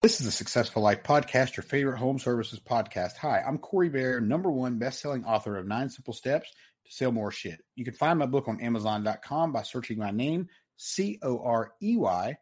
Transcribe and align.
This 0.00 0.20
is 0.20 0.26
the 0.26 0.30
Successful 0.32 0.80
Life 0.80 1.02
Podcast, 1.02 1.56
your 1.56 1.64
favorite 1.64 1.98
home 1.98 2.20
services 2.20 2.60
podcast. 2.60 3.16
Hi, 3.16 3.42
I'm 3.44 3.58
Corey 3.58 3.88
Barrier, 3.88 4.20
number 4.20 4.48
one 4.48 4.78
best-selling 4.78 5.24
author 5.24 5.56
of 5.56 5.66
Nine 5.66 5.90
Simple 5.90 6.14
Steps 6.14 6.52
to 6.86 6.92
sell 6.92 7.10
more 7.10 7.32
shit. 7.32 7.64
You 7.74 7.84
can 7.84 7.94
find 7.94 8.16
my 8.16 8.26
book 8.26 8.46
on 8.46 8.60
Amazon.com 8.60 9.50
by 9.50 9.62
searching 9.62 9.98
my 9.98 10.12
name, 10.12 10.50
C 10.76 11.18
O 11.20 11.40
R 11.40 11.72
E 11.82 11.96
Y 11.96 12.38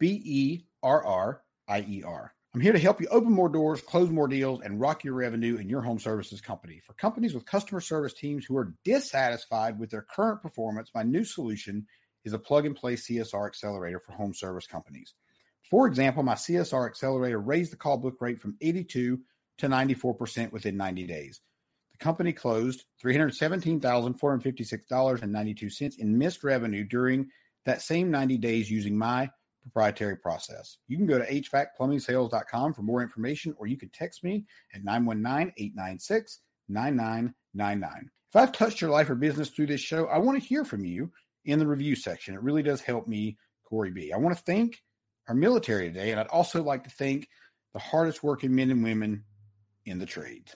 B 0.00 0.20
E 0.24 0.64
R 0.82 1.06
R 1.06 1.42
I 1.68 1.86
E 1.88 2.02
R. 2.04 2.34
I'm 2.52 2.60
here 2.60 2.72
to 2.72 2.78
help 2.80 3.00
you 3.00 3.06
open 3.06 3.30
more 3.30 3.50
doors, 3.50 3.80
close 3.82 4.10
more 4.10 4.26
deals, 4.26 4.62
and 4.62 4.80
rock 4.80 5.04
your 5.04 5.14
revenue 5.14 5.58
in 5.58 5.68
your 5.68 5.82
home 5.82 6.00
services 6.00 6.40
company. 6.40 6.80
For 6.84 6.94
companies 6.94 7.34
with 7.34 7.46
customer 7.46 7.80
service 7.80 8.14
teams 8.14 8.44
who 8.44 8.56
are 8.56 8.74
dissatisfied 8.84 9.78
with 9.78 9.90
their 9.90 10.06
current 10.12 10.42
performance, 10.42 10.90
my 10.92 11.04
new 11.04 11.22
solution 11.22 11.86
is 12.24 12.32
a 12.32 12.38
plug 12.40 12.66
and 12.66 12.74
play 12.74 12.94
CSR 12.94 13.46
accelerator 13.46 14.00
for 14.00 14.10
home 14.10 14.34
service 14.34 14.66
companies. 14.66 15.14
For 15.70 15.86
example, 15.86 16.22
my 16.22 16.34
CSR 16.34 16.86
accelerator 16.86 17.40
raised 17.40 17.72
the 17.72 17.76
call 17.76 17.98
book 17.98 18.16
rate 18.20 18.40
from 18.40 18.56
82 18.60 19.20
to 19.58 19.66
94% 19.66 20.52
within 20.52 20.76
90 20.76 21.06
days. 21.06 21.40
The 21.92 21.98
company 21.98 22.32
closed 22.32 22.84
$317,456.92 23.04 25.98
in 25.98 26.18
missed 26.18 26.44
revenue 26.44 26.84
during 26.84 27.28
that 27.64 27.82
same 27.82 28.10
90 28.10 28.38
days 28.38 28.70
using 28.70 28.96
my 28.96 29.28
proprietary 29.62 30.16
process. 30.16 30.78
You 30.86 30.96
can 30.96 31.06
go 31.06 31.18
to 31.18 31.26
hvacplumbing.sales.com 31.26 32.74
for 32.74 32.82
more 32.82 33.02
information, 33.02 33.54
or 33.58 33.66
you 33.66 33.76
can 33.76 33.88
text 33.88 34.22
me 34.22 34.44
at 34.74 34.84
919 34.84 35.52
896 35.56 36.40
9999. 36.68 38.10
If 38.30 38.36
I've 38.36 38.52
touched 38.52 38.80
your 38.80 38.90
life 38.90 39.10
or 39.10 39.14
business 39.14 39.50
through 39.50 39.66
this 39.66 39.80
show, 39.80 40.06
I 40.06 40.18
want 40.18 40.40
to 40.40 40.46
hear 40.46 40.64
from 40.64 40.84
you 40.84 41.10
in 41.44 41.58
the 41.58 41.66
review 41.66 41.96
section. 41.96 42.34
It 42.34 42.42
really 42.42 42.62
does 42.62 42.80
help 42.80 43.08
me, 43.08 43.36
Corey 43.64 43.90
B. 43.90 44.12
I 44.12 44.18
want 44.18 44.36
to 44.36 44.42
thank 44.44 44.80
our 45.28 45.34
military 45.34 45.88
today, 45.88 46.10
and 46.10 46.20
I'd 46.20 46.28
also 46.28 46.62
like 46.62 46.84
to 46.84 46.90
thank 46.90 47.28
the 47.72 47.78
hardest 47.78 48.22
working 48.22 48.54
men 48.54 48.70
and 48.70 48.82
women 48.82 49.24
in 49.84 49.98
the 49.98 50.06
trades. 50.06 50.54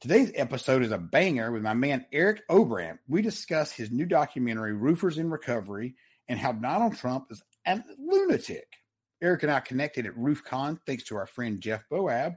Today's 0.00 0.32
episode 0.34 0.82
is 0.82 0.90
a 0.90 0.98
banger 0.98 1.52
with 1.52 1.62
my 1.62 1.74
man 1.74 2.04
Eric 2.12 2.42
Obrandt. 2.48 2.98
We 3.08 3.22
discuss 3.22 3.70
his 3.70 3.90
new 3.90 4.04
documentary, 4.04 4.72
Roofers 4.72 5.16
in 5.16 5.30
Recovery, 5.30 5.94
and 6.28 6.38
how 6.38 6.52
Donald 6.52 6.96
Trump 6.96 7.26
is 7.30 7.42
a 7.66 7.80
lunatic. 7.98 8.66
Eric 9.22 9.44
and 9.44 9.52
I 9.52 9.60
connected 9.60 10.06
at 10.06 10.16
RoofCon 10.16 10.80
thanks 10.84 11.04
to 11.04 11.16
our 11.16 11.26
friend 11.26 11.60
Jeff 11.60 11.84
Boab. 11.88 12.36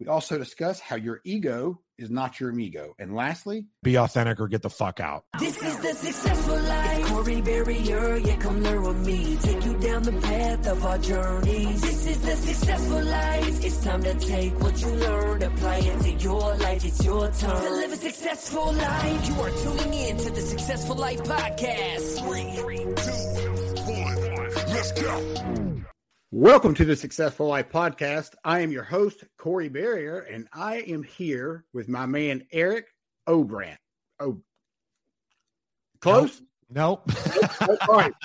We 0.00 0.06
also 0.06 0.38
discuss 0.38 0.80
how 0.80 0.96
your 0.96 1.20
ego 1.24 1.80
is 1.98 2.10
not 2.10 2.40
your 2.40 2.50
amigo. 2.50 2.94
And 2.98 3.14
lastly, 3.14 3.66
be 3.82 3.96
authentic 3.98 4.40
or 4.40 4.48
get 4.48 4.62
the 4.62 4.70
fuck 4.70 5.00
out. 5.00 5.24
This 5.38 5.56
is 5.62 5.78
the 5.78 5.94
successful 5.94 6.58
life. 6.58 7.06
Corey 7.06 7.40
Barrier, 7.40 8.16
yeah, 8.16 8.36
come 8.36 8.62
learn 8.62 8.82
with 8.82 9.06
me. 9.06 9.36
Take 9.42 9.64
you 9.64 9.78
down 9.78 10.02
the 10.02 10.12
path 10.12 10.66
of 10.66 10.84
our 10.84 10.98
journeys. 10.98 11.80
This 11.80 12.06
is 12.06 12.20
the 12.22 12.36
successful 12.36 13.02
life. 13.02 13.64
It's 13.64 13.84
time 13.84 14.02
to 14.02 14.14
take 14.14 14.60
what 14.60 14.80
you 14.80 14.88
learned, 14.88 15.42
apply 15.42 15.76
it 15.76 16.00
to 16.02 16.10
your 16.12 16.56
life. 16.56 16.84
It's 16.84 17.04
your 17.04 17.30
turn 17.30 17.62
to 17.62 17.70
live 17.70 17.92
a 17.92 17.96
successful 17.96 18.72
life. 18.72 19.28
You 19.28 19.40
are 19.40 19.50
tuning 19.50 19.94
in 19.94 20.16
to 20.18 20.30
the 20.30 20.40
Successful 20.40 20.96
Life 20.96 21.22
Podcast. 21.22 22.20
Three, 22.20 22.84
two, 23.04 23.92
one, 23.92 24.74
let's 24.74 24.92
go. 24.92 25.71
Welcome 26.34 26.72
to 26.76 26.86
the 26.86 26.96
Successful 26.96 27.48
Life 27.48 27.68
Podcast. 27.68 28.30
I 28.42 28.60
am 28.60 28.72
your 28.72 28.84
host, 28.84 29.22
Corey 29.36 29.68
Barrier, 29.68 30.20
and 30.20 30.48
I 30.50 30.76
am 30.76 31.02
here 31.02 31.66
with 31.74 31.90
my 31.90 32.06
man, 32.06 32.46
Eric 32.50 32.86
Obrandt. 33.28 33.76
Oh, 34.18 34.40
close? 36.00 36.40
Nope. 36.70 37.06
nope. 37.06 37.50
Oh, 37.60 37.76
all 37.86 37.96
right. 37.96 38.12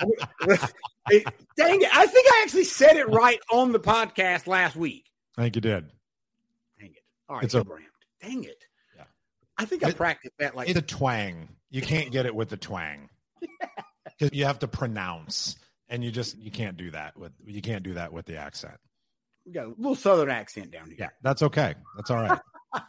Dang 1.10 1.82
it. 1.82 1.94
I 1.94 2.06
think 2.06 2.26
I 2.32 2.40
actually 2.44 2.64
said 2.64 2.96
it 2.96 3.10
right 3.10 3.40
on 3.52 3.72
the 3.72 3.78
podcast 3.78 4.46
last 4.46 4.74
week. 4.74 5.04
I 5.36 5.42
think 5.42 5.56
you 5.56 5.60
did. 5.60 5.90
Dang 6.80 6.92
it. 6.92 7.02
All 7.28 7.36
right. 7.36 7.44
It's 7.44 7.52
a, 7.52 7.62
Obrandt. 7.62 7.82
Dang 8.22 8.42
it. 8.42 8.64
Yeah. 8.96 9.04
I 9.58 9.66
think 9.66 9.84
I 9.84 9.92
practiced 9.92 10.32
that 10.38 10.56
like. 10.56 10.70
It's 10.70 10.78
a 10.78 10.82
twang. 10.82 11.50
You 11.68 11.82
can't 11.82 12.10
get 12.10 12.24
it 12.24 12.34
with 12.34 12.48
the 12.48 12.56
twang. 12.56 13.10
Because 14.18 14.30
you 14.32 14.46
have 14.46 14.60
to 14.60 14.66
pronounce 14.66 15.56
and 15.88 16.04
you 16.04 16.10
just 16.10 16.38
you 16.38 16.50
can't 16.50 16.76
do 16.76 16.90
that 16.90 17.16
with 17.16 17.32
you 17.44 17.62
can't 17.62 17.82
do 17.82 17.94
that 17.94 18.12
with 18.12 18.26
the 18.26 18.36
accent. 18.36 18.76
We 19.46 19.52
got 19.52 19.66
a 19.66 19.74
little 19.78 19.94
southern 19.94 20.30
accent 20.30 20.70
down 20.70 20.88
here. 20.88 20.96
Yeah, 20.98 21.08
that's 21.22 21.42
okay. 21.42 21.74
That's 21.96 22.10
all 22.10 22.18
right. 22.18 22.38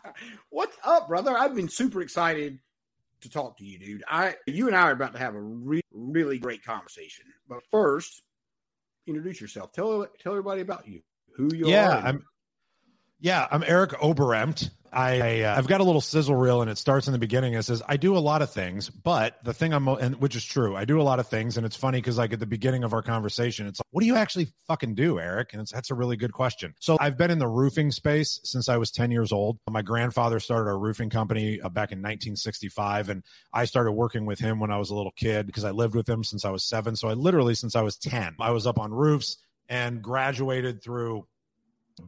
What's 0.50 0.78
up, 0.84 1.08
brother? 1.08 1.38
I've 1.38 1.56
been 1.56 1.70
super 1.70 2.02
excited 2.02 2.60
to 3.22 3.30
talk 3.30 3.58
to 3.58 3.66
you, 3.66 3.80
dude. 3.80 4.04
I 4.08 4.36
you 4.46 4.68
and 4.68 4.76
I 4.76 4.82
are 4.82 4.92
about 4.92 5.14
to 5.14 5.20
have 5.20 5.36
a 5.36 5.42
re- 5.42 5.82
really 5.94 6.38
great 6.38 6.64
conversation. 6.64 7.26
But 7.48 7.60
first, 7.72 8.24
introduce 9.08 9.40
yourself. 9.40 9.72
Tell 9.72 10.06
tell 10.20 10.34
everybody 10.34 10.62
about 10.62 10.88
you. 10.88 11.02
Who 11.36 11.50
you 11.54 11.68
yeah, 11.70 11.90
are. 11.90 11.96
Yeah, 11.96 12.02
I'm 12.04 12.26
yeah, 13.22 13.48
I'm 13.52 13.64
Eric 13.66 14.02
Oberempt. 14.02 14.72
I, 14.92 15.42
uh, 15.44 15.58
I've 15.58 15.68
got 15.68 15.82
a 15.82 15.84
little 15.84 16.02
sizzle 16.02 16.36
reel 16.36 16.62
and 16.62 16.70
it 16.70 16.78
starts 16.78 17.08
in 17.08 17.14
the 17.14 17.20
beginning. 17.20 17.54
It 17.54 17.64
says, 17.64 17.82
I 17.88 17.98
do 17.98 18.18
a 18.18 18.20
lot 18.20 18.42
of 18.42 18.52
things, 18.52 18.90
but 18.90 19.38
the 19.44 19.54
thing 19.54 19.74
I'm, 19.74 19.88
and 19.88 20.16
which 20.16 20.36
is 20.36 20.44
true, 20.44 20.76
I 20.76 20.86
do 20.86 21.00
a 21.02 21.04
lot 21.04 21.20
of 21.20 21.28
things. 21.28 21.58
And 21.58 21.66
it's 21.66 21.76
funny 21.76 22.00
because 22.00 22.18
like 22.18 22.34
at 22.34 22.40
the 22.40 22.46
beginning 22.46 22.84
of 22.84 22.94
our 22.94 23.02
conversation, 23.02 23.68
it's 23.68 23.80
like, 23.80 23.88
what 23.92 24.02
do 24.02 24.08
you 24.08 24.16
actually 24.16 24.48
fucking 24.68 24.96
do, 24.96 25.20
Eric? 25.20 25.54
And 25.54 25.66
that's 25.68 25.92
a 25.92 25.96
really 25.96 26.18
good 26.18 26.34
question. 26.34 26.74
So 26.80 26.98
I've 27.00 27.18
been 27.18 27.32
in 27.32 27.40
the 27.40 27.48
roofing 27.48 27.92
space 27.92 28.40
since 28.44 28.70
I 28.70 28.78
was 28.78 28.92
10 28.92 29.12
years 29.12 29.32
old. 29.32 29.58
My 29.70 29.82
grandfather 29.82 30.40
started 30.40 30.70
a 30.70 30.76
roofing 30.76 31.10
company 31.10 31.62
uh, 31.62 31.70
back 31.70 31.92
in 31.92 32.00
1965. 32.00 33.10
And 33.10 33.24
I 33.54 33.66
started 33.66 33.92
working 33.92 34.26
with 34.26 34.40
him 34.40 34.60
when 34.60 34.72
I 34.72 34.78
was 34.78 34.90
a 34.90 34.96
little 34.96 35.14
kid 35.16 35.46
because 35.46 35.66
I 35.66 35.72
lived 35.72 35.96
with 35.96 36.08
him 36.08 36.24
since 36.24 36.46
I 36.46 36.50
was 36.50 36.64
seven. 36.64 36.96
So 36.96 37.10
I 37.10 37.14
literally, 37.14 37.56
since 37.56 37.76
I 37.76 37.82
was 37.82 37.98
10, 37.98 38.36
I 38.40 38.52
was 38.52 38.66
up 38.66 38.80
on 38.80 38.92
roofs 38.92 39.38
and 39.70 40.02
graduated 40.02 40.82
through 40.84 41.28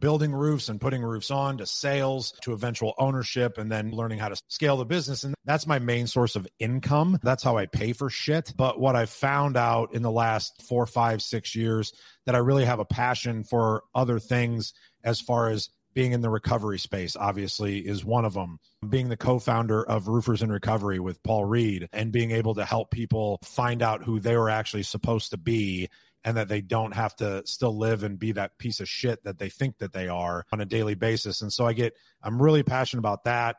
building 0.00 0.32
roofs 0.32 0.68
and 0.68 0.80
putting 0.80 1.02
roofs 1.02 1.30
on 1.30 1.58
to 1.58 1.66
sales 1.66 2.32
to 2.42 2.52
eventual 2.52 2.94
ownership 2.98 3.58
and 3.58 3.70
then 3.70 3.90
learning 3.90 4.18
how 4.18 4.28
to 4.28 4.40
scale 4.48 4.76
the 4.76 4.84
business. 4.84 5.24
And 5.24 5.34
that's 5.44 5.66
my 5.66 5.78
main 5.78 6.06
source 6.06 6.36
of 6.36 6.46
income. 6.58 7.18
That's 7.22 7.42
how 7.42 7.56
I 7.56 7.66
pay 7.66 7.92
for 7.92 8.10
shit. 8.10 8.52
But 8.56 8.80
what 8.80 8.96
I 8.96 9.06
found 9.06 9.56
out 9.56 9.94
in 9.94 10.02
the 10.02 10.10
last 10.10 10.62
four, 10.68 10.86
five, 10.86 11.22
six 11.22 11.54
years 11.54 11.92
that 12.26 12.34
I 12.34 12.38
really 12.38 12.64
have 12.64 12.78
a 12.78 12.84
passion 12.84 13.44
for 13.44 13.84
other 13.94 14.18
things 14.18 14.72
as 15.04 15.20
far 15.20 15.50
as 15.50 15.68
being 15.94 16.12
in 16.12 16.20
the 16.20 16.30
recovery 16.30 16.78
space 16.78 17.16
obviously 17.16 17.78
is 17.78 18.04
one 18.04 18.24
of 18.24 18.34
them 18.34 18.58
being 18.88 19.08
the 19.08 19.16
co-founder 19.16 19.82
of 19.84 20.08
roofers 20.08 20.42
in 20.42 20.50
recovery 20.50 20.98
with 20.98 21.22
paul 21.22 21.44
reed 21.44 21.88
and 21.92 22.12
being 22.12 22.30
able 22.30 22.54
to 22.54 22.64
help 22.64 22.90
people 22.90 23.38
find 23.44 23.82
out 23.82 24.02
who 24.02 24.18
they 24.18 24.36
were 24.36 24.48
actually 24.48 24.82
supposed 24.82 25.30
to 25.30 25.36
be 25.36 25.88
and 26.24 26.36
that 26.36 26.48
they 26.48 26.60
don't 26.60 26.94
have 26.94 27.14
to 27.16 27.44
still 27.46 27.76
live 27.76 28.04
and 28.04 28.18
be 28.18 28.32
that 28.32 28.58
piece 28.58 28.80
of 28.80 28.88
shit 28.88 29.22
that 29.24 29.38
they 29.38 29.48
think 29.48 29.78
that 29.78 29.92
they 29.92 30.08
are 30.08 30.44
on 30.52 30.60
a 30.60 30.64
daily 30.64 30.94
basis. 30.94 31.42
And 31.42 31.52
so 31.52 31.66
I 31.66 31.72
get, 31.72 31.94
I'm 32.22 32.40
really 32.40 32.62
passionate 32.62 33.00
about 33.00 33.24
that. 33.24 33.56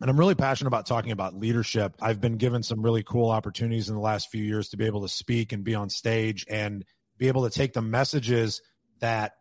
And 0.00 0.08
I'm 0.08 0.18
really 0.18 0.36
passionate 0.36 0.68
about 0.68 0.86
talking 0.86 1.10
about 1.10 1.34
leadership. 1.34 1.96
I've 2.00 2.20
been 2.20 2.36
given 2.36 2.62
some 2.62 2.82
really 2.82 3.02
cool 3.02 3.30
opportunities 3.30 3.88
in 3.88 3.96
the 3.96 4.00
last 4.00 4.30
few 4.30 4.44
years 4.44 4.68
to 4.68 4.76
be 4.76 4.86
able 4.86 5.02
to 5.02 5.08
speak 5.08 5.52
and 5.52 5.64
be 5.64 5.74
on 5.74 5.90
stage 5.90 6.46
and 6.48 6.84
be 7.16 7.28
able 7.28 7.48
to 7.48 7.50
take 7.50 7.72
the 7.72 7.82
messages 7.82 8.62
that 9.00 9.32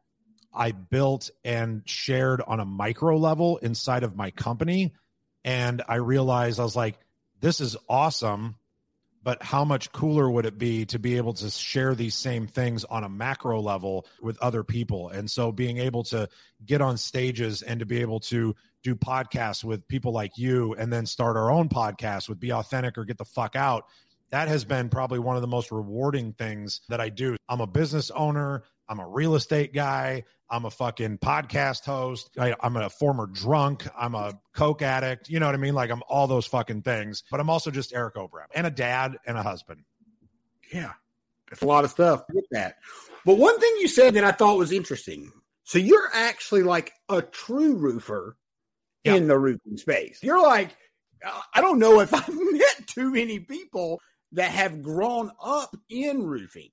I 0.52 0.72
built 0.72 1.30
and 1.44 1.84
shared 1.86 2.42
on 2.42 2.60
a 2.60 2.66
micro 2.66 3.18
level 3.18 3.58
inside 3.58 4.04
of 4.04 4.16
my 4.16 4.32
company. 4.32 4.96
And 5.44 5.84
I 5.88 5.96
realized 5.96 6.60
I 6.60 6.64
was 6.64 6.76
like, 6.76 6.98
this 7.40 7.62
is 7.62 7.78
awesome 7.88 8.56
but 9.28 9.44
how 9.44 9.66
much 9.66 9.92
cooler 9.92 10.32
would 10.32 10.46
it 10.46 10.58
be 10.58 10.86
to 10.86 10.98
be 10.98 11.18
able 11.18 11.34
to 11.34 11.50
share 11.50 11.94
these 11.94 12.16
same 12.16 12.48
things 12.48 12.86
on 12.86 13.04
a 13.04 13.10
macro 13.10 13.60
level 13.60 14.06
with 14.22 14.38
other 14.42 14.64
people 14.64 15.10
and 15.10 15.30
so 15.30 15.52
being 15.52 15.80
able 15.80 16.02
to 16.02 16.30
get 16.66 16.80
on 16.80 16.96
stages 16.96 17.62
and 17.62 17.82
to 17.82 17.86
be 17.86 18.00
able 18.00 18.22
to 18.22 18.56
do 18.84 18.96
podcasts 18.96 19.66
with 19.66 19.86
people 19.90 20.14
like 20.14 20.38
you 20.38 20.74
and 20.76 20.94
then 20.94 21.06
start 21.06 21.36
our 21.36 21.52
own 21.52 21.68
podcast 21.68 22.30
with 22.30 22.40
Be 22.40 22.54
Authentic 22.54 22.98
or 22.98 23.04
Get 23.04 23.18
the 23.18 23.26
Fuck 23.26 23.58
Out, 23.58 23.88
that 24.30 24.48
has 24.48 24.64
been 24.64 24.88
probably 24.88 25.20
one 25.20 25.36
of 25.36 25.42
the 25.42 25.48
most 25.50 25.74
rewarding 25.74 26.32
things 26.32 26.80
that 26.88 27.02
I 27.02 27.10
do. 27.10 27.36
I'm 27.50 27.60
a 27.60 27.68
business 27.68 28.12
owner. 28.12 28.64
I'm 28.90 29.00
a 29.00 29.08
real 29.08 29.36
estate 29.36 29.74
guy. 29.74 30.24
I'm 30.50 30.66
a 30.66 30.72
fucking 30.72 31.18
podcast 31.18 31.84
host. 31.84 32.30
I, 32.40 32.56
am 32.64 32.78
a 32.78 32.90
former 32.90 33.28
drunk. 33.28 33.86
I'm 33.98 34.16
a 34.16 34.40
coke 34.54 34.82
addict. 34.82 35.30
You 35.30 35.40
know 35.40 35.46
what 35.46 35.56
I 35.56 35.58
mean? 35.58 35.76
Like 35.76 35.92
I'm 35.92 36.02
all 36.08 36.28
those 36.28 36.46
fucking 36.46 36.84
things. 36.84 37.24
But 37.30 37.40
I'm 37.40 37.50
also 37.50 37.70
just 37.70 37.94
Eric 37.94 38.16
Obrem 38.16 38.48
and 38.56 38.66
a 38.66 38.72
dad 38.72 39.18
and 39.26 39.38
a 39.38 39.44
husband. 39.44 39.82
Yeah, 40.72 40.94
it's 41.52 41.62
a 41.62 41.66
lot 41.66 41.84
of 41.84 41.92
stuff 41.92 42.24
with 42.34 42.46
that. 42.52 42.76
But 43.26 43.38
one 43.38 43.60
thing 43.60 43.74
you 43.80 43.88
said 43.88 44.14
that 44.14 44.24
I 44.24 44.32
thought 44.32 44.58
was 44.58 44.72
interesting. 44.72 45.32
So 45.64 45.80
you're 45.80 46.10
actually 46.14 46.64
like 46.64 46.94
a 47.10 47.22
true 47.22 47.76
roofer 47.76 48.38
yeah. 49.04 49.16
in 49.16 49.28
the 49.28 49.38
roofing 49.38 49.78
space. 49.78 50.20
You're 50.24 50.42
like, 50.42 50.76
I 51.54 51.60
don't 51.60 51.80
know 51.80 52.00
if 52.00 52.14
I've 52.14 52.30
met 52.30 52.88
too 52.88 53.12
many 53.12 53.40
people 53.40 54.00
that 54.34 54.52
have 54.52 54.82
grown 54.82 55.32
up 55.42 55.76
in 55.90 56.24
roofing. 56.24 56.70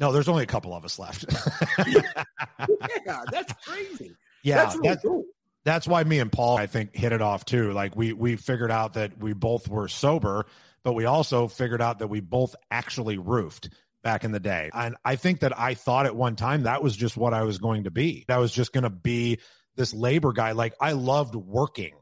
No, 0.00 0.12
there's 0.12 0.28
only 0.28 0.42
a 0.42 0.46
couple 0.46 0.74
of 0.74 0.84
us 0.84 0.98
left. 0.98 1.26
yeah, 1.86 3.22
that's 3.30 3.52
crazy. 3.64 4.16
Yeah, 4.42 4.56
that's, 4.56 4.76
really 4.76 4.88
that's, 4.88 5.02
cool. 5.02 5.24
that's 5.64 5.86
why 5.86 6.02
me 6.04 6.18
and 6.18 6.32
Paul, 6.32 6.56
I 6.56 6.66
think, 6.66 6.96
hit 6.96 7.12
it 7.12 7.20
off 7.20 7.44
too. 7.44 7.72
Like 7.72 7.94
we 7.94 8.14
we 8.14 8.36
figured 8.36 8.70
out 8.70 8.94
that 8.94 9.18
we 9.18 9.34
both 9.34 9.68
were 9.68 9.88
sober, 9.88 10.46
but 10.82 10.94
we 10.94 11.04
also 11.04 11.48
figured 11.48 11.82
out 11.82 11.98
that 11.98 12.08
we 12.08 12.20
both 12.20 12.56
actually 12.70 13.18
roofed 13.18 13.68
back 14.02 14.24
in 14.24 14.32
the 14.32 14.40
day. 14.40 14.70
And 14.72 14.96
I 15.04 15.16
think 15.16 15.40
that 15.40 15.58
I 15.58 15.74
thought 15.74 16.06
at 16.06 16.16
one 16.16 16.34
time 16.34 16.62
that 16.62 16.82
was 16.82 16.96
just 16.96 17.18
what 17.18 17.34
I 17.34 17.42
was 17.42 17.58
going 17.58 17.84
to 17.84 17.90
be. 17.90 18.24
That 18.28 18.38
was 18.38 18.52
just 18.52 18.72
going 18.72 18.84
to 18.84 18.90
be 18.90 19.40
this 19.76 19.92
labor 19.92 20.32
guy. 20.32 20.52
Like 20.52 20.74
I 20.80 20.92
loved 20.92 21.34
working, 21.34 21.94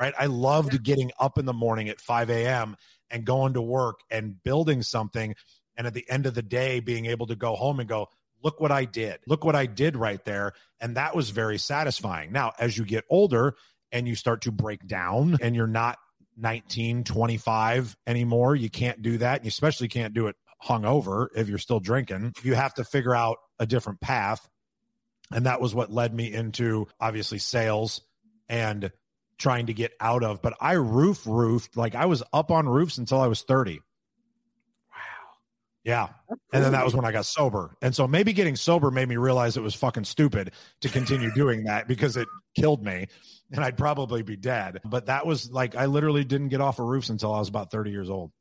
right? 0.00 0.14
I 0.18 0.26
loved 0.26 0.72
yeah. 0.72 0.80
getting 0.82 1.12
up 1.20 1.38
in 1.38 1.44
the 1.46 1.52
morning 1.52 1.88
at 1.88 2.00
5 2.00 2.30
a.m. 2.30 2.76
and 3.10 3.24
going 3.24 3.54
to 3.54 3.62
work 3.62 4.00
and 4.10 4.42
building 4.42 4.82
something 4.82 5.36
and 5.78 5.86
at 5.86 5.94
the 5.94 6.04
end 6.10 6.26
of 6.26 6.34
the 6.34 6.42
day 6.42 6.80
being 6.80 7.06
able 7.06 7.28
to 7.28 7.36
go 7.36 7.54
home 7.54 7.80
and 7.80 7.88
go 7.88 8.08
look 8.42 8.60
what 8.60 8.72
i 8.72 8.84
did. 8.84 9.20
Look 9.26 9.44
what 9.44 9.56
i 9.56 9.64
did 9.64 9.96
right 9.96 10.22
there. 10.24 10.52
And 10.80 10.96
that 10.96 11.16
was 11.16 11.30
very 11.30 11.56
satisfying. 11.56 12.32
Now 12.32 12.52
as 12.58 12.76
you 12.76 12.84
get 12.84 13.04
older 13.08 13.54
and 13.92 14.06
you 14.06 14.14
start 14.14 14.42
to 14.42 14.52
break 14.52 14.86
down 14.86 15.38
and 15.40 15.56
you're 15.56 15.66
not 15.66 15.98
19 16.36 17.04
25 17.04 17.96
anymore 18.06 18.54
you 18.54 18.68
can't 18.68 19.00
do 19.00 19.18
that. 19.18 19.44
You 19.44 19.48
especially 19.48 19.88
can't 19.88 20.12
do 20.12 20.26
it 20.26 20.36
hungover 20.62 21.28
if 21.34 21.48
you're 21.48 21.58
still 21.58 21.80
drinking. 21.80 22.34
You 22.42 22.54
have 22.54 22.74
to 22.74 22.84
figure 22.84 23.14
out 23.14 23.38
a 23.58 23.66
different 23.66 24.00
path. 24.00 24.46
And 25.32 25.46
that 25.46 25.60
was 25.60 25.74
what 25.74 25.92
led 25.92 26.12
me 26.12 26.32
into 26.32 26.88
obviously 27.00 27.38
sales 27.38 28.00
and 28.48 28.90
trying 29.36 29.66
to 29.66 29.74
get 29.74 29.92
out 30.00 30.24
of. 30.24 30.42
But 30.42 30.54
i 30.60 30.72
roof 30.72 31.26
roofed 31.26 31.76
like 31.76 31.94
i 31.94 32.06
was 32.06 32.22
up 32.32 32.50
on 32.50 32.68
roofs 32.68 32.98
until 32.98 33.20
i 33.20 33.26
was 33.26 33.42
30 33.42 33.80
yeah. 35.84 36.08
And 36.52 36.64
then 36.64 36.72
that 36.72 36.84
was 36.84 36.94
when 36.94 37.04
I 37.04 37.12
got 37.12 37.24
sober. 37.26 37.76
And 37.80 37.94
so 37.94 38.06
maybe 38.06 38.32
getting 38.32 38.56
sober 38.56 38.90
made 38.90 39.08
me 39.08 39.16
realize 39.16 39.56
it 39.56 39.62
was 39.62 39.74
fucking 39.74 40.04
stupid 40.04 40.52
to 40.80 40.88
continue 40.88 41.32
doing 41.32 41.64
that 41.64 41.88
because 41.88 42.16
it 42.16 42.28
killed 42.56 42.84
me 42.84 43.06
and 43.52 43.64
I'd 43.64 43.76
probably 43.76 44.22
be 44.22 44.36
dead. 44.36 44.80
But 44.84 45.06
that 45.06 45.26
was 45.26 45.50
like, 45.50 45.76
I 45.76 45.86
literally 45.86 46.24
didn't 46.24 46.48
get 46.48 46.60
off 46.60 46.78
of 46.78 46.86
roofs 46.86 47.08
until 47.08 47.32
I 47.32 47.38
was 47.38 47.48
about 47.48 47.70
30 47.70 47.90
years 47.90 48.10
old. 48.10 48.32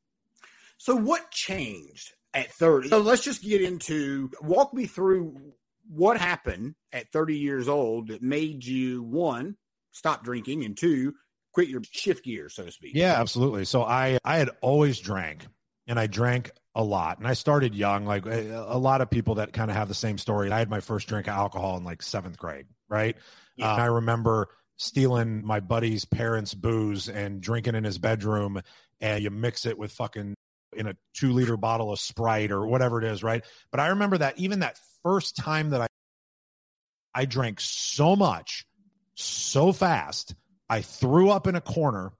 So 0.77 0.95
what 0.95 1.31
changed 1.31 2.11
at 2.33 2.51
30? 2.51 2.89
So 2.89 2.99
let's 2.99 3.23
just 3.23 3.43
get 3.43 3.61
into 3.61 4.29
walk 4.41 4.73
me 4.73 4.85
through 4.85 5.53
what 5.89 6.17
happened 6.19 6.75
at 6.91 7.11
30 7.11 7.37
years 7.37 7.67
old 7.67 8.09
that 8.09 8.21
made 8.21 8.65
you 8.65 9.03
one, 9.03 9.55
stop 9.91 10.23
drinking 10.23 10.65
and 10.65 10.77
two, 10.77 11.13
quit 11.53 11.69
your 11.69 11.81
shift 11.91 12.25
gear, 12.25 12.49
so 12.49 12.65
to 12.65 12.71
speak. 12.71 12.91
Yeah, 12.93 13.19
absolutely. 13.19 13.65
So 13.65 13.83
I 13.83 14.19
I 14.23 14.37
had 14.37 14.49
always 14.61 14.99
drank 14.99 15.47
and 15.87 15.99
I 15.99 16.07
drank 16.07 16.51
a 16.77 16.83
lot. 16.83 17.17
And 17.17 17.27
I 17.27 17.33
started 17.33 17.73
young, 17.73 18.05
like 18.05 18.27
a, 18.27 18.67
a 18.69 18.77
lot 18.77 19.01
of 19.01 19.09
people 19.09 19.35
that 19.35 19.51
kind 19.51 19.71
of 19.71 19.75
have 19.75 19.87
the 19.87 19.95
same 19.95 20.19
story. 20.19 20.51
I 20.51 20.59
had 20.59 20.69
my 20.69 20.79
first 20.79 21.07
drink 21.07 21.27
of 21.27 21.33
alcohol 21.33 21.75
in 21.75 21.83
like 21.83 22.03
seventh 22.03 22.37
grade, 22.37 22.67
right? 22.87 23.17
Yeah. 23.55 23.73
I 23.73 23.85
remember 23.85 24.49
stealing 24.77 25.43
my 25.43 25.59
buddy's 25.59 26.05
parents' 26.05 26.53
booze 26.53 27.09
and 27.09 27.41
drinking 27.41 27.73
in 27.73 27.83
his 27.83 27.97
bedroom, 27.97 28.61
and 29.01 29.23
you 29.23 29.31
mix 29.31 29.65
it 29.65 29.79
with 29.79 29.91
fucking 29.91 30.35
in 30.75 30.85
a 30.85 30.95
two 31.15 31.33
liter 31.33 31.57
bottle 31.57 31.91
of 31.91 31.99
Sprite 31.99 32.51
or 32.51 32.67
whatever 32.67 32.99
it 32.99 33.11
is, 33.11 33.23
right? 33.23 33.43
But 33.71 33.79
I 33.79 33.87
remember 33.87 34.19
that 34.19 34.37
even 34.37 34.59
that 34.59 34.79
first 35.01 35.35
time 35.35 35.71
that 35.71 35.81
I 35.81 35.87
I 37.15 37.25
drank 37.25 37.59
so 37.59 38.15
much, 38.15 38.67
so 39.15 39.71
fast, 39.71 40.35
I 40.69 40.81
threw 40.81 41.31
up 41.31 41.47
in 41.47 41.55
a 41.55 41.61
corner 41.61 42.13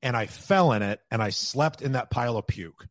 and 0.00 0.16
I 0.16 0.24
fell 0.24 0.72
in 0.72 0.80
it 0.80 1.00
and 1.10 1.22
I 1.22 1.28
slept 1.28 1.82
in 1.82 1.92
that 1.92 2.08
pile 2.08 2.38
of 2.38 2.46
puke 2.46 2.86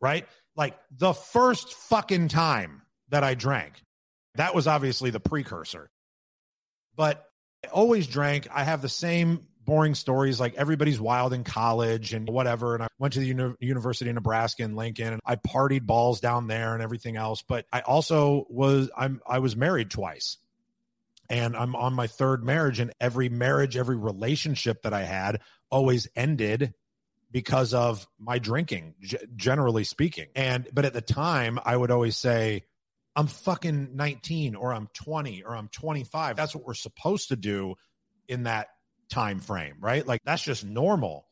right? 0.00 0.26
Like 0.56 0.78
the 0.90 1.12
first 1.12 1.74
fucking 1.74 2.28
time 2.28 2.82
that 3.10 3.24
I 3.24 3.34
drank, 3.34 3.82
that 4.34 4.54
was 4.54 4.66
obviously 4.66 5.10
the 5.10 5.20
precursor. 5.20 5.90
But 6.96 7.24
I 7.64 7.68
always 7.68 8.06
drank. 8.06 8.48
I 8.52 8.64
have 8.64 8.82
the 8.82 8.88
same 8.88 9.46
boring 9.64 9.94
stories 9.94 10.40
like 10.40 10.54
everybody's 10.54 10.98
wild 10.98 11.34
in 11.34 11.44
college 11.44 12.14
and 12.14 12.26
whatever. 12.28 12.74
And 12.74 12.82
I 12.82 12.88
went 12.98 13.12
to 13.14 13.20
the 13.20 13.26
uni- 13.26 13.54
University 13.60 14.08
of 14.08 14.14
Nebraska 14.14 14.62
in 14.62 14.74
Lincoln 14.76 15.12
and 15.12 15.20
I 15.26 15.36
partied 15.36 15.84
balls 15.84 16.20
down 16.20 16.46
there 16.46 16.72
and 16.72 16.82
everything 16.82 17.16
else. 17.16 17.42
But 17.46 17.66
I 17.70 17.80
also 17.80 18.46
was, 18.48 18.90
I'm, 18.96 19.20
I 19.26 19.40
was 19.40 19.56
married 19.56 19.90
twice 19.90 20.38
and 21.28 21.54
I'm 21.54 21.76
on 21.76 21.92
my 21.92 22.06
third 22.06 22.44
marriage 22.44 22.80
and 22.80 22.92
every 22.98 23.28
marriage, 23.28 23.76
every 23.76 23.96
relationship 23.96 24.82
that 24.82 24.94
I 24.94 25.02
had 25.02 25.40
always 25.70 26.08
ended 26.16 26.72
because 27.30 27.74
of 27.74 28.06
my 28.18 28.38
drinking, 28.38 28.94
g- 29.00 29.18
generally 29.36 29.84
speaking. 29.84 30.28
And, 30.34 30.66
but 30.72 30.84
at 30.84 30.92
the 30.92 31.00
time, 31.00 31.58
I 31.64 31.76
would 31.76 31.90
always 31.90 32.16
say, 32.16 32.64
I'm 33.14 33.26
fucking 33.26 33.96
19 33.96 34.54
or 34.54 34.72
I'm 34.72 34.88
20 34.94 35.42
or 35.42 35.56
I'm 35.56 35.68
25. 35.68 36.36
That's 36.36 36.54
what 36.54 36.64
we're 36.64 36.74
supposed 36.74 37.28
to 37.28 37.36
do 37.36 37.74
in 38.28 38.44
that 38.44 38.68
time 39.10 39.40
frame, 39.40 39.74
right? 39.80 40.06
Like 40.06 40.22
that's 40.24 40.42
just 40.42 40.64
normal. 40.64 41.26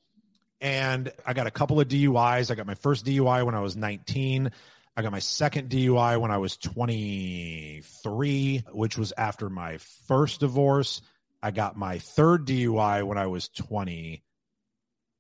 And 0.61 1.13
I 1.25 1.33
got 1.35 1.47
a 1.47 1.51
couple 1.51 1.81
of 1.81 1.89
DUIs. 1.89 2.51
I 2.51 2.55
got 2.55 2.67
my 2.67 2.75
first 2.75 3.07
DUI 3.07 3.45
when 3.45 3.55
I 3.55 3.61
was 3.61 3.77
19. 3.77 4.51
I 4.97 5.03
got 5.03 5.13
my 5.13 5.19
second 5.19 5.69
DUI 5.69 6.19
when 6.19 6.31
I 6.31 6.39
was 6.39 6.57
23, 6.57 8.65
which 8.73 8.97
was 8.97 9.13
after 9.17 9.51
my 9.51 9.77
first 10.09 10.41
divorce. 10.41 11.03
I 11.43 11.51
got 11.51 11.77
my 11.77 11.99
third 11.99 12.47
DUI 12.47 13.07
when 13.07 13.19
I 13.19 13.27
was 13.27 13.51
20 13.51 14.23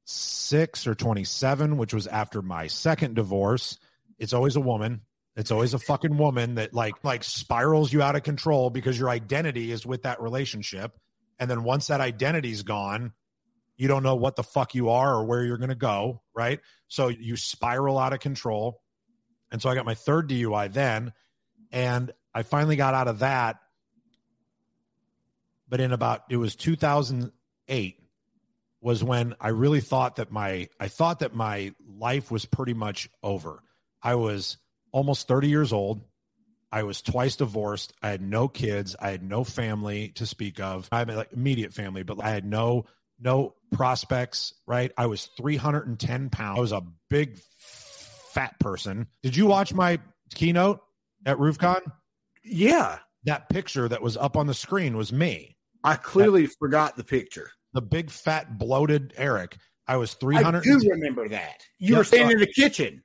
six 0.06 0.86
or 0.86 0.94
27, 0.94 1.76
which 1.76 1.92
was 1.92 2.06
after 2.06 2.40
my 2.40 2.68
second 2.68 3.14
divorce. 3.14 3.78
It's 4.18 4.32
always 4.32 4.56
a 4.56 4.60
woman. 4.60 5.02
It's 5.34 5.50
always 5.50 5.74
a 5.74 5.78
fucking 5.78 6.16
woman 6.16 6.54
that 6.54 6.72
like 6.72 6.94
like 7.04 7.22
spirals 7.22 7.92
you 7.92 8.00
out 8.00 8.16
of 8.16 8.22
control 8.22 8.70
because 8.70 8.98
your 8.98 9.10
identity 9.10 9.70
is 9.70 9.84
with 9.84 10.04
that 10.04 10.22
relationship. 10.22 10.98
And 11.38 11.50
then 11.50 11.64
once 11.64 11.88
that 11.88 12.00
identity's 12.00 12.62
gone, 12.62 13.12
you 13.76 13.88
don't 13.88 14.02
know 14.02 14.14
what 14.14 14.36
the 14.36 14.42
fuck 14.42 14.74
you 14.74 14.88
are 14.88 15.16
or 15.16 15.24
where 15.26 15.44
you're 15.44 15.58
going 15.58 15.68
to 15.68 15.74
go, 15.74 16.22
right? 16.34 16.60
So 16.88 17.08
you 17.08 17.36
spiral 17.36 17.98
out 17.98 18.14
of 18.14 18.20
control. 18.20 18.80
And 19.52 19.60
so 19.60 19.68
I 19.68 19.74
got 19.74 19.84
my 19.84 19.94
third 19.94 20.30
DUI 20.30 20.72
then 20.72 21.12
and 21.70 22.12
I 22.32 22.42
finally 22.42 22.76
got 22.76 22.94
out 22.94 23.08
of 23.08 23.18
that 23.18 23.58
but 25.68 25.80
in 25.80 25.92
about 25.92 26.22
it 26.30 26.36
was 26.36 26.56
2008 26.56 28.00
was 28.86 29.02
when 29.02 29.34
I 29.40 29.48
really 29.48 29.80
thought 29.80 30.16
that 30.16 30.30
my 30.30 30.68
I 30.78 30.86
thought 30.86 31.18
that 31.18 31.34
my 31.34 31.72
life 31.98 32.30
was 32.30 32.44
pretty 32.44 32.72
much 32.72 33.08
over. 33.20 33.60
I 34.00 34.14
was 34.14 34.58
almost 34.92 35.26
30 35.26 35.48
years 35.48 35.72
old. 35.72 36.02
I 36.70 36.84
was 36.84 37.02
twice 37.02 37.34
divorced. 37.34 37.92
I 38.00 38.10
had 38.10 38.22
no 38.22 38.46
kids. 38.46 38.94
I 39.00 39.10
had 39.10 39.24
no 39.24 39.42
family 39.42 40.10
to 40.10 40.24
speak 40.24 40.60
of. 40.60 40.88
I 40.92 41.00
had 41.00 41.12
like 41.12 41.32
immediate 41.32 41.74
family, 41.74 42.04
but 42.04 42.22
I 42.22 42.30
had 42.30 42.44
no 42.44 42.84
no 43.18 43.56
prospects, 43.72 44.54
right? 44.68 44.92
I 44.96 45.06
was 45.06 45.30
310 45.36 46.30
pounds. 46.30 46.56
I 46.56 46.60
was 46.60 46.72
a 46.72 46.86
big 47.10 47.38
fat 48.30 48.56
person. 48.60 49.08
Did 49.24 49.34
you 49.34 49.46
watch 49.46 49.74
my 49.74 49.98
keynote 50.32 50.78
at 51.24 51.38
RoofCon? 51.38 51.80
Yeah. 52.44 53.00
That 53.24 53.48
picture 53.48 53.88
that 53.88 54.00
was 54.00 54.16
up 54.16 54.36
on 54.36 54.46
the 54.46 54.54
screen 54.54 54.96
was 54.96 55.12
me. 55.12 55.56
I 55.82 55.96
clearly 55.96 56.46
that, 56.46 56.56
forgot 56.60 56.96
the 56.96 57.02
picture 57.02 57.50
the 57.76 57.82
big 57.82 58.10
fat 58.10 58.58
bloated 58.58 59.14
Eric. 59.16 59.56
I 59.86 59.98
was 59.98 60.14
300. 60.14 60.58
I 60.58 60.62
do 60.62 60.90
remember 60.90 61.28
that. 61.28 61.62
You 61.78 61.90
yep, 61.90 61.98
were 61.98 62.04
standing 62.04 62.32
in 62.32 62.40
the 62.40 62.52
kitchen. 62.52 63.04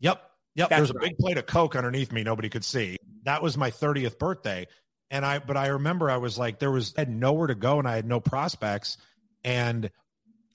Yep. 0.00 0.22
Yep. 0.56 0.68
There's 0.68 0.90
a 0.90 0.94
right. 0.94 1.08
big 1.08 1.18
plate 1.18 1.38
of 1.38 1.46
Coke 1.46 1.76
underneath 1.76 2.12
me. 2.12 2.22
Nobody 2.22 2.48
could 2.48 2.64
see. 2.64 2.98
That 3.24 3.42
was 3.42 3.56
my 3.56 3.70
30th 3.70 4.18
birthday. 4.18 4.66
And 5.10 5.24
I, 5.24 5.38
but 5.38 5.56
I 5.56 5.68
remember 5.68 6.10
I 6.10 6.18
was 6.18 6.36
like, 6.36 6.58
there 6.58 6.70
was, 6.70 6.92
I 6.96 7.02
had 7.02 7.10
nowhere 7.10 7.46
to 7.46 7.54
go 7.54 7.78
and 7.78 7.88
I 7.88 7.96
had 7.96 8.06
no 8.06 8.20
prospects. 8.20 8.98
And 9.44 9.90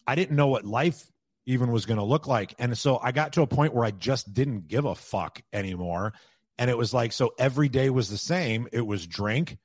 I 0.06 0.16
didn't 0.16 0.36
know 0.36 0.48
what 0.48 0.66
life 0.66 1.04
even 1.46 1.72
was 1.72 1.86
going 1.86 1.98
to 1.98 2.04
look 2.04 2.28
like. 2.28 2.54
And 2.60 2.78
so 2.78 3.00
I 3.02 3.12
got 3.12 3.34
to 3.34 3.42
a 3.42 3.48
point 3.48 3.74
where 3.74 3.86
I 3.86 3.92
just 3.92 4.34
didn't 4.34 4.68
give 4.68 4.86
a 4.86 4.96
fuck 4.96 5.42
anymore. 5.52 6.14
And 6.58 6.70
it 6.70 6.78
was 6.78 6.94
like, 6.94 7.14
so 7.14 7.32
every 7.40 7.70
day 7.70 7.90
was 7.90 8.10
the 8.10 8.18
same. 8.18 8.68
It 8.72 8.86
was 8.86 9.08
drink, 9.08 9.58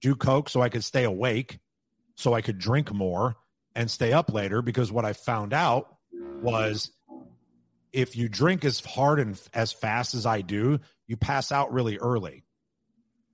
do 0.00 0.14
Coke 0.14 0.48
so 0.48 0.62
I 0.62 0.68
could 0.68 0.84
stay 0.84 1.04
awake, 1.04 1.58
so 2.18 2.34
I 2.34 2.40
could 2.40 2.58
drink 2.58 2.92
more 2.92 3.36
and 3.76 3.88
stay 3.88 4.12
up 4.12 4.32
later 4.32 4.60
because 4.60 4.90
what 4.90 5.04
I 5.04 5.12
found 5.12 5.54
out 5.54 5.94
was 6.42 6.90
if 7.92 8.16
you 8.16 8.28
drink 8.28 8.64
as 8.64 8.80
hard 8.80 9.20
and 9.20 9.40
as 9.54 9.72
fast 9.72 10.14
as 10.14 10.26
I 10.26 10.40
do, 10.40 10.80
you 11.06 11.16
pass 11.16 11.52
out 11.52 11.72
really 11.72 11.96
early. 11.96 12.42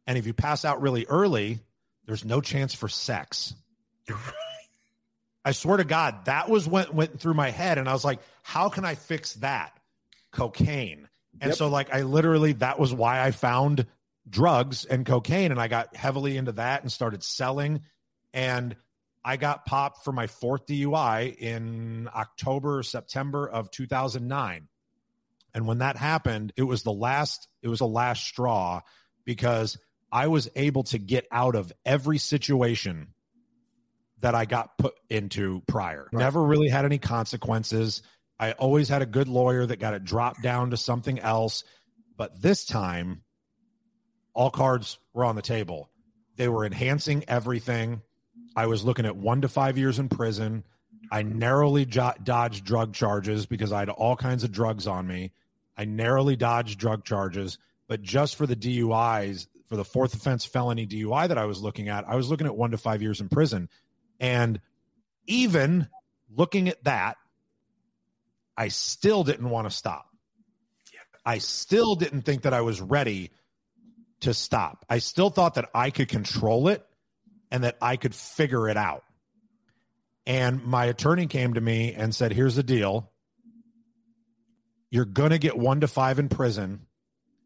And 0.07 0.19
if 0.19 0.27
you 0.27 0.35
pass 0.35 0.67
out 0.67 0.83
really 0.83 1.07
early, 1.07 1.61
there's 2.05 2.27
no 2.27 2.43
chance 2.43 2.75
for 2.75 2.91
sex. 2.91 3.55
I 5.47 5.53
swear 5.53 5.79
to 5.79 5.85
God, 5.85 6.27
that 6.27 6.51
was 6.51 6.69
what 6.69 6.95
went 6.95 7.19
through 7.19 7.35
my 7.35 7.51
head. 7.51 7.79
And 7.79 7.89
I 7.89 7.95
was 7.95 8.05
like, 8.05 8.21
how 8.43 8.69
can 8.69 8.85
I 8.85 8.97
fix 8.97 9.33
that? 9.37 9.73
Cocaine. 10.31 11.09
And 11.41 11.51
yep. 11.51 11.57
so, 11.57 11.69
like, 11.69 11.93
I 11.93 12.03
literally, 12.03 12.53
that 12.55 12.79
was 12.79 12.93
why 12.93 13.23
I 13.23 13.31
found 13.31 13.87
drugs 14.29 14.85
and 14.85 15.07
cocaine. 15.07 15.53
And 15.53 15.61
I 15.61 15.69
got 15.69 15.97
heavily 15.97 16.37
into 16.37 16.53
that 16.53 16.83
and 16.83 16.93
started 16.93 17.23
selling. 17.23 17.81
And 18.35 18.77
I 19.25 19.39
got 19.39 19.65
popped 19.65 20.05
for 20.05 20.13
my 20.13 20.27
fourth 20.27 20.67
DUI 20.67 21.35
in 21.35 22.11
October, 22.15 22.83
September 22.83 23.49
of 23.49 23.71
2009. 23.71 24.69
And 25.55 25.67
when 25.67 25.79
that 25.79 25.97
happened, 25.97 26.53
it 26.57 26.65
was 26.65 26.83
the 26.83 26.93
last, 26.93 27.49
it 27.63 27.69
was 27.69 27.81
a 27.81 27.87
last 27.87 28.25
straw 28.25 28.81
because 29.25 29.79
I 30.13 30.27
was 30.27 30.51
able 30.57 30.83
to 30.85 30.99
get 30.99 31.27
out 31.31 31.55
of 31.55 31.73
every 31.87 32.19
situation 32.19 33.15
that 34.21 34.35
I 34.35 34.45
got 34.45 34.77
put 34.79 34.95
into 35.09 35.63
prior. 35.67 36.09
Right. 36.13 36.21
Never 36.21 36.43
really 36.43 36.69
had 36.69 36.85
any 36.85 36.99
consequences. 36.99 38.03
I 38.39 38.53
always 38.53 38.89
had 38.89 39.03
a 39.03 39.07
good 39.07 39.29
lawyer 39.29 39.65
that 39.65 39.79
got 39.79 39.95
it 39.95 40.05
dropped 40.05 40.43
down 40.43 40.71
to 40.71 40.77
something 40.77 41.19
else. 41.21 41.63
But 42.17 42.43
this 42.43 42.65
time, 42.65 43.23
all 44.35 44.51
cards 44.51 44.99
were 45.13 45.25
on 45.25 45.37
the 45.37 45.43
table. 45.43 45.91
They 46.37 46.49
were 46.49 46.65
enhancing 46.65 47.25
everything. 47.29 48.03
I 48.57 48.67
was 48.67 48.85
looking 48.85 49.07
at 49.07 49.17
one 49.17 49.41
to 49.43 49.49
five 49.49 49.79
years 49.79 49.99
in 49.99 50.09
prison. 50.09 50.65
I 51.11 51.23
narrowly 51.23 51.85
jo- 51.85 52.13
dodged 52.23 52.65
drug 52.65 52.93
charges 52.93 53.47
because 53.47 53.73
I 53.73 53.81
had 53.81 53.89
all 53.89 54.17
kinds 54.17 54.45
of 54.45 54.53
drugs 54.53 54.87
on 54.87 55.07
me. 55.07 55.33
I 55.77 55.85
narrowly 55.85 56.37
dodged 56.37 56.79
drug 56.79 57.05
charges, 57.05 57.59
but 57.89 58.01
just 58.03 58.37
for 58.37 58.47
the 58.47 58.57
DUIs, 58.57 59.49
for 59.69 59.77
the 59.77 59.85
fourth 59.85 60.15
offense 60.15 60.45
felony 60.45 60.87
DUI 60.87 61.29
that 61.29 61.39
I 61.39 61.47
was 61.47 61.61
looking 61.61 61.89
at, 61.89 62.09
I 62.09 62.15
was 62.15 62.31
looking 62.31 62.47
at 62.47 62.57
one 62.57 62.71
to 62.71 62.79
five 62.79 63.03
years 63.03 63.21
in 63.21 63.29
prison. 63.29 63.69
And 64.21 64.61
even 65.27 65.89
looking 66.35 66.69
at 66.69 66.83
that, 66.85 67.17
I 68.57 68.69
still 68.69 69.25
didn't 69.25 69.51
want 69.51 69.69
to 69.69 69.77
stop. 69.77 70.07
I 71.27 71.39
still 71.39 71.95
didn't 71.95 72.23
think 72.23 72.43
that 72.43 72.53
I 72.53 72.61
was 72.61 72.81
ready 72.81 73.31
to 74.21 74.35
stop. 74.35 74.85
I 74.89 74.99
still 74.99 75.31
thought 75.31 75.55
that 75.55 75.71
I 75.75 75.91
could 75.91 76.09
control 76.09 76.69
it 76.69 76.87
and 77.55 77.63
that 77.63 77.77
I 77.81 77.95
could 77.95 78.17
figure 78.17 78.69
it 78.69 78.77
out. 78.77 79.05
And 80.27 80.65
my 80.65 80.87
attorney 80.87 81.29
came 81.29 81.55
to 81.55 81.61
me 81.61 81.95
and 81.95 82.13
said, 82.13 82.33
Here's 82.33 82.57
the 82.57 82.65
deal. 82.65 83.13
You're 84.91 85.05
going 85.05 85.31
to 85.31 85.39
get 85.39 85.57
one 85.57 85.81
to 85.83 85.87
five 85.87 86.19
in 86.19 86.29
prison. 86.29 86.87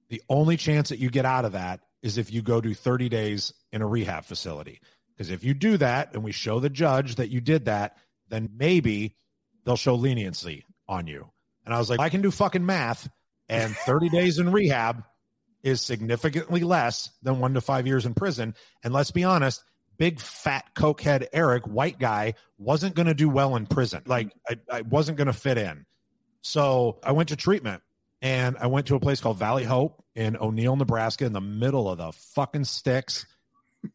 The 0.09 0.23
only 0.31 0.57
chance 0.57 0.89
that 0.89 0.99
you 0.99 1.11
get 1.11 1.27
out 1.27 1.45
of 1.45 1.53
that 1.53 1.81
is 2.01 2.17
if 2.17 2.33
you 2.33 2.41
go 2.41 2.63
do 2.63 2.73
30 2.73 3.11
days 3.11 3.53
in 3.71 3.83
a 3.83 3.87
rehab 3.87 4.25
facility. 4.25 4.81
Because 5.15 5.31
if 5.31 5.45
you 5.45 5.53
do 5.53 5.77
that 5.77 6.15
and 6.15 6.25
we 6.25 6.33
show 6.33 6.59
the 6.59 6.71
judge 6.71 7.17
that 7.17 7.29
you 7.29 7.43
did 7.43 7.67
that, 7.67 7.99
then 8.31 8.49
maybe 8.57 9.15
they'll 9.67 9.77
show 9.77 9.95
leniency 9.95 10.65
on 10.89 11.07
you. 11.07 11.29
And 11.67 11.75
I 11.75 11.79
was 11.79 11.91
like, 11.91 12.01
I 12.01 12.09
can 12.09 12.23
do 12.23 12.31
fucking 12.31 12.65
math, 12.65 13.11
and 13.51 13.77
30 13.77 14.09
days 14.09 14.39
in 14.39 14.53
rehab 14.53 15.05
is 15.63 15.83
significantly 15.83 16.61
less 16.61 17.11
than 17.23 17.41
one 17.41 17.55
to 17.55 17.61
five 17.61 17.87
years 17.87 18.07
in 18.07 18.15
prison. 18.15 18.55
And 18.83 18.95
let's 18.95 19.11
be 19.11 19.25
honest, 19.25 19.63
big 19.99 20.21
fat 20.21 20.75
cokehead 20.75 21.27
Eric, 21.33 21.67
white 21.67 21.99
guy, 21.99 22.35
wasn't 22.57 22.95
going 22.95 23.07
to 23.07 23.15
do 23.15 23.29
well 23.29 23.57
in 23.57 23.67
prison. 23.67 24.03
Like, 24.07 24.33
I, 24.49 24.57
I 24.71 24.81
wasn't 24.83 25.19
going 25.19 25.27
to 25.27 25.33
fit 25.33 25.59
in. 25.59 25.85
So 26.41 26.99
I 27.03 27.13
went 27.13 27.31
to 27.31 27.37
treatment 27.37 27.83
and 28.23 28.57
I 28.59 28.69
went 28.69 28.87
to 28.87 28.95
a 28.95 29.01
place 29.01 29.21
called 29.21 29.39
Valley 29.39 29.65
Hope 29.65 30.05
in 30.15 30.37
O'Neill, 30.37 30.77
Nebraska, 30.77 31.25
in 31.25 31.33
the 31.33 31.41
middle 31.41 31.91
of 31.91 31.99
the 31.99 32.13
fucking 32.35 32.65
sticks. 32.65 33.27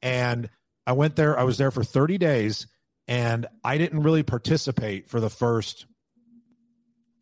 And 0.02 0.50
I 0.86 0.94
went 0.94 1.16
there, 1.16 1.38
I 1.38 1.44
was 1.44 1.58
there 1.58 1.72
for 1.72 1.84
30 1.84 2.18
days, 2.18 2.68
and 3.08 3.48
I 3.64 3.78
didn't 3.78 4.04
really 4.04 4.24
participate 4.24 5.10
for 5.10 5.20
the 5.20 5.30
first 5.30 5.86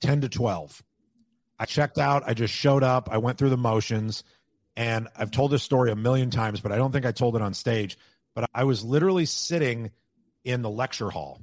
10 0.02 0.22
to 0.22 0.30
12. 0.30 0.84
I 1.60 1.66
checked 1.66 1.98
out, 1.98 2.24
I 2.26 2.34
just 2.34 2.54
showed 2.54 2.84
up, 2.84 3.10
I 3.12 3.20
went 3.20 3.38
through 3.38 3.50
the 3.50 3.58
motions, 3.58 4.24
and 4.76 5.08
I've 5.16 5.32
told 5.32 5.52
this 5.52 5.64
story 5.64 5.92
a 5.92 5.96
million 5.96 6.30
times, 6.30 6.60
but 6.60 6.72
I 6.72 6.78
don't 6.78 6.92
think 6.92 7.06
I 7.06 7.12
told 7.12 7.36
it 7.36 7.42
on 7.42 7.54
stage. 7.54 7.98
But 8.34 8.50
I 8.54 8.64
was 8.64 8.84
literally 8.84 9.26
sitting 9.26 9.92
in 10.44 10.62
the 10.62 10.70
lecture 10.70 11.10
hall, 11.10 11.42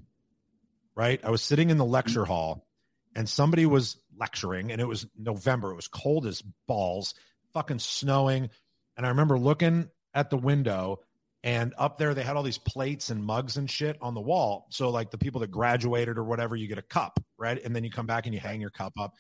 right? 0.95 1.21
I 1.23 1.31
was 1.31 1.43
sitting 1.43 1.71
in 1.71 1.79
the 1.79 1.85
mm-hmm. 1.85 1.93
lecture 1.93 2.25
hall, 2.25 2.67
and 3.15 3.29
somebody 3.29 3.67
was 3.67 3.97
lecturing, 4.19 4.73
and 4.73 4.81
it 4.81 4.89
was 4.89 5.07
November. 5.17 5.73
It 5.73 5.77
was 5.77 5.89
cold 5.89 6.27
as 6.27 6.43
balls, 6.67 7.15
fucking 7.53 7.79
snowing. 7.79 8.51
And 8.97 9.07
I 9.07 9.11
remember 9.11 9.39
looking 9.39 9.91
at 10.15 10.31
the 10.31 10.37
window, 10.37 11.01
and 11.45 11.73
up 11.79 11.99
there 11.99 12.15
they 12.15 12.23
had 12.23 12.37
all 12.37 12.43
these 12.43 12.59
plates 12.59 13.11
and 13.11 13.23
mugs 13.23 13.57
and 13.57 13.71
shit 13.71 13.97
on 14.01 14.15
the 14.15 14.21
wall. 14.21 14.67
So, 14.71 14.91
like 14.91 15.11
the 15.11 15.19
people 15.19 15.41
that 15.43 15.51
graduated 15.51 16.19
or 16.19 16.25
whatever, 16.25 16.57
you 16.57 16.67
get 16.67 16.79
a 16.79 16.83
cup, 16.83 17.21
right? 17.37 17.63
And 17.63 17.75
then 17.75 17.85
you 17.85 17.91
come 17.91 18.07
back 18.07 18.27
and 18.27 18.35
you 18.35 18.41
hang 18.41 18.61
your 18.61 18.71
cup 18.71 18.95
up. 18.99 19.15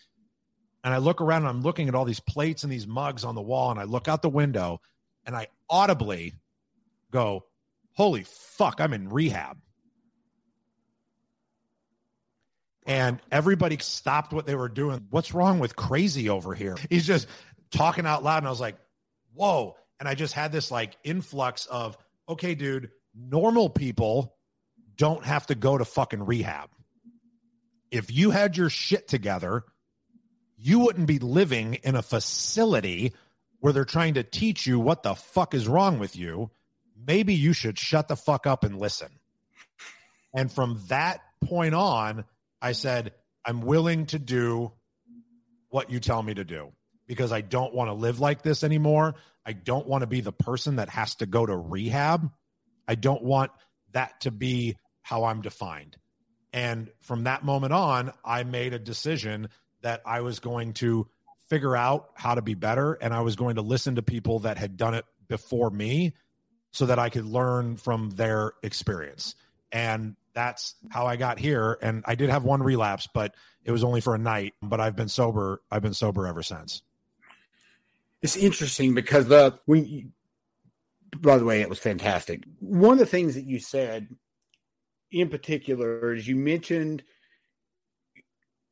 And 0.82 0.94
I 0.94 0.98
look 0.98 1.20
around 1.20 1.42
and 1.42 1.48
I'm 1.48 1.62
looking 1.62 1.88
at 1.88 1.94
all 1.94 2.04
these 2.04 2.20
plates 2.20 2.62
and 2.62 2.72
these 2.72 2.86
mugs 2.86 3.24
on 3.24 3.34
the 3.34 3.42
wall, 3.42 3.70
and 3.70 3.78
I 3.78 3.84
look 3.84 4.08
out 4.08 4.22
the 4.22 4.28
window 4.28 4.80
and 5.24 5.36
I 5.36 5.48
audibly 5.68 6.34
go, 7.10 7.44
Holy 7.98 8.24
fuck, 8.24 8.80
I'm 8.80 8.94
in 8.94 9.10
rehab. 9.10 9.58
and 12.88 13.20
everybody 13.30 13.76
stopped 13.78 14.32
what 14.32 14.46
they 14.46 14.54
were 14.54 14.70
doing. 14.70 15.06
What's 15.10 15.34
wrong 15.34 15.58
with 15.58 15.76
crazy 15.76 16.30
over 16.30 16.54
here? 16.54 16.74
He's 16.88 17.06
just 17.06 17.28
talking 17.70 18.06
out 18.06 18.24
loud. 18.24 18.38
And 18.38 18.46
I 18.46 18.50
was 18.50 18.62
like, 18.62 18.76
whoa. 19.34 19.76
And 20.00 20.08
I 20.08 20.14
just 20.14 20.32
had 20.32 20.52
this 20.52 20.70
like 20.70 20.96
influx 21.04 21.66
of, 21.66 21.98
okay, 22.26 22.54
dude, 22.54 22.90
normal 23.14 23.68
people 23.68 24.34
don't 24.96 25.22
have 25.22 25.46
to 25.48 25.54
go 25.54 25.76
to 25.76 25.84
fucking 25.84 26.24
rehab. 26.24 26.70
If 27.90 28.10
you 28.10 28.30
had 28.30 28.56
your 28.56 28.70
shit 28.70 29.06
together, 29.06 29.64
you 30.56 30.78
wouldn't 30.78 31.06
be 31.06 31.18
living 31.18 31.74
in 31.74 31.94
a 31.94 32.02
facility 32.02 33.12
where 33.60 33.74
they're 33.74 33.84
trying 33.84 34.14
to 34.14 34.22
teach 34.22 34.66
you 34.66 34.80
what 34.80 35.02
the 35.02 35.14
fuck 35.14 35.52
is 35.52 35.68
wrong 35.68 35.98
with 35.98 36.16
you. 36.16 36.50
Maybe 37.08 37.32
you 37.34 37.54
should 37.54 37.78
shut 37.78 38.06
the 38.06 38.16
fuck 38.16 38.46
up 38.46 38.64
and 38.64 38.78
listen. 38.78 39.08
And 40.34 40.52
from 40.52 40.78
that 40.88 41.22
point 41.42 41.74
on, 41.74 42.26
I 42.60 42.72
said, 42.72 43.14
I'm 43.46 43.62
willing 43.62 44.04
to 44.06 44.18
do 44.18 44.72
what 45.70 45.90
you 45.90 46.00
tell 46.00 46.22
me 46.22 46.34
to 46.34 46.44
do 46.44 46.70
because 47.06 47.32
I 47.32 47.40
don't 47.40 47.74
want 47.74 47.88
to 47.88 47.94
live 47.94 48.20
like 48.20 48.42
this 48.42 48.62
anymore. 48.62 49.14
I 49.46 49.54
don't 49.54 49.86
want 49.86 50.02
to 50.02 50.06
be 50.06 50.20
the 50.20 50.32
person 50.32 50.76
that 50.76 50.90
has 50.90 51.14
to 51.16 51.26
go 51.26 51.46
to 51.46 51.56
rehab. 51.56 52.30
I 52.86 52.94
don't 52.94 53.22
want 53.22 53.52
that 53.92 54.20
to 54.20 54.30
be 54.30 54.76
how 55.00 55.24
I'm 55.24 55.40
defined. 55.40 55.96
And 56.52 56.90
from 57.00 57.24
that 57.24 57.42
moment 57.42 57.72
on, 57.72 58.12
I 58.22 58.42
made 58.42 58.74
a 58.74 58.78
decision 58.78 59.48
that 59.80 60.02
I 60.04 60.20
was 60.20 60.40
going 60.40 60.74
to 60.74 61.08
figure 61.48 61.74
out 61.74 62.10
how 62.16 62.34
to 62.34 62.42
be 62.42 62.52
better 62.52 62.92
and 62.92 63.14
I 63.14 63.22
was 63.22 63.34
going 63.34 63.54
to 63.54 63.62
listen 63.62 63.94
to 63.94 64.02
people 64.02 64.40
that 64.40 64.58
had 64.58 64.76
done 64.76 64.92
it 64.92 65.06
before 65.26 65.70
me 65.70 66.12
so 66.70 66.86
that 66.86 66.98
I 66.98 67.08
could 67.08 67.26
learn 67.26 67.76
from 67.76 68.10
their 68.10 68.52
experience. 68.62 69.34
And 69.72 70.16
that's 70.34 70.74
how 70.90 71.06
I 71.06 71.16
got 71.16 71.38
here. 71.38 71.78
And 71.82 72.04
I 72.06 72.14
did 72.14 72.30
have 72.30 72.44
one 72.44 72.62
relapse, 72.62 73.08
but 73.12 73.34
it 73.64 73.72
was 73.72 73.84
only 73.84 74.00
for 74.00 74.14
a 74.14 74.18
night. 74.18 74.54
But 74.62 74.80
I've 74.80 74.96
been 74.96 75.08
sober. 75.08 75.62
I've 75.70 75.82
been 75.82 75.94
sober 75.94 76.26
ever 76.26 76.42
since. 76.42 76.82
It's 78.22 78.36
interesting 78.36 78.94
because 78.94 79.26
the 79.26 79.58
when 79.66 80.12
by 81.16 81.38
the 81.38 81.44
way, 81.44 81.60
it 81.60 81.68
was 81.68 81.78
fantastic. 81.78 82.44
One 82.60 82.92
of 82.92 82.98
the 82.98 83.06
things 83.06 83.34
that 83.34 83.44
you 83.44 83.58
said 83.58 84.08
in 85.10 85.28
particular 85.28 86.12
is 86.14 86.28
you 86.28 86.36
mentioned 86.36 87.02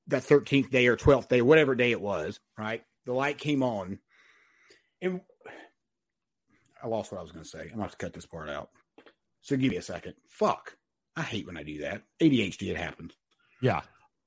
that 0.08 0.22
13th 0.22 0.70
day 0.70 0.86
or 0.86 0.96
12th 0.96 1.28
day, 1.28 1.42
whatever 1.42 1.74
day 1.74 1.90
it 1.90 2.00
was, 2.00 2.38
right? 2.58 2.84
The 3.06 3.12
light 3.12 3.38
came 3.38 3.62
on. 3.62 3.98
And 5.00 5.20
I 6.86 6.88
lost 6.88 7.10
what 7.10 7.18
I 7.18 7.22
was 7.22 7.32
going 7.32 7.42
to 7.42 7.48
say. 7.48 7.62
I'm 7.62 7.66
going 7.66 7.78
to 7.78 7.82
have 7.82 7.90
to 7.92 7.96
cut 7.96 8.12
this 8.12 8.26
part 8.26 8.48
out. 8.48 8.70
So 9.42 9.56
give 9.56 9.72
me 9.72 9.76
a 9.76 9.82
second. 9.82 10.14
Fuck. 10.28 10.76
I 11.16 11.22
hate 11.22 11.46
when 11.46 11.56
I 11.56 11.64
do 11.64 11.80
that. 11.80 12.02
ADHD, 12.22 12.70
it 12.70 12.76
happens. 12.76 13.12
Yeah. 13.60 13.80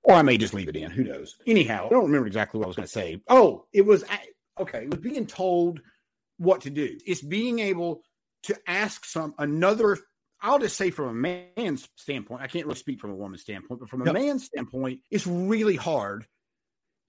Or 0.04 0.16
I 0.16 0.22
may 0.24 0.38
just 0.38 0.54
leave 0.54 0.68
it 0.68 0.76
in. 0.76 0.92
Who 0.92 1.04
knows? 1.04 1.38
Anyhow, 1.48 1.88
I 1.88 1.90
don't 1.90 2.06
remember 2.06 2.28
exactly 2.28 2.58
what 2.58 2.66
I 2.66 2.68
was 2.68 2.76
going 2.76 2.88
to 2.88 2.92
say. 2.92 3.22
Oh, 3.30 3.66
it 3.72 3.86
was 3.86 4.04
okay. 4.60 4.84
It 4.84 4.92
was 4.92 5.00
being 5.00 5.26
told 5.26 5.82
what 6.38 6.62
to 6.62 6.70
do. 6.70 6.98
It's 7.06 7.22
being 7.22 7.60
able 7.60 8.02
to 8.44 8.58
ask 8.68 9.06
some 9.06 9.34
another. 9.38 9.98
I'll 10.42 10.60
just 10.60 10.78
say 10.78 10.90
from 10.90 11.10
a 11.10 11.14
man's 11.58 11.88
standpoint. 11.96 12.42
I 12.42 12.48
can't 12.48 12.66
really 12.66 12.80
speak 12.80 13.00
from 13.00 13.12
a 13.12 13.16
woman's 13.16 13.42
standpoint, 13.42 13.82
but 13.82 13.90
from 13.90 14.08
a 14.08 14.14
man's 14.14 14.46
standpoint, 14.46 15.02
it's 15.12 15.28
really 15.28 15.76
hard 15.76 16.26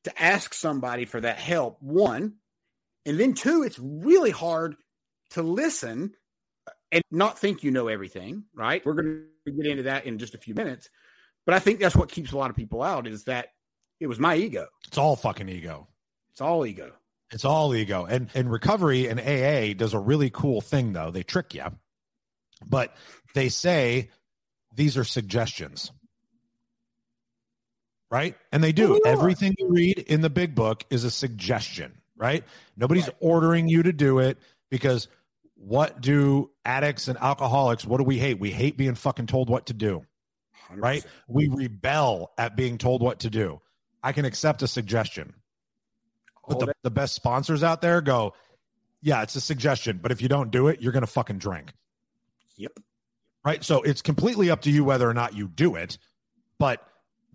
to 0.04 0.22
ask 0.22 0.52
somebody 0.54 1.06
for 1.06 1.20
that 1.20 1.38
help. 1.38 1.80
One, 1.80 2.34
and 3.06 3.18
then 3.18 3.34
two, 3.34 3.62
it's 3.62 3.78
really 3.78 4.30
hard 4.30 4.76
to 5.30 5.42
listen 5.42 6.14
and 6.92 7.02
not 7.10 7.38
think 7.38 7.62
you 7.62 7.70
know 7.70 7.88
everything, 7.88 8.44
right? 8.54 8.84
We're 8.84 8.94
going 8.94 9.24
to 9.46 9.52
get 9.52 9.66
into 9.66 9.84
that 9.84 10.06
in 10.06 10.18
just 10.18 10.34
a 10.34 10.38
few 10.38 10.54
minutes. 10.54 10.90
But 11.46 11.54
I 11.54 11.58
think 11.58 11.80
that's 11.80 11.96
what 11.96 12.10
keeps 12.10 12.32
a 12.32 12.36
lot 12.36 12.50
of 12.50 12.56
people 12.56 12.82
out 12.82 13.06
is 13.06 13.24
that 13.24 13.48
it 13.98 14.06
was 14.06 14.18
my 14.18 14.36
ego. 14.36 14.66
It's 14.86 14.98
all 14.98 15.16
fucking 15.16 15.48
ego. 15.48 15.88
It's 16.32 16.40
all 16.40 16.66
ego. 16.66 16.92
It's 17.30 17.44
all 17.44 17.74
ego. 17.74 18.06
And 18.06 18.28
and 18.34 18.50
recovery 18.50 19.06
and 19.06 19.20
AA 19.20 19.74
does 19.74 19.94
a 19.94 19.98
really 19.98 20.30
cool 20.30 20.60
thing 20.60 20.92
though. 20.92 21.10
They 21.10 21.22
trick 21.22 21.54
you. 21.54 21.66
But 22.66 22.94
they 23.34 23.48
say 23.48 24.10
these 24.74 24.96
are 24.96 25.04
suggestions. 25.04 25.92
Right? 28.10 28.36
And 28.50 28.64
they 28.64 28.72
do. 28.72 29.00
Everything 29.06 29.54
you 29.58 29.68
read 29.68 29.98
in 29.98 30.20
the 30.20 30.30
big 30.30 30.56
book 30.56 30.84
is 30.90 31.04
a 31.04 31.12
suggestion, 31.12 31.92
right? 32.16 32.42
Nobody's 32.76 33.06
right. 33.06 33.16
ordering 33.20 33.68
you 33.68 33.84
to 33.84 33.92
do 33.92 34.18
it 34.18 34.38
because 34.68 35.06
what 35.60 36.00
do 36.00 36.50
addicts 36.64 37.08
and 37.08 37.18
alcoholics 37.18 37.84
what 37.84 37.98
do 37.98 38.04
we 38.04 38.18
hate? 38.18 38.40
We 38.40 38.50
hate 38.50 38.78
being 38.78 38.94
fucking 38.94 39.26
told 39.26 39.50
what 39.50 39.66
to 39.66 39.74
do. 39.74 40.02
100%. 40.70 40.82
Right? 40.82 41.04
We 41.28 41.48
rebel 41.48 42.32
at 42.38 42.56
being 42.56 42.78
told 42.78 43.02
what 43.02 43.20
to 43.20 43.30
do. 43.30 43.60
I 44.02 44.12
can 44.12 44.24
accept 44.24 44.62
a 44.62 44.66
suggestion. 44.66 45.34
But 46.48 46.60
the, 46.60 46.72
the 46.82 46.90
best 46.90 47.14
sponsors 47.14 47.62
out 47.62 47.82
there 47.82 48.00
go, 48.00 48.34
yeah, 49.02 49.22
it's 49.22 49.36
a 49.36 49.40
suggestion, 49.40 50.00
but 50.02 50.10
if 50.10 50.22
you 50.22 50.28
don't 50.28 50.50
do 50.50 50.68
it, 50.68 50.80
you're 50.80 50.92
going 50.92 51.02
to 51.02 51.06
fucking 51.06 51.38
drink. 51.38 51.72
Yep. 52.56 52.72
Right. 53.44 53.62
So 53.62 53.82
it's 53.82 54.02
completely 54.02 54.50
up 54.50 54.62
to 54.62 54.70
you 54.70 54.82
whether 54.82 55.08
or 55.08 55.14
not 55.14 55.36
you 55.36 55.46
do 55.46 55.76
it. 55.76 55.98
But 56.58 56.82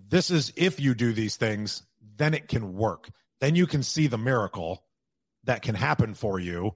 this 0.09 0.31
is 0.31 0.51
if 0.55 0.79
you 0.79 0.95
do 0.95 1.13
these 1.13 1.37
things, 1.37 1.83
then 2.17 2.33
it 2.33 2.47
can 2.47 2.73
work. 2.73 3.09
Then 3.39 3.55
you 3.55 3.67
can 3.67 3.83
see 3.83 4.07
the 4.07 4.17
miracle 4.17 4.83
that 5.43 5.61
can 5.61 5.75
happen 5.75 6.13
for 6.13 6.39
you. 6.39 6.75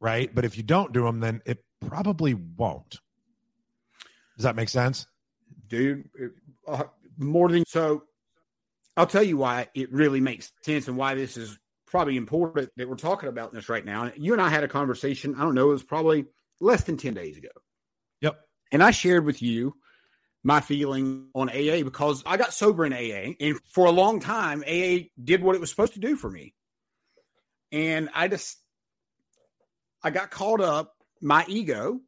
Right. 0.00 0.34
But 0.34 0.44
if 0.44 0.56
you 0.56 0.62
don't 0.62 0.92
do 0.92 1.04
them, 1.04 1.20
then 1.20 1.42
it 1.44 1.62
probably 1.86 2.34
won't. 2.34 2.98
Does 4.36 4.44
that 4.44 4.56
make 4.56 4.70
sense? 4.70 5.06
Dude, 5.68 6.08
uh, 6.66 6.84
more 7.18 7.48
than 7.48 7.64
so. 7.66 8.04
I'll 8.96 9.06
tell 9.06 9.22
you 9.22 9.36
why 9.36 9.68
it 9.74 9.92
really 9.92 10.20
makes 10.20 10.52
sense 10.62 10.88
and 10.88 10.96
why 10.96 11.14
this 11.14 11.36
is 11.36 11.58
probably 11.86 12.16
important 12.16 12.70
that 12.76 12.88
we're 12.88 12.96
talking 12.96 13.28
about 13.28 13.52
this 13.52 13.68
right 13.68 13.84
now. 13.84 14.12
You 14.16 14.32
and 14.32 14.40
I 14.42 14.48
had 14.48 14.64
a 14.64 14.68
conversation, 14.68 15.34
I 15.36 15.42
don't 15.42 15.54
know, 15.54 15.70
it 15.70 15.74
was 15.74 15.82
probably 15.82 16.26
less 16.60 16.84
than 16.84 16.96
10 16.96 17.14
days 17.14 17.36
ago. 17.36 17.48
Yep. 18.20 18.38
And 18.72 18.82
I 18.82 18.92
shared 18.92 19.24
with 19.24 19.42
you 19.42 19.74
my 20.42 20.60
feeling 20.60 21.28
on 21.34 21.48
AA 21.48 21.82
because 21.82 22.22
I 22.24 22.36
got 22.36 22.54
sober 22.54 22.86
in 22.86 22.92
AA. 22.92 23.34
And 23.40 23.58
for 23.72 23.86
a 23.86 23.90
long 23.90 24.20
time, 24.20 24.62
AA 24.66 25.08
did 25.22 25.42
what 25.42 25.54
it 25.54 25.60
was 25.60 25.70
supposed 25.70 25.94
to 25.94 26.00
do 26.00 26.16
for 26.16 26.30
me. 26.30 26.54
And 27.72 28.08
I 28.14 28.28
just, 28.28 28.56
I 30.02 30.10
got 30.10 30.30
caught 30.30 30.60
up, 30.60 30.94
my 31.20 31.44
ego. 31.48 32.00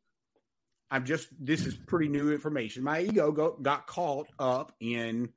I'm 0.91 1.05
just, 1.05 1.29
this 1.39 1.67
is 1.67 1.75
pretty 1.75 2.09
new 2.09 2.33
information. 2.33 2.83
My 2.83 3.01
ego 3.01 3.33
go, 3.33 3.57
got 3.61 3.87
caught 3.87 4.29
up 4.39 4.73
in 4.81 5.33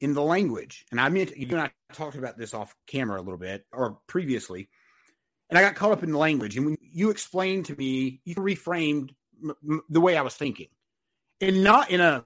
in 0.00 0.14
the 0.14 0.22
language. 0.22 0.84
And 0.90 1.00
I 1.00 1.08
meant 1.08 1.36
you 1.36 1.48
and 1.50 1.60
I 1.60 1.70
talked 1.92 2.16
about 2.16 2.38
this 2.38 2.54
off 2.54 2.74
camera 2.86 3.20
a 3.20 3.22
little 3.22 3.38
bit 3.38 3.64
or 3.72 3.98
previously. 4.06 4.68
And 5.50 5.58
I 5.58 5.62
got 5.62 5.74
caught 5.74 5.92
up 5.92 6.02
in 6.02 6.12
the 6.12 6.18
language. 6.18 6.56
And 6.56 6.66
when 6.66 6.76
you 6.80 7.10
explained 7.10 7.66
to 7.66 7.76
me, 7.76 8.20
you 8.24 8.34
reframed 8.36 9.10
m- 9.42 9.82
the 9.88 10.00
way 10.00 10.16
I 10.16 10.22
was 10.22 10.34
thinking, 10.34 10.68
and 11.40 11.64
not 11.64 11.90
in 11.90 12.00
a. 12.00 12.24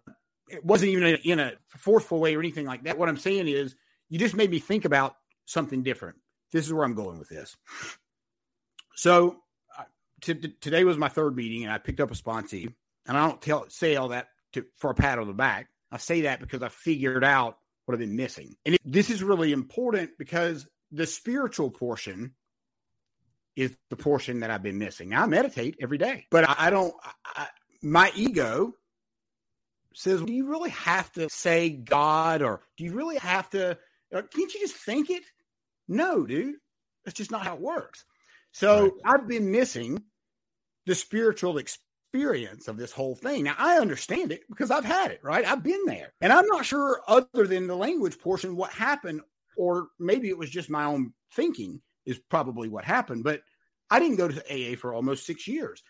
It 0.49 0.65
wasn't 0.65 0.91
even 0.91 1.05
in 1.05 1.15
a, 1.15 1.19
in 1.19 1.41
a 1.41 1.53
forceful 1.69 2.21
way 2.21 2.35
or 2.35 2.41
anything 2.41 2.67
like 2.67 2.85
that. 2.85 2.99
What 2.99 3.09
I'm 3.09 3.17
saying 3.17 3.49
is, 3.49 3.75
you 4.11 4.19
just 4.19 4.35
made 4.35 4.51
me 4.51 4.59
think 4.59 4.85
about 4.85 5.17
something 5.47 5.83
different. 5.83 6.17
This 6.51 6.67
is 6.67 6.73
where 6.75 6.85
I'm 6.85 6.95
going 6.95 7.19
with 7.19 7.29
this. 7.29 7.57
So, 9.03 9.39
t- 10.21 10.35
t- 10.35 10.55
today 10.61 10.85
was 10.85 10.97
my 10.97 11.09
third 11.09 11.35
meeting, 11.35 11.65
and 11.65 11.73
I 11.73 11.79
picked 11.79 11.99
up 11.99 12.13
a 12.13 12.15
sponsee. 12.15 12.73
And 13.05 13.19
I 13.19 13.27
don't 13.27 13.43
tell 13.43 13.69
say 13.69 13.97
all 13.97 14.11
that 14.11 14.29
to, 14.53 14.65
for 14.77 14.93
a 14.93 14.95
pat 14.95 15.19
on 15.19 15.27
the 15.27 15.33
back. 15.33 15.67
I 15.91 15.97
say 15.97 16.21
that 16.21 16.39
because 16.39 16.63
I 16.63 16.69
figured 16.69 17.25
out 17.25 17.59
what 17.85 17.97
I've 17.97 17.99
been 17.99 18.15
missing. 18.15 18.55
And 18.65 18.77
it, 18.77 18.81
this 18.85 19.11
is 19.11 19.21
really 19.21 19.51
important 19.51 20.13
because 20.21 20.69
the 20.93 21.05
spiritual 21.05 21.69
portion 21.69 22.35
is 23.57 23.77
the 23.91 23.97
portion 23.97 24.39
that 24.39 24.53
I've 24.53 24.63
been 24.63 24.79
missing. 24.79 25.09
Now 25.09 25.25
I 25.25 25.27
meditate 25.27 25.79
every 25.81 25.99
day, 25.99 26.29
but 26.31 26.49
I, 26.49 26.55
I 26.57 26.71
don't, 26.71 26.95
I, 27.27 27.49
my 27.83 28.13
ego 28.15 28.73
says, 29.95 30.23
do 30.23 30.33
you 30.33 30.47
really 30.47 30.71
have 30.71 31.11
to 31.15 31.29
say 31.29 31.71
God 31.71 32.41
or 32.41 32.61
do 32.77 32.85
you 32.85 32.95
really 32.95 33.19
have 33.19 33.51
to, 33.51 33.73
uh, 34.15 34.23
can't 34.33 34.55
you 34.55 34.61
just 34.61 34.77
think 34.77 35.11
it? 35.11 35.25
No, 35.89 36.25
dude. 36.25 36.55
That's 37.05 37.17
just 37.17 37.33
not 37.33 37.45
how 37.45 37.57
it 37.57 37.61
works. 37.61 38.05
So 38.53 38.83
right. 38.83 38.93
I've 39.05 39.29
been 39.29 39.51
missing 39.51 40.03
the 40.87 40.95
spiritual 40.95 41.59
experience 41.59 42.69
of 42.69 42.77
this 42.77 42.93
whole 42.93 43.15
thing. 43.15 43.45
Now, 43.45 43.55
I 43.59 43.79
understand 43.79 44.33
it 44.33 44.43
because 44.49 44.71
I've 44.71 44.85
had 44.85 45.11
it, 45.11 45.21
right? 45.23 45.45
I've 45.45 45.63
been 45.63 45.85
there. 45.87 46.13
And 46.21 46.33
I'm 46.33 46.47
not 46.47 46.67
sure, 46.67 47.01
other 47.09 47.47
than 47.47 47.67
the 47.67 47.77
language 47.77 48.19
portion, 48.19 48.57
what 48.57 48.71
happened, 48.71 49.23
or 49.57 49.89
maybe 49.99 50.29
it 50.29 50.39
was 50.39 50.51
just 50.51 50.71
my 50.71 50.85
own 50.85 51.13
thinking, 51.35 51.81
is 52.05 52.19
probably 52.31 52.69
what 52.69 52.85
happened. 52.85 53.25
But 53.25 53.41
I 53.91 53.99
didn't 53.99 54.17
go 54.17 54.29
to 54.29 54.73
AA 54.73 54.77
for 54.77 54.95
almost 54.95 55.27
six 55.27 55.47
years. 55.47 55.83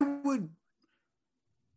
Would 0.00 0.48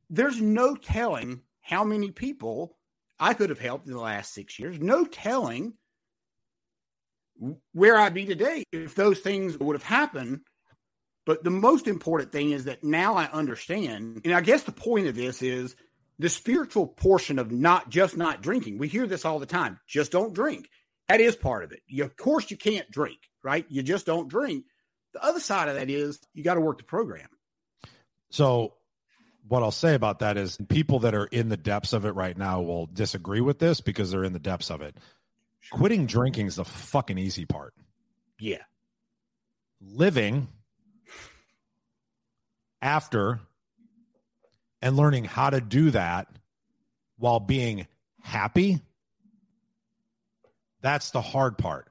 there's 0.09 0.41
no 0.41 0.75
telling 0.75 1.41
how 1.61 1.83
many 1.83 2.11
people 2.11 2.77
I 3.19 3.33
could 3.33 3.49
have 3.49 3.59
helped 3.59 3.87
in 3.87 3.93
the 3.93 3.99
last 3.99 4.33
six 4.33 4.59
years. 4.59 4.79
No 4.79 5.05
telling 5.05 5.73
where 7.73 7.97
I'd 7.97 8.13
be 8.13 8.25
today 8.25 8.63
if 8.71 8.95
those 8.95 9.19
things 9.19 9.57
would 9.57 9.75
have 9.75 9.83
happened 9.83 10.41
but 11.25 11.43
the 11.43 11.51
most 11.51 11.87
important 11.87 12.31
thing 12.31 12.51
is 12.51 12.65
that 12.65 12.83
now 12.83 13.15
I 13.15 13.25
understand. 13.25 14.21
And 14.25 14.33
I 14.33 14.41
guess 14.41 14.63
the 14.63 14.71
point 14.71 15.07
of 15.07 15.15
this 15.15 15.41
is 15.41 15.75
the 16.19 16.29
spiritual 16.29 16.87
portion 16.87 17.39
of 17.39 17.51
not 17.51 17.89
just 17.89 18.17
not 18.17 18.41
drinking. 18.41 18.77
We 18.77 18.87
hear 18.87 19.07
this 19.07 19.25
all 19.25 19.39
the 19.39 19.45
time 19.45 19.79
just 19.87 20.11
don't 20.11 20.33
drink. 20.33 20.67
That 21.07 21.21
is 21.21 21.35
part 21.35 21.63
of 21.63 21.71
it. 21.71 21.81
You, 21.87 22.05
of 22.05 22.15
course, 22.15 22.49
you 22.49 22.57
can't 22.57 22.89
drink, 22.89 23.19
right? 23.43 23.65
You 23.69 23.83
just 23.83 24.05
don't 24.05 24.29
drink. 24.29 24.65
The 25.13 25.23
other 25.23 25.39
side 25.39 25.67
of 25.67 25.75
that 25.75 25.89
is 25.89 26.19
you 26.33 26.43
got 26.43 26.55
to 26.55 26.61
work 26.61 26.77
the 26.77 26.83
program. 26.85 27.27
So, 28.29 28.73
what 29.47 29.63
I'll 29.63 29.71
say 29.71 29.95
about 29.95 30.19
that 30.19 30.37
is 30.37 30.57
people 30.69 30.99
that 30.99 31.15
are 31.15 31.25
in 31.25 31.49
the 31.49 31.57
depths 31.57 31.93
of 31.93 32.05
it 32.05 32.11
right 32.11 32.37
now 32.37 32.61
will 32.61 32.85
disagree 32.85 33.41
with 33.41 33.59
this 33.59 33.81
because 33.81 34.11
they're 34.11 34.23
in 34.23 34.33
the 34.33 34.39
depths 34.39 34.69
of 34.69 34.81
it. 34.81 34.95
Quitting 35.69 36.05
drinking 36.05 36.47
is 36.47 36.55
the 36.55 36.65
fucking 36.65 37.17
easy 37.17 37.45
part. 37.45 37.73
Yeah. 38.39 38.63
Living 39.79 40.47
after 42.81 43.39
and 44.81 44.97
learning 44.97 45.25
how 45.25 45.49
to 45.49 45.61
do 45.61 45.91
that 45.91 46.27
while 47.17 47.39
being 47.39 47.87
happy 48.21 48.79
that's 50.81 51.11
the 51.11 51.21
hard 51.21 51.57
part 51.57 51.87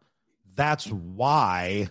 that's 0.55 0.87
why 0.87 1.89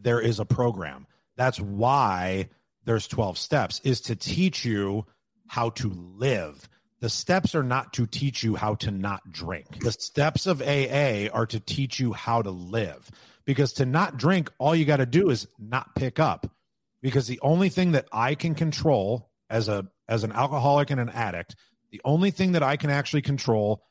there 0.00 0.20
is 0.20 0.40
a 0.40 0.44
program 0.44 1.06
that's 1.36 1.60
why 1.60 2.48
there's 2.84 3.06
12 3.06 3.38
steps 3.38 3.80
is 3.84 4.02
to 4.02 4.16
teach 4.16 4.64
you 4.64 5.06
how 5.46 5.70
to 5.70 5.88
live 5.90 6.68
the 7.00 7.08
steps 7.08 7.54
are 7.54 7.62
not 7.62 7.92
to 7.92 8.06
teach 8.06 8.42
you 8.42 8.56
how 8.56 8.74
to 8.74 8.90
not 8.90 9.20
drink 9.30 9.80
the 9.80 9.92
steps 9.92 10.46
of 10.46 10.60
aa 10.62 11.28
are 11.32 11.46
to 11.46 11.60
teach 11.60 12.00
you 12.00 12.12
how 12.12 12.42
to 12.42 12.50
live 12.50 13.10
because 13.44 13.74
to 13.74 13.86
not 13.86 14.16
drink 14.16 14.50
all 14.58 14.74
you 14.74 14.84
got 14.84 14.98
to 14.98 15.06
do 15.06 15.30
is 15.30 15.46
not 15.58 15.94
pick 15.94 16.18
up 16.18 16.50
because 17.02 17.26
the 17.26 17.40
only 17.42 17.68
thing 17.68 17.92
that 17.92 18.06
I 18.12 18.34
can 18.34 18.54
control 18.54 19.30
as 19.50 19.68
a 19.68 19.86
as 20.08 20.24
an 20.24 20.32
alcoholic 20.32 20.90
and 20.90 21.00
an 21.00 21.10
addict, 21.10 21.54
the 21.90 22.00
only 22.04 22.30
thing 22.30 22.52
that 22.52 22.62
I 22.62 22.76
can 22.76 22.90
actually 22.90 23.22
control 23.22 23.82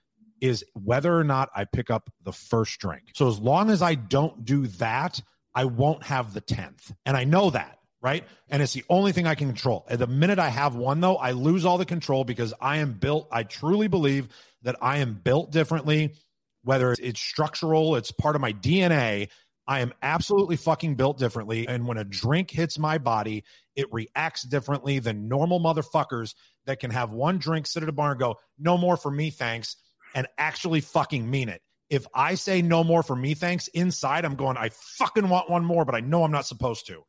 is 0.41 0.63
whether 0.73 1.15
or 1.15 1.23
not 1.23 1.49
I 1.55 1.65
pick 1.65 1.89
up 1.89 2.09
the 2.23 2.31
first 2.31 2.79
drink. 2.79 3.03
So 3.15 3.27
as 3.27 3.39
long 3.39 3.69
as 3.69 3.81
I 3.81 3.95
don't 3.95 4.45
do 4.45 4.67
that, 4.67 5.21
I 5.55 5.65
won't 5.65 6.03
have 6.03 6.33
the 6.33 6.41
10th. 6.41 6.93
And 7.05 7.17
I 7.17 7.23
know 7.23 7.49
that, 7.51 7.76
right? 8.01 8.23
And 8.49 8.61
it's 8.61 8.73
the 8.73 8.85
only 8.89 9.11
thing 9.11 9.27
I 9.27 9.35
can 9.35 9.47
control. 9.47 9.85
The 9.89 10.07
minute 10.07 10.39
I 10.39 10.49
have 10.49 10.75
one 10.75 11.01
though, 11.01 11.17
I 11.17 11.31
lose 11.31 11.65
all 11.65 11.77
the 11.77 11.85
control 11.85 12.23
because 12.23 12.53
I 12.61 12.77
am 12.77 12.93
built 12.93 13.27
I 13.31 13.43
truly 13.43 13.87
believe 13.87 14.29
that 14.63 14.75
I 14.81 14.97
am 14.97 15.15
built 15.15 15.51
differently 15.51 16.13
whether 16.63 16.93
it's 16.99 17.21
structural, 17.21 17.95
it's 17.95 18.11
part 18.11 18.35
of 18.35 18.41
my 18.41 18.51
DNA 18.51 19.29
I 19.67 19.81
am 19.81 19.93
absolutely 20.01 20.55
fucking 20.55 20.95
built 20.95 21.19
differently. 21.19 21.67
And 21.67 21.85
when 21.85 21.97
a 21.97 22.05
drink 22.05 22.49
hits 22.49 22.79
my 22.79 22.97
body, 22.97 23.43
it 23.75 23.91
reacts 23.91 24.43
differently 24.43 24.99
than 24.99 25.27
normal 25.27 25.59
motherfuckers 25.59 26.35
that 26.65 26.79
can 26.79 26.91
have 26.91 27.11
one 27.11 27.37
drink, 27.37 27.67
sit 27.67 27.83
at 27.83 27.89
a 27.89 27.91
bar 27.93 28.11
and 28.11 28.19
go, 28.19 28.35
no 28.57 28.77
more 28.77 28.95
for 28.95 29.11
me, 29.11 29.29
thanks, 29.29 29.75
and 30.15 30.25
actually 30.37 30.81
fucking 30.81 31.29
mean 31.29 31.49
it. 31.49 31.61
If 31.89 32.07
I 32.13 32.35
say 32.35 32.61
no 32.61 32.83
more 32.83 33.03
for 33.03 33.15
me, 33.15 33.33
thanks, 33.33 33.67
inside 33.69 34.25
I'm 34.25 34.35
going, 34.35 34.57
I 34.57 34.69
fucking 34.69 35.27
want 35.27 35.49
one 35.49 35.65
more, 35.65 35.85
but 35.85 35.95
I 35.95 35.99
know 35.99 36.23
I'm 36.23 36.31
not 36.31 36.45
supposed 36.45 36.87
to. 36.87 37.03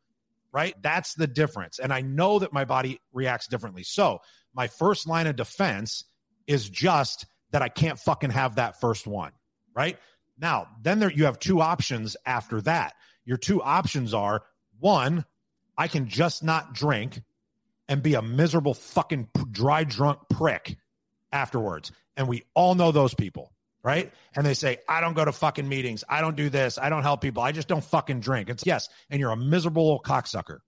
Right? 0.52 0.74
That's 0.82 1.14
the 1.14 1.26
difference. 1.26 1.78
And 1.78 1.92
I 1.92 2.00
know 2.00 2.38
that 2.38 2.52
my 2.52 2.64
body 2.64 3.00
reacts 3.12 3.48
differently. 3.48 3.82
So 3.82 4.20
my 4.54 4.66
first 4.66 5.06
line 5.06 5.26
of 5.26 5.37
defense 5.37 6.04
is 6.46 6.68
just 6.68 7.26
that 7.50 7.62
I 7.62 7.68
can't 7.68 7.98
fucking 7.98 8.30
have 8.30 8.56
that 8.56 8.80
first 8.80 9.06
one. 9.06 9.32
Right? 9.74 9.98
Now, 10.40 10.68
then 10.82 10.98
there 10.98 11.12
you 11.12 11.24
have 11.24 11.38
two 11.38 11.61
options 11.61 12.16
after 12.24 12.61
that. 12.62 12.94
Your 13.24 13.37
two 13.37 13.62
options 13.62 14.14
are 14.14 14.42
one, 14.78 15.24
I 15.76 15.88
can 15.88 16.08
just 16.08 16.42
not 16.42 16.74
drink 16.74 17.20
and 17.88 18.02
be 18.02 18.14
a 18.14 18.22
miserable 18.22 18.74
fucking 18.74 19.28
dry 19.50 19.84
drunk 19.84 20.20
prick 20.30 20.76
afterwards. 21.32 21.92
And 22.16 22.28
we 22.28 22.44
all 22.54 22.74
know 22.74 22.92
those 22.92 23.14
people, 23.14 23.52
right? 23.82 24.12
And 24.36 24.44
they 24.44 24.54
say, 24.54 24.78
I 24.88 25.00
don't 25.00 25.14
go 25.14 25.24
to 25.24 25.32
fucking 25.32 25.68
meetings. 25.68 26.04
I 26.08 26.20
don't 26.20 26.36
do 26.36 26.50
this. 26.50 26.78
I 26.78 26.88
don't 26.90 27.02
help 27.02 27.20
people. 27.20 27.42
I 27.42 27.52
just 27.52 27.68
don't 27.68 27.84
fucking 27.84 28.20
drink. 28.20 28.48
It's 28.48 28.66
yes. 28.66 28.88
And 29.10 29.20
you're 29.20 29.30
a 29.30 29.36
miserable 29.36 29.84
little 29.84 30.02
cocksucker, 30.02 30.58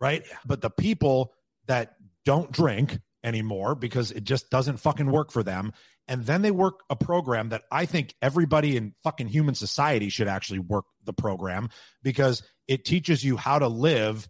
right? 0.00 0.24
But 0.44 0.60
the 0.60 0.70
people 0.70 1.32
that 1.66 1.94
don't 2.24 2.52
drink 2.52 2.98
anymore 3.24 3.74
because 3.74 4.10
it 4.10 4.24
just 4.24 4.50
doesn't 4.50 4.78
fucking 4.78 5.10
work 5.10 5.32
for 5.32 5.42
them. 5.42 5.72
And 6.08 6.26
then 6.26 6.42
they 6.42 6.50
work 6.50 6.80
a 6.90 6.96
program 6.96 7.50
that 7.50 7.62
I 7.70 7.86
think 7.86 8.14
everybody 8.20 8.76
in 8.76 8.94
fucking 9.04 9.28
human 9.28 9.54
society 9.54 10.08
should 10.08 10.28
actually 10.28 10.58
work 10.58 10.84
the 11.04 11.12
program 11.12 11.68
because 12.02 12.42
it 12.66 12.84
teaches 12.84 13.22
you 13.22 13.36
how 13.36 13.58
to 13.60 13.68
live 13.68 14.28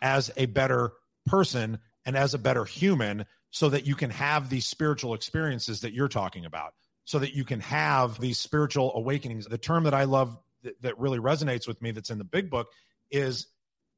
as 0.00 0.30
a 0.36 0.46
better 0.46 0.92
person 1.26 1.78
and 2.04 2.16
as 2.16 2.34
a 2.34 2.38
better 2.38 2.64
human 2.64 3.26
so 3.50 3.68
that 3.68 3.86
you 3.86 3.94
can 3.94 4.10
have 4.10 4.48
these 4.48 4.66
spiritual 4.66 5.14
experiences 5.14 5.82
that 5.82 5.92
you're 5.92 6.08
talking 6.08 6.46
about 6.46 6.72
so 7.04 7.18
that 7.18 7.34
you 7.34 7.44
can 7.44 7.60
have 7.60 8.20
these 8.20 8.38
spiritual 8.38 8.92
awakenings 8.94 9.46
the 9.46 9.58
term 9.58 9.84
that 9.84 9.94
i 9.94 10.04
love 10.04 10.38
that, 10.62 10.80
that 10.82 10.98
really 10.98 11.18
resonates 11.18 11.66
with 11.66 11.80
me 11.82 11.90
that's 11.90 12.10
in 12.10 12.18
the 12.18 12.24
big 12.24 12.50
book 12.50 12.68
is 13.10 13.46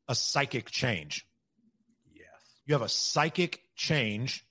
a 0.09 0.15
psychic 0.15 0.71
change 0.71 1.27
yes 2.13 2.25
you 2.67 2.75
have 2.75 2.83
a 2.83 2.89
psychic 2.89 3.61
change 3.77 4.47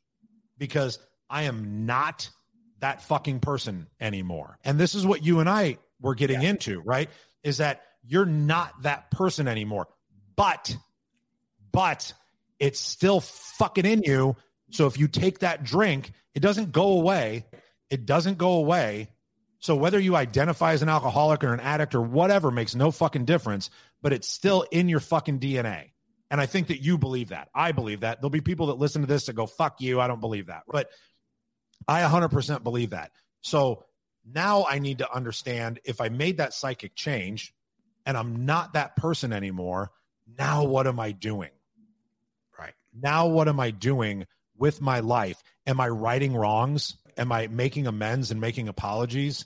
because 0.58 1.00
i 1.30 1.44
am 1.44 1.86
not 1.86 2.30
that 2.80 3.02
fucking 3.02 3.40
person 3.40 3.88
anymore 4.00 4.58
and 4.64 4.80
this 4.80 4.96
is 4.96 5.06
what 5.06 5.24
you 5.24 5.40
and 5.40 5.50
i 5.50 5.78
were 6.02 6.16
getting 6.16 6.42
yeah. 6.42 6.50
into 6.50 6.82
right 6.82 7.10
is 7.44 7.58
that 7.58 7.82
you're 8.06 8.26
not 8.26 8.74
that 8.82 9.10
person 9.12 9.48
anymore 9.48 9.88
but 10.36 10.76
but 11.72 12.14
it's 12.60 12.80
still 12.80 13.20
fucking 13.20 13.86
in 13.86 14.04
you. 14.04 14.38
So 14.72 14.88
if 14.88 14.98
you 14.98 15.10
take 15.10 15.40
that 15.40 15.66
drink, 15.66 16.12
it 16.34 16.40
doesn't 16.40 16.72
go 16.72 16.94
away. 16.94 17.46
It 17.90 18.06
doesn't 18.06 18.38
go 18.38 18.54
away. 18.54 19.10
So 19.60 19.76
whether 19.76 20.00
you 20.00 20.16
identify 20.16 20.74
as 20.74 20.82
an 20.82 20.90
alcoholic 20.90 21.44
or 21.44 21.54
an 21.54 21.60
addict 21.60 21.96
or 21.96 22.02
whatever 22.02 22.52
makes 22.52 22.76
no 22.76 22.92
fucking 22.92 23.26
difference, 23.26 23.70
but 24.02 24.12
it's 24.12 24.28
still 24.28 24.66
in 24.72 24.90
your 24.90 25.00
fucking 25.00 25.40
DNA. 25.40 25.92
And 26.30 26.42
I 26.42 26.48
think 26.48 26.68
that 26.68 26.82
you 26.82 26.98
believe 26.98 27.30
that. 27.30 27.50
I 27.54 27.72
believe 27.72 28.02
that. 28.02 28.20
There'll 28.20 28.30
be 28.30 28.42
people 28.42 28.68
that 28.68 28.78
listen 28.78 29.02
to 29.02 29.08
this 29.08 29.28
that 29.28 29.34
go, 29.34 29.46
fuck 29.46 29.80
you. 29.80 30.02
I 30.02 30.08
don't 30.08 30.20
believe 30.20 30.48
that. 30.48 30.64
But 30.68 30.90
I 31.88 32.02
100% 32.02 32.64
believe 32.64 32.90
that. 32.90 33.12
So 33.42 33.86
now 34.26 34.66
I 34.68 34.80
need 34.80 34.98
to 34.98 35.14
understand 35.14 35.80
if 35.84 36.02
I 36.02 36.10
made 36.10 36.38
that 36.38 36.54
psychic 36.54 36.96
change 36.96 37.54
and 38.06 38.18
I'm 38.18 38.46
not 38.46 38.74
that 38.74 38.96
person 38.96 39.32
anymore, 39.32 39.92
now 40.38 40.64
what 40.64 40.88
am 40.88 41.00
I 41.00 41.12
doing? 41.12 41.52
Right. 42.58 42.74
Now 42.94 43.28
what 43.28 43.48
am 43.48 43.60
I 43.60 43.72
doing 43.72 44.26
with 44.58 44.82
my 44.82 45.02
life? 45.02 45.42
Am 45.68 45.80
I 45.80 45.88
righting 45.90 46.36
wrongs? 46.36 46.98
Am 47.18 47.32
I 47.32 47.48
making 47.48 47.88
amends 47.88 48.32
and 48.32 48.40
making 48.40 48.68
apologies? 48.68 49.46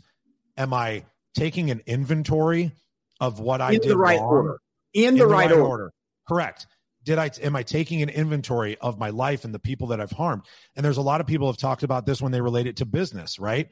Am 0.57 0.73
I 0.73 1.05
taking 1.35 1.69
an 1.71 1.81
inventory 1.85 2.71
of 3.19 3.39
what 3.39 3.61
I 3.61 3.71
did 3.71 3.83
the 3.83 3.97
right 3.97 4.19
wrong? 4.19 4.29
order? 4.29 4.59
In, 4.93 5.15
the, 5.15 5.23
in 5.23 5.29
right, 5.29 5.49
right, 5.49 5.51
order. 5.51 5.65
order. 5.65 5.93
Correct. 6.27 6.67
Did 7.03 7.19
I 7.19 7.31
am 7.41 7.55
I 7.55 7.63
taking 7.63 8.01
an 8.01 8.09
inventory 8.09 8.77
of 8.79 8.97
my 8.97 9.11
life 9.11 9.45
and 9.45 9.53
the 9.53 9.59
people 9.59 9.87
that 9.87 10.01
I've 10.01 10.11
harmed? 10.11 10.43
And 10.75 10.83
there's 10.83 10.97
a 10.97 11.01
lot 11.01 11.21
of 11.21 11.27
people 11.27 11.47
have 11.47 11.57
talked 11.57 11.83
about 11.83 12.05
this 12.05 12.21
when 12.21 12.31
they 12.31 12.41
relate 12.41 12.67
it 12.67 12.77
to 12.77 12.85
business, 12.85 13.39
right? 13.39 13.69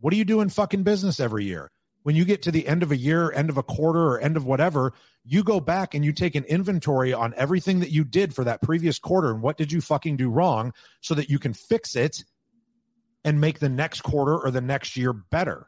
What 0.00 0.10
do 0.10 0.16
you 0.16 0.24
do 0.24 0.40
in 0.40 0.48
fucking 0.50 0.82
business 0.82 1.18
every 1.18 1.44
year? 1.44 1.70
when 2.06 2.14
you 2.14 2.24
get 2.24 2.42
to 2.42 2.52
the 2.52 2.68
end 2.68 2.84
of 2.84 2.92
a 2.92 2.96
year, 2.96 3.32
end 3.32 3.50
of 3.50 3.56
a 3.58 3.64
quarter, 3.64 4.00
or 4.00 4.20
end 4.20 4.36
of 4.36 4.46
whatever, 4.46 4.92
you 5.24 5.42
go 5.42 5.58
back 5.58 5.92
and 5.92 6.04
you 6.04 6.12
take 6.12 6.36
an 6.36 6.44
inventory 6.44 7.12
on 7.12 7.34
everything 7.36 7.80
that 7.80 7.90
you 7.90 8.04
did 8.04 8.32
for 8.32 8.44
that 8.44 8.62
previous 8.62 9.00
quarter 9.00 9.32
and 9.32 9.42
what 9.42 9.56
did 9.56 9.72
you 9.72 9.80
fucking 9.80 10.16
do 10.16 10.30
wrong 10.30 10.72
so 11.00 11.16
that 11.16 11.28
you 11.28 11.40
can 11.40 11.52
fix 11.52 11.96
it 11.96 12.22
and 13.26 13.40
make 13.40 13.58
the 13.58 13.68
next 13.68 14.02
quarter 14.02 14.38
or 14.38 14.50
the 14.52 14.60
next 14.60 14.96
year 14.96 15.12
better. 15.12 15.66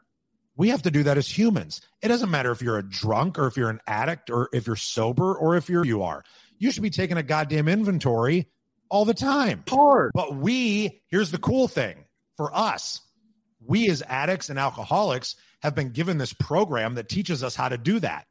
We 0.55 0.69
have 0.69 0.81
to 0.83 0.91
do 0.91 1.03
that 1.03 1.17
as 1.17 1.27
humans. 1.27 1.81
It 2.01 2.07
doesn't 2.07 2.31
matter 2.31 2.51
if 2.51 2.61
you're 2.61 2.79
a 2.79 2.89
drunk 2.89 3.37
or 3.37 3.47
if 3.47 3.57
you're 3.57 3.69
an 3.69 3.81
addict 3.85 4.29
or 4.29 4.49
if 4.53 4.65
you're 4.65 4.77
sober 4.77 5.35
or 5.35 5.57
if 5.57 5.69
you're 5.69 5.85
you 5.85 6.03
are. 6.03 6.23
You 6.57 6.71
should 6.71 6.83
be 6.83 6.89
taking 6.89 7.17
a 7.17 7.23
goddamn 7.23 7.67
inventory 7.67 8.47
all 8.89 9.03
the 9.05 9.13
time. 9.13 9.63
Hard. 9.69 10.11
But 10.13 10.35
we, 10.35 11.01
here's 11.07 11.31
the 11.31 11.37
cool 11.37 11.67
thing 11.67 12.05
for 12.37 12.55
us. 12.55 13.01
We 13.65 13.89
as 13.89 14.01
addicts 14.07 14.49
and 14.49 14.57
alcoholics 14.57 15.35
have 15.61 15.75
been 15.75 15.89
given 15.89 16.17
this 16.17 16.33
program 16.33 16.95
that 16.95 17.09
teaches 17.09 17.43
us 17.43 17.55
how 17.55 17.67
to 17.69 17.77
do 17.77 17.99
that. 17.99 18.25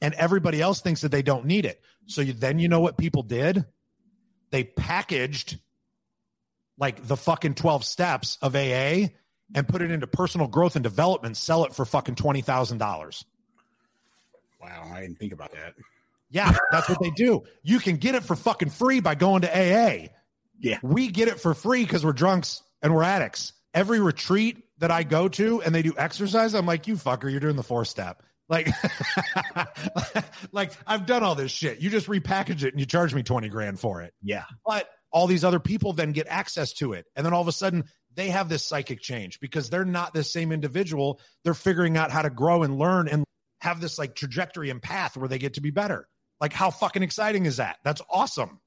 And 0.00 0.14
everybody 0.14 0.62
else 0.62 0.80
thinks 0.80 1.00
that 1.00 1.10
they 1.10 1.22
don't 1.22 1.46
need 1.46 1.66
it. 1.66 1.80
So 2.06 2.22
you, 2.22 2.32
then 2.32 2.60
you 2.60 2.68
know 2.68 2.80
what 2.80 2.96
people 2.96 3.24
did? 3.24 3.64
They 4.50 4.64
packaged 4.64 5.58
like 6.80 7.06
the 7.06 7.16
fucking 7.16 7.54
12 7.54 7.84
steps 7.84 8.38
of 8.42 8.56
AA 8.56 9.08
and 9.54 9.68
put 9.68 9.82
it 9.82 9.90
into 9.90 10.06
personal 10.06 10.48
growth 10.48 10.76
and 10.76 10.82
development, 10.82 11.36
sell 11.36 11.64
it 11.64 11.74
for 11.74 11.84
fucking 11.84 12.14
$20,000. 12.14 13.24
Wow, 14.60 14.90
I 14.92 15.00
didn't 15.00 15.18
think 15.18 15.32
about 15.32 15.52
that. 15.52 15.74
Yeah, 16.30 16.56
that's 16.70 16.88
what 16.88 16.98
they 17.00 17.10
do. 17.10 17.42
You 17.62 17.80
can 17.80 17.96
get 17.96 18.14
it 18.14 18.22
for 18.22 18.36
fucking 18.36 18.70
free 18.70 19.00
by 19.00 19.14
going 19.14 19.42
to 19.42 19.48
AA. 19.48 20.08
Yeah. 20.58 20.78
We 20.82 21.08
get 21.08 21.28
it 21.28 21.40
for 21.40 21.54
free 21.54 21.84
because 21.84 22.04
we're 22.04 22.12
drunks 22.12 22.62
and 22.82 22.94
we're 22.94 23.02
addicts. 23.02 23.52
Every 23.74 24.00
retreat 24.00 24.64
that 24.78 24.90
I 24.90 25.02
go 25.02 25.28
to 25.28 25.62
and 25.62 25.74
they 25.74 25.82
do 25.82 25.94
exercise, 25.96 26.54
I'm 26.54 26.66
like, 26.66 26.86
you 26.86 26.94
fucker, 26.94 27.30
you're 27.30 27.40
doing 27.40 27.56
the 27.56 27.62
four 27.62 27.84
step. 27.84 28.22
Like, 28.48 28.68
like 30.52 30.72
I've 30.86 31.06
done 31.06 31.22
all 31.22 31.34
this 31.34 31.52
shit. 31.52 31.80
You 31.80 31.90
just 31.90 32.06
repackage 32.06 32.64
it 32.64 32.72
and 32.72 32.80
you 32.80 32.86
charge 32.86 33.14
me 33.14 33.22
20 33.22 33.48
grand 33.48 33.80
for 33.80 34.02
it. 34.02 34.12
Yeah. 34.22 34.44
But 34.66 34.88
all 35.12 35.26
these 35.26 35.44
other 35.44 35.60
people 35.60 35.92
then 35.92 36.12
get 36.12 36.26
access 36.28 36.72
to 36.74 36.92
it. 36.92 37.06
And 37.16 37.24
then 37.24 37.32
all 37.32 37.42
of 37.42 37.48
a 37.48 37.52
sudden 37.52 37.84
they 38.14 38.30
have 38.30 38.48
this 38.48 38.64
psychic 38.66 39.00
change 39.00 39.40
because 39.40 39.70
they're 39.70 39.84
not 39.84 40.14
the 40.14 40.24
same 40.24 40.52
individual. 40.52 41.20
They're 41.44 41.54
figuring 41.54 41.96
out 41.96 42.10
how 42.10 42.22
to 42.22 42.30
grow 42.30 42.62
and 42.62 42.78
learn 42.78 43.08
and 43.08 43.24
have 43.60 43.80
this 43.80 43.98
like 43.98 44.14
trajectory 44.14 44.70
and 44.70 44.82
path 44.82 45.16
where 45.16 45.28
they 45.28 45.38
get 45.38 45.54
to 45.54 45.60
be 45.60 45.70
better. 45.70 46.08
Like, 46.40 46.52
how 46.52 46.70
fucking 46.70 47.02
exciting 47.02 47.46
is 47.46 47.58
that? 47.58 47.78
That's 47.84 48.00
awesome. 48.08 48.60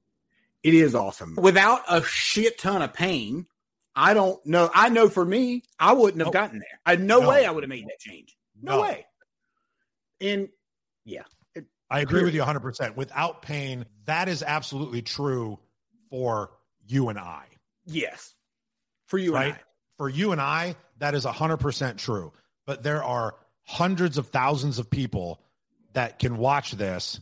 It 0.62 0.74
is 0.74 0.96
awesome. 0.96 1.36
Without 1.36 1.82
a 1.90 2.04
shit 2.04 2.58
ton 2.60 2.82
of 2.82 2.94
pain, 2.94 3.48
I 3.96 4.14
don't 4.14 4.44
know. 4.46 4.70
I 4.74 4.90
know 4.90 5.10
for 5.10 5.26
me, 5.26 5.64
I 5.80 5.94
wouldn't 5.94 6.20
have 6.20 6.28
nope. 6.28 6.34
gotten 6.34 6.60
there. 6.60 6.80
I 6.86 6.96
no, 6.96 7.20
no, 7.20 7.30
way 7.30 7.46
I 7.46 7.52
would 7.52 7.64
have 7.64 7.70
made 7.70 7.86
that 7.86 8.00
change. 8.00 8.36
No, 8.62 8.78
no. 8.78 8.82
way. 8.84 9.06
And 10.22 10.50
yeah, 11.04 11.24
it, 11.54 11.66
I 11.90 12.00
agree 12.00 12.24
with 12.24 12.34
you 12.34 12.42
100%. 12.42 12.96
Without 12.96 13.42
pain, 13.42 13.86
that 14.06 14.30
is 14.30 14.42
absolutely 14.42 15.02
true 15.02 15.60
for 16.14 16.52
you 16.86 17.10
and 17.10 17.18
I. 17.18 17.46
Yes. 17.88 18.36
For 19.08 19.18
you 19.18 19.34
right? 19.34 19.56
For 19.98 20.08
you 20.08 20.32
and 20.32 20.40
I, 20.40 20.76
that 21.00 21.16
is 21.16 21.26
100% 21.26 21.98
true. 21.98 22.32
But 22.68 22.84
there 22.84 23.04
are 23.04 23.34
hundreds 23.64 24.20
of 24.20 24.28
thousands 24.28 24.78
of 24.78 24.92
people 24.92 25.42
that 25.94 26.20
can 26.20 26.38
watch 26.38 26.74
this 26.74 27.20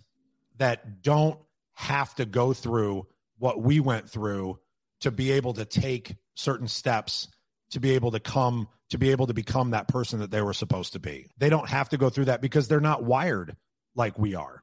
that 0.58 1.02
don't 1.02 1.40
have 1.72 2.14
to 2.16 2.26
go 2.26 2.52
through 2.52 3.08
what 3.38 3.62
we 3.62 3.80
went 3.80 4.10
through 4.10 4.60
to 5.00 5.10
be 5.10 5.32
able 5.32 5.54
to 5.54 5.64
take 5.64 6.18
certain 6.36 6.68
steps 6.68 7.30
to 7.70 7.80
be 7.80 7.92
able 7.92 8.12
to 8.12 8.20
come 8.20 8.68
to 8.90 8.98
be 8.98 9.12
able 9.12 9.28
to 9.28 9.34
become 9.34 9.72
that 9.72 9.88
person 9.88 10.20
that 10.20 10.32
they 10.32 10.42
were 10.42 10.54
supposed 10.54 10.94
to 10.94 11.00
be. 11.00 11.28
They 11.38 11.50
don't 11.50 11.70
have 11.70 11.88
to 11.90 11.98
go 11.98 12.10
through 12.10 12.26
that 12.26 12.42
because 12.42 12.68
they're 12.68 12.82
not 12.82 13.06
wired 13.06 13.56
like 13.96 14.20
we 14.20 14.36
are. 14.36 14.62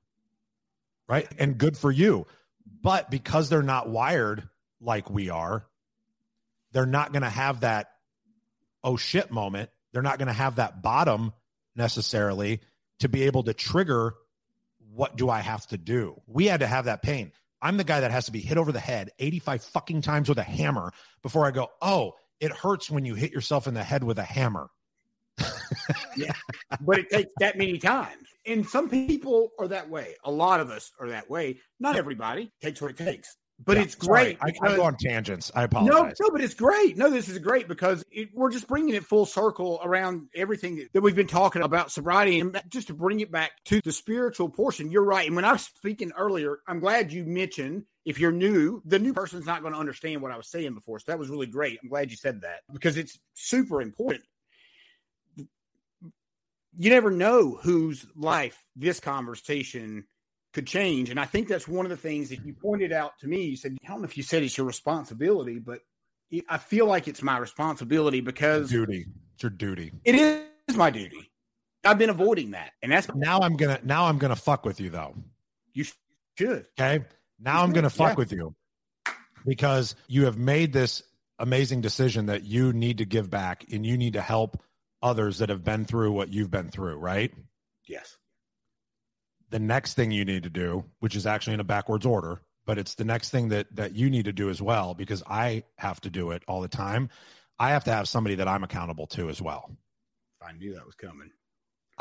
Right? 1.09 1.27
And 1.39 1.57
good 1.57 1.79
for 1.79 1.91
you. 1.91 2.27
But 2.83 3.11
because 3.11 3.49
they're 3.49 3.63
not 3.63 3.89
wired 3.89 4.49
like 4.81 5.11
we 5.11 5.31
are, 5.31 5.67
they're 6.73 6.87
not 6.87 7.13
going 7.13 7.23
to 7.23 7.31
have 7.31 7.61
that 7.61 7.91
oh 8.85 8.97
shit 8.97 9.31
moment. 9.31 9.71
They're 9.93 10.03
not 10.03 10.19
going 10.19 10.29
to 10.29 10.35
have 10.35 10.57
that 10.57 10.83
bottom 10.83 11.33
necessarily 11.75 12.61
to 13.01 13.09
be 13.09 13.25
able 13.25 13.45
to 13.45 13.55
trigger 13.55 14.15
what 14.93 15.17
do 15.17 15.31
I 15.31 15.41
have 15.41 15.67
to 15.69 15.79
do? 15.79 16.21
We 16.27 16.47
had 16.47 16.61
to 16.61 16.67
have 16.67 16.87
that 16.87 17.03
pain. 17.03 17.33
I'm 17.61 17.77
the 17.77 17.85
guy 17.85 18.01
that 18.01 18.11
has 18.11 18.27
to 18.27 18.33
be 18.33 18.41
hit 18.41 18.59
over 18.59 18.73
the 18.73 18.81
head 18.81 19.11
85 19.19 19.65
fucking 19.65 20.03
times 20.03 20.29
with 20.29 20.39
a 20.39 20.43
hammer 20.43 20.93
before 21.23 21.47
I 21.47 21.51
go, 21.51 21.69
oh, 21.83 22.15
it 22.41 22.53
hurts 22.53 22.91
when 22.91 23.05
you 23.05 23.15
hit 23.15 23.33
yourself 23.33 23.67
in 23.67 23.75
the 23.75 23.83
head 23.83 24.05
with 24.05 24.19
a 24.19 24.25
hammer. 24.25 24.71
yeah, 26.17 26.33
but 26.81 26.99
it 26.99 27.11
takes 27.11 27.31
that 27.39 27.57
many 27.59 27.79
times. 27.79 28.27
And 28.49 28.67
some 28.67 28.89
people 28.89 29.51
are 29.59 29.69
that 29.69 29.89
way. 29.89 30.15
A 30.25 30.31
lot 30.31 30.61
of 30.61 30.71
us 30.71 30.93
are 30.99 31.09
that 31.11 31.29
way. 31.31 31.59
Not 31.79 31.97
everybody 31.97 32.53
takes 32.61 32.81
what 32.81 32.91
it 32.91 32.97
takes. 32.97 33.37
But 33.65 33.77
yeah, 33.77 33.83
it's 33.83 33.97
great. 33.97 34.39
I, 34.41 34.53
I, 34.63 34.77
go 34.77 34.85
on 34.85 34.97
tangents. 34.97 35.51
I 35.53 35.65
apologize. 35.65 36.17
No, 36.21 36.27
no, 36.27 36.31
but 36.31 36.41
it's 36.41 36.55
great. 36.55 36.97
No, 36.97 37.11
this 37.11 37.29
is 37.29 37.39
great 37.39 37.67
because 37.67 38.05
it, 38.13 38.29
we're 38.33 38.53
just 38.53 38.69
bringing 38.69 38.95
it 38.95 39.05
full 39.05 39.27
circle 39.27 39.81
around 39.83 40.29
everything 40.35 40.87
that 40.93 41.01
we've 41.01 41.17
been 41.17 41.27
talking 41.27 41.63
about 41.63 41.91
sobriety, 41.91 42.39
and 42.39 42.61
just 42.69 42.87
to 42.87 42.95
bring 42.95 43.19
it 43.19 43.33
back 43.33 43.51
to 43.65 43.81
the 43.83 43.91
spiritual 43.91 44.49
portion. 44.49 44.93
You're 44.93 45.05
right. 45.05 45.27
And 45.27 45.35
when 45.35 45.45
I 45.45 45.53
was 45.53 45.63
speaking 45.63 46.13
earlier, 46.17 46.59
I'm 46.69 46.79
glad 46.79 47.13
you 47.13 47.25
mentioned 47.25 47.83
if 48.05 48.21
you're 48.21 48.33
new, 48.33 48.81
the 48.85 48.99
new 48.99 49.13
person's 49.13 49.45
not 49.45 49.63
going 49.63 49.75
to 49.75 49.81
understand 49.81 50.23
what 50.23 50.31
I 50.31 50.37
was 50.37 50.49
saying 50.49 50.75
before. 50.75 51.01
So 51.01 51.07
that 51.09 51.19
was 51.19 51.29
really 51.29 51.47
great. 51.47 51.81
I'm 51.83 51.89
glad 51.89 52.13
you 52.13 52.17
said 52.17 52.41
that 52.43 52.61
because 52.73 52.97
it's 52.97 53.19
super 53.35 53.83
important. 53.83 54.23
You 56.77 56.91
never 56.91 57.11
know 57.11 57.59
whose 57.63 58.07
life 58.15 58.63
this 58.77 59.01
conversation 59.01 60.05
could 60.53 60.67
change. 60.67 61.11
And 61.11 61.21
I 61.21 61.25
think 61.25 61.49
that's 61.49 61.69
one 61.69 61.87
of 61.87 61.91
the 61.91 61.97
things 61.97 62.31
that 62.31 62.45
you 62.45 62.55
pointed 62.55 62.93
out 62.93 63.19
to 63.21 63.29
me. 63.29 63.45
You 63.45 63.57
said, 63.57 63.77
I 63.85 63.89
don't 63.89 64.01
know 64.01 64.07
if 64.07 64.17
you 64.17 64.23
said 64.23 64.43
it's 64.43 64.57
your 64.57 64.67
responsibility, 64.67 65.59
but 65.59 65.81
I 66.49 66.59
feel 66.59 66.87
like 66.87 67.09
it's 67.09 67.23
my 67.23 67.39
responsibility 67.39 68.21
because 68.21 68.71
duty. 68.71 69.07
It's 69.35 69.43
your 69.43 69.51
duty. 69.51 69.93
It 70.05 70.15
is 70.15 70.77
my 70.77 70.91
duty. 70.91 71.31
I've 71.85 71.99
been 71.99 72.11
avoiding 72.11 72.51
that, 72.51 72.73
and 72.83 72.93
that's 72.93 73.09
now 73.15 73.41
I'm 73.41 73.57
gonna 73.57 73.81
now 73.83 74.07
I'm 74.07 74.19
gonna 74.19 74.37
fuck 74.37 74.65
with 74.65 74.81
you 74.81 74.91
though. 74.91 75.15
You 75.73 75.85
should. 76.37 76.67
Okay. 76.79 77.05
Now 77.41 77.63
I'm 77.63 77.73
gonna 77.73 77.89
fuck 77.89 78.11
yeah. 78.11 78.15
with 78.17 78.33
you 78.33 78.55
because 79.47 79.95
you 80.09 80.25
have 80.25 80.37
made 80.37 80.73
this 80.73 81.03
amazing 81.39 81.81
decision 81.81 82.27
that 82.27 82.45
you 82.45 82.73
need 82.73 82.99
to 82.99 83.05
give 83.05 83.31
back 83.31 83.65
and 83.73 83.87
you 83.87 83.97
need 83.97 84.15
to 84.15 84.21
help 84.21 84.63
others 85.03 85.39
that 85.39 85.49
have 85.49 85.65
been 85.65 85.85
through 85.85 86.13
what 86.13 86.33
you've 86.33 86.51
been 86.51 86.71
through, 86.71 86.97
right? 86.97 87.33
Yes. 87.87 88.17
The 89.51 89.59
next 89.59 89.95
thing 89.95 90.11
you 90.11 90.25
need 90.25 90.43
to 90.43 90.51
do, 90.51 90.85
which 91.01 91.17
is 91.17 91.27
actually 91.27 91.55
in 91.55 91.61
a 91.61 91.65
backwards 91.65 92.05
order, 92.05 92.43
but 92.67 92.79
it's 92.79 92.97
the 92.97 93.05
next 93.05 93.31
thing 93.31 93.49
that 93.49 93.75
that 93.77 93.95
you 93.95 94.11
need 94.11 94.27
to 94.27 94.33
do 94.33 94.51
as 94.51 94.61
well 94.61 94.95
because 94.95 95.23
I 95.27 95.65
have 95.77 96.01
to 96.03 96.11
do 96.11 96.33
it 96.33 96.43
all 96.47 96.61
the 96.61 96.69
time. 96.69 97.09
I 97.59 97.71
have 97.71 97.85
to 97.85 97.93
have 97.93 98.09
somebody 98.09 98.37
that 98.37 98.49
I'm 98.49 98.63
accountable 98.63 99.07
to 99.09 99.31
as 99.31 99.41
well. 99.41 99.71
I 100.47 100.53
knew 100.53 100.75
that 100.75 100.87
was 100.87 100.95
coming. 100.95 101.31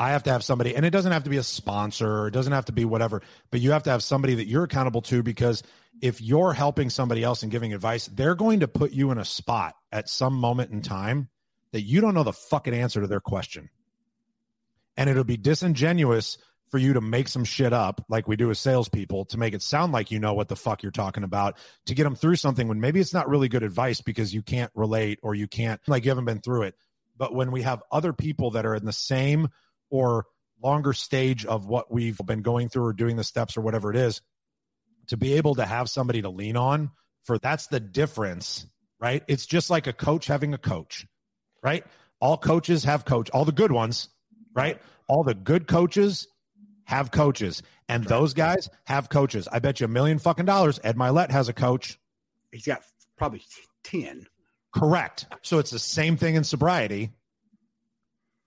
I 0.00 0.10
have 0.10 0.22
to 0.24 0.30
have 0.30 0.44
somebody, 0.44 0.76
and 0.76 0.86
it 0.86 0.90
doesn't 0.90 1.10
have 1.10 1.24
to 1.24 1.30
be 1.30 1.38
a 1.38 1.42
sponsor, 1.42 2.28
it 2.28 2.30
doesn't 2.30 2.52
have 2.52 2.66
to 2.66 2.72
be 2.72 2.84
whatever, 2.84 3.20
but 3.50 3.60
you 3.60 3.72
have 3.72 3.82
to 3.84 3.90
have 3.90 4.02
somebody 4.02 4.36
that 4.36 4.46
you're 4.46 4.62
accountable 4.62 5.02
to 5.02 5.24
because 5.24 5.64
if 6.00 6.20
you're 6.20 6.52
helping 6.52 6.88
somebody 6.88 7.24
else 7.24 7.42
and 7.42 7.50
giving 7.50 7.74
advice, 7.74 8.06
they're 8.06 8.36
going 8.36 8.60
to 8.60 8.68
put 8.68 8.92
you 8.92 9.10
in 9.10 9.18
a 9.18 9.24
spot 9.24 9.74
at 9.90 10.08
some 10.08 10.34
moment 10.34 10.70
in 10.70 10.82
time 10.82 11.28
that 11.72 11.82
you 11.82 12.00
don't 12.00 12.14
know 12.14 12.22
the 12.22 12.32
fucking 12.32 12.74
answer 12.74 13.00
to 13.00 13.06
their 13.06 13.20
question. 13.20 13.70
And 14.96 15.08
it'll 15.08 15.24
be 15.24 15.36
disingenuous 15.36 16.38
for 16.70 16.78
you 16.78 16.94
to 16.94 17.00
make 17.00 17.28
some 17.28 17.44
shit 17.44 17.72
up 17.72 18.04
like 18.08 18.28
we 18.28 18.36
do 18.36 18.50
as 18.50 18.58
salespeople 18.58 19.24
to 19.26 19.38
make 19.38 19.54
it 19.54 19.62
sound 19.62 19.92
like 19.92 20.10
you 20.10 20.18
know 20.18 20.34
what 20.34 20.48
the 20.48 20.56
fuck 20.56 20.82
you're 20.82 20.92
talking 20.92 21.24
about 21.24 21.56
to 21.86 21.94
get 21.94 22.04
them 22.04 22.14
through 22.14 22.36
something 22.36 22.68
when 22.68 22.80
maybe 22.80 23.00
it's 23.00 23.14
not 23.14 23.28
really 23.28 23.48
good 23.48 23.62
advice 23.62 24.00
because 24.00 24.34
you 24.34 24.42
can't 24.42 24.70
relate 24.74 25.18
or 25.22 25.34
you 25.34 25.46
can't, 25.48 25.80
like 25.86 26.04
you 26.04 26.10
haven't 26.10 26.26
been 26.26 26.40
through 26.40 26.62
it. 26.62 26.74
But 27.16 27.34
when 27.34 27.50
we 27.52 27.62
have 27.62 27.82
other 27.90 28.12
people 28.12 28.52
that 28.52 28.66
are 28.66 28.74
in 28.74 28.84
the 28.84 28.92
same 28.92 29.48
or 29.90 30.26
longer 30.62 30.92
stage 30.92 31.46
of 31.46 31.66
what 31.66 31.90
we've 31.90 32.18
been 32.18 32.42
going 32.42 32.68
through 32.68 32.84
or 32.84 32.92
doing 32.92 33.16
the 33.16 33.24
steps 33.24 33.56
or 33.56 33.60
whatever 33.60 33.90
it 33.90 33.96
is 33.96 34.20
to 35.08 35.16
be 35.16 35.34
able 35.34 35.54
to 35.54 35.64
have 35.64 35.88
somebody 35.88 36.22
to 36.22 36.30
lean 36.30 36.56
on 36.56 36.90
for 37.24 37.38
that's 37.38 37.68
the 37.68 37.80
difference 37.80 38.66
right 39.00 39.22
it's 39.28 39.46
just 39.46 39.70
like 39.70 39.86
a 39.86 39.92
coach 39.92 40.26
having 40.26 40.54
a 40.54 40.58
coach 40.58 41.06
right? 41.62 41.84
All 42.20 42.36
coaches 42.36 42.84
have 42.84 43.04
coach 43.04 43.30
all 43.30 43.44
the 43.44 43.52
good 43.52 43.72
ones 43.72 44.08
right? 44.58 44.80
All 45.06 45.22
the 45.22 45.34
good 45.34 45.66
coaches 45.66 46.28
have 46.84 47.10
coaches. 47.10 47.62
And 47.88 48.04
those 48.04 48.34
guys 48.34 48.68
have 48.84 49.08
coaches. 49.08 49.48
I 49.50 49.60
bet 49.60 49.80
you 49.80 49.86
a 49.86 49.88
million 49.88 50.18
fucking 50.18 50.44
dollars 50.44 50.80
ed 50.82 50.96
mylett 50.96 51.30
has 51.30 51.48
a 51.48 51.52
coach. 51.52 51.98
He's 52.52 52.66
got 52.66 52.82
probably 53.16 53.42
10 53.84 54.26
correct. 54.74 55.26
So 55.42 55.58
it's 55.58 55.70
the 55.70 55.78
same 55.78 56.16
thing 56.16 56.34
in 56.34 56.44
sobriety. 56.44 57.10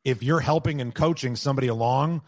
If 0.03 0.23
you're 0.23 0.39
helping 0.39 0.81
and 0.81 0.93
coaching 0.93 1.35
somebody 1.35 1.67
along 1.67 2.21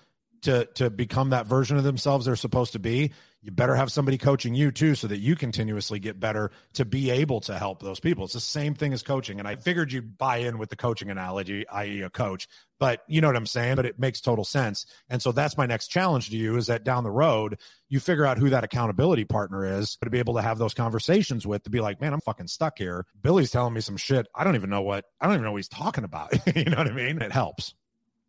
to 0.43 0.65
to 0.75 0.89
become 0.89 1.32
that 1.32 1.47
version 1.47 1.77
of 1.77 1.84
themselves 1.84 2.25
they're 2.25 2.36
supposed 2.36 2.73
to 2.73 2.79
be 2.79 3.12
you 3.43 3.51
better 3.51 3.75
have 3.75 3.91
somebody 3.91 4.17
coaching 4.17 4.56
you 4.56 4.71
too 4.71 4.95
so 4.95 5.08
that 5.08 5.17
you 5.17 5.36
continuously 5.36 5.99
get 5.99 6.17
better 6.17 6.51
to 6.73 6.86
be 6.86 7.10
able 7.10 7.41
to 7.41 7.58
help 7.58 7.82
those 7.82 7.99
people. 7.99 8.23
It's 8.23 8.34
the 8.34 8.39
same 8.39 8.73
thing 8.73 8.93
as 8.93 9.03
coaching 9.03 9.39
and 9.39 9.47
i 9.47 9.56
figured 9.56 9.91
you'd 9.91 10.17
buy 10.17 10.38
in 10.38 10.58
with 10.58 10.69
the 10.69 10.75
coaching 10.75 11.10
analogy 11.10 11.67
i.e 11.67 12.01
a 12.01 12.10
coach 12.10 12.47
but 12.79 13.01
you 13.08 13.21
know 13.21 13.27
what 13.27 13.36
i'm 13.36 13.45
saying 13.45 13.75
but 13.75 13.86
it 13.86 13.99
makes 13.99 14.21
total 14.21 14.45
sense. 14.45 14.86
And 15.10 15.21
so 15.21 15.32
that's 15.32 15.58
my 15.58 15.65
next 15.65 15.88
challenge 15.88 16.29
to 16.29 16.38
you 16.38 16.56
is 16.58 16.67
that 16.67 16.84
down 16.84 17.03
the 17.03 17.12
road 17.12 17.60
you 17.89 17.99
figure 17.99 18.25
out 18.25 18.38
who 18.38 18.49
that 18.49 18.63
accountability 18.63 19.25
partner 19.25 19.79
is 19.79 19.97
to 20.03 20.10
be 20.10 20.19
able 20.19 20.36
to 20.36 20.41
have 20.41 20.58
those 20.58 20.73
conversations 20.73 21.45
with 21.45 21.63
to 21.63 21.69
be 21.69 21.82
like 21.82 21.99
man 21.99 22.13
i'm 22.13 22.21
fucking 22.21 22.47
stuck 22.47 22.77
here. 22.77 23.06
Billy's 23.21 23.51
telling 23.51 23.73
me 23.73 23.82
some 23.82 23.97
shit. 23.97 24.27
I 24.34 24.43
don't 24.43 24.56
even 24.56 24.69
know 24.69 24.82
what 24.82 25.06
i 25.19 25.25
don't 25.25 25.36
even 25.36 25.45
know 25.45 25.51
what 25.51 25.58
he's 25.58 25.67
talking 25.67 26.03
about. 26.03 26.34
You 26.56 26.65
know 26.65 26.77
what 26.77 26.88
i 26.88 26.93
mean? 26.93 27.21
It 27.21 27.32
helps. 27.32 27.73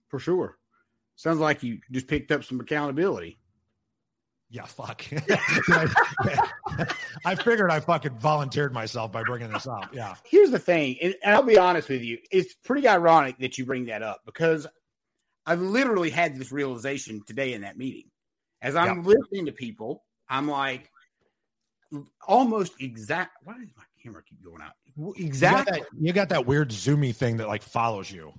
For 0.09 0.19
sure 0.19 0.57
sounds 1.17 1.39
like 1.39 1.63
you 1.63 1.79
just 1.91 2.09
picked 2.09 2.33
up 2.33 2.45
some 2.45 2.61
accountability 2.61 3.39
yeah, 4.55 4.65
fuck. 4.67 5.05
I 7.25 7.35
figured 7.35 7.73
I 7.73 7.81
fucking 7.81 8.17
volunteered 8.19 8.73
myself 8.73 9.11
by 9.11 9.25
bringing 9.25 9.51
this 9.51 9.67
up. 9.67 9.93
Yeah. 9.93 10.15
Here's 10.25 10.53
the 10.53 10.61
thing, 10.61 10.97
and 11.03 11.17
I'll 11.27 11.43
be 11.43 11.59
honest 11.59 11.89
with 11.89 12.03
you, 12.03 12.19
it's 12.31 12.55
pretty 12.55 12.87
ironic 12.87 13.37
that 13.39 13.59
you 13.59 13.67
bring 13.67 13.87
that 13.87 14.03
up 14.03 14.21
because 14.25 14.69
I 15.45 15.57
literally 15.57 16.09
had 16.09 16.37
this 16.37 16.53
realization 16.53 17.21
today 17.27 17.55
in 17.55 17.63
that 17.63 17.77
meeting. 17.77 18.05
As 18.63 18.77
I'm 18.77 18.99
yeah. 18.99 19.15
listening 19.17 19.47
to 19.47 19.53
people, 19.53 20.05
I'm 20.29 20.49
like, 20.49 20.89
almost 22.29 22.81
exact. 22.81 23.39
Why 23.43 23.55
does 23.55 23.71
my 23.77 23.83
camera 24.01 24.23
keep 24.23 24.45
going 24.45 24.63
out? 24.63 24.75
Exactly. 25.17 25.79
You 25.79 25.83
got 25.83 25.91
that, 25.91 26.01
you 26.01 26.13
got 26.13 26.29
that 26.29 26.47
weird 26.47 26.71
zoomy 26.71 27.13
thing 27.13 27.39
that 27.39 27.49
like 27.49 27.65
follows 27.65 28.09
you. 28.09 28.33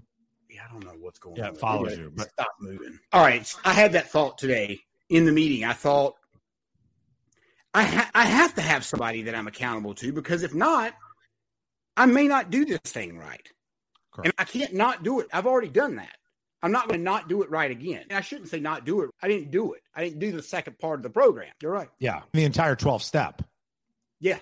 Yeah, 0.56 0.62
I 0.70 0.72
don't 0.72 0.86
know 0.86 0.96
what's 1.00 1.20
going 1.20 1.36
yeah, 1.36 1.50
on. 1.50 1.54
Yeah, 1.54 1.60
follows 1.60 1.98
you. 1.98 2.12
But 2.16 2.30
stop 2.30 2.56
moving. 2.62 2.98
All 3.12 3.22
right, 3.22 3.54
I 3.66 3.74
had 3.74 3.92
that 3.94 4.10
thought 4.10 4.38
today 4.38 4.80
in 5.10 5.26
the 5.26 5.32
meeting, 5.32 5.66
I 5.66 5.74
thought 5.74 6.16
I 7.74 7.84
ha- 7.84 8.12
I 8.16 8.24
have 8.24 8.56
to 8.56 8.62
have 8.62 8.86
somebody 8.86 9.24
that 9.24 9.36
I'm 9.36 9.48
accountable 9.48 9.94
to 9.96 10.14
because 10.14 10.44
if 10.44 10.54
not, 10.54 10.94
I 11.98 12.06
may 12.06 12.28
not 12.28 12.50
do 12.50 12.64
this 12.64 12.80
thing 12.86 13.18
right, 13.18 13.48
Correct. 14.14 14.28
and 14.28 14.34
I 14.38 14.46
can't 14.46 14.74
not 14.74 15.04
do 15.04 15.20
it. 15.20 15.28
I've 15.34 15.46
already 15.46 15.68
done 15.68 15.98
that. 15.98 16.16
I'm 16.64 16.72
not 16.72 16.88
going 16.88 17.00
to 17.00 17.04
not 17.04 17.28
do 17.28 17.44
it 17.44 17.52
right 17.52 17.70
again. 17.70 18.06
And 18.10 18.18
I 18.18 18.22
shouldn't 18.22 18.48
say 18.50 18.60
not 18.60 18.86
do 18.86 19.02
it. 19.02 19.12
I 19.22 19.28
didn't 19.28 19.52
do 19.52 19.74
it. 19.74 19.82
I 19.94 20.04
didn't 20.04 20.20
do 20.20 20.32
the 20.32 20.42
second 20.42 20.80
part 20.80 21.00
of 21.00 21.04
the 21.04 21.10
program. 21.10 21.52
You're 21.62 21.74
right. 21.74 21.90
Yeah, 22.00 22.22
the 22.32 22.46
entire 22.46 22.78
12 22.78 23.04
step. 23.04 23.42
Yeah, 24.22 24.40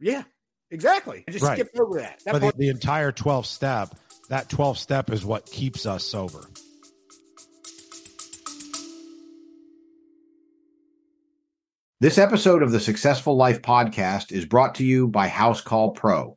yeah, 0.00 0.24
exactly. 0.72 1.24
I 1.28 1.30
just 1.30 1.44
right. 1.44 1.56
skipped 1.56 1.78
over 1.78 2.00
that. 2.00 2.20
that 2.24 2.32
but 2.32 2.40
the, 2.40 2.52
the 2.56 2.68
entire 2.68 3.12
12 3.12 3.46
step. 3.46 3.94
That 4.28 4.48
12 4.48 4.76
step 4.76 5.10
is 5.10 5.24
what 5.24 5.46
keeps 5.46 5.86
us 5.86 6.04
sober. 6.04 6.48
This 12.00 12.18
episode 12.18 12.62
of 12.62 12.72
the 12.72 12.80
Successful 12.80 13.36
Life 13.36 13.62
podcast 13.62 14.32
is 14.32 14.44
brought 14.44 14.74
to 14.76 14.84
you 14.84 15.06
by 15.06 15.28
Housecall 15.28 15.94
Pro. 15.94 16.36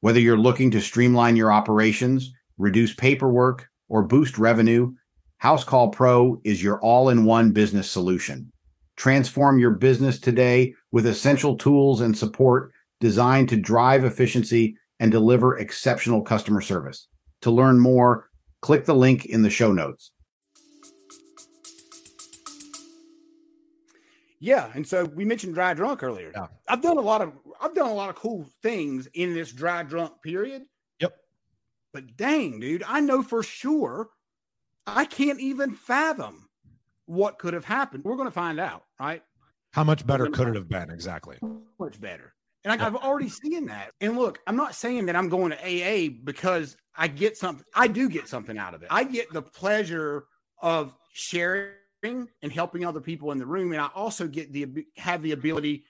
Whether 0.00 0.18
you're 0.18 0.38
looking 0.38 0.70
to 0.70 0.80
streamline 0.80 1.36
your 1.36 1.52
operations, 1.52 2.32
reduce 2.56 2.94
paperwork, 2.94 3.68
or 3.90 4.02
boost 4.02 4.38
revenue, 4.38 4.94
Housecall 5.42 5.92
Pro 5.92 6.40
is 6.42 6.62
your 6.62 6.80
all 6.80 7.10
in 7.10 7.26
one 7.26 7.52
business 7.52 7.90
solution. 7.90 8.50
Transform 8.96 9.58
your 9.58 9.72
business 9.72 10.18
today 10.18 10.74
with 10.90 11.06
essential 11.06 11.56
tools 11.58 12.00
and 12.00 12.16
support 12.16 12.72
designed 12.98 13.50
to 13.50 13.56
drive 13.56 14.04
efficiency 14.04 14.76
and 14.98 15.12
deliver 15.12 15.58
exceptional 15.58 16.22
customer 16.22 16.62
service. 16.62 17.08
To 17.42 17.50
learn 17.50 17.78
more, 17.78 18.30
click 18.60 18.84
the 18.84 18.94
link 18.94 19.26
in 19.26 19.42
the 19.42 19.50
show 19.50 19.72
notes. 19.72 20.10
Yeah, 24.38 24.70
and 24.74 24.86
so 24.86 25.04
we 25.04 25.24
mentioned 25.24 25.54
dry 25.54 25.74
drunk 25.74 26.02
earlier. 26.02 26.30
Yeah. 26.34 26.46
I've 26.68 26.82
done 26.82 26.98
a 26.98 27.02
lot 27.02 27.22
of 27.22 27.32
I've 27.60 27.74
done 27.74 27.90
a 27.90 27.94
lot 27.94 28.10
of 28.10 28.16
cool 28.16 28.46
things 28.62 29.08
in 29.14 29.34
this 29.34 29.50
dry 29.52 29.82
drunk 29.82 30.22
period. 30.22 30.62
Yep. 31.00 31.16
But 31.92 32.16
dang, 32.16 32.60
dude, 32.60 32.84
I 32.86 33.00
know 33.00 33.22
for 33.22 33.42
sure 33.42 34.08
I 34.86 35.04
can't 35.04 35.40
even 35.40 35.74
fathom 35.74 36.48
what 37.06 37.38
could 37.38 37.54
have 37.54 37.64
happened. 37.64 38.04
We're 38.04 38.16
going 38.16 38.28
to 38.28 38.32
find 38.32 38.60
out, 38.60 38.84
right? 39.00 39.22
How 39.72 39.84
much 39.84 40.06
better 40.06 40.28
could 40.28 40.48
it 40.48 40.54
have 40.54 40.68
been? 40.68 40.90
Exactly. 40.90 41.38
Much 41.78 42.00
better. 42.00 42.34
And 42.64 42.80
I, 42.80 42.84
have 42.84 42.96
already 42.96 43.28
seen 43.28 43.66
that. 43.66 43.92
And 44.00 44.16
look, 44.16 44.40
I'm 44.46 44.56
not 44.56 44.74
saying 44.74 45.06
that 45.06 45.16
I'm 45.16 45.28
going 45.28 45.52
to 45.52 45.58
AA 45.58 46.08
because 46.24 46.76
I 46.96 47.08
get 47.08 47.36
something. 47.36 47.64
I 47.74 47.88
do 47.88 48.08
get 48.08 48.28
something 48.28 48.58
out 48.58 48.74
of 48.74 48.82
it. 48.82 48.88
I 48.90 49.04
get 49.04 49.32
the 49.32 49.42
pleasure 49.42 50.26
of 50.60 50.94
sharing 51.12 51.72
and 52.42 52.52
helping 52.52 52.84
other 52.84 53.00
people 53.00 53.32
in 53.32 53.38
the 53.38 53.46
room. 53.46 53.72
And 53.72 53.80
I 53.80 53.88
also 53.94 54.26
get 54.26 54.52
the 54.52 54.86
have 54.96 55.22
the 55.22 55.32
ability 55.32 55.84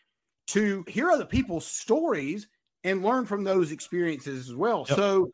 to 0.49 0.85
hear 0.88 1.11
other 1.11 1.25
people's 1.25 1.66
stories 1.66 2.49
and 2.85 3.03
learn 3.03 3.25
from 3.27 3.45
those 3.45 3.73
experiences 3.73 4.49
as 4.49 4.55
well. 4.55 4.87
Yep. 4.88 4.97
So 4.97 5.31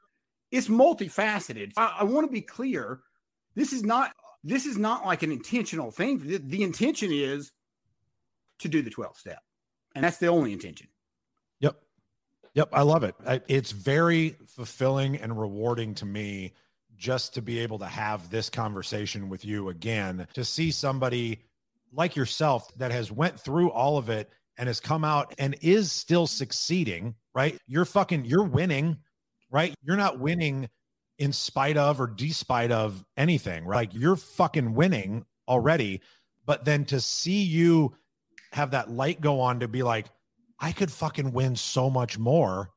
it's 0.50 0.68
multifaceted. 0.68 1.72
I, 1.76 1.96
I 2.00 2.04
want 2.04 2.26
to 2.26 2.32
be 2.32 2.40
clear. 2.40 3.00
This 3.54 3.72
is 3.72 3.82
not 3.82 4.12
this 4.44 4.66
is 4.66 4.76
not 4.76 5.06
like 5.06 5.22
an 5.22 5.32
intentional 5.32 5.90
thing. 5.90 6.18
The, 6.18 6.38
the 6.38 6.62
intention 6.62 7.10
is 7.12 7.52
to 8.58 8.68
do 8.68 8.82
the 8.82 8.90
12th 8.90 9.16
step. 9.16 9.40
And 9.94 10.04
that's 10.04 10.18
the 10.18 10.28
only 10.28 10.52
intention. 10.52 10.88
Yep. 12.54 12.68
I 12.72 12.82
love 12.82 13.04
it. 13.04 13.14
It's 13.48 13.70
very 13.70 14.36
fulfilling 14.46 15.16
and 15.16 15.38
rewarding 15.38 15.94
to 15.96 16.04
me 16.04 16.52
just 16.96 17.34
to 17.34 17.42
be 17.42 17.58
able 17.60 17.78
to 17.78 17.86
have 17.86 18.30
this 18.30 18.50
conversation 18.50 19.28
with 19.28 19.44
you 19.44 19.70
again 19.70 20.26
to 20.34 20.44
see 20.44 20.70
somebody 20.70 21.40
like 21.92 22.14
yourself 22.14 22.68
that 22.76 22.92
has 22.92 23.10
went 23.10 23.40
through 23.40 23.70
all 23.70 23.96
of 23.96 24.08
it 24.08 24.30
and 24.56 24.66
has 24.66 24.80
come 24.80 25.04
out 25.04 25.34
and 25.38 25.56
is 25.62 25.90
still 25.90 26.26
succeeding 26.26 27.14
right 27.34 27.58
you're 27.66 27.84
fucking 27.84 28.24
you're 28.24 28.44
winning 28.44 28.96
right 29.50 29.74
you're 29.82 29.96
not 29.96 30.20
winning 30.20 30.68
in 31.18 31.32
spite 31.32 31.76
of 31.76 32.00
or 32.00 32.06
despite 32.06 32.70
of 32.70 33.04
anything 33.16 33.64
right 33.64 33.90
like 33.90 33.94
you're 33.94 34.16
fucking 34.16 34.74
winning 34.74 35.24
already 35.48 36.00
But 36.44 36.64
then 36.64 36.84
to 36.86 37.00
see 37.00 37.42
you 37.42 37.94
have 38.52 38.72
that 38.72 38.90
light 38.90 39.20
go 39.20 39.40
on 39.40 39.60
to 39.60 39.68
be 39.68 39.82
like, 39.82 40.06
I 40.62 40.70
could 40.70 40.92
fucking 40.92 41.32
win 41.32 41.56
so 41.56 41.90
much 41.90 42.18
more 42.18 42.70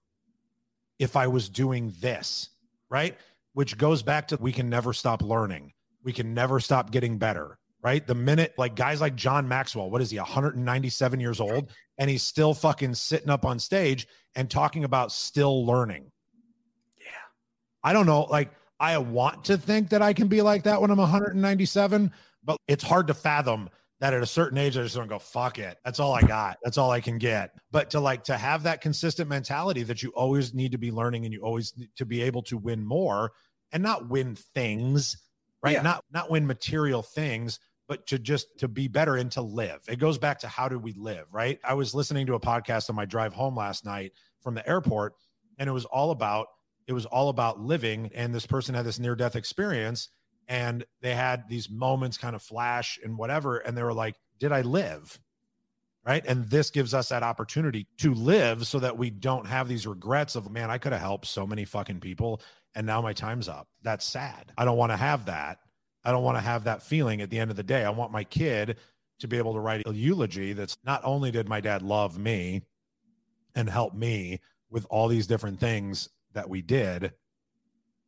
if 0.98 1.15
I 1.15 1.28
was 1.28 1.50
doing 1.50 1.93
this, 2.02 2.50
right? 2.89 3.15
Which 3.54 3.78
goes 3.78 4.02
back 4.02 4.28
to 4.30 4.38
we 4.38 4.52
can 4.52 4.69
never 4.69 4.91
stop 4.91 5.21
learning. 5.21 5.71
We 6.04 6.12
can 6.12 6.34
never 6.34 6.60
stop 6.60 6.89
getting 6.89 7.19
better, 7.19 7.60
right? 7.84 8.06
The 8.06 8.15
minute 8.15 8.56
like 8.58 8.76
guys 8.76 9.02
like 9.02 9.15
John 9.15 9.48
Maxwell, 9.48 9.91
what 9.91 10.02
is 10.02 10.10
he, 10.10 10.17
197 10.17 11.19
years 11.19 11.39
old? 11.39 11.69
And 12.00 12.10
he's 12.10 12.24
still 12.24 12.56
fucking 12.56 12.95
sitting 12.95 13.30
up 13.30 13.45
on 13.45 13.60
stage 13.60 14.08
and 14.36 14.50
talking 14.50 14.84
about 14.84 15.12
still 15.12 15.63
learning. 15.63 16.12
Yeah. 16.98 17.06
I 17.84 17.93
don't 17.93 18.08
know. 18.08 18.24
Like, 18.24 18.50
I 18.80 18.98
want 18.98 19.45
to 19.45 19.58
think 19.58 19.89
that 19.89 20.02
I 20.02 20.13
can 20.13 20.28
be 20.28 20.41
like 20.41 20.63
that 20.63 20.82
when 20.82 20.89
I'm 20.89 20.98
197, 20.98 22.12
but 22.43 22.58
it's 22.67 22.84
hard 22.84 23.08
to 23.08 23.13
fathom 23.13 23.69
that 24.06 24.13
at 24.13 24.22
a 24.22 24.28
certain 24.28 24.60
age, 24.60 24.78
I 24.78 24.84
just 24.84 24.96
don't 24.96 25.08
go, 25.08 25.18
fuck 25.18 25.58
it. 25.58 25.80
That's 25.84 26.00
all 26.00 26.13
I 26.13 26.22
got. 26.22 26.58
That's 26.63 26.78
all 26.78 26.91
I 26.91 27.02
can 27.02 27.18
get. 27.18 27.50
But 27.72 27.89
to 27.89 28.00
like 28.00 28.24
to 28.26 28.38
have 28.38 28.62
that 28.63 28.80
consistent 28.80 29.28
mentality 29.28 29.82
that 29.82 30.04
you 30.04 30.12
always 30.12 30.54
need 30.54 30.74
to 30.74 30.78
be 30.78 30.91
learning 30.91 31.26
and 31.26 31.34
you 31.34 31.41
always 31.41 31.74
need 31.76 31.89
to 31.96 32.06
be 32.06 32.22
able 32.22 32.44
to 32.44 32.58
win 32.60 32.86
more 32.86 33.32
and 33.72 33.82
not 33.82 34.08
win 34.08 34.36
things, 34.36 35.18
right? 35.63 35.74
Yeah. 35.74 35.82
Not 35.82 36.06
not 36.13 36.30
win 36.30 36.46
material 36.46 37.02
things, 37.02 37.60
but 37.88 38.06
to 38.06 38.20
just 38.20 38.46
to 38.60 38.68
be 38.68 38.88
better 38.88 39.15
and 39.15 39.32
to 39.32 39.41
live. 39.41 39.80
It 39.88 39.98
goes 39.98 40.20
back 40.20 40.38
to 40.41 40.48
how 40.48 40.70
do 40.70 40.78
we 40.78 40.94
live, 40.94 41.26
right? 41.32 41.60
I 41.63 41.74
was 41.74 41.96
listening 41.96 42.28
to 42.28 42.36
a 42.36 42.39
podcast 42.39 42.91
on 42.91 42.96
my 42.96 43.06
drive 43.06 43.34
home 43.34 43.56
last 43.56 43.86
night 43.86 44.12
from 44.41 44.54
the 44.54 44.70
airport, 44.70 45.13
and 45.58 45.68
it 45.68 45.74
was 45.74 45.86
all 45.86 46.12
about 46.12 46.46
it 46.86 46.94
was 46.94 47.08
all 47.08 47.30
about 47.30 47.60
living. 47.60 48.12
And 48.13 48.36
this 48.36 48.46
person 48.46 48.76
had 48.76 48.86
this 48.86 49.00
near 49.00 49.15
death 49.15 49.36
experience 49.36 50.10
and 50.48 50.86
they 51.02 51.14
had 51.14 51.48
these 51.50 51.70
moments 51.70 52.18
kind 52.18 52.36
of 52.36 52.42
flash 52.42 53.00
and 53.04 53.18
whatever 53.18 53.58
and 53.58 53.78
they 53.78 53.84
were 53.84 53.94
like 53.94 54.16
did 54.40 54.52
i 54.52 54.62
live? 54.62 55.20
Right? 56.06 56.24
And 56.28 56.46
this 56.46 56.70
gives 56.70 56.94
us 56.94 57.10
that 57.10 57.24
opportunity 57.24 57.88
to 57.98 58.14
live 58.14 58.68
so 58.68 58.78
that 58.78 58.96
we 58.96 59.10
don't 59.10 59.48
have 59.48 59.68
these 59.68 59.88
regrets 59.88 60.36
of 60.36 60.52
man 60.52 60.70
i 60.70 60.78
could 60.78 60.92
have 60.92 61.02
helped 61.02 61.26
so 61.26 61.48
many 61.48 61.66
fucking 61.66 62.00
people 62.00 62.42
and 62.76 62.86
now 62.86 63.02
my 63.02 63.14
time's 63.14 63.48
up. 63.48 63.70
That's 63.84 64.06
sad. 64.06 64.52
I 64.58 64.66
don't 64.66 64.78
want 64.78 64.92
to 64.92 64.98
have 64.98 65.26
that. 65.26 65.60
I 66.04 66.12
don't 66.12 66.24
want 66.24 66.38
to 66.38 66.42
have 66.42 66.66
that 66.66 66.84
feeling 66.84 67.22
at 67.22 67.30
the 67.30 67.40
end 67.40 67.50
of 67.50 67.58
the 67.58 67.64
day. 67.64 67.86
I 67.86 67.90
want 67.90 68.12
my 68.12 68.26
kid 68.26 68.78
to 69.20 69.28
be 69.28 69.38
able 69.38 69.54
to 69.54 69.60
write 69.60 69.88
a 69.88 69.94
eulogy 69.94 70.54
that's 70.54 70.78
not 70.84 71.02
only 71.06 71.32
did 71.32 71.48
my 71.48 71.62
dad 71.62 71.82
love 71.82 72.18
me 72.18 72.64
and 73.56 73.70
help 73.70 73.94
me 73.94 74.42
with 74.70 74.86
all 74.90 75.08
these 75.08 75.26
different 75.26 75.60
things 75.60 76.10
that 76.34 76.50
we 76.50 76.62
did 76.62 77.14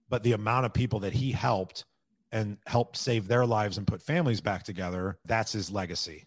but 0.10 0.24
the 0.24 0.34
amount 0.34 0.66
of 0.66 0.74
people 0.74 1.00
that 1.00 1.14
he 1.14 1.32
helped 1.32 1.86
and 2.32 2.58
help 2.66 2.96
save 2.96 3.28
their 3.28 3.46
lives 3.46 3.78
and 3.78 3.88
put 3.88 4.02
families 4.02 4.42
back 4.42 4.64
together. 4.64 5.18
That's 5.26 5.52
his 5.52 5.72
legacy. 5.72 6.26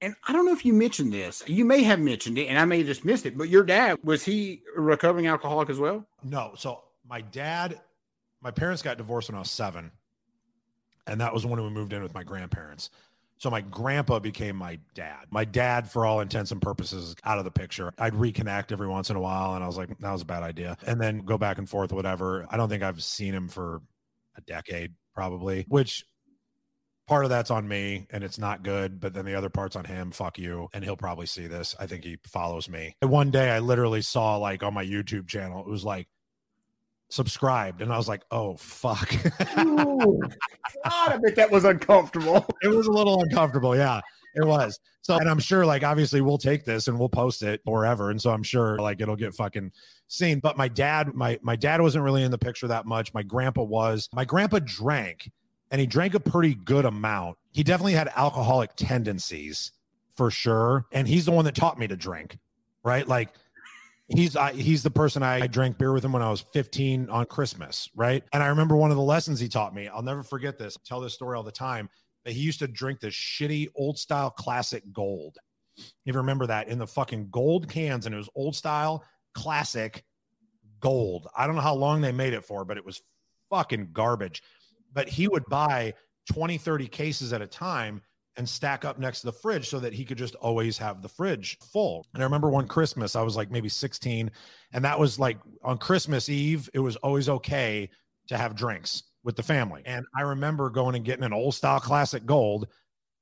And 0.00 0.14
I 0.26 0.32
don't 0.32 0.44
know 0.44 0.52
if 0.52 0.64
you 0.64 0.74
mentioned 0.74 1.12
this. 1.12 1.42
You 1.46 1.64
may 1.64 1.82
have 1.82 2.00
mentioned 2.00 2.36
it, 2.38 2.46
and 2.46 2.58
I 2.58 2.64
may 2.64 2.78
have 2.78 2.86
just 2.86 3.04
missed 3.04 3.24
it. 3.24 3.36
But 3.38 3.48
your 3.48 3.62
dad 3.62 3.98
was 4.02 4.24
he 4.24 4.62
a 4.76 4.80
recovering 4.80 5.26
alcoholic 5.26 5.70
as 5.70 5.78
well? 5.78 6.06
No. 6.22 6.52
So 6.56 6.82
my 7.08 7.22
dad, 7.22 7.80
my 8.42 8.50
parents 8.50 8.82
got 8.82 8.98
divorced 8.98 9.28
when 9.30 9.36
I 9.36 9.38
was 9.38 9.50
seven, 9.50 9.92
and 11.06 11.20
that 11.20 11.32
was 11.32 11.46
when 11.46 11.62
we 11.62 11.70
moved 11.70 11.92
in 11.92 12.02
with 12.02 12.12
my 12.12 12.24
grandparents. 12.24 12.90
So 13.38 13.50
my 13.50 13.60
grandpa 13.60 14.18
became 14.18 14.56
my 14.56 14.78
dad. 14.94 15.26
My 15.30 15.44
dad, 15.44 15.90
for 15.90 16.06
all 16.06 16.20
intents 16.20 16.52
and 16.52 16.60
purposes, 16.60 17.14
out 17.22 17.38
of 17.38 17.44
the 17.44 17.50
picture. 17.50 17.92
I'd 17.98 18.14
reconnect 18.14 18.72
every 18.72 18.88
once 18.88 19.10
in 19.10 19.16
a 19.16 19.20
while, 19.20 19.54
and 19.54 19.62
I 19.62 19.66
was 19.66 19.76
like, 19.76 19.96
that 19.98 20.12
was 20.12 20.22
a 20.22 20.26
bad 20.26 20.42
idea, 20.42 20.76
and 20.86 21.00
then 21.00 21.18
go 21.18 21.36
back 21.38 21.58
and 21.58 21.68
forth, 21.68 21.92
whatever. 21.92 22.46
I 22.50 22.56
don't 22.56 22.68
think 22.68 22.82
I've 22.82 23.02
seen 23.02 23.34
him 23.34 23.48
for 23.48 23.82
a 24.36 24.40
decade 24.42 24.94
probably, 25.14 25.64
which 25.68 26.04
part 27.06 27.24
of 27.24 27.30
that's 27.30 27.50
on 27.50 27.66
me 27.66 28.06
and 28.10 28.24
it's 28.24 28.38
not 28.38 28.62
good, 28.62 29.00
but 29.00 29.14
then 29.14 29.24
the 29.24 29.34
other 29.34 29.48
part's 29.48 29.76
on 29.76 29.84
him. 29.84 30.10
Fuck 30.10 30.38
you. 30.38 30.68
And 30.74 30.82
he'll 30.84 30.96
probably 30.96 31.26
see 31.26 31.46
this. 31.46 31.74
I 31.78 31.86
think 31.86 32.04
he 32.04 32.18
follows 32.26 32.68
me. 32.68 32.96
And 33.00 33.10
one 33.10 33.30
day 33.30 33.50
I 33.50 33.60
literally 33.60 34.02
saw 34.02 34.36
like 34.36 34.62
on 34.62 34.74
my 34.74 34.84
YouTube 34.84 35.28
channel, 35.28 35.60
it 35.60 35.70
was 35.70 35.84
like 35.84 36.08
subscribed. 37.08 37.82
And 37.82 37.92
I 37.92 37.96
was 37.96 38.08
like, 38.08 38.22
oh, 38.30 38.56
fuck. 38.56 39.12
Ooh, 39.58 40.20
God, 40.84 41.12
I 41.12 41.16
bet 41.22 41.36
that 41.36 41.50
was 41.50 41.64
uncomfortable. 41.64 42.44
it 42.62 42.68
was 42.68 42.86
a 42.86 42.92
little 42.92 43.22
uncomfortable. 43.22 43.76
Yeah, 43.76 44.00
it 44.36 44.46
was. 44.46 44.78
So, 45.02 45.16
and 45.16 45.28
I'm 45.28 45.38
sure 45.38 45.64
like 45.64 45.82
obviously 45.82 46.20
we'll 46.20 46.38
take 46.38 46.64
this 46.64 46.88
and 46.88 46.98
we'll 46.98 47.08
post 47.08 47.42
it 47.42 47.60
forever. 47.64 48.10
And 48.10 48.20
so 48.20 48.30
I'm 48.30 48.42
sure 48.42 48.78
like 48.78 49.00
it'll 49.00 49.16
get 49.16 49.34
fucking 49.34 49.72
seen. 50.08 50.40
But 50.40 50.56
my 50.56 50.68
dad, 50.68 51.14
my 51.14 51.38
my 51.42 51.56
dad 51.56 51.80
wasn't 51.80 52.04
really 52.04 52.22
in 52.22 52.30
the 52.30 52.38
picture 52.38 52.68
that 52.68 52.86
much. 52.86 53.14
My 53.14 53.22
grandpa 53.22 53.62
was. 53.62 54.08
My 54.12 54.24
grandpa 54.24 54.60
drank 54.60 55.30
and 55.70 55.80
he 55.80 55.86
drank 55.86 56.14
a 56.14 56.20
pretty 56.20 56.54
good 56.54 56.84
amount. 56.84 57.38
He 57.52 57.62
definitely 57.62 57.94
had 57.94 58.10
alcoholic 58.16 58.76
tendencies 58.76 59.72
for 60.16 60.30
sure. 60.30 60.86
And 60.92 61.08
he's 61.08 61.24
the 61.24 61.32
one 61.32 61.44
that 61.44 61.54
taught 61.54 61.78
me 61.78 61.86
to 61.86 61.96
drink, 61.96 62.38
right? 62.84 63.06
Like 63.06 63.30
he's 64.08 64.36
I, 64.36 64.52
he's 64.52 64.82
the 64.82 64.90
person 64.90 65.22
I, 65.22 65.42
I 65.42 65.46
drank 65.46 65.78
beer 65.78 65.92
with 65.92 66.04
him 66.04 66.12
when 66.12 66.22
I 66.22 66.30
was 66.30 66.40
15 66.40 67.10
on 67.10 67.26
Christmas, 67.26 67.90
right? 67.94 68.22
And 68.32 68.42
I 68.42 68.48
remember 68.48 68.76
one 68.76 68.90
of 68.90 68.96
the 68.96 69.02
lessons 69.02 69.40
he 69.40 69.48
taught 69.48 69.74
me. 69.74 69.88
I'll 69.88 70.02
never 70.02 70.22
forget 70.22 70.58
this. 70.58 70.76
I 70.76 70.80
tell 70.84 71.00
this 71.00 71.14
story 71.14 71.36
all 71.36 71.42
the 71.42 71.52
time. 71.52 71.88
That 72.26 72.32
he 72.32 72.40
used 72.40 72.58
to 72.58 72.68
drink 72.68 73.00
this 73.00 73.14
shitty 73.14 73.68
old 73.76 73.98
style 73.98 74.30
classic 74.30 74.82
gold. 74.92 75.38
You 76.04 76.12
remember 76.12 76.46
that 76.48 76.68
in 76.68 76.78
the 76.78 76.86
fucking 76.86 77.28
gold 77.30 77.68
cans, 77.68 78.04
and 78.04 78.14
it 78.14 78.18
was 78.18 78.28
old 78.34 78.56
style 78.56 79.04
classic 79.32 80.04
gold. 80.80 81.28
I 81.36 81.46
don't 81.46 81.54
know 81.54 81.62
how 81.62 81.76
long 81.76 82.00
they 82.00 82.10
made 82.10 82.34
it 82.34 82.44
for, 82.44 82.64
but 82.64 82.76
it 82.76 82.84
was 82.84 83.00
fucking 83.48 83.90
garbage. 83.92 84.42
But 84.92 85.08
he 85.08 85.28
would 85.28 85.44
buy 85.46 85.94
20, 86.32 86.58
30 86.58 86.88
cases 86.88 87.32
at 87.32 87.42
a 87.42 87.46
time 87.46 88.02
and 88.36 88.48
stack 88.48 88.84
up 88.84 88.98
next 88.98 89.20
to 89.20 89.26
the 89.26 89.32
fridge 89.32 89.68
so 89.68 89.78
that 89.78 89.92
he 89.92 90.04
could 90.04 90.18
just 90.18 90.34
always 90.34 90.76
have 90.76 91.02
the 91.02 91.08
fridge 91.08 91.56
full. 91.72 92.06
And 92.12 92.22
I 92.22 92.26
remember 92.26 92.50
one 92.50 92.66
Christmas, 92.66 93.14
I 93.14 93.22
was 93.22 93.36
like 93.36 93.52
maybe 93.52 93.68
16, 93.68 94.30
and 94.72 94.84
that 94.84 94.98
was 94.98 95.18
like 95.18 95.38
on 95.62 95.78
Christmas 95.78 96.28
Eve, 96.28 96.68
it 96.74 96.80
was 96.80 96.96
always 96.96 97.28
okay 97.28 97.88
to 98.26 98.36
have 98.36 98.56
drinks 98.56 99.04
with 99.26 99.36
the 99.36 99.42
family. 99.42 99.82
Mm-hmm. 99.82 99.98
And 99.98 100.06
I 100.16 100.22
remember 100.22 100.70
going 100.70 100.94
and 100.94 101.04
getting 101.04 101.24
an 101.24 101.34
old 101.34 101.54
style 101.54 101.80
classic 101.80 102.24
gold 102.24 102.68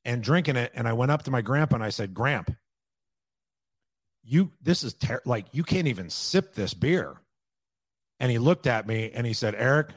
and 0.04 0.22
drinking 0.22 0.56
it. 0.56 0.70
And 0.74 0.86
I 0.86 0.92
went 0.92 1.10
up 1.10 1.24
to 1.24 1.32
my 1.32 1.40
grandpa 1.40 1.76
and 1.76 1.82
I 1.82 1.88
said, 1.88 2.14
Gramp, 2.14 2.54
you, 4.22 4.52
this 4.62 4.84
is 4.84 4.94
ter- 4.94 5.22
like, 5.24 5.46
you 5.52 5.64
can't 5.64 5.88
even 5.88 6.10
sip 6.10 6.54
this 6.54 6.74
beer. 6.74 7.16
And 8.20 8.30
he 8.30 8.38
looked 8.38 8.66
at 8.66 8.86
me 8.86 9.10
and 9.12 9.26
he 9.26 9.32
said, 9.32 9.54
Eric, 9.56 9.88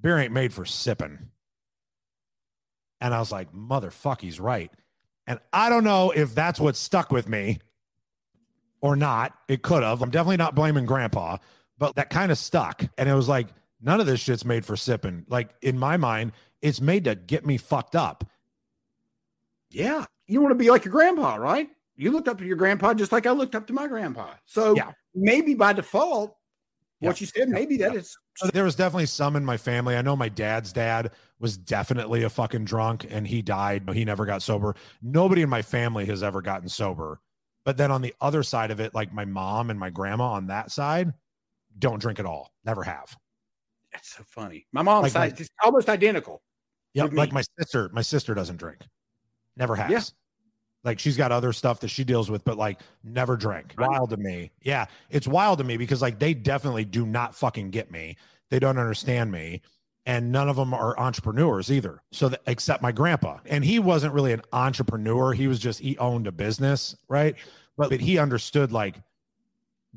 beer 0.00 0.18
ain't 0.18 0.32
made 0.32 0.52
for 0.52 0.66
sipping. 0.66 1.18
And 3.00 3.12
I 3.12 3.18
was 3.18 3.32
like, 3.32 3.52
motherfuck, 3.52 4.20
he's 4.20 4.38
right. 4.38 4.70
And 5.26 5.38
I 5.52 5.70
don't 5.70 5.84
know 5.84 6.10
if 6.10 6.34
that's 6.34 6.60
what 6.60 6.76
stuck 6.76 7.10
with 7.10 7.28
me 7.28 7.58
or 8.82 8.96
not. 8.96 9.34
It 9.48 9.62
could 9.62 9.82
have. 9.82 10.02
I'm 10.02 10.10
definitely 10.10 10.36
not 10.36 10.54
blaming 10.54 10.84
grandpa, 10.84 11.38
but 11.78 11.96
that 11.96 12.10
kind 12.10 12.30
of 12.30 12.36
stuck. 12.36 12.84
And 12.98 13.08
it 13.08 13.14
was 13.14 13.28
like, 13.28 13.48
none 13.84 14.00
of 14.00 14.06
this 14.06 14.20
shit's 14.20 14.44
made 14.44 14.64
for 14.64 14.76
sipping. 14.76 15.24
Like 15.28 15.50
in 15.62 15.78
my 15.78 15.96
mind, 15.96 16.32
it's 16.62 16.80
made 16.80 17.04
to 17.04 17.14
get 17.14 17.46
me 17.46 17.58
fucked 17.58 17.94
up. 17.94 18.24
Yeah. 19.70 20.04
You 20.26 20.40
want 20.40 20.52
to 20.52 20.56
be 20.56 20.70
like 20.70 20.84
your 20.84 20.92
grandpa, 20.92 21.36
right? 21.36 21.68
You 21.96 22.10
looked 22.10 22.28
up 22.28 22.38
to 22.38 22.44
your 22.44 22.56
grandpa 22.56 22.94
just 22.94 23.12
like 23.12 23.26
I 23.26 23.30
looked 23.30 23.54
up 23.54 23.66
to 23.68 23.72
my 23.72 23.86
grandpa. 23.86 24.34
So 24.46 24.74
Yeah. 24.74 24.92
maybe 25.14 25.54
by 25.54 25.72
default, 25.72 26.36
what 27.00 27.20
Yeah. 27.20 27.24
you 27.24 27.26
said, 27.26 27.48
maybe 27.48 27.76
that 27.78 27.92
Yeah. 27.92 27.98
is 28.00 28.16
there 28.52 28.64
was 28.64 28.74
definitely 28.74 29.06
some 29.06 29.36
in 29.36 29.44
my 29.44 29.56
family. 29.56 29.96
I 29.96 30.02
know 30.02 30.16
my 30.16 30.28
dad's 30.28 30.72
dad 30.72 31.12
was 31.38 31.56
definitely 31.56 32.22
a 32.24 32.30
fucking 32.30 32.64
drunk 32.64 33.06
and 33.08 33.28
he 33.28 33.42
died. 33.42 33.88
He 33.92 34.04
never 34.04 34.24
got 34.24 34.42
sober. 34.42 34.74
Nobody 35.02 35.42
in 35.42 35.48
my 35.48 35.62
family 35.62 36.06
has 36.06 36.22
ever 36.22 36.42
gotten 36.42 36.68
sober. 36.68 37.20
But 37.64 37.76
then 37.76 37.90
on 37.90 38.02
the 38.02 38.14
other 38.20 38.42
side 38.42 38.70
of 38.70 38.80
it, 38.80 38.94
like 38.94 39.12
my 39.12 39.24
mom 39.24 39.70
and 39.70 39.78
my 39.78 39.90
grandma 39.90 40.32
on 40.32 40.48
that 40.48 40.72
side, 40.72 41.12
don't 41.78 42.00
drink 42.00 42.18
at 42.18 42.26
all. 42.26 42.52
Never 42.64 42.82
have. 42.82 43.16
That's 43.94 44.14
so 44.14 44.22
funny. 44.26 44.66
My 44.72 44.82
mom's 44.82 45.04
Like 45.04 45.12
side 45.12 45.32
my- 45.32 45.40
is 45.40 45.50
almost 45.64 45.88
identical. 45.88 46.42
Yeah, 46.92 47.04
like 47.10 47.32
my 47.32 47.42
sister, 47.58 47.90
my 47.92 48.02
sister 48.02 48.34
doesn't 48.34 48.56
drink. 48.56 48.82
Never 49.56 49.74
has. 49.74 49.90
Yeah. 49.90 50.00
Like 50.84 50.98
she's 50.98 51.16
got 51.16 51.32
other 51.32 51.52
stuff 51.52 51.80
that 51.80 51.88
she 51.88 52.04
deals 52.04 52.30
with, 52.30 52.44
but 52.44 52.56
like 52.58 52.80
never 53.02 53.36
drank. 53.36 53.74
Wild 53.78 54.10
to 54.10 54.16
me. 54.16 54.52
Yeah. 54.62 54.86
It's 55.10 55.26
wild 55.26 55.58
to 55.58 55.64
me 55.64 55.76
because 55.76 56.02
like 56.02 56.18
they 56.18 56.34
definitely 56.34 56.84
do 56.84 57.06
not 57.06 57.34
fucking 57.34 57.70
get 57.70 57.90
me. 57.90 58.16
They 58.50 58.58
don't 58.58 58.78
understand 58.78 59.32
me. 59.32 59.62
And 60.06 60.30
none 60.30 60.50
of 60.50 60.56
them 60.56 60.74
are 60.74 60.98
entrepreneurs 61.00 61.72
either. 61.72 62.02
So 62.12 62.28
that, 62.28 62.42
except 62.46 62.82
my 62.82 62.92
grandpa. 62.92 63.38
And 63.46 63.64
he 63.64 63.78
wasn't 63.78 64.12
really 64.12 64.32
an 64.34 64.42
entrepreneur. 64.52 65.32
He 65.32 65.48
was 65.48 65.58
just 65.58 65.80
he 65.80 65.96
owned 65.96 66.26
a 66.26 66.32
business, 66.32 66.94
right? 67.08 67.34
But, 67.78 67.90
but 67.90 68.00
he 68.00 68.18
understood 68.18 68.70
like 68.70 68.96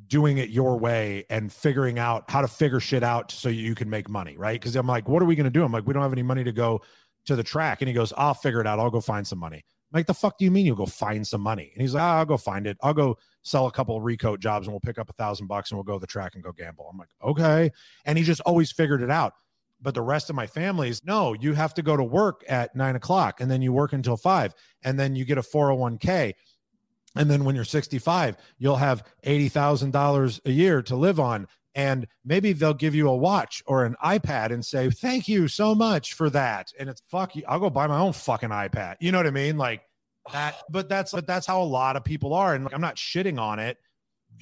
doing 0.05 0.37
it 0.37 0.49
your 0.49 0.77
way 0.77 1.25
and 1.29 1.51
figuring 1.51 1.97
out 1.97 2.29
how 2.29 2.41
to 2.41 2.47
figure 2.47 2.79
shit 2.79 3.03
out 3.03 3.31
so 3.31 3.49
you 3.49 3.73
can 3.73 3.89
make 3.89 4.09
money, 4.09 4.37
right? 4.37 4.59
Because 4.59 4.75
I'm 4.75 4.87
like, 4.87 5.09
what 5.09 5.21
are 5.21 5.25
we 5.25 5.35
going 5.35 5.45
to 5.45 5.49
do? 5.49 5.63
I'm 5.63 5.71
like, 5.71 5.87
we 5.87 5.93
don't 5.93 6.03
have 6.03 6.13
any 6.13 6.23
money 6.23 6.43
to 6.43 6.51
go 6.51 6.81
to 7.25 7.35
the 7.35 7.43
track. 7.43 7.81
And 7.81 7.87
he 7.87 7.93
goes, 7.93 8.13
I'll 8.15 8.33
figure 8.33 8.61
it 8.61 8.67
out. 8.67 8.79
I'll 8.79 8.91
go 8.91 9.01
find 9.01 9.25
some 9.25 9.39
money. 9.39 9.57
I'm 9.57 9.99
like, 9.99 10.05
the 10.05 10.13
fuck 10.13 10.37
do 10.37 10.45
you 10.45 10.51
mean 10.51 10.65
you'll 10.65 10.75
go 10.75 10.85
find 10.85 11.25
some 11.25 11.41
money? 11.41 11.71
And 11.73 11.81
he's 11.81 11.93
like, 11.93 12.03
"Ah, 12.03 12.17
I'll 12.17 12.25
go 12.25 12.37
find 12.37 12.67
it. 12.67 12.77
I'll 12.83 12.93
go 12.93 13.17
sell 13.43 13.67
a 13.67 13.71
couple 13.71 13.95
of 13.95 14.03
recoat 14.03 14.39
jobs 14.39 14.67
and 14.67 14.73
we'll 14.73 14.81
pick 14.81 14.99
up 14.99 15.09
a 15.09 15.13
thousand 15.13 15.47
bucks 15.47 15.71
and 15.71 15.77
we'll 15.77 15.85
go 15.85 15.93
to 15.93 15.99
the 15.99 16.07
track 16.07 16.35
and 16.35 16.43
go 16.43 16.51
gamble. 16.51 16.87
I'm 16.91 16.97
like, 16.97 17.09
okay. 17.23 17.71
And 18.05 18.17
he 18.17 18.23
just 18.23 18.41
always 18.41 18.71
figured 18.71 19.01
it 19.01 19.09
out. 19.09 19.33
But 19.81 19.93
the 19.93 20.01
rest 20.01 20.29
of 20.29 20.35
my 20.35 20.47
family 20.47 20.89
is 20.89 21.03
no, 21.05 21.33
you 21.33 21.53
have 21.53 21.73
to 21.75 21.83
go 21.83 21.95
to 21.95 22.03
work 22.03 22.43
at 22.49 22.75
nine 22.75 22.95
o'clock 22.95 23.39
and 23.39 23.49
then 23.49 23.61
you 23.61 23.71
work 23.71 23.93
until 23.93 24.17
five 24.17 24.53
and 24.83 24.99
then 24.99 25.15
you 25.15 25.23
get 25.23 25.37
a 25.37 25.41
401k. 25.41 26.33
And 27.20 27.30
then 27.30 27.43
when 27.43 27.55
you're 27.55 27.65
65, 27.65 28.38
you'll 28.57 28.78
have 28.78 29.03
$80,000 29.26 30.39
a 30.45 30.51
year 30.51 30.82
to 30.84 30.95
live 30.95 31.20
on. 31.20 31.47
And 31.76 32.07
maybe 32.26 32.53
they'll 32.53 32.74
give 32.74 32.95
you 32.95 33.07
a 33.07 33.15
watch 33.15 33.61
or 33.68 33.86
an 33.86 33.95
iPad 34.03 34.51
and 34.51 34.65
say, 34.65 34.89
thank 34.89 35.28
you 35.28 35.47
so 35.47 35.76
much 35.76 36.13
for 36.15 36.30
that. 36.32 36.72
And 36.80 36.89
it's 36.89 37.03
fuck 37.09 37.36
you. 37.36 37.43
I'll 37.47 37.59
go 37.59 37.70
buy 37.70 37.86
my 37.86 37.99
own 37.99 38.13
fucking 38.13 38.49
iPad. 38.49 38.95
You 38.99 39.11
know 39.11 39.20
what 39.20 39.28
I 39.28 39.32
mean? 39.32 39.57
Like 39.57 39.82
that, 40.34 40.55
but 40.72 40.89
that's, 40.89 41.11
but 41.11 41.28
that's 41.28 41.45
how 41.45 41.61
a 41.61 41.63
lot 41.63 41.95
of 41.95 42.03
people 42.03 42.34
are. 42.34 42.55
And 42.55 42.63
like, 42.63 42.74
I'm 42.74 42.82
not 42.82 42.95
shitting 42.95 43.39
on 43.39 43.59
it. 43.59 43.78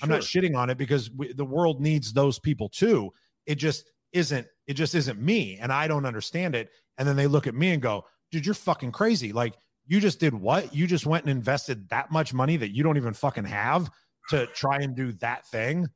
I'm 0.02 0.10
not 0.10 0.22
shitting 0.22 0.56
on 0.56 0.70
it 0.70 0.78
because 0.78 1.12
we, 1.12 1.34
the 1.34 1.46
world 1.46 1.82
needs 1.82 2.14
those 2.14 2.40
people 2.40 2.70
too. 2.70 3.12
It 3.46 3.56
just 3.56 3.92
isn't, 4.14 4.48
it 4.68 4.74
just 4.76 4.96
isn't 4.96 5.22
me. 5.22 5.58
And 5.62 5.72
I 5.74 5.88
don't 5.88 6.06
understand 6.06 6.56
it. 6.56 6.70
And 6.98 7.08
then 7.08 7.18
they 7.18 7.28
look 7.28 7.48
at 7.48 7.56
me 7.56 7.72
and 7.72 7.82
go, 7.82 8.06
dude, 8.32 8.46
you're 8.46 8.56
fucking 8.56 8.94
crazy. 8.94 9.34
Like 9.34 9.56
you 9.88 10.00
just 10.00 10.20
did 10.20 10.34
what? 10.34 10.74
You 10.74 10.88
just 10.88 11.06
went 11.06 11.26
and 11.26 11.32
invested 11.32 11.90
that 11.90 12.12
much 12.12 12.34
money 12.34 12.58
that 12.58 12.76
you 12.76 12.84
don't 12.84 12.98
even 12.98 13.14
fucking 13.14 13.46
have 13.46 13.90
to 14.30 14.48
try 14.48 14.78
and 14.78 14.96
do 14.96 15.12
that 15.14 15.46
thing. 15.48 15.88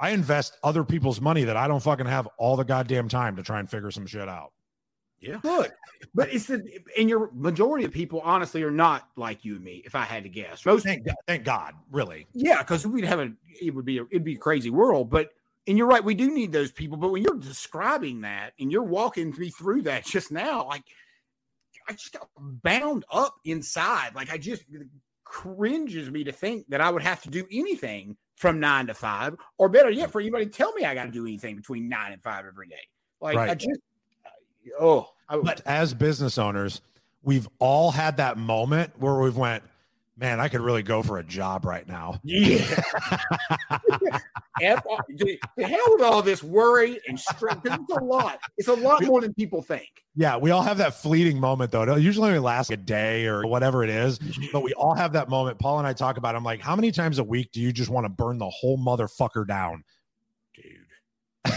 I 0.00 0.10
invest 0.10 0.56
other 0.62 0.84
people's 0.84 1.20
money 1.20 1.44
that 1.44 1.56
I 1.56 1.68
don't 1.68 1.82
fucking 1.82 2.06
have 2.06 2.28
all 2.38 2.56
the 2.56 2.64
goddamn 2.64 3.08
time 3.08 3.36
to 3.36 3.42
try 3.42 3.58
and 3.58 3.68
figure 3.68 3.90
some 3.90 4.06
shit 4.06 4.28
out. 4.28 4.52
Yeah. 5.20 5.38
Good. 5.42 5.72
But 6.14 6.32
it's 6.32 6.46
the 6.46 6.62
and 6.96 7.08
your 7.08 7.30
majority 7.34 7.84
of 7.84 7.90
people 7.90 8.20
honestly 8.20 8.62
are 8.62 8.70
not 8.70 9.08
like 9.16 9.44
you 9.44 9.56
and 9.56 9.64
me, 9.64 9.82
if 9.84 9.96
I 9.96 10.04
had 10.04 10.22
to 10.22 10.28
guess. 10.28 10.64
Most 10.64 10.84
thank 10.84 11.04
God, 11.04 11.16
thank 11.26 11.44
God 11.44 11.74
really. 11.90 12.26
Yeah, 12.32 12.58
because 12.58 12.86
we'd 12.86 13.04
have 13.04 13.18
a 13.18 13.32
it 13.60 13.74
would 13.74 13.84
be 13.84 13.98
a, 13.98 14.02
it'd 14.10 14.22
be 14.22 14.34
a 14.34 14.38
crazy 14.38 14.70
world. 14.70 15.10
But 15.10 15.30
and 15.66 15.76
you're 15.76 15.88
right, 15.88 16.04
we 16.04 16.14
do 16.14 16.32
need 16.32 16.52
those 16.52 16.70
people. 16.70 16.96
But 16.96 17.10
when 17.10 17.24
you're 17.24 17.36
describing 17.36 18.20
that 18.20 18.52
and 18.60 18.70
you're 18.70 18.84
walking 18.84 19.34
me 19.36 19.50
through 19.50 19.82
that 19.82 20.04
just 20.04 20.30
now, 20.30 20.66
like 20.66 20.84
I 21.88 21.92
just 21.92 22.12
got 22.12 22.28
bound 22.36 23.04
up 23.10 23.36
inside. 23.44 24.14
Like 24.14 24.30
I 24.30 24.38
just 24.38 24.64
cringes 25.24 26.10
me 26.10 26.24
to 26.24 26.32
think 26.32 26.68
that 26.68 26.80
I 26.80 26.90
would 26.90 27.02
have 27.02 27.22
to 27.22 27.30
do 27.30 27.46
anything 27.50 28.16
from 28.36 28.60
nine 28.60 28.86
to 28.86 28.94
five, 28.94 29.34
or 29.58 29.68
better 29.68 29.90
yet, 29.90 30.10
for 30.10 30.20
anybody 30.20 30.46
to 30.46 30.50
tell 30.50 30.72
me 30.74 30.84
I 30.84 30.94
got 30.94 31.04
to 31.04 31.10
do 31.10 31.26
anything 31.26 31.56
between 31.56 31.88
nine 31.88 32.12
and 32.12 32.22
five 32.22 32.46
every 32.46 32.68
day. 32.68 32.76
Like 33.20 33.36
right. 33.36 33.50
I 33.50 33.54
just, 33.54 33.80
oh. 34.80 35.10
I, 35.28 35.38
but 35.38 35.60
as 35.66 35.92
business 35.92 36.38
owners, 36.38 36.80
we've 37.22 37.48
all 37.58 37.90
had 37.90 38.16
that 38.18 38.38
moment 38.38 38.92
where 38.98 39.16
we've 39.16 39.36
went, 39.36 39.64
man, 40.18 40.40
I 40.40 40.48
could 40.48 40.60
really 40.60 40.82
go 40.82 41.02
for 41.02 41.18
a 41.18 41.24
job 41.24 41.64
right 41.64 41.86
now. 41.86 42.20
Yeah. 42.24 42.58
F- 44.60 44.84
the 45.16 45.38
hell 45.58 45.80
with 45.90 46.02
all 46.02 46.20
this 46.20 46.42
worry 46.42 47.00
and 47.06 47.18
stress. 47.18 47.58
It's 47.64 47.96
a 47.96 48.02
lot. 48.02 48.40
It's 48.56 48.68
a 48.68 48.74
lot 48.74 49.04
more 49.04 49.20
than 49.20 49.32
people 49.34 49.62
think. 49.62 49.88
Yeah, 50.16 50.36
we 50.36 50.50
all 50.50 50.62
have 50.62 50.78
that 50.78 50.94
fleeting 50.94 51.38
moment 51.38 51.70
though. 51.70 51.82
It 51.82 52.00
usually 52.00 52.28
only 52.28 52.40
lasts 52.40 52.72
a 52.72 52.76
day 52.76 53.26
or 53.26 53.46
whatever 53.46 53.84
it 53.84 53.90
is, 53.90 54.18
but 54.52 54.62
we 54.62 54.72
all 54.74 54.94
have 54.94 55.12
that 55.12 55.28
moment. 55.28 55.60
Paul 55.60 55.78
and 55.78 55.86
I 55.86 55.92
talk 55.92 56.16
about. 56.16 56.34
It. 56.34 56.38
I'm 56.38 56.44
like, 56.44 56.60
how 56.60 56.74
many 56.74 56.90
times 56.90 57.18
a 57.18 57.24
week 57.24 57.52
do 57.52 57.60
you 57.60 57.72
just 57.72 57.90
want 57.90 58.04
to 58.04 58.08
burn 58.08 58.38
the 58.38 58.50
whole 58.50 58.78
motherfucker 58.78 59.46
down, 59.46 59.84
dude? 60.54 61.52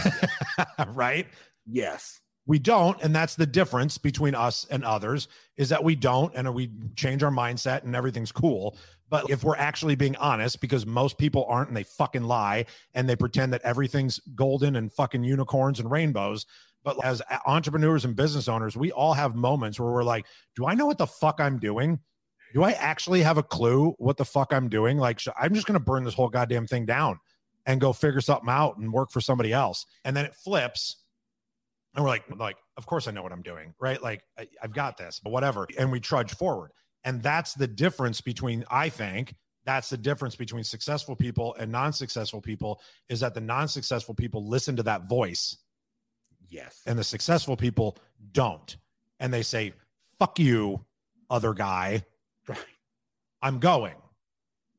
right? 0.94 1.26
Yes. 1.66 2.20
We 2.46 2.58
don't, 2.58 3.00
and 3.02 3.14
that's 3.14 3.36
the 3.36 3.46
difference 3.46 3.98
between 3.98 4.34
us 4.34 4.66
and 4.70 4.84
others 4.84 5.28
is 5.56 5.68
that 5.68 5.84
we 5.84 5.94
don't, 5.94 6.34
and 6.34 6.52
we 6.54 6.70
change 6.96 7.22
our 7.22 7.30
mindset, 7.30 7.84
and 7.84 7.94
everything's 7.94 8.32
cool. 8.32 8.76
But 9.08 9.30
if 9.30 9.44
we're 9.44 9.56
actually 9.56 9.94
being 9.94 10.16
honest, 10.16 10.60
because 10.60 10.84
most 10.84 11.18
people 11.18 11.44
aren't, 11.48 11.68
and 11.68 11.76
they 11.76 11.84
fucking 11.84 12.24
lie, 12.24 12.66
and 12.94 13.08
they 13.08 13.14
pretend 13.14 13.52
that 13.52 13.62
everything's 13.62 14.18
golden 14.34 14.76
and 14.76 14.92
fucking 14.92 15.22
unicorns 15.22 15.78
and 15.78 15.90
rainbows. 15.90 16.46
But 16.82 17.04
as 17.04 17.22
entrepreneurs 17.46 18.04
and 18.04 18.16
business 18.16 18.48
owners, 18.48 18.76
we 18.76 18.90
all 18.90 19.12
have 19.12 19.36
moments 19.36 19.78
where 19.78 19.92
we're 19.92 20.02
like, 20.02 20.26
"Do 20.56 20.66
I 20.66 20.74
know 20.74 20.86
what 20.86 20.98
the 20.98 21.06
fuck 21.06 21.40
I'm 21.40 21.58
doing? 21.58 22.00
Do 22.54 22.64
I 22.64 22.72
actually 22.72 23.22
have 23.22 23.38
a 23.38 23.42
clue 23.42 23.94
what 23.98 24.16
the 24.16 24.24
fuck 24.24 24.52
I'm 24.52 24.68
doing? 24.68 24.98
Like, 24.98 25.20
I'm 25.38 25.54
just 25.54 25.66
going 25.66 25.78
to 25.78 25.84
burn 25.84 26.02
this 26.04 26.14
whole 26.14 26.28
goddamn 26.28 26.66
thing 26.66 26.86
down." 26.86 27.20
and 27.66 27.80
go 27.80 27.92
figure 27.92 28.20
something 28.20 28.48
out 28.48 28.76
and 28.76 28.92
work 28.92 29.10
for 29.10 29.20
somebody 29.20 29.52
else. 29.52 29.86
And 30.04 30.16
then 30.16 30.24
it 30.24 30.34
flips 30.34 30.96
and 31.94 32.04
we're 32.04 32.10
like, 32.10 32.24
like, 32.36 32.56
of 32.76 32.86
course 32.86 33.06
I 33.06 33.10
know 33.10 33.22
what 33.22 33.32
I'm 33.32 33.42
doing, 33.42 33.74
right? 33.80 34.02
Like 34.02 34.22
I, 34.38 34.48
I've 34.62 34.72
got 34.72 34.96
this, 34.96 35.20
but 35.22 35.30
whatever. 35.30 35.66
And 35.78 35.92
we 35.92 36.00
trudge 36.00 36.34
forward. 36.34 36.70
And 37.04 37.22
that's 37.22 37.54
the 37.54 37.66
difference 37.66 38.20
between, 38.20 38.64
I 38.70 38.88
think, 38.88 39.34
that's 39.64 39.90
the 39.90 39.96
difference 39.96 40.34
between 40.34 40.64
successful 40.64 41.14
people 41.14 41.54
and 41.58 41.70
non-successful 41.70 42.40
people 42.40 42.80
is 43.08 43.20
that 43.20 43.34
the 43.34 43.40
non-successful 43.40 44.14
people 44.14 44.48
listen 44.48 44.76
to 44.76 44.82
that 44.84 45.08
voice. 45.08 45.56
Yes. 46.48 46.82
And 46.86 46.98
the 46.98 47.04
successful 47.04 47.56
people 47.56 47.98
don't. 48.32 48.76
And 49.20 49.32
they 49.32 49.42
say, 49.42 49.72
fuck 50.18 50.38
you, 50.38 50.84
other 51.30 51.54
guy. 51.54 52.04
Right. 52.48 52.58
I'm 53.40 53.58
going. 53.58 53.94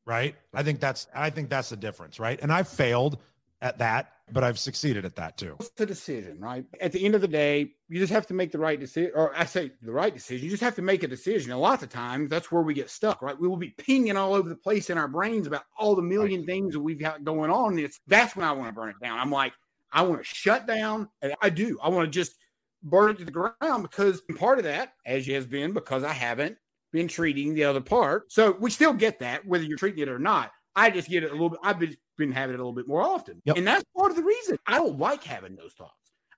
Right. 0.06 0.34
I 0.52 0.62
think 0.62 0.80
that's 0.80 1.06
I 1.14 1.30
think 1.30 1.48
that's 1.48 1.70
the 1.70 1.76
difference, 1.76 2.20
right? 2.20 2.38
And 2.42 2.52
I've 2.52 2.68
failed 2.68 3.18
at 3.62 3.78
that 3.78 4.14
but 4.32 4.42
I've 4.42 4.58
succeeded 4.58 5.04
at 5.04 5.16
that 5.16 5.36
too. 5.36 5.56
It's 5.60 5.80
a 5.80 5.86
decision, 5.86 6.40
right? 6.40 6.64
At 6.80 6.92
the 6.92 7.04
end 7.04 7.14
of 7.14 7.20
the 7.20 7.28
day, 7.28 7.72
you 7.88 8.00
just 8.00 8.12
have 8.12 8.26
to 8.28 8.34
make 8.34 8.52
the 8.52 8.58
right 8.58 8.80
decision, 8.80 9.12
or 9.14 9.36
I 9.36 9.44
say 9.44 9.72
the 9.82 9.92
right 9.92 10.12
decision. 10.12 10.44
You 10.44 10.50
just 10.50 10.62
have 10.62 10.76
to 10.76 10.82
make 10.82 11.02
a 11.02 11.08
decision. 11.08 11.52
A 11.52 11.58
lot 11.58 11.82
of 11.82 11.90
times, 11.90 12.30
that's 12.30 12.50
where 12.50 12.62
we 12.62 12.74
get 12.74 12.90
stuck, 12.90 13.20
right? 13.20 13.38
We 13.38 13.48
will 13.48 13.56
be 13.56 13.74
pinging 13.76 14.16
all 14.16 14.34
over 14.34 14.48
the 14.48 14.56
place 14.56 14.90
in 14.90 14.98
our 14.98 15.08
brains 15.08 15.46
about 15.46 15.64
all 15.78 15.94
the 15.94 16.02
million 16.02 16.40
right. 16.40 16.46
things 16.46 16.72
that 16.72 16.80
we've 16.80 17.00
got 17.00 17.24
going 17.24 17.50
on. 17.50 17.78
It's 17.78 18.00
that's 18.06 18.34
when 18.34 18.46
I 18.46 18.52
want 18.52 18.68
to 18.68 18.72
burn 18.72 18.90
it 18.90 18.96
down. 19.02 19.18
I'm 19.18 19.30
like, 19.30 19.52
I 19.92 20.02
want 20.02 20.24
to 20.24 20.24
shut 20.24 20.66
down, 20.66 21.08
and 21.20 21.34
I 21.42 21.50
do. 21.50 21.78
I 21.82 21.90
want 21.90 22.06
to 22.06 22.10
just 22.10 22.36
burn 22.82 23.10
it 23.10 23.18
to 23.18 23.24
the 23.24 23.30
ground 23.30 23.82
because 23.82 24.22
part 24.36 24.58
of 24.58 24.64
that, 24.64 24.94
as 25.06 25.26
you 25.26 25.34
has 25.34 25.46
been, 25.46 25.72
because 25.72 26.02
I 26.02 26.12
haven't 26.12 26.56
been 26.92 27.08
treating 27.08 27.54
the 27.54 27.64
other 27.64 27.80
part. 27.80 28.32
So 28.32 28.56
we 28.58 28.70
still 28.70 28.94
get 28.94 29.18
that, 29.18 29.46
whether 29.46 29.64
you're 29.64 29.78
treating 29.78 30.02
it 30.02 30.08
or 30.08 30.18
not. 30.18 30.50
I 30.76 30.90
just 30.90 31.08
get 31.08 31.22
it 31.22 31.30
a 31.30 31.32
little 31.32 31.50
bit. 31.50 31.60
I've 31.62 31.78
been 31.78 31.96
been 32.16 32.32
having 32.32 32.54
it 32.54 32.60
a 32.60 32.62
little 32.62 32.72
bit 32.72 32.88
more 32.88 33.02
often. 33.02 33.40
Yep. 33.44 33.56
And 33.56 33.66
that's 33.66 33.84
part 33.96 34.10
of 34.10 34.16
the 34.16 34.22
reason 34.22 34.58
I 34.66 34.78
don't 34.78 34.98
like 34.98 35.24
having 35.24 35.56
those 35.56 35.72
thoughts. 35.72 35.92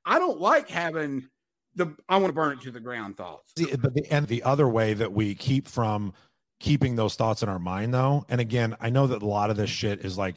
I 0.05 0.19
don't 0.19 0.41
like 0.41 0.69
having 0.69 1.29
the 1.75 1.95
I 2.09 2.17
want 2.17 2.29
to 2.29 2.33
burn 2.33 2.53
it 2.53 2.63
to 2.63 2.71
the 2.71 2.81
ground 2.81 3.17
thoughts. 3.17 3.53
But 3.57 3.95
the, 3.95 4.07
and 4.11 4.27
the 4.27 4.43
other 4.43 4.69
way 4.69 4.95
that 4.95 5.13
we 5.13 5.35
keep 5.35 5.69
from 5.69 6.15
keeping 6.59 6.97
those 6.97 7.17
thoughts 7.17 7.43
in 7.43 7.49
our 7.49 7.59
mind 7.59 7.93
though, 7.93 8.25
and 8.29 8.41
again, 8.41 8.77
I 8.81 8.91
know 8.91 9.07
that 9.09 9.23
a 9.23 9.27
lot 9.27 9.51
of 9.51 9.57
this 9.57 9.71
shit 9.71 10.05
is 10.05 10.17
like 10.17 10.37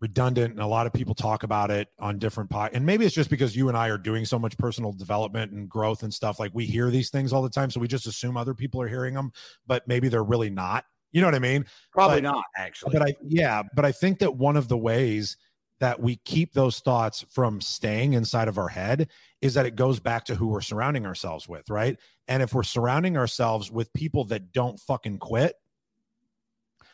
redundant 0.00 0.52
and 0.52 0.62
a 0.62 0.66
lot 0.66 0.86
of 0.86 0.92
people 0.92 1.14
talk 1.14 1.42
about 1.42 1.70
it 1.70 1.88
on 1.98 2.18
different 2.18 2.48
pod 2.48 2.70
and 2.72 2.86
maybe 2.86 3.04
it's 3.04 3.14
just 3.14 3.28
because 3.28 3.54
you 3.54 3.68
and 3.68 3.76
I 3.76 3.88
are 3.88 3.98
doing 3.98 4.24
so 4.24 4.38
much 4.38 4.56
personal 4.56 4.92
development 4.92 5.52
and 5.52 5.68
growth 5.68 6.02
and 6.02 6.12
stuff 6.12 6.40
like 6.40 6.52
we 6.54 6.64
hear 6.64 6.90
these 6.90 7.10
things 7.10 7.34
all 7.34 7.42
the 7.42 7.50
time 7.50 7.70
so 7.70 7.80
we 7.80 7.86
just 7.86 8.06
assume 8.06 8.36
other 8.36 8.54
people 8.54 8.80
are 8.80 8.88
hearing 8.88 9.12
them 9.12 9.30
but 9.66 9.86
maybe 9.86 10.08
they're 10.08 10.24
really 10.24 10.48
not 10.48 10.86
you 11.12 11.20
know 11.20 11.26
what 11.26 11.34
I 11.34 11.40
mean? 11.40 11.66
Probably 11.92 12.20
but, 12.20 12.32
not, 12.32 12.44
actually. 12.56 12.92
But 12.92 13.02
I, 13.02 13.14
yeah, 13.22 13.62
but 13.74 13.84
I 13.84 13.92
think 13.92 14.18
that 14.20 14.36
one 14.36 14.56
of 14.56 14.68
the 14.68 14.78
ways 14.78 15.36
that 15.80 15.98
we 15.98 16.16
keep 16.16 16.52
those 16.52 16.80
thoughts 16.80 17.24
from 17.30 17.60
staying 17.60 18.12
inside 18.12 18.48
of 18.48 18.58
our 18.58 18.68
head 18.68 19.08
is 19.40 19.54
that 19.54 19.64
it 19.64 19.76
goes 19.76 19.98
back 19.98 20.24
to 20.26 20.34
who 20.34 20.46
we're 20.48 20.60
surrounding 20.60 21.06
ourselves 21.06 21.48
with, 21.48 21.68
right? 21.70 21.96
And 22.28 22.42
if 22.42 22.52
we're 22.52 22.62
surrounding 22.62 23.16
ourselves 23.16 23.70
with 23.70 23.92
people 23.94 24.24
that 24.26 24.52
don't 24.52 24.78
fucking 24.78 25.18
quit, 25.18 25.54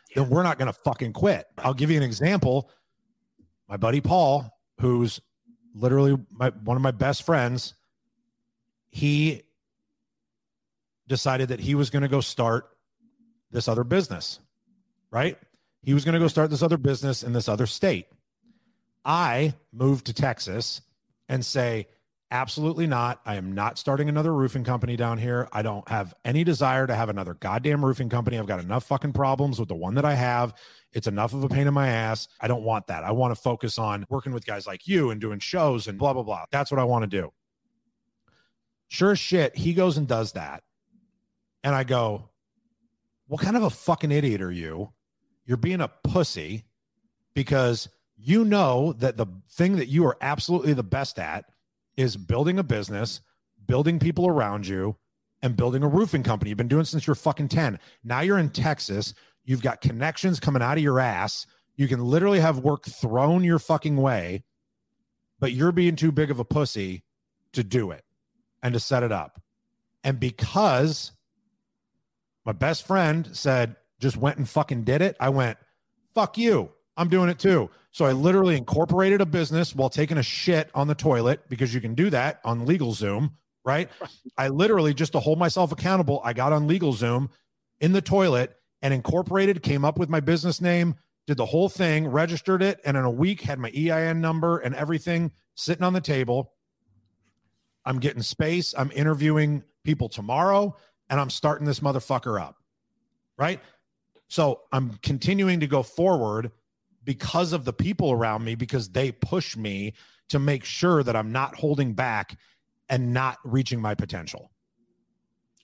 yeah. 0.09 0.23
then 0.23 0.29
we're 0.29 0.43
not 0.43 0.57
going 0.57 0.71
to 0.71 0.79
fucking 0.85 1.13
quit. 1.13 1.45
I'll 1.57 1.73
give 1.73 1.91
you 1.91 1.97
an 1.97 2.03
example. 2.03 2.71
My 3.67 3.75
buddy 3.75 3.99
Paul, 3.99 4.49
who's 4.79 5.19
literally 5.75 6.17
my, 6.31 6.49
one 6.63 6.77
of 6.77 6.81
my 6.81 6.91
best 6.91 7.23
friends, 7.23 7.73
he 8.89 9.43
decided 11.07 11.49
that 11.49 11.59
he 11.59 11.75
was 11.75 11.89
going 11.89 12.03
to 12.03 12.07
go 12.07 12.21
start 12.21 12.69
this 13.51 13.67
other 13.67 13.83
business, 13.83 14.39
right? 15.11 15.37
He 15.83 15.93
was 15.93 16.03
going 16.03 16.13
to 16.13 16.19
go 16.19 16.27
start 16.27 16.49
this 16.49 16.63
other 16.63 16.77
business 16.77 17.23
in 17.23 17.33
this 17.33 17.47
other 17.47 17.65
state. 17.65 18.07
I 19.05 19.53
moved 19.71 20.07
to 20.07 20.13
Texas 20.13 20.81
and 21.29 21.45
say, 21.45 21.87
absolutely 22.29 22.87
not. 22.87 23.21
I 23.25 23.35
am 23.35 23.53
not 23.53 23.77
starting 23.77 24.09
another 24.09 24.33
roofing 24.33 24.65
company 24.65 24.97
down 24.97 25.17
here. 25.17 25.47
I 25.53 25.61
don't 25.61 25.87
have 25.87 26.13
any 26.25 26.43
desire 26.43 26.85
to 26.85 26.95
have 26.95 27.07
another 27.07 27.33
goddamn 27.33 27.85
roofing 27.85 28.09
company. 28.09 28.37
I've 28.37 28.47
got 28.47 28.59
enough 28.59 28.83
fucking 28.85 29.13
problems 29.13 29.59
with 29.59 29.69
the 29.69 29.75
one 29.75 29.95
that 29.95 30.03
I 30.03 30.13
have. 30.13 30.53
It's 30.91 31.07
enough 31.07 31.33
of 31.33 31.43
a 31.43 31.47
pain 31.47 31.67
in 31.67 31.73
my 31.73 31.87
ass. 31.87 32.27
I 32.41 32.47
don't 32.47 32.63
want 32.63 32.87
that. 32.87 33.03
I 33.03 33.11
want 33.11 33.33
to 33.33 33.41
focus 33.41 33.77
on 33.77 34.05
working 34.09 34.33
with 34.33 34.45
guys 34.45 34.67
like 34.67 34.87
you 34.87 35.09
and 35.09 35.21
doing 35.21 35.39
shows 35.39 35.87
and 35.87 35.97
blah, 35.97 36.13
blah, 36.13 36.23
blah. 36.23 36.45
That's 36.51 36.71
what 36.71 36.79
I 36.79 36.83
want 36.83 37.03
to 37.03 37.07
do. 37.07 37.31
Sure 38.89 39.11
as 39.11 39.19
shit, 39.19 39.55
he 39.55 39.73
goes 39.73 39.97
and 39.97 40.07
does 40.07 40.33
that. 40.33 40.63
And 41.63 41.75
I 41.75 41.83
go, 41.83 42.29
what 43.27 43.41
kind 43.41 43.57
of 43.57 43.63
a 43.63 43.69
fucking 43.69 44.11
idiot 44.11 44.41
are 44.41 44.51
you? 44.51 44.91
You're 45.45 45.57
being 45.57 45.81
a 45.81 45.87
pussy 45.87 46.65
because 47.33 47.89
you 48.17 48.43
know 48.43 48.93
that 48.93 49.17
the 49.17 49.27
thing 49.51 49.77
that 49.77 49.87
you 49.87 50.05
are 50.05 50.17
absolutely 50.21 50.73
the 50.73 50.83
best 50.83 51.19
at 51.19 51.45
is 51.95 52.17
building 52.17 52.57
a 52.59 52.63
business, 52.63 53.21
building 53.65 53.99
people 53.99 54.27
around 54.27 54.67
you, 54.67 54.97
and 55.41 55.55
building 55.55 55.83
a 55.83 55.87
roofing 55.87 56.23
company. 56.23 56.49
You've 56.49 56.57
been 56.57 56.67
doing 56.67 56.85
since 56.85 57.05
you're 57.05 57.15
fucking 57.15 57.49
10. 57.49 57.79
Now 58.03 58.21
you're 58.21 58.39
in 58.39 58.49
Texas. 58.49 59.13
You've 59.45 59.61
got 59.61 59.81
connections 59.81 60.39
coming 60.39 60.61
out 60.61 60.77
of 60.77 60.83
your 60.83 60.99
ass. 60.99 61.45
You 61.75 61.87
can 61.87 62.03
literally 62.03 62.39
have 62.39 62.59
work 62.59 62.85
thrown 62.85 63.43
your 63.43 63.59
fucking 63.59 63.97
way, 63.97 64.43
but 65.39 65.51
you're 65.51 65.71
being 65.71 65.95
too 65.95 66.11
big 66.11 66.31
of 66.31 66.39
a 66.39 66.45
pussy 66.45 67.03
to 67.53 67.63
do 67.63 67.91
it 67.91 68.03
and 68.63 68.73
to 68.73 68.79
set 68.79 69.03
it 69.03 69.11
up. 69.11 69.41
And 70.03 70.19
because 70.19 71.11
my 72.47 72.53
best 72.53 72.87
friend 72.87 73.27
said, 73.33 73.75
just 73.99 74.15
went 74.15 74.37
and 74.37 74.47
fucking 74.47 74.85
did 74.85 75.01
it, 75.01 75.17
I 75.19 75.27
went, 75.29 75.57
fuck 76.15 76.37
you. 76.37 76.71
I'm 76.95 77.09
doing 77.09 77.29
it 77.29 77.39
too. 77.39 77.69
So 77.91 78.05
I 78.05 78.13
literally 78.13 78.55
incorporated 78.55 79.19
a 79.19 79.25
business 79.25 79.75
while 79.75 79.89
taking 79.89 80.17
a 80.17 80.23
shit 80.23 80.69
on 80.73 80.87
the 80.87 80.95
toilet 80.95 81.41
because 81.49 81.73
you 81.73 81.81
can 81.81 81.93
do 81.93 82.09
that 82.09 82.39
on 82.45 82.65
LegalZoom, 82.65 83.31
right? 83.65 83.89
I 84.37 84.47
literally 84.47 84.93
just 84.93 85.11
to 85.11 85.19
hold 85.19 85.37
myself 85.37 85.73
accountable, 85.73 86.21
I 86.23 86.31
got 86.31 86.53
on 86.53 86.69
LegalZoom 86.69 87.27
in 87.81 87.91
the 87.91 88.01
toilet 88.01 88.55
and 88.81 88.93
incorporated, 88.93 89.61
came 89.61 89.83
up 89.83 89.97
with 89.99 90.07
my 90.07 90.21
business 90.21 90.61
name, 90.61 90.95
did 91.27 91.35
the 91.35 91.45
whole 91.45 91.67
thing, 91.67 92.07
registered 92.07 92.63
it, 92.63 92.79
and 92.85 92.95
in 92.95 93.03
a 93.03 93.11
week 93.11 93.41
had 93.41 93.59
my 93.59 93.71
EIN 93.75 94.21
number 94.21 94.59
and 94.59 94.73
everything 94.73 95.31
sitting 95.55 95.83
on 95.83 95.91
the 95.91 95.99
table. 95.99 96.53
I'm 97.83 97.99
getting 97.99 98.21
space. 98.21 98.73
I'm 98.77 98.91
interviewing 98.91 99.63
people 99.83 100.07
tomorrow 100.07 100.77
and 101.09 101.19
I'm 101.19 101.29
starting 101.29 101.65
this 101.65 101.79
motherfucker 101.79 102.41
up. 102.41 102.57
Right. 103.37 103.59
So 104.27 104.61
I'm 104.71 104.99
continuing 105.01 105.59
to 105.61 105.67
go 105.67 105.83
forward 105.83 106.51
because 107.03 107.53
of 107.53 107.63
the 107.63 107.73
people 107.73 108.11
around 108.11 108.43
me, 108.43 108.55
because 108.55 108.89
they 108.89 109.11
push 109.11 109.55
me 109.55 109.93
to 110.29 110.39
make 110.39 110.65
sure 110.65 111.03
that 111.03 111.15
I'm 111.15 111.31
not 111.31 111.55
holding 111.55 111.93
back 111.93 112.37
and 112.89 113.13
not 113.13 113.37
reaching 113.43 113.79
my 113.79 113.95
potential. 113.95 114.51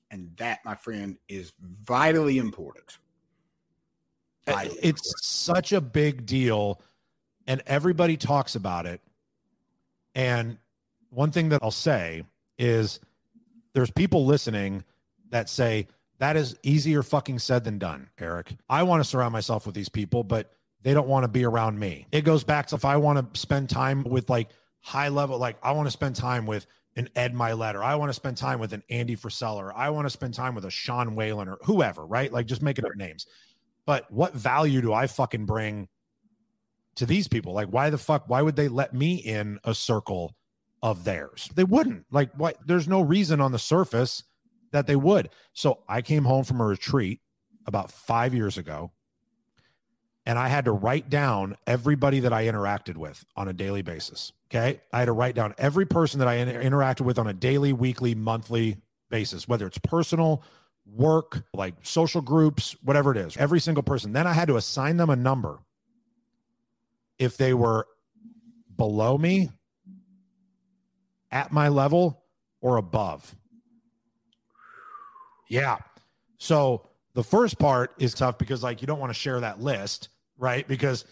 And 0.10 0.32
that, 0.38 0.60
my 0.64 0.76
friend, 0.76 1.18
is 1.28 1.52
vitally 1.60 2.38
important. 2.38 2.98
Vitally 4.46 4.78
it's 4.82 4.84
important. 4.84 5.24
such 5.24 5.74
a 5.74 5.82
big 5.82 6.26
deal, 6.26 6.82
and 7.48 7.62
everybody 7.66 8.16
talks 8.16 8.56
about 8.56 8.86
it. 8.86 9.02
And 10.16 10.58
one 11.10 11.32
thing 11.32 11.50
that 11.50 11.62
I'll 11.64 11.72
say 11.72 12.24
is 12.58 13.00
there's 13.74 13.92
people 13.92 14.26
listening 14.26 14.84
that 15.34 15.50
say 15.50 15.88
that 16.20 16.38
is 16.38 16.56
easier 16.64 17.04
fucking 17.04 17.40
said 17.40 17.64
than 17.64 17.80
done, 17.80 18.10
Eric. 18.20 18.56
I 18.70 18.84
want 18.84 19.04
to 19.04 19.10
surround 19.10 19.34
myself 19.34 19.66
with 19.66 19.76
these 19.76 19.90
people, 19.90 20.24
but 20.24 20.52
they 20.82 20.94
don't 20.94 21.08
want 21.08 21.24
to 21.24 21.28
be 21.28 21.44
around 21.44 21.80
me. 21.80 22.08
It 22.12 22.22
goes 22.22 22.44
back 22.44 22.68
to 22.68 22.76
if 22.76 22.86
I 22.86 22.98
want 22.98 23.34
to 23.34 23.40
spend 23.40 23.70
time 23.70 24.04
with 24.04 24.30
like 24.30 24.50
high 24.80 25.10
level, 25.10 25.38
like 25.38 25.58
I 25.64 25.72
want 25.72 25.88
to 25.88 25.92
spend 25.92 26.16
time 26.16 26.46
with 26.46 26.66
an 26.96 27.10
Ed 27.16 27.34
Mylett, 27.34 27.74
or 27.74 27.84
I 27.84 27.96
want 27.96 28.10
to 28.10 28.14
spend 28.14 28.38
time 28.38 28.60
with 28.60 28.74
an 28.74 28.84
Andy 28.90 29.16
Frisella, 29.16 29.58
or 29.58 29.74
I 29.76 29.90
want 29.90 30.06
to 30.06 30.10
spend 30.12 30.34
time 30.34 30.56
with 30.56 30.66
a 30.66 30.72
Sean 30.72 31.16
Whalen 31.16 31.48
or 31.48 31.58
whoever, 31.64 32.06
right? 32.06 32.32
Like 32.32 32.46
just 32.46 32.62
making 32.62 32.86
up 32.86 32.96
names. 32.96 33.26
But 33.86 34.10
what 34.12 34.34
value 34.34 34.82
do 34.82 34.94
I 34.94 35.08
fucking 35.08 35.46
bring 35.46 35.88
to 36.96 37.06
these 37.06 37.28
people? 37.28 37.54
Like, 37.54 37.70
why 37.70 37.90
the 37.90 37.98
fuck? 37.98 38.30
Why 38.30 38.42
would 38.42 38.56
they 38.56 38.68
let 38.68 38.94
me 38.94 39.16
in 39.16 39.60
a 39.64 39.74
circle 39.74 40.36
of 40.82 41.04
theirs? 41.04 41.50
They 41.56 41.64
wouldn't. 41.64 42.06
Like, 42.12 42.32
why? 42.36 42.54
There's 42.66 42.88
no 42.88 43.02
reason 43.02 43.42
on 43.42 43.52
the 43.52 43.60
surface 43.60 44.24
that 44.74 44.88
they 44.88 44.96
would. 44.96 45.30
So 45.54 45.80
I 45.88 46.02
came 46.02 46.26
home 46.26 46.44
from 46.44 46.60
a 46.60 46.66
retreat 46.66 47.22
about 47.66 47.92
five 47.92 48.34
years 48.34 48.58
ago 48.58 48.92
and 50.26 50.40
I 50.40 50.48
had 50.48 50.66
to 50.66 50.72
write 50.72 51.10
down 51.10 51.56
everybody 51.68 52.22
that 52.22 52.34
I 52.34 52.46
interacted 52.46 52.98
with 52.98 53.26
on 53.36 53.48
a 53.48 53.54
daily 53.54 53.82
basis. 53.82 54.32
Okay. 54.50 54.82
I 54.92 55.00
had 55.00 55.06
to 55.06 55.12
write 55.12 55.36
down 55.36 55.54
every 55.58 55.86
person 55.86 56.20
that 56.20 56.28
I 56.28 56.36
inter- 56.36 56.62
interacted 56.62 57.02
with 57.02 57.18
on 57.18 57.28
a 57.28 57.34
daily, 57.34 57.74
weekly, 57.74 58.16
monthly 58.16 58.78
basis, 59.10 59.48
whether 59.48 59.68
it's 59.68 59.78
personal, 59.80 60.44
work, 60.86 61.44
like 61.54 61.76
social 61.84 62.22
groups, 62.22 62.76
whatever 62.84 63.12
it 63.12 63.18
is, 63.18 63.36
every 63.38 63.60
single 63.60 63.84
person. 63.84 64.14
Then 64.14 64.28
I 64.28 64.34
had 64.34 64.48
to 64.48 64.58
assign 64.58 64.98
them 64.98 65.10
a 65.10 65.16
number. 65.16 65.60
If 67.20 67.38
they 67.38 67.54
were 67.54 67.88
below 68.76 69.18
me, 69.18 69.50
at 71.32 71.52
my 71.52 71.68
level, 71.68 72.24
or 72.62 72.78
above. 72.78 73.36
Yeah. 75.50 75.78
So 76.38 76.88
the 77.14 77.24
first 77.24 77.60
part 77.60 77.94
is 78.00 78.14
tough 78.14 78.38
because, 78.38 78.64
like, 78.64 78.82
you 78.82 78.88
don't 78.88 79.00
want 79.00 79.12
to 79.12 79.20
share 79.20 79.40
that 79.40 79.62
list 79.62 80.10
right? 80.38 80.68
Because 80.68 81.06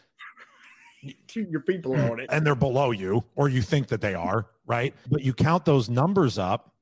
your 1.34 1.62
people 1.62 1.96
are 1.96 2.12
on 2.12 2.20
it 2.20 2.30
and 2.32 2.46
they're 2.46 2.56
below 2.56 2.92
you, 2.92 3.24
or 3.36 3.50
you 3.50 3.62
think 3.62 3.88
that 3.88 4.02
they 4.02 4.14
are, 4.14 4.48
right? 4.66 4.94
But 5.10 5.24
you 5.24 5.34
count 5.34 5.66
those 5.66 5.90
numbers 5.90 6.38
up, 6.38 6.74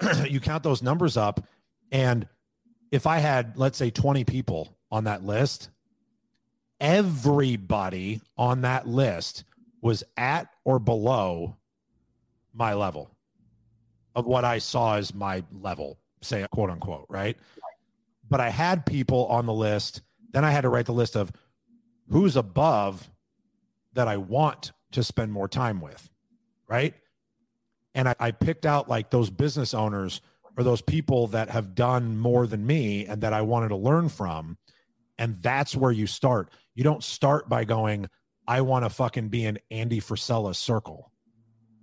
you 0.28 0.40
count 0.40 0.62
those 0.62 0.82
numbers 0.82 1.16
up, 1.16 1.44
and 1.92 2.26
if 2.90 3.06
I 3.06 3.18
had, 3.18 3.56
let's 3.56 3.76
say, 3.76 3.90
20 3.90 4.24
people 4.24 4.76
on 4.90 5.04
that 5.04 5.24
list, 5.24 5.68
everybody 6.80 8.20
on 8.38 8.62
that 8.62 8.88
list 8.88 9.44
was 9.82 10.04
at 10.16 10.48
or 10.64 10.78
below 10.78 11.56
my 12.54 12.74
level 12.74 13.10
of 14.14 14.26
what 14.26 14.44
I 14.44 14.58
saw 14.58 14.96
as 14.96 15.14
my 15.14 15.44
level, 15.52 15.98
say 16.22 16.46
quote 16.50 16.70
unquote, 16.70 17.06
right? 17.08 17.36
But 18.28 18.40
I 18.40 18.50
had 18.50 18.86
people 18.86 19.26
on 19.26 19.46
the 19.46 19.52
list. 19.52 20.02
Then 20.32 20.44
I 20.44 20.50
had 20.50 20.62
to 20.62 20.68
write 20.68 20.86
the 20.86 20.92
list 20.92 21.16
of 21.16 21.32
who's 22.08 22.36
above 22.36 23.10
that 23.94 24.08
I 24.08 24.16
want 24.16 24.72
to 24.92 25.02
spend 25.02 25.32
more 25.32 25.48
time 25.48 25.80
with, 25.80 26.08
right? 26.68 26.94
And 27.94 28.08
I, 28.08 28.14
I, 28.20 28.30
picked 28.30 28.66
out 28.66 28.88
like 28.88 29.10
those 29.10 29.30
business 29.30 29.74
owners 29.74 30.20
or 30.56 30.62
those 30.62 30.82
people 30.82 31.28
that 31.28 31.50
have 31.50 31.74
done 31.74 32.18
more 32.18 32.46
than 32.46 32.66
me 32.66 33.06
and 33.06 33.22
that 33.22 33.32
I 33.32 33.42
wanted 33.42 33.68
to 33.68 33.76
learn 33.76 34.08
from. 34.08 34.58
And 35.18 35.36
that's 35.42 35.76
where 35.76 35.90
you 35.90 36.06
start. 36.06 36.50
You 36.74 36.84
don't 36.84 37.02
start 37.02 37.48
by 37.48 37.64
going, 37.64 38.08
I 38.46 38.60
want 38.62 38.84
to 38.84 38.90
fucking 38.90 39.28
be 39.28 39.44
in 39.44 39.58
Andy 39.70 40.00
Frisella's 40.00 40.58
circle, 40.58 41.12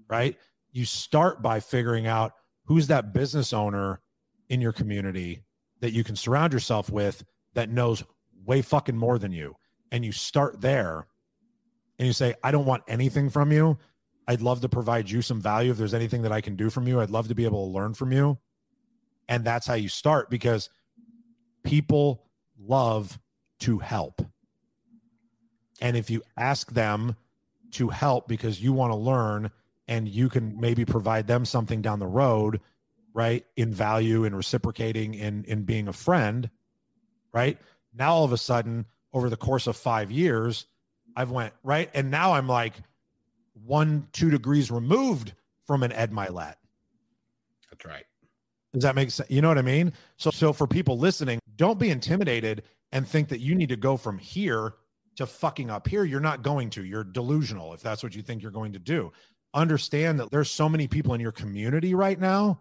right? 0.09 0.37
You 0.71 0.85
start 0.85 1.41
by 1.41 1.59
figuring 1.59 2.07
out 2.07 2.33
who's 2.65 2.87
that 2.87 3.13
business 3.13 3.53
owner 3.53 4.01
in 4.49 4.61
your 4.61 4.71
community 4.71 5.43
that 5.81 5.91
you 5.93 6.03
can 6.03 6.15
surround 6.15 6.53
yourself 6.53 6.89
with 6.89 7.23
that 7.53 7.69
knows 7.69 8.03
way 8.45 8.61
fucking 8.61 8.97
more 8.97 9.19
than 9.19 9.31
you 9.31 9.55
and 9.91 10.05
you 10.05 10.11
start 10.11 10.61
there 10.61 11.07
and 11.99 12.07
you 12.07 12.13
say, 12.13 12.35
I 12.43 12.51
don't 12.51 12.65
want 12.65 12.83
anything 12.87 13.29
from 13.29 13.51
you. 13.51 13.77
I'd 14.27 14.41
love 14.41 14.61
to 14.61 14.69
provide 14.69 15.09
you 15.09 15.21
some 15.21 15.41
value. 15.41 15.71
If 15.71 15.77
there's 15.77 15.93
anything 15.93 16.23
that 16.23 16.31
I 16.31 16.41
can 16.41 16.55
do 16.55 16.69
from 16.69 16.87
you, 16.87 16.99
I'd 16.99 17.09
love 17.09 17.29
to 17.29 17.35
be 17.35 17.45
able 17.45 17.65
to 17.67 17.73
learn 17.73 17.93
from 17.93 18.11
you. 18.11 18.37
And 19.29 19.43
that's 19.43 19.67
how 19.67 19.73
you 19.73 19.89
start 19.89 20.29
because 20.29 20.69
people 21.63 22.23
love 22.59 23.19
to 23.59 23.79
help. 23.79 24.21
And 25.81 25.95
if 25.95 26.09
you 26.09 26.23
ask 26.35 26.71
them 26.71 27.15
to 27.71 27.89
help 27.89 28.27
because 28.27 28.61
you 28.61 28.73
want 28.73 28.91
to 28.91 28.97
learn 28.97 29.51
and 29.87 30.07
you 30.07 30.29
can 30.29 30.59
maybe 30.59 30.85
provide 30.85 31.27
them 31.27 31.45
something 31.45 31.81
down 31.81 31.99
the 31.99 32.07
road, 32.07 32.59
right? 33.17 33.47
In 33.55 33.73
value 33.73 34.25
and 34.25 34.37
reciprocating 34.37 35.15
in 35.15 35.43
in 35.45 35.63
being 35.63 35.87
a 35.87 35.93
friend, 35.93 36.51
right? 37.33 37.57
Now 37.91 38.13
all 38.13 38.23
of 38.23 38.31
a 38.31 38.37
sudden 38.37 38.85
over 39.11 39.27
the 39.27 39.35
course 39.35 39.65
of 39.65 39.75
five 39.75 40.11
years, 40.11 40.67
I've 41.15 41.31
went 41.31 41.55
right, 41.63 41.89
and 41.95 42.11
now 42.11 42.33
I'm 42.33 42.47
like 42.47 42.75
one, 43.65 44.07
two 44.13 44.29
degrees 44.29 44.69
removed 44.69 45.33
from 45.65 45.81
an 45.81 45.91
Ed 45.93 46.11
Mylett. 46.11 46.57
That's 47.71 47.85
right. 47.85 48.05
Does 48.71 48.83
that 48.83 48.93
make 48.93 49.09
sense? 49.09 49.31
You 49.31 49.41
know 49.41 49.47
what 49.47 49.57
I 49.57 49.63
mean? 49.63 49.93
So, 50.17 50.29
so 50.29 50.53
for 50.53 50.67
people 50.67 50.99
listening, 50.99 51.39
don't 51.55 51.79
be 51.79 51.89
intimidated 51.89 52.61
and 52.91 53.07
think 53.07 53.29
that 53.29 53.39
you 53.39 53.55
need 53.55 53.69
to 53.69 53.77
go 53.77 53.97
from 53.97 54.19
here 54.19 54.75
to 55.15 55.25
fucking 55.25 55.71
up 55.71 55.87
here. 55.87 56.03
You're 56.03 56.19
not 56.19 56.43
going 56.43 56.69
to. 56.71 56.85
You're 56.85 57.03
delusional 57.03 57.73
if 57.73 57.81
that's 57.81 58.03
what 58.03 58.15
you 58.15 58.21
think 58.21 58.43
you're 58.43 58.51
going 58.51 58.73
to 58.73 58.79
do. 58.79 59.11
Understand 59.55 60.19
that 60.19 60.29
there's 60.29 60.51
so 60.51 60.69
many 60.69 60.87
people 60.87 61.15
in 61.15 61.19
your 61.19 61.31
community 61.31 61.95
right 61.95 62.19
now 62.19 62.59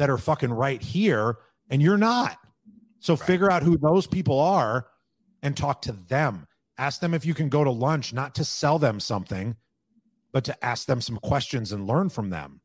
that 0.00 0.08
are 0.08 0.16
fucking 0.16 0.50
right 0.50 0.80
here, 0.80 1.36
and 1.68 1.82
you're 1.82 1.98
not. 1.98 2.38
So 3.00 3.16
right. 3.16 3.26
figure 3.26 3.50
out 3.50 3.62
who 3.62 3.76
those 3.76 4.06
people 4.06 4.40
are 4.40 4.86
and 5.42 5.54
talk 5.54 5.82
to 5.82 5.92
them. 5.92 6.46
Ask 6.78 7.02
them 7.02 7.12
if 7.12 7.26
you 7.26 7.34
can 7.34 7.50
go 7.50 7.64
to 7.64 7.70
lunch, 7.70 8.14
not 8.14 8.34
to 8.36 8.44
sell 8.46 8.78
them 8.78 8.98
something, 8.98 9.56
but 10.32 10.44
to 10.44 10.64
ask 10.64 10.86
them 10.86 11.02
some 11.02 11.18
questions 11.18 11.72
and 11.72 11.86
learn 11.86 12.08
from 12.08 12.30
them. 12.30 12.62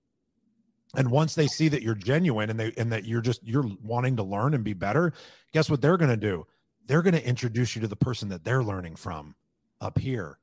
And 0.95 1.11
once 1.11 1.35
they 1.35 1.47
see 1.47 1.67
that 1.67 1.81
you're 1.81 1.93
genuine 1.93 2.49
and 2.49 2.57
they 2.57 2.71
and 2.77 2.89
that 2.93 3.03
you're 3.03 3.19
just 3.19 3.45
you're 3.45 3.69
wanting 3.83 4.15
to 4.15 4.23
learn 4.23 4.53
and 4.53 4.63
be 4.63 4.71
better, 4.71 5.11
guess 5.51 5.69
what 5.69 5.81
they're 5.81 5.97
going 5.97 6.11
to 6.11 6.15
do? 6.15 6.47
They're 6.87 7.01
going 7.01 7.15
to 7.15 7.27
introduce 7.27 7.75
you 7.75 7.81
to 7.81 7.89
the 7.89 7.97
person 7.97 8.29
that 8.29 8.45
they're 8.45 8.63
learning 8.63 8.95
from 8.95 9.35
up 9.81 9.97
here. 9.97 10.39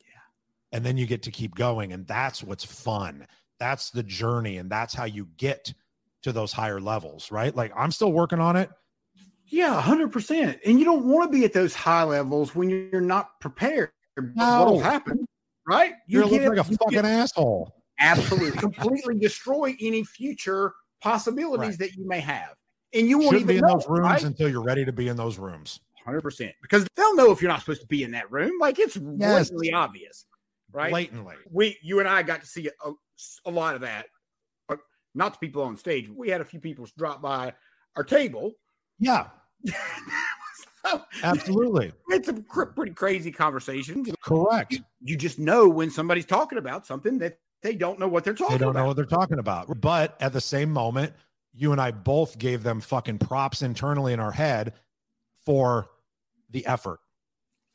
Yeah. 0.00 0.76
And 0.76 0.84
then 0.84 0.96
you 0.96 1.06
get 1.06 1.22
to 1.22 1.30
keep 1.30 1.54
going 1.54 1.92
and 1.92 2.08
that's 2.08 2.42
what's 2.42 2.64
fun. 2.64 3.28
That's 3.60 3.90
the 3.90 4.02
journey 4.02 4.58
and 4.58 4.68
that's 4.68 4.94
how 4.94 5.04
you 5.04 5.28
get 5.36 5.72
to 6.24 6.32
those 6.32 6.52
higher 6.52 6.80
levels, 6.80 7.30
right? 7.30 7.54
Like 7.54 7.72
I'm 7.76 7.92
still 7.92 8.12
working 8.12 8.40
on 8.40 8.56
it. 8.56 8.70
Yeah, 9.46 9.80
hundred 9.80 10.10
percent. 10.10 10.58
And 10.64 10.78
you 10.78 10.84
don't 10.84 11.04
want 11.04 11.30
to 11.30 11.38
be 11.38 11.44
at 11.44 11.52
those 11.52 11.74
high 11.74 12.02
levels 12.02 12.54
when 12.54 12.68
you're 12.70 13.00
not 13.00 13.38
prepared. 13.40 13.90
No. 14.16 14.64
What'll 14.64 14.80
happen, 14.80 15.26
right? 15.66 15.92
You 16.06 16.24
look 16.24 16.42
like 16.42 16.58
a 16.58 16.64
fucking 16.64 16.90
get, 16.90 17.04
asshole. 17.04 17.72
Absolutely, 18.00 18.58
completely 18.58 19.18
destroy 19.18 19.76
any 19.80 20.02
future 20.02 20.72
possibilities 21.00 21.70
right. 21.70 21.78
that 21.78 21.94
you 21.94 22.08
may 22.08 22.20
have, 22.20 22.54
and 22.94 23.06
you 23.06 23.18
won't 23.18 23.34
Shouldn't 23.34 23.50
even 23.50 23.54
be 23.54 23.58
in 23.58 23.66
know, 23.66 23.74
those 23.74 23.88
rooms 23.88 24.04
right? 24.04 24.24
until 24.24 24.48
you're 24.48 24.64
ready 24.64 24.84
to 24.84 24.92
be 24.92 25.08
in 25.08 25.16
those 25.16 25.38
rooms. 25.38 25.80
Hundred 26.04 26.22
percent, 26.22 26.52
because 26.62 26.86
they'll 26.96 27.14
know 27.14 27.30
if 27.30 27.42
you're 27.42 27.50
not 27.50 27.60
supposed 27.60 27.82
to 27.82 27.86
be 27.86 28.02
in 28.02 28.10
that 28.12 28.30
room. 28.30 28.52
Like 28.60 28.78
it's 28.78 28.96
yes. 28.96 29.50
blatantly 29.50 29.72
obvious, 29.72 30.24
right? 30.72 30.90
Blatantly. 30.90 31.36
We, 31.50 31.78
you 31.82 32.00
and 32.00 32.08
I, 32.08 32.22
got 32.22 32.40
to 32.40 32.46
see 32.46 32.68
a, 32.84 32.92
a 33.46 33.50
lot 33.50 33.74
of 33.74 33.82
that 33.82 34.06
not 35.14 35.34
the 35.34 35.46
people 35.46 35.62
on 35.62 35.76
stage. 35.76 36.08
We 36.08 36.28
had 36.28 36.40
a 36.40 36.44
few 36.44 36.60
people 36.60 36.86
drop 36.96 37.22
by 37.22 37.54
our 37.96 38.04
table. 38.04 38.52
Yeah. 38.98 39.28
so, 40.84 41.02
Absolutely. 41.22 41.92
It's 42.08 42.28
a 42.28 42.34
cr- 42.42 42.64
pretty 42.64 42.92
crazy 42.92 43.30
conversation. 43.30 44.04
Correct. 44.22 44.72
You, 44.72 44.78
you, 45.00 45.16
just 45.16 45.38
know 45.38 45.68
when 45.68 45.90
somebody's 45.90 46.26
talking 46.26 46.58
about 46.58 46.86
something 46.86 47.18
that 47.18 47.38
they 47.62 47.74
don't 47.74 47.98
know 47.98 48.08
what 48.08 48.24
they're 48.24 48.34
talking 48.34 48.54
They 48.54 48.58
don't 48.58 48.70
about. 48.70 48.80
know 48.80 48.86
what 48.86 48.96
they're 48.96 49.04
talking 49.04 49.38
about. 49.38 49.80
But 49.80 50.16
at 50.20 50.32
the 50.32 50.40
same 50.40 50.70
moment, 50.70 51.12
you 51.54 51.72
and 51.72 51.80
I 51.80 51.92
both 51.92 52.38
gave 52.38 52.62
them 52.62 52.80
fucking 52.80 53.18
props 53.18 53.62
internally 53.62 54.12
in 54.12 54.20
our 54.20 54.32
head 54.32 54.74
for 55.44 55.88
the 56.50 56.66
effort. 56.66 57.00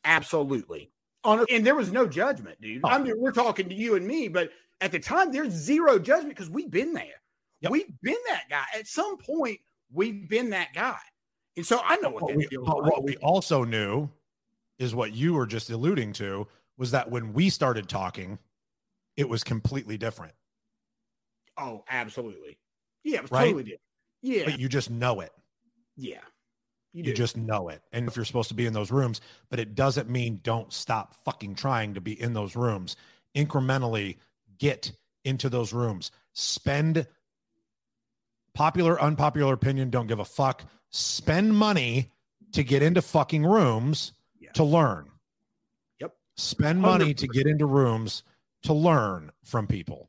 Absolutely. 0.04 0.90
On, 1.24 1.44
and 1.50 1.66
there 1.66 1.74
was 1.74 1.92
no 1.92 2.06
judgment, 2.06 2.60
dude. 2.60 2.80
Oh. 2.84 2.88
I 2.88 2.98
mean, 2.98 3.14
we're 3.16 3.32
talking 3.32 3.68
to 3.68 3.74
you 3.74 3.96
and 3.96 4.06
me, 4.06 4.28
but 4.28 4.50
at 4.80 4.92
the 4.92 4.98
time, 4.98 5.32
there's 5.32 5.52
zero 5.52 5.98
judgment 5.98 6.30
because 6.30 6.48
we've 6.48 6.70
been 6.70 6.94
there. 6.94 7.19
Yep. 7.60 7.72
We've 7.72 8.00
been 8.02 8.16
that 8.28 8.44
guy. 8.48 8.64
At 8.74 8.86
some 8.86 9.18
point, 9.18 9.60
we've 9.92 10.28
been 10.28 10.50
that 10.50 10.72
guy. 10.74 10.98
And 11.56 11.66
so 11.66 11.80
I 11.84 11.96
know 11.96 12.10
what, 12.10 12.22
what 12.22 12.36
we, 12.36 12.46
feels 12.46 12.66
like. 12.66 12.76
What 12.76 13.04
we 13.04 13.16
also 13.16 13.64
knew 13.64 14.08
is 14.78 14.94
what 14.94 15.12
you 15.12 15.34
were 15.34 15.46
just 15.46 15.68
alluding 15.68 16.14
to 16.14 16.46
was 16.78 16.92
that 16.92 17.10
when 17.10 17.32
we 17.34 17.50
started 17.50 17.88
talking, 17.88 18.38
it 19.16 19.28
was 19.28 19.44
completely 19.44 19.98
different. 19.98 20.32
Oh, 21.58 21.84
absolutely. 21.90 22.58
Yeah, 23.04 23.16
it 23.16 23.22
was 23.22 23.30
right? 23.30 23.44
totally 23.46 23.64
different. 23.64 23.82
Yeah. 24.22 24.44
But 24.46 24.58
you 24.58 24.68
just 24.68 24.90
know 24.90 25.20
it. 25.20 25.32
Yeah. 25.96 26.20
You, 26.92 27.04
you 27.04 27.12
just 27.12 27.36
know 27.36 27.68
it. 27.68 27.82
And 27.92 28.08
if 28.08 28.16
you're 28.16 28.24
supposed 28.24 28.48
to 28.48 28.54
be 28.54 28.66
in 28.66 28.72
those 28.72 28.90
rooms, 28.90 29.20
but 29.50 29.60
it 29.60 29.74
doesn't 29.74 30.08
mean 30.08 30.40
don't 30.42 30.72
stop 30.72 31.14
fucking 31.24 31.54
trying 31.54 31.94
to 31.94 32.00
be 32.00 32.20
in 32.20 32.32
those 32.32 32.56
rooms. 32.56 32.96
Incrementally 33.36 34.16
get 34.58 34.90
into 35.24 35.48
those 35.48 35.72
rooms. 35.72 36.10
Spend 36.32 37.06
popular, 38.54 39.00
unpopular 39.00 39.54
opinion, 39.54 39.90
don't 39.90 40.06
give 40.06 40.18
a 40.18 40.24
fuck. 40.24 40.64
Spend 40.90 41.56
money 41.56 42.10
to 42.52 42.64
get 42.64 42.82
into 42.82 43.02
fucking 43.02 43.44
rooms 43.44 44.12
yeah. 44.38 44.52
to 44.52 44.64
learn. 44.64 45.10
Yep. 46.00 46.14
Spend 46.36 46.80
money 46.80 47.14
100%. 47.14 47.16
to 47.18 47.26
get 47.28 47.46
into 47.46 47.66
rooms 47.66 48.22
to 48.62 48.72
learn 48.72 49.30
from 49.44 49.66
people. 49.66 50.08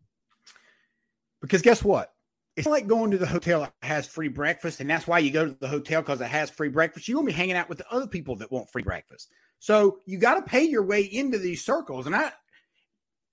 Because 1.41 1.61
guess 1.61 1.83
what? 1.83 2.13
It's 2.57 2.67
like 2.67 2.85
going 2.85 3.11
to 3.11 3.17
the 3.17 3.25
hotel 3.25 3.61
that 3.61 3.73
has 3.81 4.05
free 4.05 4.27
breakfast, 4.27 4.81
and 4.81 4.89
that's 4.89 5.07
why 5.07 5.19
you 5.19 5.31
go 5.31 5.45
to 5.45 5.57
the 5.59 5.67
hotel 5.67 6.01
because 6.01 6.19
it 6.19 6.27
has 6.27 6.49
free 6.49 6.67
breakfast. 6.67 7.07
You're 7.07 7.15
gonna 7.15 7.27
be 7.27 7.31
hanging 7.31 7.55
out 7.55 7.69
with 7.69 7.77
the 7.77 7.89
other 7.89 8.07
people 8.07 8.35
that 8.37 8.51
want 8.51 8.69
free 8.69 8.83
breakfast. 8.83 9.29
So 9.61 9.99
you 10.05 10.17
got 10.17 10.35
to 10.35 10.41
pay 10.41 10.63
your 10.63 10.83
way 10.83 11.01
into 11.03 11.37
these 11.37 11.63
circles. 11.63 12.07
And 12.07 12.15
I 12.15 12.31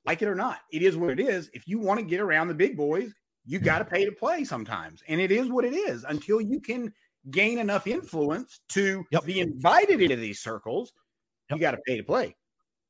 like 0.04 0.20
it 0.20 0.28
or 0.28 0.34
not, 0.34 0.58
it 0.70 0.82
is 0.82 0.96
what 0.96 1.10
it 1.10 1.20
is. 1.20 1.50
If 1.54 1.66
you 1.66 1.78
want 1.78 2.00
to 2.00 2.06
get 2.06 2.20
around 2.20 2.48
the 2.48 2.54
big 2.54 2.76
boys, 2.76 3.12
you 3.48 3.58
got 3.58 3.78
to 3.78 3.84
pay 3.86 4.04
to 4.04 4.12
play 4.12 4.44
sometimes. 4.44 5.02
And 5.08 5.20
it 5.20 5.32
is 5.32 5.48
what 5.48 5.64
it 5.64 5.72
is 5.72 6.04
until 6.06 6.38
you 6.38 6.60
can 6.60 6.92
gain 7.30 7.58
enough 7.58 7.86
influence 7.86 8.60
to 8.68 9.04
yep. 9.10 9.24
be 9.24 9.40
invited 9.40 10.02
into 10.02 10.16
these 10.16 10.40
circles. 10.40 10.92
Yep. 11.48 11.56
You 11.56 11.60
got 11.62 11.70
to 11.70 11.78
pay 11.86 11.96
to 11.96 12.02
play. 12.02 12.36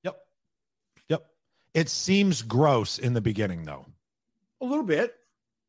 Yep. 0.03 0.17
Yep. 1.09 1.27
It 1.75 1.89
seems 1.89 2.43
gross 2.43 2.99
in 2.99 3.13
the 3.13 3.21
beginning, 3.21 3.65
though. 3.65 3.87
A 4.61 4.65
little 4.65 4.85
bit. 4.85 5.15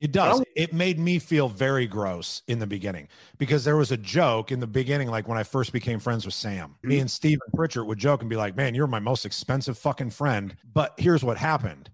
It 0.02 0.12
does. 0.12 0.42
It 0.56 0.74
made 0.74 0.98
me 0.98 1.20
feel 1.20 1.50
very 1.50 1.86
gross 1.86 2.42
in 2.48 2.58
the 2.58 2.66
beginning 2.66 3.10
because 3.38 3.66
there 3.66 3.76
was 3.76 3.92
a 3.92 3.98
joke 3.98 4.52
in 4.52 4.60
the 4.60 4.66
beginning, 4.66 5.10
like 5.10 5.28
when 5.28 5.38
I 5.38 5.44
first 5.44 5.72
became 5.72 6.00
friends 6.00 6.26
with 6.26 6.34
Sam. 6.34 6.70
Mm-hmm. 6.70 6.88
Me 6.88 7.00
and 7.00 7.12
Steven 7.12 7.48
Pritchard 7.54 7.86
would 7.86 8.00
joke 8.00 8.22
and 8.22 8.30
be 8.30 8.38
like, 8.38 8.56
man, 8.56 8.74
you're 8.74 8.88
my 8.88 9.00
most 9.00 9.26
expensive 9.26 9.78
fucking 9.78 10.12
friend. 10.12 10.56
But 10.74 10.96
here's 10.98 11.24
what 11.24 11.38
happened 11.38 11.92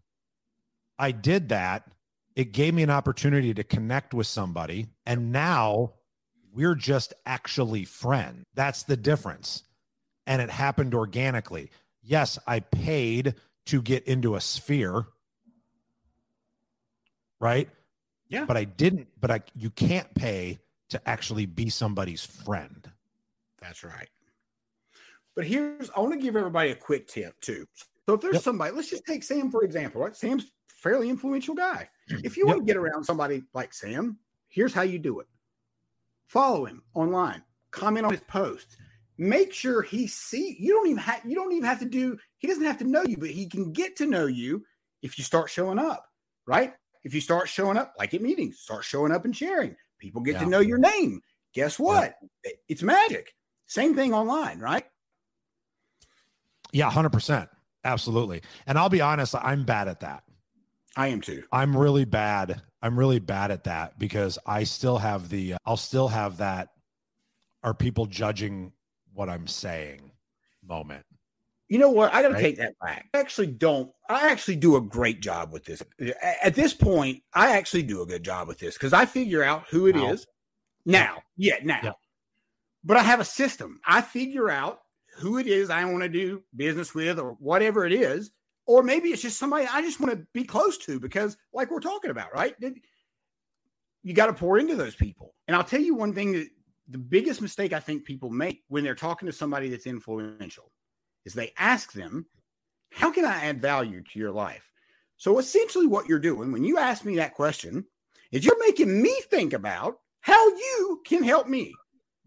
I 0.98 1.12
did 1.12 1.50
that. 1.50 1.90
It 2.36 2.52
gave 2.52 2.74
me 2.74 2.84
an 2.84 2.90
opportunity 2.90 3.54
to 3.54 3.64
connect 3.64 4.14
with 4.14 4.28
somebody. 4.28 4.88
And 5.06 5.32
now 5.32 5.94
we're 6.54 6.76
just 6.76 7.14
actually 7.26 7.86
friends. 7.86 8.46
That's 8.54 8.84
the 8.84 8.98
difference. 8.98 9.64
And 10.28 10.42
it 10.42 10.50
happened 10.50 10.94
organically. 10.94 11.70
Yes, 12.02 12.38
I 12.46 12.60
paid 12.60 13.36
to 13.68 13.82
get 13.82 14.04
into 14.06 14.36
a 14.36 14.42
sphere, 14.42 15.06
right? 17.40 17.70
Yeah. 18.30 18.46
But 18.46 18.58
I 18.58 18.64
didn't, 18.64 19.08
but 19.20 19.32
I 19.32 19.42
you 19.56 19.70
can't 19.70 20.14
pay 20.16 20.60
to 20.90 21.10
actually 21.10 21.46
be 21.46 21.70
somebody's 21.70 22.24
friend. 22.24 22.90
That's 23.62 23.84
right. 23.84 24.10
But 25.36 25.46
here's 25.46 25.90
I 25.96 26.00
want 26.00 26.14
to 26.14 26.20
give 26.20 26.36
everybody 26.36 26.72
a 26.72 26.76
quick 26.76 27.08
tip 27.08 27.40
too. 27.42 27.66
So 28.08 28.16
if 28.16 28.22
there's 28.22 28.36
yep. 28.36 28.44
somebody, 28.44 28.74
let's 28.74 28.90
just 28.90 29.06
take 29.06 29.24
Sam 29.24 29.52
for 29.52 29.64
example, 29.64 30.02
right? 30.02 30.16
Sam's 30.16 30.52
fairly 30.86 31.10
influential 31.10 31.56
guy. 31.56 31.90
If 32.24 32.38
you 32.38 32.46
yep. 32.46 32.56
want 32.56 32.68
to 32.68 32.72
get 32.72 32.78
around 32.78 33.04
somebody 33.04 33.42
like 33.56 33.74
Sam, 33.74 34.20
here's 34.50 34.72
how 34.72 34.84
you 34.84 35.00
do 35.00 35.20
it. 35.20 35.26
Follow 36.28 36.66
him 36.66 36.84
online, 36.94 37.42
comment 37.72 38.06
on 38.06 38.12
his 38.12 38.22
posts. 38.28 38.78
Make 39.18 39.52
sure 39.52 39.82
he 39.82 40.06
see 40.06 40.56
you 40.60 40.74
don't 40.74 40.88
even 40.88 41.00
have 41.00 41.22
you 41.26 41.34
don't 41.34 41.52
even 41.54 41.64
have 41.64 41.80
to 41.80 41.86
do 41.86 42.18
he 42.38 42.48
doesn't 42.48 42.64
have 42.64 42.78
to 42.80 42.84
know 42.84 43.04
you, 43.04 43.18
but 43.18 43.30
he 43.30 43.48
can 43.48 43.74
get 43.74 43.96
to 43.96 44.06
know 44.06 44.28
you 44.28 44.64
if 45.02 45.18
you 45.18 45.24
start 45.24 45.50
showing 45.50 45.80
up, 45.80 46.06
right? 46.46 46.74
If 47.04 47.16
you 47.16 47.22
start 47.22 47.50
showing 47.50 47.78
up, 47.78 47.94
like 47.98 48.14
at 48.14 48.22
meetings, 48.22 48.60
start 48.60 48.84
showing 48.84 49.12
up 49.12 49.26
and 49.26 49.36
sharing. 49.36 49.76
People 50.00 50.22
get 50.22 50.34
yeah. 50.34 50.40
to 50.42 50.46
know 50.50 50.60
your 50.60 50.78
name. 50.78 51.22
Guess 51.54 51.80
what? 51.80 52.16
Yeah. 52.44 52.52
It's 52.68 52.84
magic. 52.84 53.34
Same 53.66 53.96
thing 53.96 54.14
online, 54.14 54.60
right? 54.60 54.86
Yeah, 56.72 56.92
100%. 56.92 57.48
Absolutely. 57.84 58.42
And 58.68 58.78
I'll 58.78 58.90
be 58.90 59.02
honest, 59.02 59.34
I'm 59.36 59.64
bad 59.64 59.88
at 59.88 60.02
that. 60.02 60.24
I 60.96 61.08
am 61.08 61.22
too. 61.22 61.44
I'm 61.52 61.76
really 61.76 62.06
bad. 62.06 62.62
I'm 62.82 62.98
really 62.98 63.20
bad 63.20 63.52
at 63.52 63.66
that 63.66 64.00
because 64.00 64.38
I 64.46 64.64
still 64.64 64.98
have 64.98 65.30
the, 65.30 65.54
uh, 65.54 65.58
I'll 65.66 65.78
still 65.78 66.08
have 66.08 66.38
that. 66.38 66.70
Are 67.64 67.74
people 67.74 68.06
judging 68.06 68.74
what 69.14 69.30
I'm 69.30 69.48
saying 69.48 70.12
moment? 70.64 71.04
You 71.68 71.80
know 71.80 71.90
what? 71.90 72.14
I 72.14 72.22
got 72.22 72.28
to 72.28 72.34
right? 72.36 72.42
take 72.42 72.58
that 72.58 72.74
back. 72.80 73.08
I 73.14 73.20
actually 73.20 73.48
don't. 73.48 73.90
I 74.08 74.30
actually 74.30 74.58
do 74.58 74.76
a 74.76 74.82
great 74.82 75.20
job 75.20 75.52
with 75.52 75.66
this. 75.66 75.82
At 76.44 76.54
this 76.54 76.76
point, 76.76 77.24
I 77.34 77.58
actually 77.58 77.82
do 77.82 78.04
a 78.04 78.06
good 78.06 78.24
job 78.24 78.48
with 78.48 78.60
this 78.60 78.76
because 78.76 78.94
I 78.94 79.06
figure 79.06 79.44
out 79.44 79.66
who 79.70 79.88
it 79.88 79.96
now. 79.96 80.12
is 80.12 80.28
now. 80.86 81.24
Yeah, 81.38 81.56
now. 81.64 81.80
Yeah. 81.84 81.92
But 82.84 82.98
I 82.98 83.04
have 83.04 83.20
a 83.20 83.26
system. 83.26 83.80
I 83.86 84.02
figure 84.02 84.50
out 84.50 84.82
who 85.18 85.40
it 85.40 85.48
is 85.48 85.72
I 85.72 85.84
want 85.86 86.04
to 86.04 86.10
do 86.10 86.44
business 86.56 86.94
with 86.94 87.18
or 87.18 87.32
whatever 87.40 87.84
it 87.86 87.94
is. 87.94 88.30
Or 88.68 88.82
maybe 88.82 89.10
it's 89.10 89.22
just 89.22 89.38
somebody 89.38 89.68
I 89.72 89.82
just 89.82 90.00
want 90.00 90.14
to 90.14 90.26
be 90.34 90.44
close 90.44 90.78
to 90.80 91.00
because, 91.00 91.38
like 91.54 91.70
we're 91.70 91.80
talking 91.80 92.12
about, 92.12 92.34
right? 92.34 92.56
You 94.04 94.14
got 94.14 94.28
to 94.28 94.34
pour 94.34 94.58
into 94.58 94.76
those 94.76 94.96
people. 94.96 95.34
And 95.48 95.56
I'll 95.56 95.64
tell 95.64 95.82
you 95.82 95.96
one 95.96 96.14
thing 96.14 96.34
that 96.34 96.48
the 96.88 96.98
biggest 96.98 97.42
mistake 97.42 97.74
I 97.74 97.80
think 97.80 98.06
people 98.06 98.30
make 98.30 98.64
when 98.68 98.84
they're 98.84 98.96
talking 98.96 99.26
to 99.28 99.34
somebody 99.34 99.70
that's 99.70 99.88
influential 99.88 100.72
is 101.26 101.34
they 101.34 101.54
ask 101.58 101.92
them, 101.94 102.26
How 102.92 103.12
can 103.12 103.26
I 103.26 103.46
add 103.46 103.62
value 103.62 104.02
to 104.02 104.20
your 104.20 104.32
life? 104.32 104.70
So 105.18 105.40
essentially, 105.40 105.88
what 105.88 106.08
you're 106.08 106.20
doing 106.20 106.52
when 106.52 106.64
you 106.64 106.78
ask 106.78 107.06
me 107.06 107.16
that 107.16 107.36
question 107.36 107.86
is 108.32 108.44
you're 108.44 108.60
making 108.60 109.02
me 109.02 109.16
think 109.30 109.54
about 109.54 110.00
how 110.22 110.48
you 110.48 111.02
can 111.06 111.24
help 111.24 111.48
me. 111.48 111.74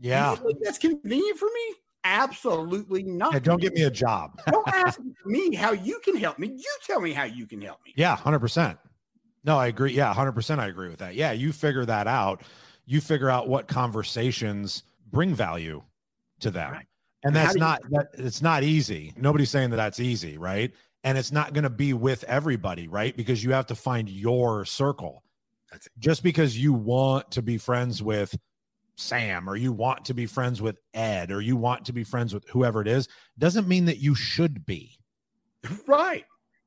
Yeah. 0.01 0.36
that's 0.62 0.78
convenient 0.78 1.39
for 1.39 1.47
me? 1.47 1.74
Absolutely 2.05 3.03
not. 3.03 3.32
Yeah, 3.32 3.38
don't 3.40 3.61
give 3.61 3.72
me 3.74 3.82
a 3.82 3.90
job. 3.90 4.40
don't 4.51 4.66
ask 4.68 5.01
me 5.26 5.55
how 5.55 5.72
you 5.72 6.01
can 6.05 6.16
help 6.16 6.38
me. 6.38 6.49
You 6.49 6.76
tell 6.84 7.01
me 7.01 7.12
how 7.12 7.24
you 7.24 7.46
can 7.46 7.61
help 7.61 7.80
me. 7.84 7.92
Yeah, 7.96 8.16
100%. 8.16 8.78
No, 9.44 9.59
I 9.59 9.66
agree. 9.68 9.92
Yeah, 9.92 10.12
100% 10.14 10.59
I 10.59 10.66
agree 10.66 10.88
with 10.88 10.99
that. 10.99 11.14
Yeah, 11.14 11.32
you 11.32 11.53
figure 11.53 11.84
that 11.84 12.07
out. 12.07 12.42
You 12.86 13.01
figure 13.01 13.30
out 13.30 13.49
what 13.49 13.68
conversations 13.68 14.82
bring 15.11 15.34
value 15.34 15.82
to 16.40 16.51
them. 16.51 16.72
Right 16.72 16.86
and 17.24 17.34
that's 17.34 17.57
not 17.57 17.80
you- 17.84 17.90
that 17.99 18.09
it's 18.14 18.42
not 18.42 18.62
easy 18.62 19.12
nobody's 19.16 19.51
saying 19.51 19.70
that 19.70 19.76
that's 19.76 20.01
easy 20.01 20.38
right 20.38 20.72
and 21.05 21.16
it's 21.16 21.32
not 21.32 21.53
going 21.53 21.64
to 21.64 21.70
be 21.70 21.92
with 21.92 22.24
everybody 22.24 22.88
right 22.88 23.16
because 23.16 23.42
you 23.42 23.53
have 23.53 23.66
to 23.66 23.74
find 23.74 24.09
your 24.09 24.64
circle 24.64 25.22
that's 25.70 25.86
it. 25.86 25.92
just 25.99 26.22
because 26.22 26.57
you 26.57 26.72
want 26.72 27.30
to 27.30 27.42
be 27.42 27.59
friends 27.59 28.03
with 28.03 28.36
sam 28.99 29.49
or 29.49 29.57
you 29.57 29.72
want 29.72 30.05
to 30.05 30.14
be 30.14 30.26
friends 30.26 30.61
with 30.61 30.76
ed 30.92 31.30
or 31.30 31.40
you 31.40 31.57
want 31.57 31.86
to 31.86 31.92
be 31.92 32.05
friends 32.05 32.34
with 32.34 32.46
whoever 32.49 32.80
it 32.80 32.88
is 32.88 33.09
doesn't 33.38 33.68
mean 33.68 33.84
that 33.84 33.99
you 33.99 34.14
should 34.14 34.66
be 34.66 34.99
right 35.86 36.24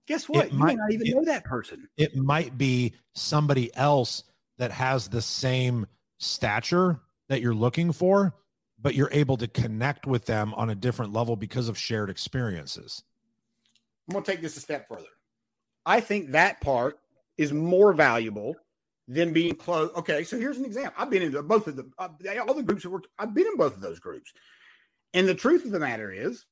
guess 0.08 0.30
what 0.30 0.48
it 0.48 0.54
you 0.54 0.58
might, 0.58 0.78
not 0.78 0.92
even 0.92 1.06
it, 1.06 1.14
know 1.14 1.26
that 1.26 1.44
person 1.44 1.88
it 1.98 2.16
might 2.16 2.58
be 2.58 2.94
somebody 3.14 3.74
else 3.76 4.24
that 4.58 4.72
has 4.72 5.10
the 5.10 5.22
same 5.22 5.86
stature 6.20 7.02
that 7.28 7.42
you're 7.42 7.54
looking 7.54 7.92
for 7.92 8.34
but 8.82 8.96
you're 8.96 9.10
able 9.12 9.38
to 9.38 9.48
connect 9.48 10.08
with 10.08 10.26
them 10.26 10.54
on 10.56 10.70
a 10.70 10.76
different 10.76 11.14
level 11.14 11.36
because 11.36 11.70
of 11.70 11.78
shared 11.78 12.10
experiences. 12.10 13.04
I'm 14.10 14.14
going 14.14 14.24
to 14.24 14.32
take 14.32 14.42
this 14.42 14.58
a 14.58 14.60
step 14.60 14.88
further. 14.88 15.06
I 15.86 16.00
think 16.00 16.32
that 16.32 16.62
part 16.62 17.00
is 17.38 17.54
more 17.54 17.94
valuable 17.94 18.56
than 19.12 19.34
being 19.34 19.56
close. 19.56 19.92
Okay, 19.96 20.24
so 20.24 20.40
here's 20.40 20.58
an 20.58 20.66
example. 20.66 20.94
I've 20.98 21.10
been 21.10 21.22
in 21.22 21.48
both 21.48 21.68
of 21.68 21.76
the 21.76 21.90
uh, 22.00 22.10
all 22.48 22.54
the 22.54 22.64
groups 22.64 22.84
that 22.84 22.90
worked. 22.90 23.08
I've 23.20 23.34
been 23.34 23.48
in 23.48 23.58
both 23.58 23.76
of 23.76 23.82
those 23.82 24.00
groups, 24.00 24.32
and 25.14 25.28
the 25.28 25.36
truth 25.36 25.66
of 25.66 25.72
the 25.72 25.80
matter 25.80 26.12
is, 26.12 26.46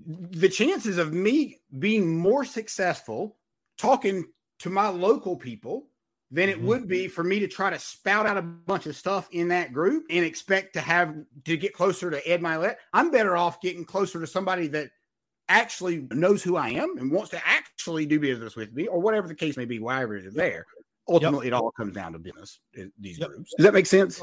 the 0.00 0.48
chances 0.48 0.98
of 0.98 1.12
me 1.12 1.60
being 1.78 2.18
more 2.18 2.44
successful 2.44 3.36
talking 3.76 4.24
to 4.58 4.70
my 4.70 4.88
local 4.88 5.36
people 5.36 5.88
than 6.30 6.48
it 6.48 6.58
Mhm. 6.58 6.62
would 6.64 6.88
be 6.88 7.08
for 7.08 7.24
me 7.24 7.38
to 7.38 7.48
try 7.48 7.70
to 7.70 7.78
spout 7.78 8.26
out 8.26 8.36
a 8.36 8.42
bunch 8.42 8.86
of 8.86 8.96
stuff 8.96 9.28
in 9.30 9.48
that 9.48 9.72
group 9.72 10.04
and 10.10 10.24
expect 10.24 10.74
to 10.74 10.80
have 10.80 11.16
to 11.44 11.56
get 11.56 11.72
closer 11.72 12.10
to 12.10 12.28
Ed 12.28 12.42
Mylett. 12.42 12.76
I'm 12.92 13.10
better 13.10 13.36
off 13.36 13.60
getting 13.62 13.84
closer 13.84 14.20
to 14.20 14.26
somebody 14.26 14.66
that 14.68 14.90
actually 15.48 16.06
knows 16.12 16.42
who 16.42 16.56
I 16.56 16.70
am 16.70 16.96
and 16.98 17.10
wants 17.10 17.30
to 17.30 17.40
actually 17.46 18.06
do 18.06 18.20
business 18.20 18.54
with 18.56 18.72
me 18.72 18.86
or 18.86 19.00
whatever 19.00 19.26
the 19.28 19.34
case 19.34 19.56
may 19.56 19.64
be, 19.64 19.78
wherever 19.78 20.16
it 20.16 20.24
is 20.26 20.34
there. 20.34 20.66
Ultimately, 21.08 21.46
it 21.46 21.52
all 21.54 21.70
comes 21.72 21.94
down 21.94 22.12
to 22.12 22.18
business, 22.18 22.60
eh, 22.76 22.84
these 22.98 23.18
Yep. 23.18 23.28
groups. 23.30 23.54
Does 23.56 23.64
that 23.64 23.74
make 23.74 23.86
sense? 23.86 24.20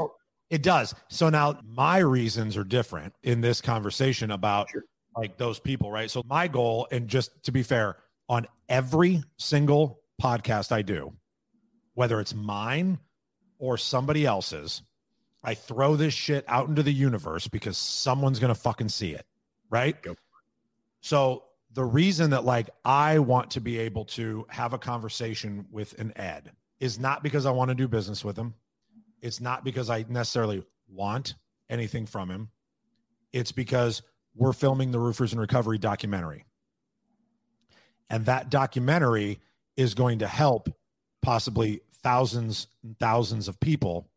It 0.52 0.62
does. 0.62 0.94
So 1.10 1.30
now 1.30 1.60
my 1.66 1.98
reasons 1.98 2.56
are 2.56 2.64
different 2.64 3.14
in 3.24 3.42
this 3.42 3.60
conversation 3.62 4.30
about 4.32 4.70
Sure. 4.70 4.84
like 5.18 5.38
those 5.38 5.60
people, 5.60 5.92
right? 5.92 6.12
So 6.12 6.22
my 6.26 6.48
goal, 6.48 6.88
and 6.92 7.08
just 7.08 7.32
to 7.44 7.52
be 7.52 7.64
fair, 7.64 7.98
on 8.30 8.46
every 8.70 9.24
single 9.40 10.02
podcast 10.22 10.72
I 10.72 10.84
do, 10.84 11.18
whether 11.96 12.20
it's 12.20 12.36
mine 12.36 13.00
or 13.58 13.78
somebody 13.78 14.26
else's, 14.26 14.84
I 15.44 15.56
throw 15.56 15.96
this 15.96 16.14
shit 16.14 16.44
out 16.48 16.70
into 16.70 16.84
the 16.84 16.94
universe 16.94 17.48
because 17.48 17.78
someone's 17.78 18.40
gonna 18.40 18.54
fucking 18.56 18.90
see 18.90 19.14
it, 19.14 19.26
right? 19.70 20.00
Go. 20.04 20.16
So 21.06 21.44
the 21.72 21.86
reason 21.86 22.32
that 22.32 22.46
like 22.46 22.72
I 22.84 23.20
want 23.20 23.52
to 23.52 23.62
be 23.62 23.78
able 23.78 24.06
to 24.06 24.48
have 24.50 24.74
a 24.74 24.80
conversation 24.80 25.68
with 25.70 25.94
an 26.00 26.12
Ed 26.16 26.52
is 26.80 26.98
not 26.98 27.22
because 27.22 27.46
I 27.46 27.52
want 27.52 27.70
to 27.70 27.76
do 27.76 27.88
business 27.88 28.26
with 28.26 28.36
him. 28.36 28.56
It's 29.22 29.40
not 29.40 29.64
because 29.64 29.92
I 29.92 30.04
necessarily 30.10 30.66
want 30.88 31.36
anything 31.70 32.08
from 32.08 32.32
him. 32.32 32.50
It's 33.34 33.52
because 33.52 34.02
we're 34.34 34.52
filming 34.52 34.90
the 34.90 34.98
Roofers 34.98 35.32
and 35.32 35.40
Recovery 35.40 35.78
documentary. 35.78 36.44
And 38.10 38.26
that 38.26 38.50
documentary 38.50 39.40
is 39.78 39.94
going 39.94 40.20
to 40.20 40.28
help 40.28 40.76
possibly 41.22 41.82
thousands 42.02 42.66
and 42.84 42.98
thousands 42.98 43.48
of 43.48 43.60
people. 43.60 44.10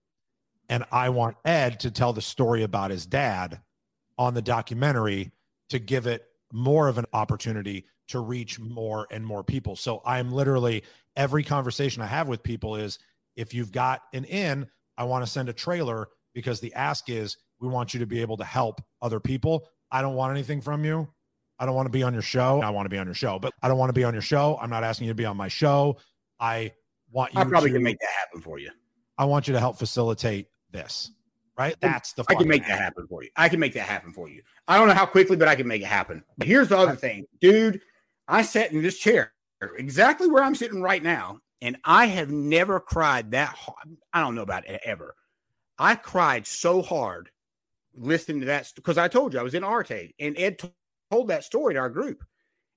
And 0.70 0.84
I 0.90 1.10
want 1.10 1.36
Ed 1.44 1.80
to 1.80 1.90
tell 1.90 2.14
the 2.14 2.22
story 2.22 2.62
about 2.62 2.90
his 2.90 3.04
dad 3.04 3.60
on 4.16 4.32
the 4.32 4.40
documentary 4.40 5.32
to 5.68 5.78
give 5.78 6.06
it 6.06 6.24
more 6.52 6.88
of 6.88 6.98
an 6.98 7.06
opportunity 7.12 7.84
to 8.08 8.20
reach 8.20 8.58
more 8.58 9.06
and 9.10 9.24
more 9.24 9.44
people. 9.44 9.76
So 9.76 10.02
I'm 10.04 10.32
literally 10.32 10.82
every 11.16 11.42
conversation 11.42 12.02
I 12.02 12.06
have 12.06 12.28
with 12.28 12.42
people 12.42 12.76
is 12.76 12.98
if 13.36 13.52
you've 13.52 13.72
got 13.72 14.02
an 14.14 14.24
in, 14.24 14.66
I 14.96 15.04
want 15.04 15.24
to 15.24 15.30
send 15.30 15.48
a 15.48 15.52
trailer 15.52 16.08
because 16.34 16.60
the 16.60 16.72
ask 16.74 17.08
is 17.08 17.36
we 17.60 17.68
want 17.68 17.94
you 17.94 18.00
to 18.00 18.06
be 18.06 18.20
able 18.20 18.36
to 18.38 18.44
help 18.44 18.80
other 19.02 19.20
people. 19.20 19.68
I 19.90 20.02
don't 20.02 20.14
want 20.14 20.32
anything 20.32 20.60
from 20.60 20.84
you. 20.84 21.08
I 21.58 21.66
don't 21.66 21.74
want 21.74 21.86
to 21.86 21.90
be 21.90 22.02
on 22.02 22.12
your 22.12 22.22
show. 22.22 22.60
I 22.62 22.70
want 22.70 22.86
to 22.86 22.90
be 22.90 22.98
on 22.98 23.06
your 23.06 23.14
show, 23.14 23.38
but 23.38 23.52
I 23.62 23.68
don't 23.68 23.78
want 23.78 23.90
to 23.90 23.94
be 23.94 24.04
on 24.04 24.12
your 24.12 24.22
show. 24.22 24.58
I'm 24.60 24.70
not 24.70 24.84
asking 24.84 25.06
you 25.06 25.10
to 25.12 25.16
be 25.16 25.24
on 25.24 25.36
my 25.36 25.48
show. 25.48 25.98
I 26.38 26.72
want 27.10 27.34
you 27.34 27.40
I 27.40 27.44
probably 27.44 27.70
to, 27.70 27.74
can 27.74 27.82
make 27.82 27.98
that 27.98 28.10
happen 28.18 28.40
for 28.40 28.58
you. 28.58 28.70
I 29.16 29.24
want 29.24 29.48
you 29.48 29.54
to 29.54 29.60
help 29.60 29.76
facilitate 29.76 30.46
this. 30.70 31.10
Right? 31.58 31.76
That's 31.80 32.12
the 32.12 32.24
I 32.28 32.36
can 32.36 32.46
make 32.46 32.66
that 32.68 32.78
happen 32.78 33.08
for 33.08 33.24
you. 33.24 33.30
I 33.36 33.48
can 33.48 33.58
make 33.58 33.74
that 33.74 33.88
happen 33.88 34.12
for 34.12 34.28
you. 34.28 34.42
I 34.68 34.78
don't 34.78 34.86
know 34.86 34.94
how 34.94 35.06
quickly, 35.06 35.36
but 35.36 35.48
I 35.48 35.56
can 35.56 35.66
make 35.66 35.82
it 35.82 35.86
happen. 35.86 36.22
But 36.36 36.46
here's 36.46 36.68
the 36.68 36.78
other 36.78 36.94
thing, 36.94 37.26
dude. 37.40 37.80
I 38.28 38.42
sat 38.42 38.70
in 38.70 38.80
this 38.80 38.96
chair 38.96 39.32
exactly 39.76 40.28
where 40.28 40.44
I'm 40.44 40.54
sitting 40.54 40.80
right 40.80 41.02
now, 41.02 41.40
and 41.60 41.76
I 41.84 42.06
have 42.06 42.30
never 42.30 42.78
cried 42.78 43.32
that 43.32 43.48
hard. 43.48 43.96
I 44.12 44.20
don't 44.20 44.36
know 44.36 44.42
about 44.42 44.68
it 44.68 44.80
ever. 44.84 45.16
I 45.78 45.96
cried 45.96 46.46
so 46.46 46.80
hard 46.80 47.30
listening 47.94 48.40
to 48.40 48.46
that 48.46 48.70
because 48.76 48.98
I 48.98 49.08
told 49.08 49.34
you 49.34 49.40
I 49.40 49.42
was 49.42 49.54
in 49.54 49.64
Arte, 49.64 50.14
and 50.20 50.38
Ed 50.38 50.60
t- 50.60 50.72
told 51.10 51.28
that 51.28 51.42
story 51.42 51.74
to 51.74 51.80
our 51.80 51.90
group, 51.90 52.22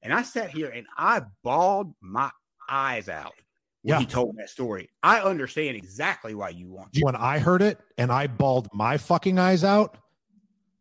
and 0.02 0.12
I 0.12 0.24
sat 0.24 0.50
here 0.50 0.70
and 0.70 0.88
I 0.98 1.22
bawled 1.44 1.94
my 2.02 2.32
eyes 2.68 3.10
out 3.10 3.34
when 3.84 3.94
Yeah. 3.96 4.00
he 4.00 4.06
told 4.06 4.36
that 4.38 4.50
story. 4.50 4.90
I 5.02 5.22
understand 5.22 5.76
exactly 5.78 6.36
why 6.36 6.50
you 6.50 6.70
want. 6.70 6.98
when 7.02 7.16
I 7.16 7.40
heard 7.40 7.62
it 7.62 7.80
and 7.98 8.12
I 8.12 8.28
bawled 8.28 8.68
my 8.74 8.98
fucking 8.98 9.40
eyes 9.40 9.64
out 9.64 9.98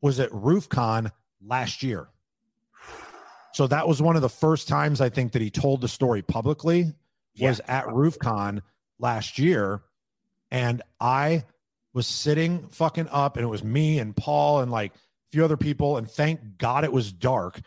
was 0.02 0.20
at 0.20 0.30
RoofCon 0.30 1.10
last 1.44 1.82
year. 1.82 2.08
So 3.52 3.66
that 3.66 3.88
was 3.88 4.00
one 4.00 4.16
of 4.16 4.22
the 4.22 4.28
first 4.28 4.68
times 4.68 5.00
I 5.00 5.08
think 5.08 5.32
that 5.32 5.42
he 5.42 5.50
told 5.50 5.80
the 5.80 5.88
story 5.88 6.22
publicly 6.22 6.94
was 7.40 7.60
at 7.66 7.86
RoofCon 7.86 8.60
last 8.98 9.38
year. 9.38 9.82
And 10.50 10.82
I 11.00 11.44
was 11.92 12.06
sitting 12.06 12.68
fucking 12.68 13.08
up 13.10 13.36
and 13.36 13.44
it 13.44 13.48
was 13.48 13.64
me 13.64 13.98
and 13.98 14.14
Paul 14.16 14.60
and 14.60 14.70
like 14.70 14.92
a 14.94 14.98
few 15.32 15.44
other 15.44 15.56
people. 15.56 15.96
And 15.96 16.08
thank 16.08 16.58
God 16.58 16.84
it 16.84 16.92
was 16.92 17.12
dark. 17.12 17.60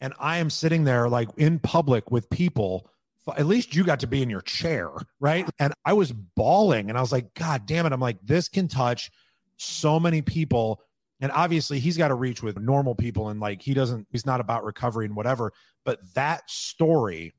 And 0.00 0.14
I 0.18 0.38
am 0.38 0.48
sitting 0.50 0.84
there 0.84 1.08
like 1.08 1.28
in 1.36 1.58
public 1.58 2.10
with 2.10 2.30
people. 2.30 2.88
At 3.36 3.46
least 3.46 3.74
you 3.74 3.82
got 3.84 4.00
to 4.00 4.06
be 4.06 4.22
in 4.22 4.30
your 4.30 4.40
chair, 4.40 4.90
right? 5.18 5.48
And 5.58 5.74
I 5.84 5.94
was 5.94 6.12
bawling 6.12 6.88
and 6.88 6.96
I 6.96 7.00
was 7.00 7.12
like, 7.12 7.34
God 7.34 7.66
damn 7.66 7.86
it. 7.86 7.92
I'm 7.92 8.00
like, 8.00 8.18
this 8.22 8.48
can 8.48 8.68
touch 8.68 9.10
so 9.56 9.98
many 9.98 10.22
people. 10.22 10.80
And 11.20 11.32
obviously 11.32 11.80
he's 11.80 11.96
got 11.96 12.08
to 12.08 12.14
reach 12.14 12.42
with 12.42 12.58
normal 12.58 12.94
people 12.94 13.30
and 13.30 13.40
like 13.40 13.62
he 13.62 13.74
doesn't, 13.74 14.06
he's 14.10 14.26
not 14.26 14.40
about 14.40 14.64
recovery 14.64 15.06
and 15.06 15.16
whatever. 15.16 15.52
But 15.84 15.98
that 16.14 16.48
story 16.48 17.34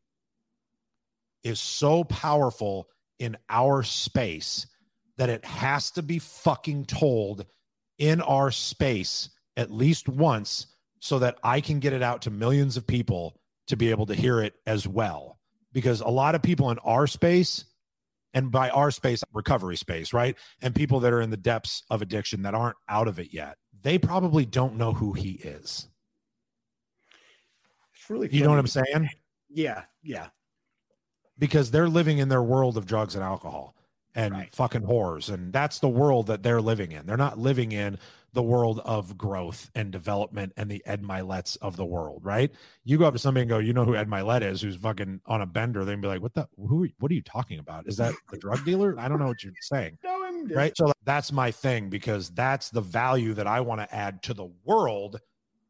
is 1.43 1.59
so 1.59 2.03
powerful 2.03 2.89
in 3.19 3.37
our 3.49 3.83
space 3.83 4.67
that 5.17 5.29
it 5.29 5.45
has 5.45 5.91
to 5.91 6.01
be 6.01 6.19
fucking 6.19 6.85
told 6.85 7.45
in 7.97 8.21
our 8.21 8.51
space 8.51 9.29
at 9.55 9.71
least 9.71 10.07
once 10.09 10.67
so 10.99 11.19
that 11.19 11.37
I 11.43 11.61
can 11.61 11.79
get 11.79 11.93
it 11.93 12.03
out 12.03 12.23
to 12.23 12.31
millions 12.31 12.77
of 12.77 12.85
people 12.85 13.39
to 13.67 13.77
be 13.77 13.89
able 13.89 14.05
to 14.07 14.15
hear 14.15 14.41
it 14.41 14.55
as 14.65 14.87
well. 14.87 15.36
Because 15.73 16.01
a 16.01 16.07
lot 16.07 16.35
of 16.35 16.41
people 16.41 16.71
in 16.71 16.79
our 16.79 17.07
space, 17.07 17.65
and 18.33 18.51
by 18.51 18.69
our 18.69 18.91
space, 18.91 19.23
recovery 19.33 19.77
space, 19.77 20.13
right? 20.13 20.35
And 20.61 20.73
people 20.75 20.99
that 21.01 21.13
are 21.13 21.21
in 21.21 21.29
the 21.29 21.37
depths 21.37 21.83
of 21.89 22.01
addiction 22.01 22.43
that 22.43 22.53
aren't 22.55 22.77
out 22.89 23.07
of 23.07 23.19
it 23.19 23.33
yet, 23.33 23.57
they 23.81 23.97
probably 23.97 24.45
don't 24.45 24.75
know 24.75 24.93
who 24.93 25.13
he 25.13 25.31
is. 25.31 25.87
It's 27.95 28.09
really 28.09 28.29
You 28.31 28.43
know 28.43 28.49
what. 28.51 28.59
I'm 28.59 28.67
saying? 28.67 29.09
Yeah, 29.49 29.83
yeah. 30.03 30.27
because 31.39 31.69
they're 31.71 31.87
living 31.89 32.17
in 32.17 32.29
their 32.29 32.41
world 32.43 32.77
of 32.77 32.85
drugs 32.87 33.13
and 33.15 33.23
alcohol 33.23 33.75
and 34.15 34.33
Right. 34.33 34.51
fucking 34.53 34.81
whores. 34.81 35.31
And 35.31 35.53
that's 35.53 35.79
the 35.79 35.87
world 35.89 36.27
that 36.27 36.41
they're 36.41 36.61
living 36.61 36.91
in. 36.91 37.05
They're 37.05 37.15
not 37.15 37.37
living 37.37 37.71
in 37.71 37.99
the 38.37 38.43
world 38.43 38.81
of 38.85 39.17
growth 39.17 39.71
and 39.73 39.91
development 39.91 40.53
and 40.57 40.69
the 40.69 40.85
Ed 40.85 41.01
Myletts 41.01 41.57
of 41.59 41.75
the 41.75 41.83
world, 41.83 42.21
right? 42.23 42.51
You 42.83 42.99
go 42.99 43.05
up 43.05 43.13
to 43.13 43.19
somebody 43.19 43.41
and 43.41 43.49
go, 43.49 43.57
you 43.57 43.73
know 43.73 43.83
who 43.83 43.95
Ed 43.95 44.07
Mylett 44.07 44.43
is, 44.43 44.61
who's 44.61 44.75
fucking 44.75 45.21
on 45.25 45.41
a 45.41 45.47
bender. 45.47 45.83
They'd 45.83 45.99
be 45.99 46.07
like, 46.07 46.21
what 46.21 46.35
the, 46.35 46.47
who, 46.55 46.87
what 46.99 47.11
are 47.11 47.15
you 47.15 47.23
talking 47.23 47.57
about? 47.57 47.87
Is 47.87 47.97
that 47.97 48.13
the 48.29 48.37
drug 48.37 48.63
dealer? 48.63 48.95
I 48.99 49.07
don't 49.07 49.17
know 49.17 49.25
what 49.25 49.43
you're 49.43 49.53
saying 49.59 49.97
No, 50.03 50.23
I'm 50.23 50.47
right 50.47 50.77
so 50.77 50.91
that's 51.03 51.31
my 51.31 51.49
thing 51.49 51.89
because 51.89 52.29
that's 52.29 52.69
the 52.69 52.81
value 52.81 53.33
that 53.33 53.47
i 53.47 53.59
want 53.59 53.81
to 53.81 53.95
add 53.95 54.21
to 54.23 54.33
the 54.33 54.47
world 54.63 55.19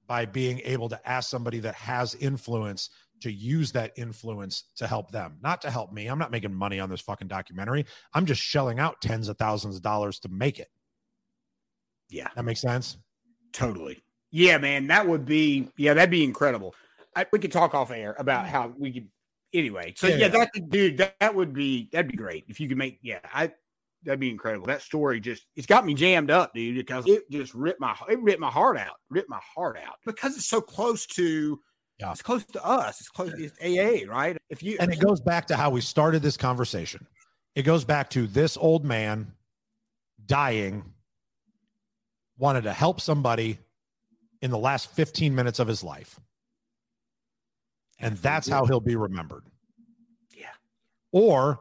by 0.07 0.25
being 0.25 0.61
able 0.63 0.89
to 0.89 1.09
ask 1.09 1.29
somebody 1.29 1.59
that 1.59 1.75
has 1.75 2.15
influence 2.15 2.89
to 3.21 3.31
use 3.31 3.71
that 3.71 3.91
influence 3.97 4.65
to 4.75 4.87
help 4.87 5.11
them 5.11 5.37
not 5.41 5.61
to 5.61 5.71
help 5.71 5.91
me 5.91 6.07
i'm 6.07 6.19
not 6.19 6.31
making 6.31 6.53
money 6.53 6.79
on 6.79 6.89
this 6.89 7.01
fucking 7.01 7.27
documentary 7.27 7.85
i'm 8.13 8.25
just 8.25 8.41
shelling 8.41 8.79
out 8.79 9.01
tens 9.01 9.29
of 9.29 9.37
thousands 9.37 9.75
of 9.75 9.81
dollars 9.81 10.19
to 10.19 10.29
make 10.29 10.59
it 10.59 10.69
Yeah, 12.09 12.27
that 12.35 12.43
makes 12.45 12.61
sense 12.61 12.97
totally. 13.53 13.99
Yeah, 14.31 14.57
man, 14.57 14.87
that 14.87 15.07
would 15.07 15.25
be 15.25 15.69
yeah, 15.77 15.93
that'd 15.93 16.11
be 16.11 16.23
incredible. 16.23 16.75
I, 17.15 17.25
we 17.31 17.39
could 17.39 17.51
talk 17.51 17.73
off 17.73 17.91
air 17.91 18.15
about 18.19 18.47
how 18.47 18.73
we 18.77 18.91
could. 18.93 19.07
Anyway, 19.53 19.93
so 19.97 20.07
Yeah, 20.07 20.13
yeah, 20.15 20.19
yeah. 20.19 20.27
that 20.29 20.53
could- 20.53 20.69
dude, 20.69 20.97
that, 20.97 21.15
that 21.19 21.33
would 21.33 21.53
be 21.53 21.89
that'd 21.91 22.11
be 22.11 22.17
great 22.17 22.45
if 22.47 22.59
you 22.59 22.67
could 22.67 22.77
make. 22.77 22.99
Yeah, 23.01 23.19
I 23.33 23.51
that'd 24.03 24.19
be 24.19 24.29
incredible. 24.29 24.67
That 24.67 24.81
story 24.81 25.19
just 25.19 25.45
it's 25.55 25.65
got 25.65 25.85
me 25.85 25.93
jammed 25.93 26.29
up, 26.29 26.53
dude, 26.53 26.75
because 26.75 27.05
it 27.07 27.29
just 27.31 27.53
ripped 27.53 27.79
my 27.79 27.95
it 28.09 28.21
ripped 28.21 28.39
my 28.41 28.51
heart 28.51 28.77
out, 28.77 28.97
ripped 29.09 29.29
my 29.29 29.39
heart 29.55 29.77
out 29.77 29.95
because 30.05 30.35
it's 30.35 30.47
so 30.47 30.61
close 30.61 31.05
to. 31.07 31.59
Yeah. 31.99 32.11
It's 32.11 32.21
close 32.21 32.45
to 32.45 32.63
us. 32.63 32.99
It's 32.99 33.09
close. 33.09 33.33
It's 33.39 33.57
AA, 33.59 34.07
right? 34.11 34.37
If 34.49 34.61
you 34.61 34.77
and 34.79 34.93
it 34.93 34.99
goes 34.99 35.19
back 35.19 35.47
to 35.47 35.55
how 35.55 35.71
we 35.71 35.81
started 35.81 36.21
this 36.21 36.37
conversation 36.37 37.07
it 37.55 37.63
goes 37.63 37.83
back 37.83 38.07
to 38.11 38.27
this 38.27 38.55
old 38.55 38.85
man 38.85 39.33
dying 40.27 40.93
wanted 42.37 42.63
to 42.63 42.73
help 42.73 43.01
somebody 43.01 43.59
in 44.41 44.51
the 44.51 44.57
last 44.57 44.91
15 44.91 45.33
minutes 45.35 45.59
of 45.59 45.67
his 45.67 45.83
life. 45.83 46.19
And 47.99 48.15
that's 48.17 48.47
how 48.47 48.65
he'll 48.65 48.79
be 48.79 48.95
remembered. 48.95 49.43
Yeah. 50.35 50.47
or 51.11 51.59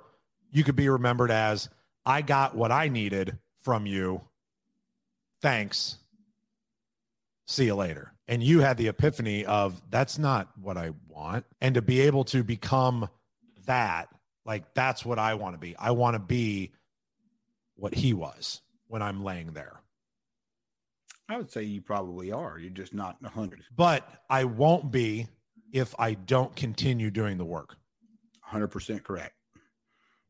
you 0.50 0.64
could 0.64 0.76
be 0.76 0.88
remembered 0.88 1.30
as 1.30 1.68
i 2.04 2.22
got 2.22 2.54
what 2.54 2.70
i 2.70 2.88
needed 2.88 3.38
from 3.60 3.86
you. 3.86 4.20
Thanks. 5.42 5.96
See 7.46 7.66
you 7.66 7.74
later. 7.74 8.12
And 8.28 8.42
you 8.42 8.60
had 8.60 8.76
the 8.76 8.88
epiphany 8.88 9.44
of 9.44 9.80
that's 9.90 10.18
not 10.18 10.50
what 10.60 10.76
i 10.76 10.92
want. 11.08 11.46
And 11.60 11.74
to 11.74 11.82
be 11.82 12.00
able 12.00 12.24
to 12.24 12.44
become 12.44 13.08
that 13.64 14.08
like 14.44 14.74
that's 14.74 15.04
what 15.04 15.18
i 15.18 15.34
want 15.34 15.54
to 15.54 15.58
be. 15.58 15.74
I 15.76 15.92
want 15.92 16.14
to 16.14 16.20
be 16.20 16.72
what 17.76 17.94
he 17.94 18.12
was 18.12 18.60
when 18.88 19.02
i'm 19.02 19.24
laying 19.24 19.52
there 19.52 19.80
I 21.28 21.36
would 21.36 21.50
say 21.50 21.62
you 21.64 21.80
probably 21.82 22.30
are. 22.32 22.58
You're 22.58 22.70
just 22.70 22.94
not 22.94 23.16
a 23.24 23.28
hundred. 23.28 23.62
but 23.76 24.22
i 24.30 24.44
won't 24.44 24.90
be 24.90 25.26
if 25.72 25.94
i 25.98 26.14
don't 26.14 26.54
continue 26.56 27.10
doing 27.10 27.36
the 27.38 27.44
work 27.44 27.76
Hundred 28.40 28.68
percent 28.68 29.02
correct. 29.02 29.34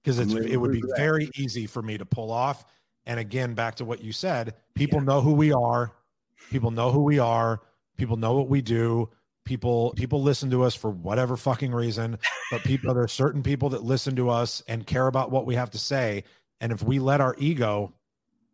because 0.03 0.19
it's 0.19 0.33
it 0.33 0.57
would 0.57 0.73
be 0.73 0.81
that. 0.81 0.95
very 0.97 1.29
easy 1.37 1.67
for 1.67 1.83
me 1.83 1.99
to 1.99 2.07
pull 2.07 2.31
off. 2.31 2.65
And 3.05 3.21
again, 3.21 3.55
back 3.55 3.75
to 3.77 3.85
what 3.85 4.03
you 4.03 4.11
said, 4.13 4.55
people 4.75 5.01
know 5.03 5.21
who 5.21 5.33
we 5.35 5.53
are. 5.53 5.93
People 6.51 6.71
know 6.71 6.91
who 6.91 7.03
we 7.03 7.19
are. 7.19 7.61
People 7.99 8.17
know 8.17 8.33
what 8.33 8.49
we 8.49 8.63
do. 8.63 9.11
People 9.45 9.93
people 9.97 10.23
listen 10.23 10.51
to 10.51 10.63
us 10.65 10.75
for 10.75 10.91
whatever 10.91 11.37
fucking 11.37 11.73
reason. 11.73 12.19
But 12.51 12.63
people 12.65 12.95
there 12.95 13.05
are 13.05 13.09
certain 13.09 13.43
people 13.43 13.69
that 13.69 13.85
listen 13.85 14.17
to 14.17 14.31
us 14.31 14.63
and 14.67 14.87
care 14.87 15.07
about 15.09 15.31
what 15.31 15.45
we 15.47 15.55
have 15.55 15.71
to 15.73 15.79
say. 15.79 16.25
And 16.63 16.73
if 16.73 16.83
we 16.83 16.99
let 16.99 17.21
our 17.21 17.37
ego 17.39 17.93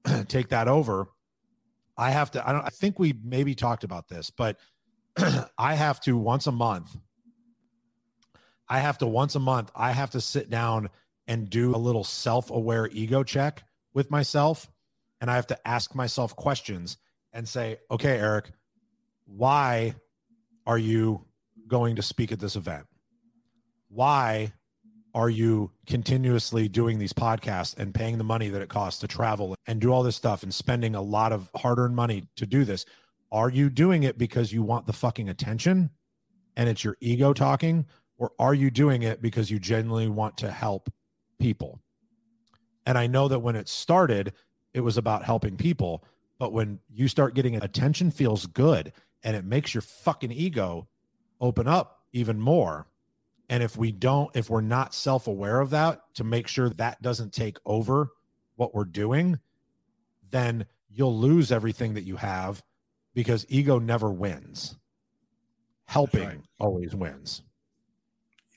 take 0.28 0.48
that 0.48 0.66
over, 0.68 1.06
I 1.96 2.10
have 2.10 2.30
to. 2.32 2.46
I 2.46 2.52
don't. 2.52 2.64
I 2.64 2.70
think 2.70 2.98
we 2.98 3.14
maybe 3.22 3.54
talked 3.54 3.84
about 3.84 4.08
this, 4.08 4.30
but 4.30 4.58
I 5.58 5.74
have 5.74 6.00
to 6.02 6.16
once 6.16 6.46
a 6.46 6.52
month. 6.52 6.96
I 8.68 8.78
have 8.78 8.98
to 8.98 9.06
once 9.06 9.34
a 9.34 9.40
month. 9.40 9.70
I 9.74 9.92
have 9.92 10.10
to 10.10 10.20
sit 10.20 10.48
down 10.48 10.88
and 11.26 11.50
do 11.50 11.74
a 11.74 11.78
little 11.78 12.04
self-aware 12.04 12.88
ego 12.90 13.22
check 13.22 13.64
with 13.92 14.10
myself, 14.10 14.70
and 15.20 15.30
I 15.30 15.36
have 15.36 15.46
to 15.48 15.68
ask 15.68 15.94
myself 15.94 16.34
questions 16.34 16.96
and 17.32 17.46
say, 17.46 17.78
"Okay, 17.90 18.18
Eric, 18.18 18.50
why 19.26 19.94
are 20.66 20.78
you 20.78 21.26
going 21.68 21.96
to 21.96 22.02
speak 22.02 22.32
at 22.32 22.40
this 22.40 22.56
event? 22.56 22.86
Why 23.88 24.52
are 25.14 25.28
you 25.28 25.70
continuously 25.86 26.68
doing 26.68 26.98
these 26.98 27.12
podcasts 27.12 27.76
and 27.76 27.94
paying 27.94 28.18
the 28.18 28.24
money 28.24 28.48
that 28.48 28.62
it 28.62 28.68
costs 28.68 29.00
to 29.00 29.08
travel 29.08 29.54
and 29.66 29.80
do 29.80 29.92
all 29.92 30.02
this 30.02 30.16
stuff 30.16 30.42
and 30.42 30.54
spending 30.54 30.94
a 30.94 31.02
lot 31.02 31.32
of 31.32 31.50
hard-earned 31.56 31.94
money 31.94 32.26
to 32.36 32.46
do 32.46 32.64
this? 32.64 32.86
Are 33.30 33.50
you 33.50 33.68
doing 33.68 34.04
it 34.04 34.16
because 34.18 34.52
you 34.52 34.62
want 34.62 34.86
the 34.86 34.92
fucking 34.92 35.28
attention 35.28 35.90
and 36.56 36.68
it's 36.68 36.84
your 36.84 36.96
ego 37.00 37.32
talking 37.32 37.86
or 38.18 38.32
are 38.38 38.54
you 38.54 38.70
doing 38.70 39.02
it 39.02 39.20
because 39.20 39.50
you 39.50 39.58
genuinely 39.58 40.08
want 40.08 40.38
to 40.38 40.50
help 40.50 40.90
people? 41.38 41.80
And 42.86 42.96
I 42.96 43.06
know 43.06 43.28
that 43.28 43.40
when 43.40 43.56
it 43.56 43.68
started, 43.68 44.32
it 44.74 44.80
was 44.80 44.96
about 44.96 45.24
helping 45.24 45.56
people, 45.56 46.04
but 46.38 46.52
when 46.52 46.78
you 46.88 47.08
start 47.08 47.34
getting 47.34 47.56
attention 47.56 48.10
feels 48.10 48.46
good 48.46 48.92
and 49.22 49.36
it 49.36 49.44
makes 49.44 49.74
your 49.74 49.82
fucking 49.82 50.32
ego 50.32 50.88
open 51.40 51.68
up 51.68 52.00
even 52.12 52.40
more. 52.40 52.86
And 53.52 53.62
if 53.62 53.76
we 53.76 53.92
don't, 53.92 54.34
if 54.34 54.48
we're 54.48 54.62
not 54.62 54.94
self 54.94 55.26
aware 55.26 55.60
of 55.60 55.68
that 55.70 56.00
to 56.14 56.24
make 56.24 56.48
sure 56.48 56.70
that 56.70 57.02
doesn't 57.02 57.34
take 57.34 57.58
over 57.66 58.08
what 58.56 58.74
we're 58.74 58.86
doing, 58.86 59.40
then 60.30 60.64
you'll 60.88 61.18
lose 61.18 61.52
everything 61.52 61.92
that 61.92 62.04
you 62.04 62.16
have 62.16 62.62
because 63.12 63.44
ego 63.50 63.78
never 63.78 64.10
wins. 64.10 64.78
Helping 65.84 66.26
right. 66.26 66.40
always 66.58 66.94
wins. 66.94 67.42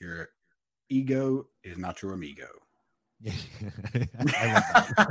Your 0.00 0.30
ego 0.88 1.46
is 1.62 1.76
not 1.76 2.00
your 2.00 2.14
amigo. 2.14 2.48
I. 3.28 3.32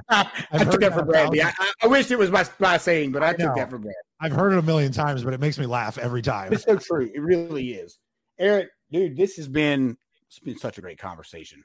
I 0.51 0.63
took 0.63 0.81
that 0.81 0.93
for 0.93 1.01
that 1.01 1.05
granted. 1.05 1.41
I, 1.41 1.53
I, 1.59 1.71
I 1.83 1.88
wish 1.88 2.09
it 2.09 2.17
was 2.17 2.31
my, 2.31 2.43
my 2.57 2.77
saying, 2.77 3.11
but 3.11 3.21
I, 3.21 3.29
I 3.29 3.33
took 3.33 3.55
that 3.55 3.69
for 3.69 3.77
granted. 3.77 4.01
I've 4.19 4.31
heard 4.31 4.53
it 4.53 4.57
a 4.57 4.63
million 4.63 4.91
times, 4.91 5.23
but 5.23 5.36
it 5.36 5.39
makes 5.39 5.59
me 5.59 5.67
laugh 5.67 5.99
every 5.99 6.23
time. 6.23 6.53
It's 6.53 6.63
so 6.63 6.75
true. 6.75 7.07
It 7.13 7.21
really 7.21 7.73
is. 7.73 7.99
Eric, 8.39 8.69
dude, 8.91 9.17
this 9.17 9.36
has 9.38 9.47
been 9.47 9.97
it's 10.27 10.39
been 10.39 10.57
such 10.57 10.77
a 10.77 10.81
great 10.81 10.99
conversation. 10.99 11.63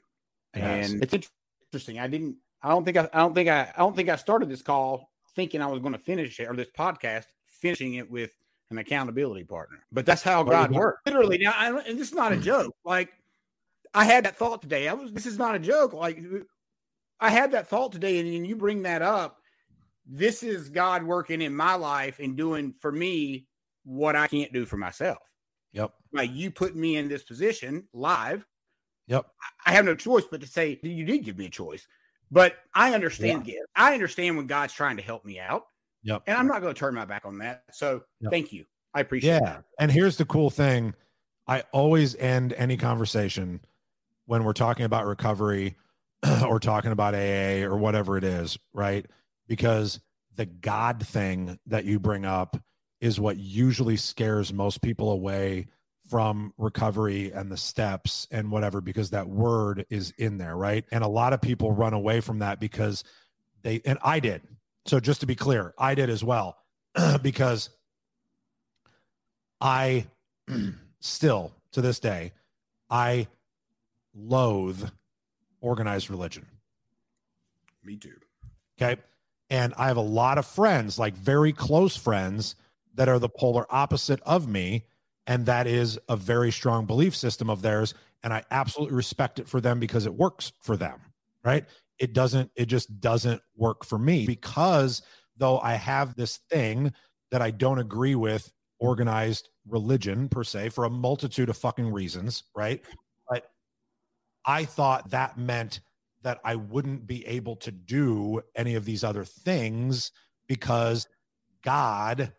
Yes. 0.55 0.91
And 0.91 1.03
it's 1.03 1.29
interesting. 1.71 1.99
I 1.99 2.07
didn't 2.07 2.37
I 2.61 2.69
don't 2.69 2.85
think 2.85 2.97
I, 2.97 3.09
I 3.13 3.19
don't 3.19 3.33
think 3.33 3.49
I 3.49 3.71
I 3.75 3.79
don't 3.79 3.95
think 3.95 4.09
I 4.09 4.15
started 4.15 4.49
this 4.49 4.61
call 4.61 5.09
thinking 5.35 5.61
I 5.61 5.67
was 5.67 5.79
going 5.79 5.93
to 5.93 5.99
finish 5.99 6.39
it 6.39 6.47
or 6.47 6.55
this 6.55 6.69
podcast 6.77 7.25
finishing 7.47 7.95
it 7.95 8.09
with 8.09 8.31
an 8.69 8.77
accountability 8.77 9.43
partner. 9.43 9.79
But 9.91 10.05
that's 10.05 10.21
how 10.21 10.43
God 10.43 10.71
works. 10.71 11.01
Literally 11.05 11.37
now 11.37 11.53
I, 11.55 11.69
and 11.69 11.99
this 11.99 12.09
is 12.09 12.15
not 12.15 12.33
a 12.33 12.37
joke. 12.37 12.73
Like 12.85 13.09
I 13.93 14.05
had 14.05 14.25
that 14.25 14.37
thought 14.37 14.61
today. 14.61 14.87
I 14.87 14.93
was 14.93 15.11
this 15.11 15.25
is 15.25 15.37
not 15.37 15.55
a 15.55 15.59
joke. 15.59 15.93
Like 15.93 16.23
I 17.19 17.29
had 17.29 17.51
that 17.51 17.67
thought 17.67 17.91
today 17.91 18.19
and, 18.19 18.33
and 18.33 18.47
you 18.47 18.55
bring 18.55 18.83
that 18.83 19.01
up. 19.01 19.37
This 20.05 20.43
is 20.43 20.69
God 20.69 21.03
working 21.03 21.41
in 21.41 21.55
my 21.55 21.75
life 21.75 22.19
and 22.19 22.35
doing 22.35 22.73
for 22.79 22.91
me 22.91 23.47
what 23.83 24.15
I 24.15 24.27
can't 24.27 24.51
do 24.53 24.65
for 24.65 24.77
myself 24.77 25.19
Yep. 25.73 25.93
By 26.13 26.23
you 26.23 26.51
putting 26.51 26.79
me 26.79 26.97
in 26.97 27.07
this 27.07 27.23
position 27.23 27.87
live. 27.93 28.45
Yep. 29.07 29.25
I 29.65 29.71
have 29.71 29.85
no 29.85 29.95
choice 29.95 30.23
but 30.29 30.41
to 30.41 30.47
say 30.47 30.79
you 30.83 31.05
did 31.05 31.23
give 31.23 31.37
me 31.37 31.45
a 31.45 31.49
choice. 31.49 31.87
But 32.29 32.55
I 32.73 32.93
understand 32.93 33.43
gift. 33.43 33.59
I 33.75 33.93
understand 33.93 34.37
when 34.37 34.47
God's 34.47 34.73
trying 34.73 34.97
to 34.97 35.03
help 35.03 35.25
me 35.25 35.39
out. 35.39 35.65
Yep. 36.03 36.23
And 36.27 36.37
I'm 36.37 36.47
not 36.47 36.61
going 36.61 36.73
to 36.73 36.79
turn 36.79 36.95
my 36.95 37.05
back 37.05 37.25
on 37.25 37.37
that. 37.39 37.63
So 37.73 38.03
Yep. 38.21 38.31
thank 38.31 38.53
you. 38.53 38.65
I 38.93 39.01
appreciate 39.01 39.35
it. 39.37 39.41
Yeah. 39.43 39.49
that. 39.49 39.63
And 39.79 39.91
here's 39.91 40.17
the 40.17 40.25
cool 40.25 40.49
thing 40.49 40.93
I 41.47 41.63
always 41.71 42.15
end 42.15 42.53
any 42.53 42.77
conversation 42.77 43.59
when 44.25 44.43
we're 44.43 44.53
talking 44.53 44.85
about 44.85 45.05
recovery 45.05 45.75
or 46.47 46.59
talking 46.59 46.91
about 46.91 47.13
AA 47.13 47.63
or 47.63 47.75
whatever 47.77 48.17
it 48.17 48.23
is, 48.23 48.57
right? 48.73 49.05
Because 49.47 49.99
the 50.35 50.45
God 50.45 51.05
thing 51.05 51.59
that 51.65 51.83
you 51.83 51.99
bring 51.99 52.25
up 52.25 52.57
is 53.01 53.19
what 53.19 53.37
usually 53.37 53.97
scares 53.97 54.53
most 54.53 54.81
people 54.81 55.11
away 55.11 55.67
from 56.11 56.53
recovery 56.57 57.31
and 57.31 57.49
the 57.49 57.55
steps 57.55 58.27
and 58.31 58.51
whatever, 58.51 58.81
because 58.81 59.11
that 59.11 59.29
word 59.29 59.85
is 59.89 60.13
in 60.17 60.37
there, 60.37 60.57
right? 60.57 60.83
And 60.91 61.05
a 61.05 61.07
lot 61.07 61.31
of 61.31 61.41
people 61.41 61.71
run 61.71 61.93
away 61.93 62.19
from 62.19 62.39
that 62.39 62.59
because 62.59 63.05
they, 63.63 63.81
and 63.85 63.97
I 64.03 64.19
did. 64.19 64.41
So 64.85 64.99
just 64.99 65.21
to 65.21 65.25
be 65.25 65.35
clear, 65.35 65.73
I 65.77 65.95
did 65.95 66.09
as 66.09 66.21
well, 66.21 66.57
because 67.21 67.69
I 69.61 70.05
still 70.99 71.53
to 71.71 71.81
this 71.81 71.99
day, 71.99 72.33
I 72.89 73.27
loathe 74.13 74.89
organized 75.61 76.09
religion. 76.09 76.45
Me 77.85 77.95
too. 77.95 78.17
Okay. 78.77 78.99
And 79.49 79.73
I 79.77 79.87
have 79.87 79.97
a 79.97 80.01
lot 80.01 80.37
of 80.37 80.45
friends, 80.45 80.99
like 80.99 81.15
very 81.15 81.53
close 81.53 81.95
friends, 81.95 82.55
that 82.95 83.07
are 83.07 83.19
the 83.19 83.29
polar 83.29 83.65
opposite 83.69 84.19
of 84.23 84.45
me. 84.45 84.83
And 85.27 85.45
that 85.45 85.67
is 85.67 85.99
a 86.09 86.15
very 86.15 86.51
strong 86.51 86.85
belief 86.85 87.15
system 87.15 87.49
of 87.49 87.61
theirs. 87.61 87.93
And 88.23 88.33
I 88.33 88.43
absolutely 88.51 88.95
respect 88.95 89.39
it 89.39 89.47
for 89.47 89.61
them 89.61 89.79
because 89.79 90.05
it 90.05 90.13
works 90.13 90.51
for 90.61 90.77
them. 90.77 90.99
Right. 91.43 91.65
It 91.99 92.13
doesn't, 92.13 92.51
it 92.55 92.65
just 92.65 92.99
doesn't 92.99 93.41
work 93.55 93.85
for 93.85 93.97
me 93.97 94.25
because 94.25 95.01
though 95.37 95.59
I 95.59 95.73
have 95.73 96.15
this 96.15 96.39
thing 96.49 96.93
that 97.31 97.41
I 97.41 97.51
don't 97.51 97.79
agree 97.79 98.15
with 98.15 98.51
organized 98.79 99.49
religion 99.67 100.27
per 100.27 100.43
se 100.43 100.69
for 100.69 100.85
a 100.85 100.89
multitude 100.89 101.49
of 101.49 101.57
fucking 101.57 101.91
reasons. 101.91 102.43
Right. 102.55 102.81
But 103.29 103.45
I 104.45 104.65
thought 104.65 105.11
that 105.11 105.37
meant 105.37 105.81
that 106.23 106.39
I 106.43 106.55
wouldn't 106.55 107.07
be 107.07 107.25
able 107.25 107.55
to 107.57 107.71
do 107.71 108.41
any 108.55 108.75
of 108.75 108.85
these 108.85 109.03
other 109.03 109.25
things 109.25 110.11
because 110.47 111.07
God 111.63 112.33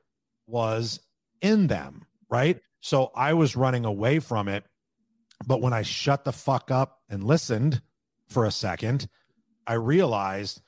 was 0.47 1.01
in 1.41 1.67
them, 1.67 2.07
right? 2.29 2.61
So 2.83 3.13
I 3.15 3.33
was 3.33 3.57
running 3.57 3.85
away 3.85 4.19
from 4.19 4.49
it. 4.49 4.65
But 5.47 5.61
when 5.61 5.73
I 5.73 5.83
shut 5.83 6.25
the 6.25 6.33
fuck 6.33 6.71
up 6.71 7.01
and 7.09 7.25
listened 7.25 7.81
for 8.29 8.45
a 8.45 8.51
second, 8.51 9.09
I 9.67 9.75
realized 9.75 10.61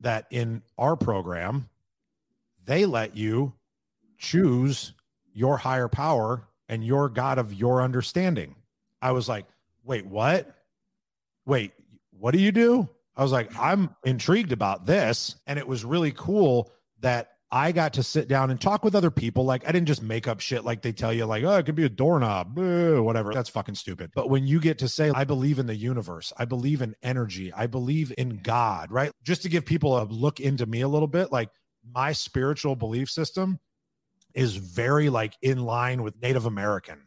that 0.00 0.26
in 0.30 0.62
our 0.76 0.96
program, 0.96 1.68
they 2.64 2.84
let 2.84 3.16
you 3.16 3.52
choose 4.18 4.92
your 5.32 5.56
higher 5.56 5.88
power 5.88 6.48
and 6.68 6.84
your 6.84 7.08
God 7.08 7.38
of 7.38 7.52
your 7.52 7.82
understanding. 7.82 8.56
I 9.00 9.12
was 9.12 9.28
like, 9.28 9.46
wait, 9.84 10.06
what? 10.06 10.54
Wait, 11.44 11.72
what 12.18 12.32
do 12.32 12.38
you 12.38 12.52
do? 12.52 12.88
I 13.14 13.22
was 13.22 13.32
like, 13.32 13.50
I'm 13.58 13.94
intrigued 14.04 14.52
about 14.52 14.86
this. 14.86 15.36
And 15.46 15.58
it 15.58 15.68
was 15.68 15.84
really 15.84 16.12
cool 16.12 16.70
that 17.00 17.35
I 17.50 17.70
got 17.72 17.92
to 17.94 18.02
sit 18.02 18.26
down 18.26 18.50
and 18.50 18.60
talk 18.60 18.84
with 18.84 18.94
other 18.96 19.10
people. 19.10 19.44
Like, 19.44 19.66
I 19.68 19.72
didn't 19.72 19.86
just 19.86 20.02
make 20.02 20.26
up 20.26 20.40
shit 20.40 20.64
like 20.64 20.82
they 20.82 20.92
tell 20.92 21.12
you, 21.12 21.26
like, 21.26 21.44
oh, 21.44 21.56
it 21.56 21.64
could 21.64 21.76
be 21.76 21.84
a 21.84 21.88
doorknob, 21.88 22.58
whatever. 22.58 23.32
That's 23.32 23.48
fucking 23.50 23.76
stupid. 23.76 24.10
But 24.14 24.28
when 24.28 24.46
you 24.46 24.58
get 24.60 24.78
to 24.78 24.88
say, 24.88 25.10
I 25.14 25.24
believe 25.24 25.58
in 25.60 25.66
the 25.66 25.76
universe, 25.76 26.32
I 26.36 26.44
believe 26.44 26.82
in 26.82 26.96
energy, 27.04 27.52
I 27.52 27.68
believe 27.68 28.12
in 28.18 28.40
God, 28.42 28.90
right? 28.90 29.12
Just 29.22 29.42
to 29.42 29.48
give 29.48 29.64
people 29.64 29.96
a 29.96 30.04
look 30.04 30.40
into 30.40 30.66
me 30.66 30.80
a 30.80 30.88
little 30.88 31.06
bit, 31.08 31.30
like 31.30 31.50
my 31.88 32.12
spiritual 32.12 32.74
belief 32.74 33.08
system 33.10 33.60
is 34.34 34.56
very 34.56 35.08
like 35.08 35.34
in 35.40 35.64
line 35.64 36.02
with 36.02 36.20
Native 36.20 36.46
American 36.46 37.00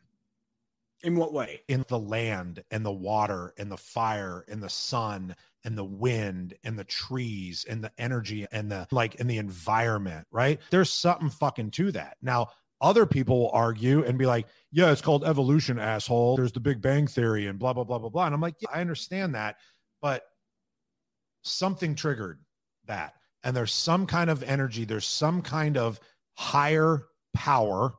In 1.04 1.16
what 1.18 1.34
way? 1.34 1.62
in 1.68 1.86
the 1.90 2.00
land 2.00 2.64
and 2.72 2.86
the 2.86 2.92
water 2.94 3.54
and 3.58 3.70
the 3.72 3.78
fire 3.78 4.46
and 4.48 4.64
the 4.64 4.70
sun 4.70 5.36
and 5.66 5.78
the 5.78 5.84
wind 5.84 6.54
and 6.64 6.78
the 6.78 6.84
trees 6.84 7.66
and 7.70 7.84
the 7.84 7.92
energy 7.98 8.46
and 8.52 8.72
the 8.72 8.88
like 8.92 9.16
in 9.16 9.28
the 9.28 9.38
environment, 9.38 10.28
right? 10.32 10.60
There's 10.70 10.92
something 10.92 11.30
fucking 11.30 11.72
to 11.72 11.92
that. 11.94 12.18
Now, 12.22 12.50
other 12.82 13.06
people 13.06 13.40
will 13.40 13.52
argue 13.52 14.04
and 14.06 14.18
be 14.18 14.26
like, 14.26 14.48
yeah, 14.72 14.92
it's 14.92 15.02
called 15.02 15.26
evolution, 15.26 15.80
asshole. 15.80 16.38
There's 16.38 16.54
the 16.54 16.62
Big 16.62 16.82
Bang 16.82 17.08
Theory 17.08 17.48
and 17.48 17.60
blah, 17.60 17.74
blah, 17.74 17.84
blah, 17.84 18.00
blah, 18.00 18.10
blah. 18.10 18.26
And 18.26 18.34
I'm 18.34 18.42
like, 18.42 18.56
yeah, 18.62 18.70
I 18.74 18.80
understand 18.80 19.36
that. 19.36 19.58
But 20.02 20.24
something 21.42 21.96
triggered 21.96 22.40
that. 22.86 23.16
And 23.44 23.56
there's 23.56 23.74
some 23.74 24.06
kind 24.06 24.30
of 24.30 24.44
energy, 24.44 24.86
there's 24.86 25.08
some 25.08 25.42
kind 25.42 25.78
of 25.78 26.00
higher 26.36 27.04
power 27.34 27.94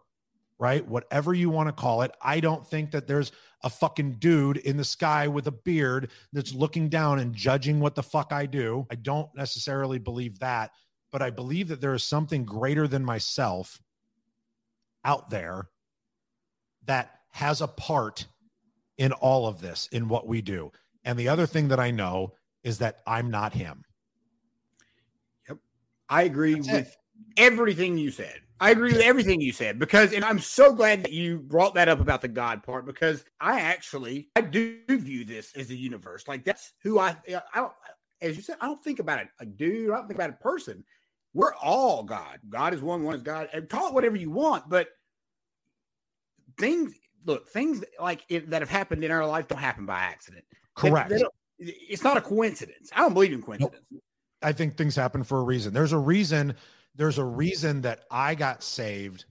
right? 0.61 0.87
Whatever 0.87 1.33
you 1.33 1.51
want 1.51 1.69
to 1.69 1.73
call 1.73 2.03
it. 2.03 2.13
I 2.23 2.39
don't 2.39 2.65
think 2.65 2.91
that 2.93 3.09
there's 3.09 3.33
a 3.63 3.71
fucking 3.71 4.13
dude 4.15 4.57
in 4.59 4.77
the 4.77 4.85
sky 4.85 5.29
with 5.29 5.47
a 5.47 5.53
beard 5.53 6.11
that's 6.33 6.55
looking 6.55 6.89
down 6.89 7.19
and 7.19 7.35
judging 7.35 7.81
what 7.81 7.95
the 7.95 8.03
fuck 8.03 8.33
I 8.33 8.47
do. 8.47 8.87
I 8.91 8.95
don't 8.95 9.29
necessarily 9.35 9.99
believe 9.99 10.39
that, 10.39 10.71
but 11.13 11.23
I 11.23 11.31
believe 11.31 11.69
that 11.69 11.81
there 11.81 11.95
is 11.95 12.05
something 12.05 12.45
greater 12.45 12.89
than 12.89 13.05
myself 13.05 13.81
out 15.05 15.31
there 15.31 15.69
that 16.87 17.11
has 17.33 17.61
a 17.61 17.69
part 17.69 18.27
in 18.99 19.13
all 19.13 19.47
of 19.47 19.61
this, 19.61 19.89
in 19.93 20.09
what 20.09 20.27
we 20.27 20.43
do. 20.43 20.73
And 21.05 21.19
the 21.19 21.29
other 21.29 21.47
thing 21.47 21.69
that 21.69 21.81
I 21.81 21.91
know 21.91 22.35
is 22.63 22.79
that 22.79 23.01
I'm 23.07 23.31
not 23.31 23.53
him. 23.53 23.85
Yep. 25.49 25.59
I 26.09 26.23
agree 26.23 26.55
That's 26.55 26.69
with 26.69 26.89
it. 26.89 26.97
everything 27.37 27.97
you 27.97 28.11
said. 28.11 28.41
I 28.61 28.71
agree 28.71 28.93
with 28.93 29.01
everything 29.01 29.41
you 29.41 29.53
said 29.53 29.79
because, 29.79 30.13
and 30.13 30.23
I'm 30.25 30.39
so 30.39 30.73
glad 30.73 31.03
that 31.05 31.13
you 31.13 31.39
brought 31.39 31.75
that 31.75 31.89
up 31.89 32.01
about 32.01 32.21
the 32.21 32.29
God 32.29 32.63
part 32.63 32.85
because 32.85 33.25
I 33.41 33.61
actually, 33.61 34.29
I 34.37 34.43
do 34.43 34.81
view 34.87 35.25
this 35.25 35.55
as 35.57 35.71
a 35.71 35.75
universe. 35.75 36.29
Like 36.29 36.45
that's 36.45 36.75
who 36.83 36.99
I, 36.99 37.17
I 37.27 37.41
don't, 37.57 37.73
as 38.21 38.37
you 38.37 38.43
said, 38.43 38.57
I 38.61 38.67
don't 38.67 38.83
think 38.85 38.99
about 38.99 39.21
it 39.21 39.29
a 39.41 39.47
dude. 39.47 39.91
I 39.91 39.97
don't 39.97 40.07
think 40.07 40.19
about 40.19 40.31
a 40.31 40.35
person. 40.35 40.85
We're 41.33 41.55
all 41.55 42.03
God. 42.03 42.39
God 42.51 42.75
is 42.75 42.83
one, 42.83 43.03
one 43.03 43.15
is 43.15 43.23
God. 43.23 43.49
And 43.53 43.67
call 43.69 43.89
it 43.89 43.95
whatever 43.95 44.17
you 44.17 44.31
want, 44.31 44.69
but 44.69 44.89
things, 46.59 46.93
look, 47.25 47.49
things 47.49 47.83
like 47.99 48.27
it, 48.29 48.51
that 48.51 48.61
have 48.61 48.69
happened 48.69 49.05
in 49.05 49.11
our 49.11 49.27
life 49.27 49.49
don't 49.49 49.59
happen 49.59 49.87
by 49.87 50.01
accident. 50.01 50.45
Correct. 50.75 51.09
They, 51.09 51.17
they 51.17 51.25
it's 51.61 52.03
not 52.03 52.17
a 52.17 52.21
coincidence. 52.21 52.91
I 52.95 53.01
don't 53.01 53.15
believe 53.15 53.33
in 53.33 53.43
coincidence. 53.43 53.85
Nope. 53.91 54.03
I 54.43 54.53
think 54.53 54.77
things 54.77 54.97
happen 54.97 55.23
for 55.25 55.39
a 55.39 55.43
reason. 55.43 55.75
There's 55.75 55.93
a 55.93 55.99
reason. 55.99 56.57
There's 56.95 57.19
a 57.19 57.23
mm-hmm. 57.23 57.37
reason 57.37 57.81
that 57.83 58.05
I 58.11 58.35
got 58.35 58.63
saved. 58.63 59.25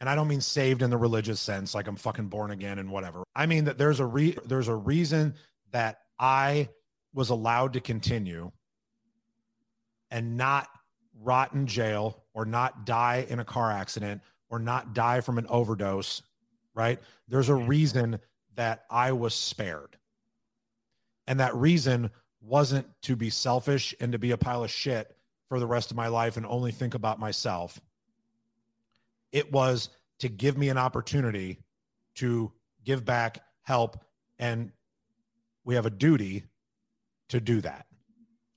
And 0.00 0.08
I 0.08 0.14
don't 0.14 0.28
mean 0.28 0.40
saved 0.40 0.82
in 0.82 0.90
the 0.90 0.96
religious 0.96 1.40
sense, 1.40 1.74
like 1.74 1.86
I'm 1.86 1.96
fucking 1.96 2.28
born 2.28 2.50
again 2.50 2.78
and 2.78 2.90
whatever. 2.90 3.22
I 3.34 3.46
mean 3.46 3.64
that 3.64 3.78
there's 3.78 4.00
a 4.00 4.06
re- 4.06 4.36
there's 4.44 4.68
a 4.68 4.74
reason 4.74 5.34
that 5.70 6.00
I 6.18 6.68
was 7.14 7.30
allowed 7.30 7.72
to 7.74 7.80
continue 7.80 8.50
and 10.10 10.36
not 10.36 10.68
rot 11.20 11.54
in 11.54 11.66
jail 11.66 12.24
or 12.34 12.44
not 12.44 12.84
die 12.84 13.24
in 13.28 13.38
a 13.38 13.44
car 13.44 13.70
accident 13.70 14.20
or 14.50 14.58
not 14.58 14.94
die 14.94 15.20
from 15.20 15.38
an 15.38 15.46
overdose, 15.48 16.22
right? 16.74 16.98
There's 17.28 17.48
a 17.48 17.52
mm-hmm. 17.52 17.68
reason 17.68 18.20
that 18.56 18.84
I 18.90 19.12
was 19.12 19.34
spared. 19.34 19.96
And 21.26 21.40
that 21.40 21.54
reason 21.54 22.10
wasn't 22.42 22.86
to 23.02 23.16
be 23.16 23.30
selfish 23.30 23.94
and 24.00 24.12
to 24.12 24.18
be 24.18 24.32
a 24.32 24.36
pile 24.36 24.64
of 24.64 24.70
shit 24.70 25.13
for 25.54 25.60
the 25.60 25.66
rest 25.68 25.92
of 25.92 25.96
my 25.96 26.08
life 26.08 26.36
and 26.36 26.44
only 26.46 26.72
think 26.72 26.94
about 26.94 27.20
myself. 27.20 27.80
It 29.30 29.52
was 29.52 29.88
to 30.18 30.28
give 30.28 30.58
me 30.58 30.68
an 30.68 30.78
opportunity 30.78 31.60
to 32.16 32.50
give 32.84 33.04
back, 33.04 33.38
help, 33.62 34.04
and 34.36 34.72
we 35.64 35.76
have 35.76 35.86
a 35.86 35.90
duty 35.90 36.42
to 37.28 37.38
do 37.38 37.60
that. 37.60 37.86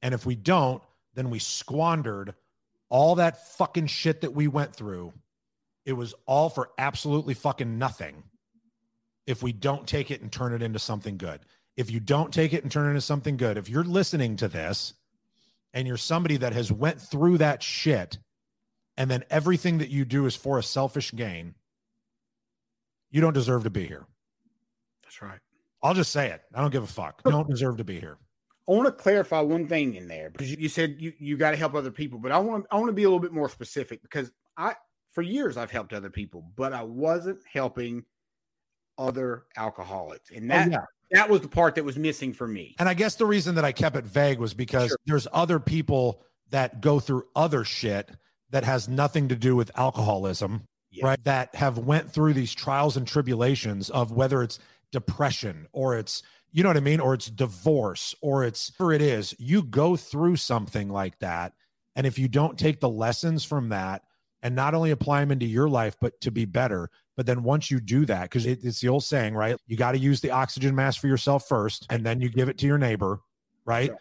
And 0.02 0.16
if 0.16 0.26
we 0.26 0.34
don't, 0.34 0.82
then 1.14 1.30
we 1.30 1.38
squandered 1.38 2.34
all 2.90 3.14
that 3.14 3.46
fucking 3.50 3.86
shit 3.86 4.22
that 4.22 4.34
we 4.34 4.48
went 4.48 4.74
through. 4.74 5.14
It 5.86 5.94
was 5.94 6.16
all 6.26 6.50
for 6.50 6.72
absolutely 6.80 7.36
fucking 7.36 7.78
nothing 7.78 8.24
if 9.28 9.44
we 9.44 9.54
don't 9.54 9.86
take 9.86 10.10
it 10.10 10.22
and 10.24 10.32
turn 10.32 10.52
it 10.52 10.64
into 10.64 10.80
something 10.80 11.18
good 11.18 11.42
if 11.76 11.92
you 11.92 12.00
don't 12.00 12.34
take 12.34 12.54
it 12.54 12.64
and 12.64 12.72
turn 12.72 12.88
it 12.88 12.90
into 12.90 13.02
something 13.02 13.38
good, 13.38 13.56
if 13.56 13.70
you're 13.70 13.84
listening 13.84 14.36
to 14.38 14.48
this 14.48 14.96
and 15.78 15.88
you're 15.88 15.96
somebody 15.96 16.38
that 16.38 16.54
has 16.54 16.72
went 16.72 17.00
through 17.00 17.38
that 17.38 17.62
shit 17.62 18.18
and 18.98 19.12
then 19.12 19.24
everything 19.30 19.78
that 19.78 19.90
you 19.90 20.06
do 20.06 20.26
is 20.26 20.36
for 20.36 20.58
a 20.58 20.64
selfish 20.64 21.14
gain, 21.14 21.54
you 23.12 23.22
don't 23.22 23.34
deserve 23.34 23.64
to 23.64 23.70
be 23.70 23.86
here. 23.86 24.08
That's 25.04 25.22
right. 25.22 25.38
I'll 25.84 25.94
just 25.94 26.12
say 26.12 26.32
it. 26.32 26.42
I 26.56 26.62
don't 26.62 26.72
give 26.72 26.82
a 26.82 26.88
fuck. 26.88 27.22
You 27.24 27.32
don't 27.32 27.48
deserve 27.48 27.78
to 27.78 27.84
be 27.84 28.00
here. 28.00 28.18
I 28.68 28.72
want 28.72 28.88
to 28.88 28.92
clarify 28.92 29.40
one 29.42 29.68
thing 29.68 29.94
in 29.94 30.08
there 30.08 30.32
because 30.32 30.50
you 30.50 30.68
said 30.68 30.96
you, 30.98 31.14
you 31.20 31.38
got 31.38 31.52
to 31.52 31.58
help 31.58 31.76
other 31.76 31.92
people, 31.92 32.18
but 32.18 32.32
I 32.32 32.40
want 32.40 32.66
I 32.72 32.78
want 32.78 32.88
to 32.88 32.94
be 32.94 33.04
a 33.04 33.08
little 33.08 33.20
bit 33.20 33.32
more 33.32 33.48
specific 33.48 34.02
because 34.02 34.32
I 34.58 34.74
for 35.12 35.22
years 35.22 35.58
I've 35.58 35.70
helped 35.70 35.94
other 35.94 36.10
people, 36.10 36.44
but 36.56 36.74
I 36.74 36.82
wasn't 36.82 37.38
helping 37.54 38.04
other 38.98 39.44
alcoholics. 39.56 40.32
And 40.32 40.52
oh, 40.52 40.56
that 40.56 40.68
oh, 40.70 40.72
yeah 40.72 40.86
that 41.12 41.30
was 41.30 41.42
the 41.42 41.48
part 41.48 41.76
that 41.76 41.86
was 41.86 41.98
missing 41.98 42.34
for 42.34 42.48
me. 42.48 42.76
And 42.80 42.90
I 42.90 42.94
guess 42.94 43.16
the 43.16 43.26
reason 43.26 43.56
that 43.56 43.66
I 43.66 43.72
kept 43.72 43.96
it 43.96 44.06
vague 44.06 44.40
was 44.40 44.54
because 44.54 44.90
sure. 44.90 44.98
there's 45.06 45.28
other 45.32 45.60
people 45.60 46.22
that 46.50 46.82
go 46.82 47.00
through 47.00 47.26
other 47.36 47.64
shit 47.64 48.10
that 48.50 48.64
has 48.64 48.88
nothing 48.88 49.28
to 49.30 49.36
do 49.36 49.56
with 49.56 49.72
alcoholism, 49.78 50.64
yeah. 50.92 51.06
right? 51.06 51.24
That 51.24 51.56
have 51.56 51.78
went 51.78 52.12
through 52.12 52.34
these 52.34 52.54
trials 52.54 52.98
and 52.98 53.08
tribulations 53.08 53.90
of 53.90 54.12
whether 54.12 54.42
it's 54.44 54.60
depression 54.92 55.68
or 55.74 55.98
it's 55.98 56.24
you 56.54 56.64
know 56.64 56.70
what 56.70 56.78
I 56.78 56.82
mean 56.82 57.02
or 57.02 57.14
it's 57.14 57.30
divorce 57.30 58.16
or 58.22 58.44
it's 58.46 58.72
whatever 58.78 58.94
it 58.94 59.02
is. 59.02 59.36
You 59.38 59.64
go 59.64 59.96
through 59.96 60.38
something 60.38 60.90
like 60.90 61.20
that 61.20 61.54
and 61.96 62.08
if 62.08 62.18
you 62.18 62.28
don't 62.28 62.58
take 62.58 62.80
the 62.80 62.90
lessons 62.90 63.44
from 63.44 63.70
that 63.70 64.04
and 64.42 64.56
not 64.56 64.74
only 64.74 64.92
apply 64.92 65.20
them 65.20 65.32
into 65.32 65.46
your 65.46 65.68
life 65.68 65.98
but 66.00 66.20
to 66.22 66.32
be 66.32 66.46
better, 66.46 66.90
but 67.18 67.26
then 67.26 67.44
once 67.44 67.70
you 67.72 67.82
do 67.82 68.06
that, 68.06 68.24
because 68.24 68.46
it, 68.46 68.60
it's 68.64 68.80
the 68.80 68.88
old 68.88 69.04
saying, 69.04 69.34
right? 69.34 69.58
You 69.66 69.76
got 69.76 69.94
to 69.94 69.98
use 69.98 70.22
the 70.22 70.32
oxygen 70.32 70.76
mask 70.76 71.02
for 71.02 71.08
yourself 71.08 71.48
first, 71.48 71.88
and 71.90 72.06
then 72.06 72.22
you 72.22 72.30
give 72.30 72.48
it 72.48 72.60
to 72.60 72.68
your 72.68 72.78
neighbor, 72.78 73.20
right? 73.66 73.88
Sure. 73.88 73.98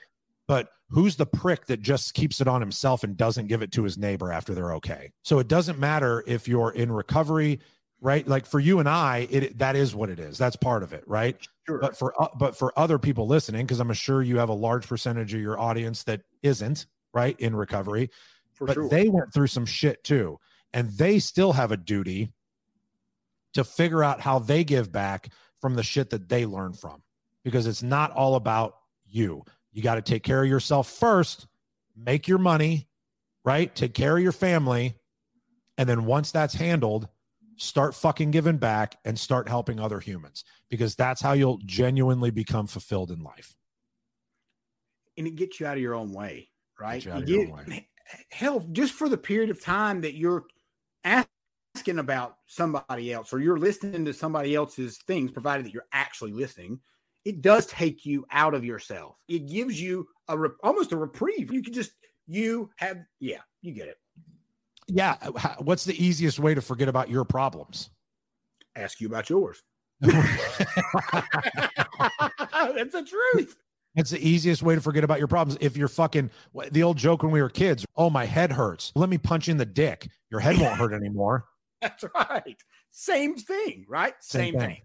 But 0.47 0.69
who's 0.91 1.17
the 1.17 1.27
prick 1.27 1.67
that 1.67 1.81
just 1.81 2.12
keeps 2.12 2.43
it 2.43 2.47
on 2.47 2.61
himself 2.61 3.03
and 3.03 3.17
doesn't 3.17 3.49
give 3.49 3.62
it 3.62 3.73
to 3.73 3.83
his 3.83 3.97
neighbor 3.97 4.31
after 4.31 4.55
they're 4.55 4.75
okay? 4.75 5.12
So 5.23 5.39
it 5.39 5.49
doesn't 5.49 5.79
matter 5.79 6.23
if 6.27 6.47
you're 6.47 6.73
in 6.73 6.93
recovery, 6.93 7.61
right? 8.03 8.29
Like 8.29 8.45
for 8.45 8.61
you 8.61 8.81
and 8.81 8.89
I, 8.89 9.27
it 9.31 9.59
that 9.59 9.77
is 9.77 9.95
what 9.95 10.11
it 10.11 10.21
is. 10.21 10.37
That's 10.37 10.57
part 10.57 10.83
of 10.83 10.93
it, 10.93 11.03
right? 11.07 11.37
Sure. 11.67 11.79
But 11.79 11.97
for 11.97 12.23
uh, 12.23 12.29
but 12.39 12.55
for 12.55 12.79
other 12.79 12.99
people 12.99 13.27
listening, 13.27 13.64
because 13.64 13.81
I'm 13.81 13.91
sure 13.95 14.23
you 14.23 14.37
have 14.37 14.51
a 14.51 14.55
large 14.55 14.87
percentage 14.87 15.33
of 15.33 15.41
your 15.41 15.59
audience 15.59 16.05
that 16.05 16.21
isn't 16.43 16.85
right 17.14 17.39
in 17.41 17.57
recovery, 17.57 18.11
for 18.53 18.67
but 18.67 18.75
sure. 18.75 18.89
they 18.91 19.09
went 19.09 19.33
through 19.33 19.47
some 19.47 19.64
shit 19.64 20.05
too, 20.05 20.39
and 20.75 20.91
they 20.91 21.19
still 21.19 21.55
have 21.55 21.73
a 21.73 21.79
duty 21.79 22.35
to 23.57 23.64
figure 23.64 24.02
out 24.04 24.20
how 24.20 24.38
they 24.38 24.64
give 24.64 24.90
back 24.92 25.28
from 25.61 25.74
the 25.74 25.82
shit 25.82 26.11
that 26.11 26.28
they 26.28 26.46
learn 26.46 26.72
from 26.72 27.02
because 27.44 27.66
it's 27.66 27.82
not 27.82 28.12
all 28.12 28.36
about 28.36 28.76
you. 29.07 29.44
You 29.72 29.82
got 29.82 29.96
to 29.96 30.02
take 30.02 30.22
care 30.22 30.42
of 30.42 30.48
yourself 30.48 30.88
first, 30.88 31.46
make 31.96 32.28
your 32.28 32.38
money, 32.38 32.88
right? 33.44 33.74
Take 33.74 33.94
care 33.94 34.16
of 34.16 34.22
your 34.22 34.32
family. 34.32 34.94
And 35.78 35.88
then 35.88 36.07
once 36.07 36.30
that's 36.30 36.54
handled, 36.54 37.09
start 37.57 37.94
fucking 37.94 38.30
giving 38.30 38.59
back 38.59 38.98
and 39.04 39.18
start 39.18 39.48
helping 39.48 39.80
other 39.80 40.00
humans 40.00 40.44
because 40.70 40.94
that's 40.94 41.20
how 41.20 41.32
you'll 41.32 41.61
genuinely 41.64 42.30
become 42.30 42.66
fulfilled 42.66 43.11
in 43.11 43.22
life. 43.22 43.57
And 45.16 45.26
it 45.26 45.36
gets 45.36 45.61
you 45.61 45.66
out 45.66 45.76
of 45.76 45.82
your 45.82 45.94
own 45.94 46.12
way, 46.12 46.50
right? 46.78 47.04
You 47.04 47.12
you 47.26 47.54
get, 47.66 47.84
hell, 48.30 48.66
just 48.72 48.92
for 48.92 49.09
the 49.09 49.16
period 49.16 49.50
of 49.50 49.62
time 49.62 50.02
that 50.02 50.14
you're 50.14 50.44
asked 51.04 51.28
asking 51.77 51.99
about 51.99 52.37
somebody 52.47 53.12
else 53.12 53.35
or 53.35 53.39
you're 53.39 53.59
listening 53.59 54.03
to 54.03 54.14
somebody 54.14 54.55
else's 54.55 54.97
things, 55.07 55.31
provided 55.31 55.66
that 55.66 55.74
you're 55.74 55.85
actually 55.93 56.33
listening, 56.33 56.81
it 57.27 57.43
does 57.43 57.66
take 57.66 58.07
you 58.07 58.24
out 58.31 58.55
of 58.55 58.64
yourself. 58.64 59.18
It 59.29 59.47
gives 59.47 59.79
you 59.79 60.09
a 60.29 60.39
re- 60.39 60.49
almost 60.62 60.93
a 60.93 60.97
reprieve. 60.97 61.53
You 61.53 61.62
can 61.62 61.74
just 61.74 61.93
you 62.27 62.70
have 62.77 62.99
yeah, 63.20 63.41
you 63.61 63.74
get 63.74 63.89
it. 63.89 63.99
Yeah, 64.89 65.16
uh, 65.20 65.57
what's 65.59 65.85
the 65.85 66.03
easiest 66.03 66.39
way 66.39 66.55
to 66.55 66.62
forget 66.62 66.89
about 66.89 67.11
your 67.11 67.24
problems? 67.24 67.91
Ask 68.74 68.99
you 69.01 69.09
about 69.09 69.29
yours. 69.29 69.62
That's 70.01 70.22
the 72.93 73.07
truth. 73.07 73.57
It's 73.97 74.11
the 74.11 74.27
easiest 74.27 74.62
way 74.62 74.74
to 74.77 74.81
forget 74.81 75.05
about 75.05 75.18
your 75.18 75.29
problems. 75.29 75.59
If 75.61 75.77
you're 75.77 75.89
fucking 75.89 76.31
the 76.70 76.83
old 76.83 76.97
joke 76.97 77.22
when 77.22 77.33
we 77.33 77.43
were 77.43 77.51
kids, 77.51 77.85
oh, 77.97 78.09
my 78.09 78.24
head 78.24 78.53
hurts. 78.53 78.93
Let 78.95 79.09
me 79.09 79.18
punch 79.18 79.49
in 79.49 79.57
the 79.57 79.66
dick. 79.66 80.09
Your 80.31 80.41
head 80.41 80.59
won't 80.59 80.77
hurt 80.77 80.93
anymore. 80.93 81.47
That's 81.87 82.05
right. 82.30 82.62
Same 82.91 83.37
thing, 83.37 83.84
right? 83.89 84.14
Same, 84.20 84.53
Same 84.53 84.61
thing. 84.61 84.68
thing. 84.68 84.82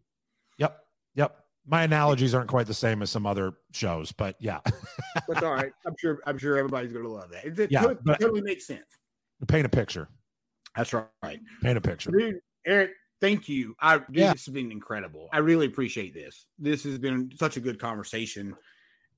Yep. 0.58 0.78
Yep. 1.16 1.36
My 1.68 1.84
analogies 1.84 2.34
aren't 2.34 2.50
quite 2.50 2.68
the 2.68 2.74
same 2.74 3.02
as 3.02 3.10
some 3.10 3.26
other 3.26 3.54
shows, 3.72 4.12
but 4.12 4.36
yeah. 4.40 4.60
That's 5.28 5.44
all 5.44 5.54
right. 5.54 5.72
I'm 5.86 5.96
sure. 6.00 6.20
I'm 6.26 6.38
sure 6.38 6.58
everybody's 6.58 6.92
going 6.92 7.06
to 7.06 7.12
love 7.12 7.32
that. 7.32 7.46
It, 7.46 7.72
yeah, 7.72 7.82
totally, 7.82 8.18
totally 8.20 8.42
makes 8.42 8.68
sense. 8.68 8.86
Paint 9.48 9.66
a 9.66 9.70
picture. 9.70 10.08
That's 10.76 10.94
right. 10.94 11.40
Paint 11.62 11.78
a 11.78 11.82
picture, 11.82 12.12
dude. 12.12 12.40
Eric, 12.66 12.92
thank 13.20 13.50
you. 13.50 13.76
I 13.80 13.98
dude, 13.98 14.06
yeah. 14.12 14.34
this 14.34 14.46
has 14.46 14.54
been 14.54 14.72
incredible. 14.72 15.30
I 15.34 15.40
really 15.40 15.66
appreciate 15.68 16.14
this. 16.14 16.46
This 16.58 16.84
has 16.84 16.98
been 16.98 17.32
such 17.38 17.58
a 17.58 17.60
good 17.60 17.80
conversation. 17.80 18.56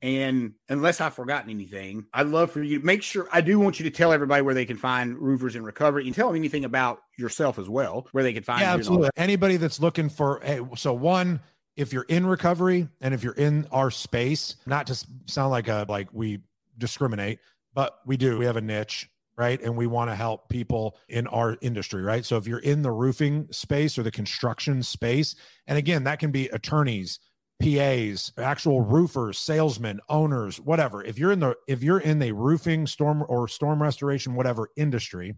And 0.03 0.55
unless 0.67 0.99
I've 0.99 1.13
forgotten 1.13 1.49
anything, 1.49 2.07
I'd 2.13 2.27
love 2.27 2.51
for 2.51 2.61
you 2.61 2.79
to 2.79 2.85
make 2.85 3.01
sure 3.01 3.29
I 3.31 3.39
do 3.39 3.57
want 3.57 3.79
you 3.79 3.85
to 3.85 3.89
tell 3.89 4.11
everybody 4.11 4.41
where 4.41 4.53
they 4.53 4.65
can 4.65 4.75
find 4.75 5.17
roofers 5.17 5.55
in 5.55 5.63
recovery 5.63 6.05
and 6.05 6.13
tell 6.13 6.27
them 6.27 6.35
anything 6.35 6.65
about 6.65 6.99
yourself 7.17 7.57
as 7.57 7.69
well, 7.69 8.05
where 8.11 8.21
they 8.21 8.33
can 8.33 8.43
find 8.43 8.59
yeah, 8.59 8.73
absolutely. 8.73 9.11
Anybody 9.15 9.55
that's 9.55 9.79
looking 9.79 10.09
for 10.09 10.41
hey, 10.43 10.59
so 10.75 10.93
one, 10.93 11.39
if 11.77 11.93
you're 11.93 12.05
in 12.09 12.25
recovery 12.25 12.89
and 12.99 13.13
if 13.13 13.23
you're 13.23 13.31
in 13.31 13.65
our 13.71 13.89
space, 13.89 14.57
not 14.65 14.87
to 14.87 15.07
sound 15.25 15.51
like 15.51 15.69
a 15.69 15.85
like 15.87 16.09
we 16.11 16.41
discriminate, 16.77 17.39
but 17.73 17.99
we 18.05 18.17
do. 18.17 18.37
We 18.37 18.43
have 18.43 18.57
a 18.57 18.61
niche. 18.61 19.09
right? 19.37 19.61
And 19.61 19.75
we 19.75 19.87
want 19.87 20.11
to 20.11 20.15
help 20.15 20.49
people 20.49 20.97
in 21.07 21.27
our 21.27 21.57
industry, 21.61 22.01
right? 22.01 22.25
So 22.25 22.37
if 22.37 22.45
you're 22.45 22.59
in 22.59 22.81
the 22.81 22.91
roofing 22.91 23.47
space 23.51 23.97
or 23.97 24.03
the 24.03 24.11
construction 24.11 24.83
space, 24.83 25.35
and 25.65 25.77
again, 25.77 26.03
that 26.03 26.19
can 26.19 26.31
be 26.31 26.49
attorneys, 26.49 27.19
PAs, 27.61 28.33
actual 28.37 28.81
roofers, 28.81 29.37
salesmen, 29.37 29.99
owners, 30.09 30.59
whatever. 30.59 31.03
If 31.03 31.17
you're 31.17 31.31
in 31.31 31.39
the 31.39 31.55
if 31.67 31.81
you're 31.83 31.99
in 31.99 32.19
the 32.19 32.31
roofing, 32.31 32.87
storm 32.87 33.23
or 33.27 33.47
storm 33.47 33.81
restoration, 33.81 34.35
whatever 34.35 34.69
industry, 34.75 35.35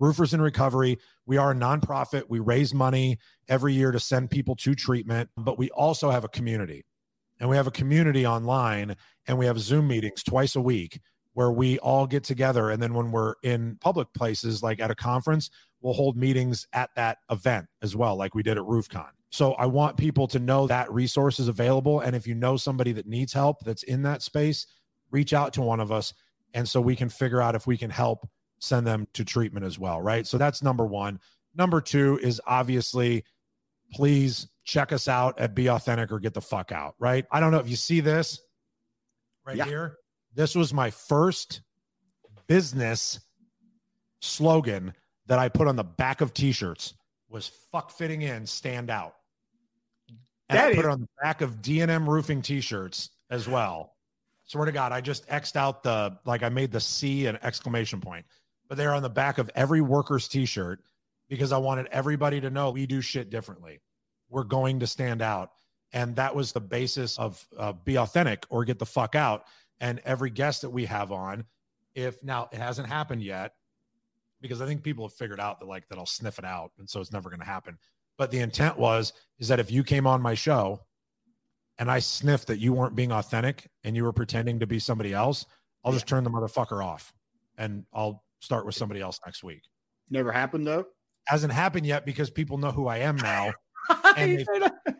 Roofers 0.00 0.32
in 0.32 0.40
Recovery, 0.40 0.98
we 1.26 1.36
are 1.36 1.50
a 1.50 1.54
nonprofit. 1.54 2.24
We 2.28 2.38
raise 2.38 2.72
money 2.72 3.18
every 3.48 3.74
year 3.74 3.90
to 3.90 3.98
send 3.98 4.30
people 4.30 4.54
to 4.56 4.74
treatment, 4.74 5.28
but 5.36 5.58
we 5.58 5.70
also 5.70 6.10
have 6.10 6.24
a 6.24 6.28
community. 6.28 6.84
And 7.40 7.48
we 7.48 7.56
have 7.56 7.66
a 7.66 7.72
community 7.72 8.26
online 8.26 8.96
and 9.26 9.38
we 9.38 9.46
have 9.46 9.58
Zoom 9.58 9.88
meetings 9.88 10.22
twice 10.22 10.56
a 10.56 10.60
week 10.60 11.00
where 11.34 11.52
we 11.52 11.78
all 11.78 12.06
get 12.06 12.24
together. 12.24 12.70
And 12.70 12.82
then 12.82 12.94
when 12.94 13.12
we're 13.12 13.34
in 13.42 13.76
public 13.80 14.12
places, 14.12 14.62
like 14.62 14.80
at 14.80 14.90
a 14.90 14.94
conference, 14.94 15.50
we'll 15.80 15.94
hold 15.94 16.16
meetings 16.16 16.66
at 16.72 16.90
that 16.96 17.18
event 17.30 17.66
as 17.82 17.94
well, 17.94 18.16
like 18.16 18.34
we 18.34 18.42
did 18.42 18.58
at 18.58 18.64
RoofCon. 18.64 19.10
So 19.30 19.52
I 19.54 19.66
want 19.66 19.96
people 19.96 20.26
to 20.28 20.38
know 20.38 20.66
that 20.66 20.92
resource 20.92 21.38
is 21.38 21.48
available. 21.48 22.00
And 22.00 22.16
if 22.16 22.26
you 22.26 22.34
know 22.34 22.56
somebody 22.56 22.92
that 22.92 23.06
needs 23.06 23.32
help 23.32 23.64
that's 23.64 23.82
in 23.82 24.02
that 24.02 24.22
space, 24.22 24.66
reach 25.10 25.32
out 25.32 25.52
to 25.54 25.62
one 25.62 25.80
of 25.80 25.92
us. 25.92 26.14
And 26.54 26.68
so 26.68 26.80
we 26.80 26.96
can 26.96 27.08
figure 27.08 27.42
out 27.42 27.54
if 27.54 27.66
we 27.66 27.76
can 27.76 27.90
help 27.90 28.28
send 28.58 28.86
them 28.86 29.06
to 29.12 29.24
treatment 29.24 29.66
as 29.66 29.78
well. 29.78 30.00
Right. 30.00 30.26
So 30.26 30.38
that's 30.38 30.62
number 30.62 30.86
one. 30.86 31.20
Number 31.54 31.80
two 31.80 32.18
is 32.22 32.40
obviously 32.46 33.24
please 33.92 34.48
check 34.64 34.92
us 34.92 35.08
out 35.08 35.38
at 35.38 35.54
Be 35.54 35.68
Authentic 35.68 36.12
or 36.12 36.20
Get 36.20 36.34
the 36.34 36.40
Fuck 36.40 36.72
Out. 36.72 36.94
Right. 36.98 37.26
I 37.30 37.40
don't 37.40 37.52
know 37.52 37.58
if 37.58 37.68
you 37.68 37.76
see 37.76 38.00
this 38.00 38.40
right 39.46 39.56
yeah. 39.56 39.64
here. 39.64 39.96
This 40.34 40.54
was 40.54 40.72
my 40.72 40.90
first 40.90 41.62
business 42.46 43.20
slogan 44.20 44.94
that 45.26 45.38
I 45.38 45.48
put 45.48 45.68
on 45.68 45.76
the 45.76 45.84
back 45.84 46.20
of 46.20 46.32
t-shirts 46.32 46.94
was 47.28 47.50
fuck 47.70 47.90
fitting 47.90 48.22
in, 48.22 48.46
stand 48.46 48.90
out. 48.90 49.14
And 50.48 50.58
that 50.58 50.66
I 50.66 50.74
put 50.74 50.78
is- 50.80 50.84
it 50.84 50.90
on 50.90 51.00
the 51.00 51.08
back 51.22 51.40
of 51.40 51.62
D&M 51.62 52.08
roofing 52.08 52.42
t-shirts 52.42 53.10
as 53.30 53.48
well. 53.48 53.94
Swear 54.44 54.64
to 54.64 54.72
God, 54.72 54.92
I 54.92 55.00
just 55.02 55.24
X'd 55.28 55.56
out 55.56 55.82
the 55.82 56.18
like 56.24 56.42
I 56.42 56.48
made 56.48 56.72
the 56.72 56.80
C 56.80 57.26
an 57.26 57.38
exclamation 57.42 58.00
point, 58.00 58.24
but 58.68 58.78
they're 58.78 58.94
on 58.94 59.02
the 59.02 59.10
back 59.10 59.36
of 59.36 59.50
every 59.54 59.82
worker's 59.82 60.26
t-shirt 60.26 60.80
because 61.28 61.52
I 61.52 61.58
wanted 61.58 61.86
everybody 61.88 62.40
to 62.40 62.48
know 62.48 62.70
we 62.70 62.86
do 62.86 63.02
shit 63.02 63.28
differently. 63.28 63.80
We're 64.30 64.44
going 64.44 64.80
to 64.80 64.86
stand 64.86 65.20
out. 65.20 65.50
And 65.92 66.16
that 66.16 66.34
was 66.34 66.52
the 66.52 66.60
basis 66.60 67.18
of 67.18 67.46
uh, 67.58 67.72
be 67.72 67.98
authentic 67.98 68.46
or 68.48 68.64
get 68.64 68.78
the 68.78 68.86
fuck 68.86 69.14
out 69.14 69.44
and 69.80 70.00
every 70.04 70.30
guest 70.30 70.62
that 70.62 70.70
we 70.70 70.86
have 70.86 71.12
on 71.12 71.44
if 71.94 72.22
now 72.22 72.48
it 72.52 72.58
hasn't 72.58 72.88
happened 72.88 73.22
yet 73.22 73.54
because 74.40 74.60
i 74.60 74.66
think 74.66 74.82
people 74.82 75.06
have 75.06 75.14
figured 75.14 75.40
out 75.40 75.60
that 75.60 75.66
like 75.66 75.86
that 75.88 75.98
i'll 75.98 76.06
sniff 76.06 76.38
it 76.38 76.44
out 76.44 76.72
and 76.78 76.88
so 76.88 77.00
it's 77.00 77.12
never 77.12 77.30
going 77.30 77.40
to 77.40 77.46
happen 77.46 77.78
but 78.18 78.30
the 78.30 78.40
intent 78.40 78.78
was 78.78 79.12
is 79.38 79.48
that 79.48 79.60
if 79.60 79.70
you 79.70 79.82
came 79.82 80.06
on 80.06 80.20
my 80.20 80.34
show 80.34 80.80
and 81.78 81.90
i 81.90 81.98
sniffed 81.98 82.48
that 82.48 82.58
you 82.58 82.72
weren't 82.72 82.94
being 82.94 83.12
authentic 83.12 83.68
and 83.84 83.96
you 83.96 84.04
were 84.04 84.12
pretending 84.12 84.58
to 84.58 84.66
be 84.66 84.78
somebody 84.78 85.14
else 85.14 85.46
i'll 85.84 85.92
just 85.92 86.06
turn 86.06 86.24
the 86.24 86.30
motherfucker 86.30 86.84
off 86.84 87.12
and 87.56 87.84
i'll 87.94 88.22
start 88.40 88.66
with 88.66 88.74
somebody 88.74 89.00
else 89.00 89.18
next 89.24 89.42
week 89.42 89.62
never 90.10 90.32
happened 90.32 90.66
though 90.66 90.84
hasn't 91.26 91.52
happened 91.52 91.86
yet 91.86 92.04
because 92.04 92.28
people 92.28 92.58
know 92.58 92.70
who 92.70 92.86
i 92.86 92.98
am 92.98 93.16
now 93.16 93.52
and, 94.16 94.40
if, 94.40 94.46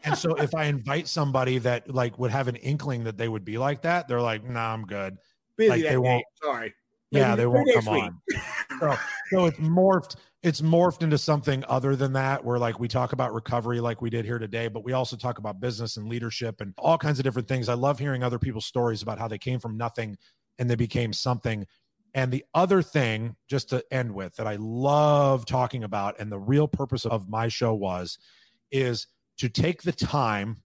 and 0.05 0.17
so 0.17 0.35
if 0.37 0.55
I 0.55 0.65
invite 0.65 1.09
somebody 1.09 1.59
that 1.59 1.93
like 1.93 2.19
would 2.19 2.31
have 2.31 2.49
an 2.49 2.57
inkling 2.57 3.05
that 3.05 3.19
they 3.19 3.29
would 3.29 3.45
be 3.45 3.59
like 3.59 3.83
that, 3.83 4.09
they're 4.09 4.23
like, 4.23 4.45
"Nah, 4.45 4.73
I'm 4.73 4.85
good." 4.85 5.17
Busy 5.57 5.69
like 5.69 5.83
they 5.83 5.99
won't. 5.99 6.25
Sorry. 6.43 6.73
Yeah, 7.11 7.37
they 7.37 7.47
won't 7.47 7.69
come 7.73 7.93
week. 7.93 8.03
on. 8.03 8.21
so, 8.81 8.97
so 9.31 9.47
it's 9.47 9.59
morphed. 9.59 10.17
It's 10.43 10.61
morphed 10.61 11.03
into 11.03 11.19
something 11.19 11.65
other 11.69 11.97
than 11.97 12.13
that, 12.13 12.45
where 12.45 12.59
like 12.59 12.79
we 12.79 12.87
talk 12.87 13.13
about 13.13 13.35
recovery, 13.35 13.81
like 13.81 14.01
we 14.01 14.11
did 14.11 14.25
here 14.25 14.39
today, 14.39 14.69
but 14.69 14.85
we 14.85 14.93
also 14.93 15.17
talk 15.17 15.39
about 15.39 15.59
business 15.59 15.97
and 15.97 16.09
leadership 16.09 16.61
and 16.61 16.75
all 16.79 16.99
kinds 16.99 17.19
of 17.19 17.25
different 17.25 17.49
things. 17.49 17.69
I 17.69 17.75
love 17.75 17.99
hearing 17.99 18.23
other 18.23 18.39
people's 18.39 18.67
stories 18.67 19.03
about 19.03 19.19
how 19.19 19.27
they 19.27 19.39
came 19.39 19.59
from 19.59 19.77
nothing 19.77 20.17
and 20.59 20.69
they 20.71 20.77
became 20.77 21.13
something. 21.13 21.67
And 22.15 22.31
the 22.31 22.45
other 22.55 22.83
thing, 22.83 23.37
just 23.49 23.71
to 23.71 23.85
end 23.91 24.13
with, 24.13 24.37
that 24.37 24.47
I 24.47 24.57
love 24.57 25.45
talking 25.45 25.85
about, 25.85 26.21
and 26.21 26.31
the 26.31 26.39
real 26.39 26.69
purpose 26.69 27.05
of 27.05 27.29
my 27.29 27.49
show 27.49 27.75
was 27.75 28.19
is 28.71 29.07
to 29.39 29.49
take 29.49 29.83
the 29.83 29.93
time 29.93 30.63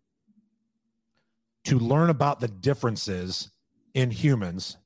to 1.66 1.80
learn 1.80 2.10
about 2.10 2.40
the 2.40 2.48
differences 2.48 3.50
in 3.94 4.12
humans 4.12 4.78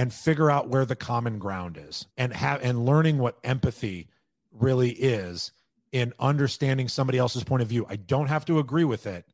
and 0.00 0.14
figure 0.14 0.50
out 0.50 0.70
where 0.70 0.86
the 0.86 0.96
common 0.96 1.38
ground 1.38 1.76
is 1.78 2.06
and 2.16 2.32
have 2.32 2.62
and 2.62 2.86
learning 2.86 3.18
what 3.18 3.36
empathy 3.44 4.08
really 4.50 4.92
is 4.92 5.52
in 5.92 6.14
understanding 6.18 6.88
somebody 6.88 7.18
else's 7.18 7.44
point 7.44 7.60
of 7.60 7.68
view. 7.68 7.84
I 7.86 7.96
don't 7.96 8.28
have 8.28 8.46
to 8.46 8.58
agree 8.58 8.84
with 8.84 9.06
it, 9.06 9.26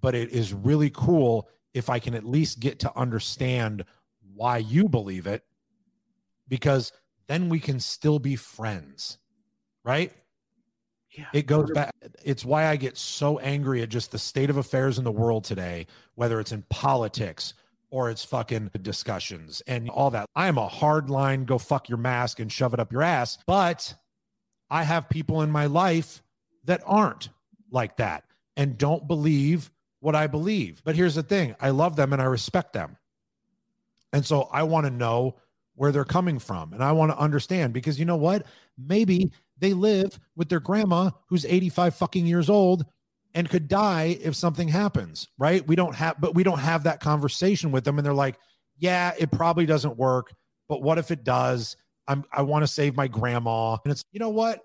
but 0.00 0.16
it 0.16 0.30
is 0.30 0.52
really 0.52 0.90
cool 0.90 1.48
if 1.74 1.88
I 1.88 2.00
can 2.00 2.16
at 2.16 2.24
least 2.24 2.58
get 2.58 2.80
to 2.80 2.98
understand 2.98 3.84
why 4.34 4.56
you 4.56 4.88
believe 4.88 5.28
it 5.28 5.44
because 6.48 6.90
then 7.28 7.48
we 7.48 7.60
can 7.60 7.78
still 7.78 8.18
be 8.18 8.34
friends. 8.34 9.18
Right? 9.84 10.12
Yeah, 11.16 11.26
it 11.32 11.46
goes 11.46 11.70
back. 11.70 11.94
It's 12.24 12.44
why 12.44 12.66
I 12.66 12.74
get 12.74 12.98
so 12.98 13.38
angry 13.38 13.80
at 13.82 13.90
just 13.90 14.10
the 14.10 14.18
state 14.18 14.50
of 14.50 14.56
affairs 14.56 14.98
in 14.98 15.04
the 15.04 15.12
world 15.12 15.44
today, 15.44 15.86
whether 16.16 16.40
it's 16.40 16.50
in 16.50 16.62
politics 16.62 17.54
or 17.94 18.10
it's 18.10 18.24
fucking 18.24 18.68
discussions 18.82 19.62
and 19.68 19.88
all 19.88 20.10
that. 20.10 20.26
I 20.34 20.48
am 20.48 20.58
a 20.58 20.66
hard 20.66 21.10
line, 21.10 21.44
go 21.44 21.58
fuck 21.58 21.88
your 21.88 21.96
mask 21.96 22.40
and 22.40 22.50
shove 22.50 22.74
it 22.74 22.80
up 22.80 22.90
your 22.90 23.04
ass. 23.04 23.38
But 23.46 23.94
I 24.68 24.82
have 24.82 25.08
people 25.08 25.42
in 25.42 25.50
my 25.52 25.66
life 25.66 26.20
that 26.64 26.82
aren't 26.84 27.28
like 27.70 27.98
that 27.98 28.24
and 28.56 28.76
don't 28.76 29.06
believe 29.06 29.70
what 30.00 30.16
I 30.16 30.26
believe. 30.26 30.82
But 30.82 30.96
here's 30.96 31.14
the 31.14 31.22
thing 31.22 31.54
I 31.60 31.70
love 31.70 31.94
them 31.94 32.12
and 32.12 32.20
I 32.20 32.24
respect 32.24 32.72
them. 32.72 32.96
And 34.12 34.26
so 34.26 34.48
I 34.50 34.64
want 34.64 34.86
to 34.86 34.92
know 34.92 35.36
where 35.76 35.92
they're 35.92 36.04
coming 36.04 36.40
from 36.40 36.72
and 36.72 36.82
I 36.82 36.90
want 36.90 37.12
to 37.12 37.18
understand 37.18 37.74
because 37.74 37.96
you 37.96 38.06
know 38.06 38.16
what? 38.16 38.44
Maybe 38.76 39.30
they 39.58 39.72
live 39.72 40.18
with 40.34 40.48
their 40.48 40.58
grandma 40.58 41.10
who's 41.28 41.44
85 41.44 41.94
fucking 41.94 42.26
years 42.26 42.50
old 42.50 42.86
and 43.34 43.48
could 43.48 43.68
die 43.68 44.16
if 44.22 44.36
something 44.36 44.68
happens, 44.68 45.28
right? 45.38 45.66
We 45.66 45.76
don't 45.76 45.94
have, 45.94 46.20
but 46.20 46.34
we 46.34 46.44
don't 46.44 46.60
have 46.60 46.84
that 46.84 47.00
conversation 47.00 47.72
with 47.72 47.84
them. 47.84 47.98
And 47.98 48.06
they're 48.06 48.14
like, 48.14 48.36
yeah, 48.78 49.12
it 49.18 49.30
probably 49.30 49.66
doesn't 49.66 49.96
work, 49.96 50.32
but 50.68 50.82
what 50.82 50.98
if 50.98 51.10
it 51.10 51.24
does? 51.24 51.76
I'm, 52.06 52.24
I 52.32 52.42
want 52.42 52.62
to 52.62 52.66
save 52.66 52.96
my 52.96 53.08
grandma. 53.08 53.78
And 53.84 53.92
it's, 53.92 54.04
you 54.12 54.20
know 54.20 54.30
what? 54.30 54.64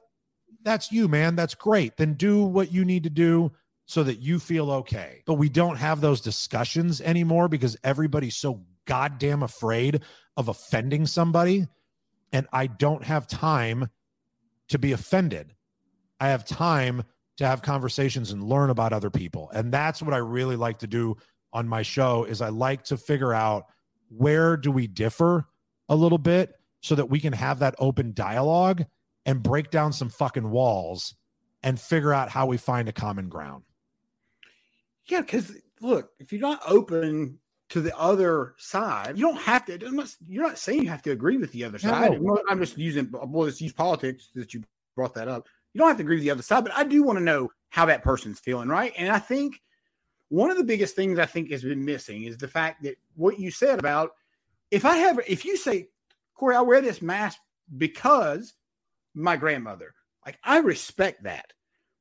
That's 0.63 0.91
you, 0.91 1.07
man. 1.07 1.36
That's 1.36 1.55
great. 1.55 1.97
Then 1.97 2.13
do 2.13 2.43
what 2.43 2.72
you 2.72 2.86
need 2.86 3.03
to 3.03 3.09
do 3.09 3.51
so 3.86 4.03
that 4.03 4.20
you 4.20 4.39
feel 4.39 4.70
okay. 4.72 5.24
But 5.26 5.36
we 5.36 5.49
don't 5.49 5.78
have 5.78 6.01
those 6.01 6.22
discussions 6.22 7.02
anymore 7.02 7.48
because 7.48 7.77
everybody's 7.84 8.35
so 8.35 8.61
goddamn 8.85 9.41
afraid 9.41 10.02
of 10.38 10.48
offending 10.48 11.06
somebody. 11.06 11.68
And 12.31 12.48
I 12.53 12.68
don't 12.68 13.03
have 13.03 13.26
time 13.26 13.89
to 14.68 14.77
be 14.77 14.91
offended. 14.91 15.56
I 16.19 16.30
have 16.30 16.45
time 16.45 17.03
to 17.40 17.48
have 17.48 17.61
conversations 17.61 18.32
and 18.32 18.44
learn 18.44 18.70
about 18.70 18.94
other 18.94 19.10
people. 19.10 19.49
And 19.53 19.72
that's 19.72 20.02
what 20.02 20.14
I 20.14 20.18
really 20.18 20.56
like 20.56 20.80
to 20.80 20.88
do 20.88 21.18
on 21.52 21.68
my 21.68 21.82
show 21.82 22.26
is 22.26 22.41
I 22.41 22.49
like 22.49 22.84
to 22.86 22.98
figure 22.98 23.34
out 23.34 23.66
where 24.10 24.56
do 24.56 24.72
we 24.72 24.88
differ 24.88 25.45
a 25.90 25.95
little 25.95 26.18
bit 26.18 26.53
so 26.82 26.95
that 26.95 27.10
we 27.10 27.20
can 27.20 27.34
have 27.34 27.60
that 27.60 27.76
open 27.80 28.14
dialogue 28.14 28.86
and 29.26 29.41
break 29.41 29.72
down 29.72 29.94
some 29.94 30.10
fucking 30.10 30.49
walls 30.49 31.16
and 31.64 31.80
figure 31.80 32.14
out 32.14 32.30
how 32.30 32.45
we 32.45 32.57
find 32.57 32.88
a 32.88 32.94
common 32.94 33.30
ground. 33.30 33.64
Yeah, 35.07 35.22
because 35.22 35.52
look, 35.82 36.11
if 36.20 36.32
you're 36.32 36.41
not 36.41 36.61
open 36.68 37.40
to 37.70 37.82
the 37.82 37.98
other 37.98 38.56
side. 38.57 39.18
You 39.18 39.28
don't 39.28 39.41
have 39.41 39.66
to. 39.66 39.78
Not, 39.91 40.14
you're 40.28 40.44
not 40.44 40.57
saying 40.57 40.84
you 40.84 40.90
have 40.90 41.03
to 41.03 41.11
agree 41.11 41.38
with 41.38 41.52
the 41.52 41.64
other 41.64 41.78
side. 41.78 42.22
No. 42.22 42.41
I'm 42.49 42.60
just 42.60 42.78
using. 42.78 43.10
Well, 43.11 43.45
let's 43.45 43.61
use 43.61 43.74
politics 43.74 44.30
that 44.36 44.53
you 44.53 44.64
brought 44.95 45.14
that 45.14 45.28
up. 45.28 45.48
You 45.74 45.80
don't 45.80 45.88
have 45.88 45.98
to 45.98 46.04
agree 46.04 46.16
with 46.16 46.24
the 46.24 46.32
other 46.32 46.41
side, 46.41 46.64
but 46.64 46.76
I 46.76 46.84
do 46.84 47.04
want 47.04 47.20
to 47.20 47.24
know 47.24 47.50
how 47.70 47.86
that 47.86 48.04
person's 48.04 48.40
feeling, 48.40 48.70
right? 48.70 48.94
And 48.98 49.10
I 49.10 49.20
think 49.20 49.62
one 50.30 50.50
of 50.50 50.58
the 50.58 50.64
biggest 50.64 50.96
things 50.96 51.20
I 51.20 51.26
think 51.26 51.52
has 51.52 51.64
been 51.64 51.84
missing 51.84 52.24
is 52.24 52.38
the 52.38 52.48
fact 52.48 52.84
that 52.84 52.96
what 53.16 53.40
you 53.40 53.52
said 53.52 53.80
about 53.80 54.12
if 54.72 54.86
I 54.86 54.98
have, 54.98 55.20
if 55.28 55.46
you 55.46 55.58
say, 55.58 55.90
Corey, 56.36 56.56
I 56.56 56.62
wear 56.62 56.82
this 56.82 57.02
mask 57.02 57.40
because 57.78 58.54
my 59.16 59.36
grandmother, 59.36 59.94
like 60.26 60.38
I 60.44 60.60
respect 60.60 61.24
that. 61.24 61.52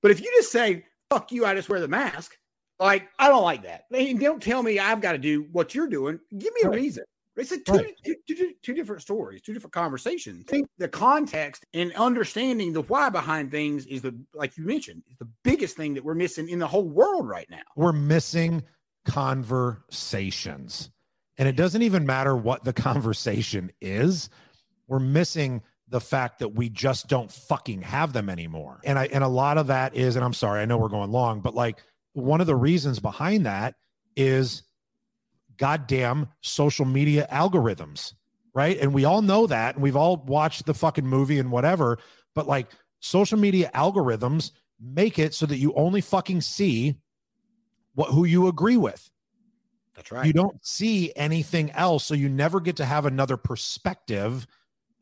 But 0.03 0.11
if 0.11 0.21
you 0.21 0.31
just 0.37 0.53
say, 0.53 0.85
fuck 1.11 1.33
you, 1.33 1.45
I 1.45 1.55
just 1.55 1.69
wear 1.69 1.81
the 1.81 1.89
mask, 1.89 2.37
like, 2.79 3.09
I 3.19 3.29
don't 3.29 3.43
like 3.43 3.65
that. 3.65 3.85
They 3.91 4.13
don't 4.15 4.43
tell 4.43 4.63
me 4.63 4.79
I've 4.79 5.01
got 5.01 5.13
to 5.13 5.19
do 5.19 5.49
what 5.51 5.75
you're 5.75 5.89
doing. 5.89 6.21
Give 6.39 6.53
me 6.55 6.61
a 6.65 6.71
reason. 6.71 7.05
It's 7.39 7.53
a 7.53 7.59
two, 7.59 7.73
right. 7.73 7.95
two, 8.05 8.17
two, 8.27 8.53
two 8.63 8.75
different 8.75 9.03
stories, 9.03 9.43
two 9.43 9.55
different 9.55 9.73
conversations. 9.73 10.45
I 10.49 10.51
think 10.51 10.69
the 10.79 10.89
context 10.89 11.65
and 11.73 11.93
understanding 11.95 12.73
the 12.73 12.83
why 12.83 13.11
behind 13.11 13.51
things 13.51 13.87
is 13.87 14.03
the, 14.03 14.15
like 14.35 14.57
you 14.57 14.65
mentioned, 14.65 15.03
is 15.09 15.17
the 15.19 15.29
biggest 15.45 15.77
thing 15.77 15.95
that 15.95 16.05
we're 16.05 16.15
missing 16.15 16.49
in 16.49 16.59
the 16.59 16.67
whole 16.67 16.89
world 16.89 17.29
right 17.29 17.49
now. 17.49 17.63
We're 17.77 17.93
missing 17.93 18.65
conversations. 19.05 20.91
And 21.39 21.49
it 21.49 21.57
doesn't 21.57 21.83
even 21.83 22.05
matter 22.05 22.37
what 22.37 22.65
the 22.65 22.73
conversation 22.89 23.71
is. 23.81 24.29
we're 24.89 24.99
missing 24.99 25.63
the 25.91 26.01
fact 26.01 26.41
that 26.41 26.49
we 26.49 26.69
just 26.69 27.09
don't 27.09 27.31
fucking 27.31 27.83
have 27.83 28.13
them 28.13 28.29
anymore. 28.29 28.81
And 28.85 28.99
I 28.99 29.07
and 29.07 29.25
a 29.25 29.29
lot 29.29 29.57
of 29.59 29.69
that 29.69 29.95
is 29.95 30.17
and 30.17 30.25
I'm 30.25 30.35
sorry, 30.35 30.61
I 30.61 30.67
know 30.67 30.77
we're 30.77 30.89
going 30.89 31.11
long, 31.11 31.41
but 31.41 31.55
like 31.55 31.83
one 32.13 32.41
of 32.41 32.47
the 32.47 32.57
reasons 32.57 33.01
behind 33.01 33.47
that 33.47 33.75
is 34.17 34.65
goddamn 35.59 36.29
social 36.41 36.85
media 36.85 37.29
algorithms, 37.31 38.15
right? 38.55 38.79
And 38.79 38.95
we 38.95 39.05
all 39.05 39.23
know 39.23 39.47
that 39.47 39.75
and 39.75 39.83
we've 39.83 39.97
all 39.97 40.17
watched 40.17 40.67
the 40.67 40.75
fucking 40.75 41.07
movie 41.07 41.39
and 41.39 41.51
whatever, 41.51 41.99
but 42.35 42.47
like 42.47 42.69
social 43.01 43.39
media 43.39 43.71
algorithms 43.75 44.53
make 44.81 45.19
it 45.19 45.35
so 45.35 45.47
that 45.47 45.59
you 45.59 45.75
only 45.75 46.01
fucking 46.01 46.41
see 46.41 46.97
what 47.95 48.11
who 48.11 48.25
you 48.25 48.47
agree 48.47 48.77
with. 48.77 49.11
That's 49.95 50.13
right. 50.13 50.25
You 50.25 50.33
don't 50.33 50.65
see 50.65 51.13
anything 51.17 51.73
else. 51.73 52.05
So 52.05 52.15
you 52.15 52.29
never 52.29 52.61
get 52.61 52.77
to 52.77 52.85
have 52.85 53.05
another 53.05 53.37
perspective 53.37 54.47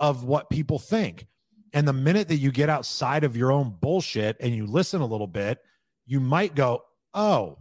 of 0.01 0.25
what 0.25 0.49
people 0.49 0.79
think. 0.79 1.27
And 1.75 1.87
the 1.87 1.93
minute 1.93 2.29
that 2.29 2.39
you 2.39 2.51
get 2.51 2.71
outside 2.71 3.23
of 3.23 3.37
your 3.37 3.53
own 3.53 3.77
bullshit 3.81 4.39
and 4.41 4.55
you 4.55 4.67
listen 4.67 5.03
a 5.03 5.07
little 5.07 5.27
bit, 5.27 5.59
you 6.07 6.21
might 6.21 6.55
go, 6.55 6.85
oh, 7.13 7.59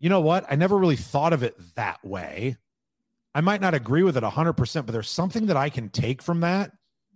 you 0.00 0.08
know 0.08 0.20
what? 0.20 0.46
I 0.50 0.56
never 0.56 0.76
really 0.76 0.96
thought 0.96 1.32
of 1.32 1.42
it 1.42 1.56
that 1.74 2.04
way. 2.04 2.56
I 3.34 3.40
might 3.40 3.60
not 3.60 3.74
agree 3.74 4.02
with 4.02 4.16
it 4.16 4.22
100%, 4.22 4.86
but 4.86 4.92
there's 4.92 5.10
something 5.10 5.46
that 5.46 5.56
I 5.56 5.68
can 5.68 5.88
take 5.90 6.22
from 6.22 6.40
that 6.40 6.72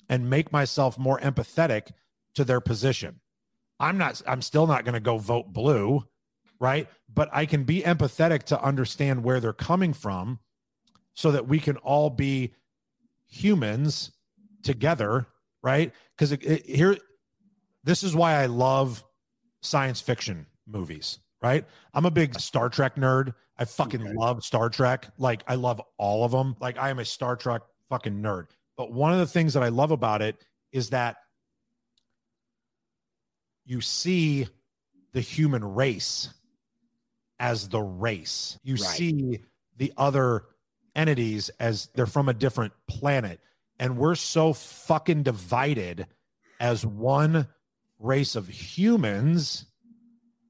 and 0.09 0.29
make 0.31 0.53
myself 0.53 0.99
more 0.99 1.19
empathetic 1.21 1.91
to 2.35 2.45
their 2.45 2.61
position. 2.61 3.21
I'm 3.81 3.99
not, 3.99 4.23
I'm 4.27 4.43
still 4.43 4.67
not 4.67 4.85
going 4.85 4.95
to 4.95 5.01
go 5.01 5.19
vote 5.19 5.53
blue, 5.53 6.05
right? 6.61 6.89
But 7.13 7.29
I 7.33 7.47
can 7.47 7.65
be 7.65 7.83
empathetic 7.83 8.45
to 8.45 8.63
understand 8.63 9.25
where 9.25 9.41
they're 9.41 9.53
coming 9.53 9.93
from 9.93 10.39
so 11.15 11.33
that 11.33 11.49
we 11.49 11.59
can 11.59 11.77
all 11.79 12.11
be 12.11 12.55
humans 13.27 14.13
together, 14.63 15.27
right? 15.63 15.93
Because 16.17 16.37
here, 16.65 16.97
this 17.85 18.03
is 18.03 18.15
why 18.15 18.35
I 18.35 18.47
love 18.47 19.03
science 19.63 20.01
fiction 20.01 20.47
movies, 20.67 21.19
right? 21.43 21.65
I'm 21.93 22.07
a 22.07 22.11
big 22.11 22.39
Star 22.39 22.69
Trek 22.69 22.97
nerd. 22.97 23.35
I 23.59 23.65
fucking 23.65 24.03
okay. 24.03 24.13
love 24.15 24.45
Star 24.45 24.71
Trek. 24.71 25.09
Like, 25.19 25.43
I 25.47 25.57
love 25.57 25.81
all 25.99 26.25
of 26.25 26.33
them. 26.33 26.57
Like, 26.61 26.79
I 26.79 26.91
am 26.91 26.99
a 26.99 27.05
Star 27.05 27.37
Trek 27.37 27.63
fucking 27.89 28.23
nerd. 28.23 28.47
But 28.77 28.93
one 28.93 29.13
of 29.13 29.19
the 29.19 29.27
things 29.27 29.55
that 29.55 29.63
I 29.63 29.69
love 29.69 29.91
about 29.91 30.23
it 30.23 30.37
is 30.73 30.91
that 30.91 31.17
you 33.65 33.81
see 33.81 34.49
the 35.13 35.21
human 35.21 35.65
race 35.65 36.31
as 37.39 37.69
the 37.69 37.81
race. 37.81 38.59
You 38.63 38.75
right. 38.75 38.85
see 38.85 39.41
the 39.77 39.93
other 39.97 40.45
entities 40.95 41.51
as 41.61 41.89
they're 41.95 42.07
from 42.07 42.29
a 42.29 42.35
different 42.35 42.73
planet. 42.89 43.41
And 43.79 43.99
we're 43.99 44.15
so 44.15 44.53
fucking 44.53 45.25
divided 45.25 46.07
as 46.61 46.87
one 46.87 47.49
race 47.99 48.37
of 48.37 48.49
humans 48.49 49.67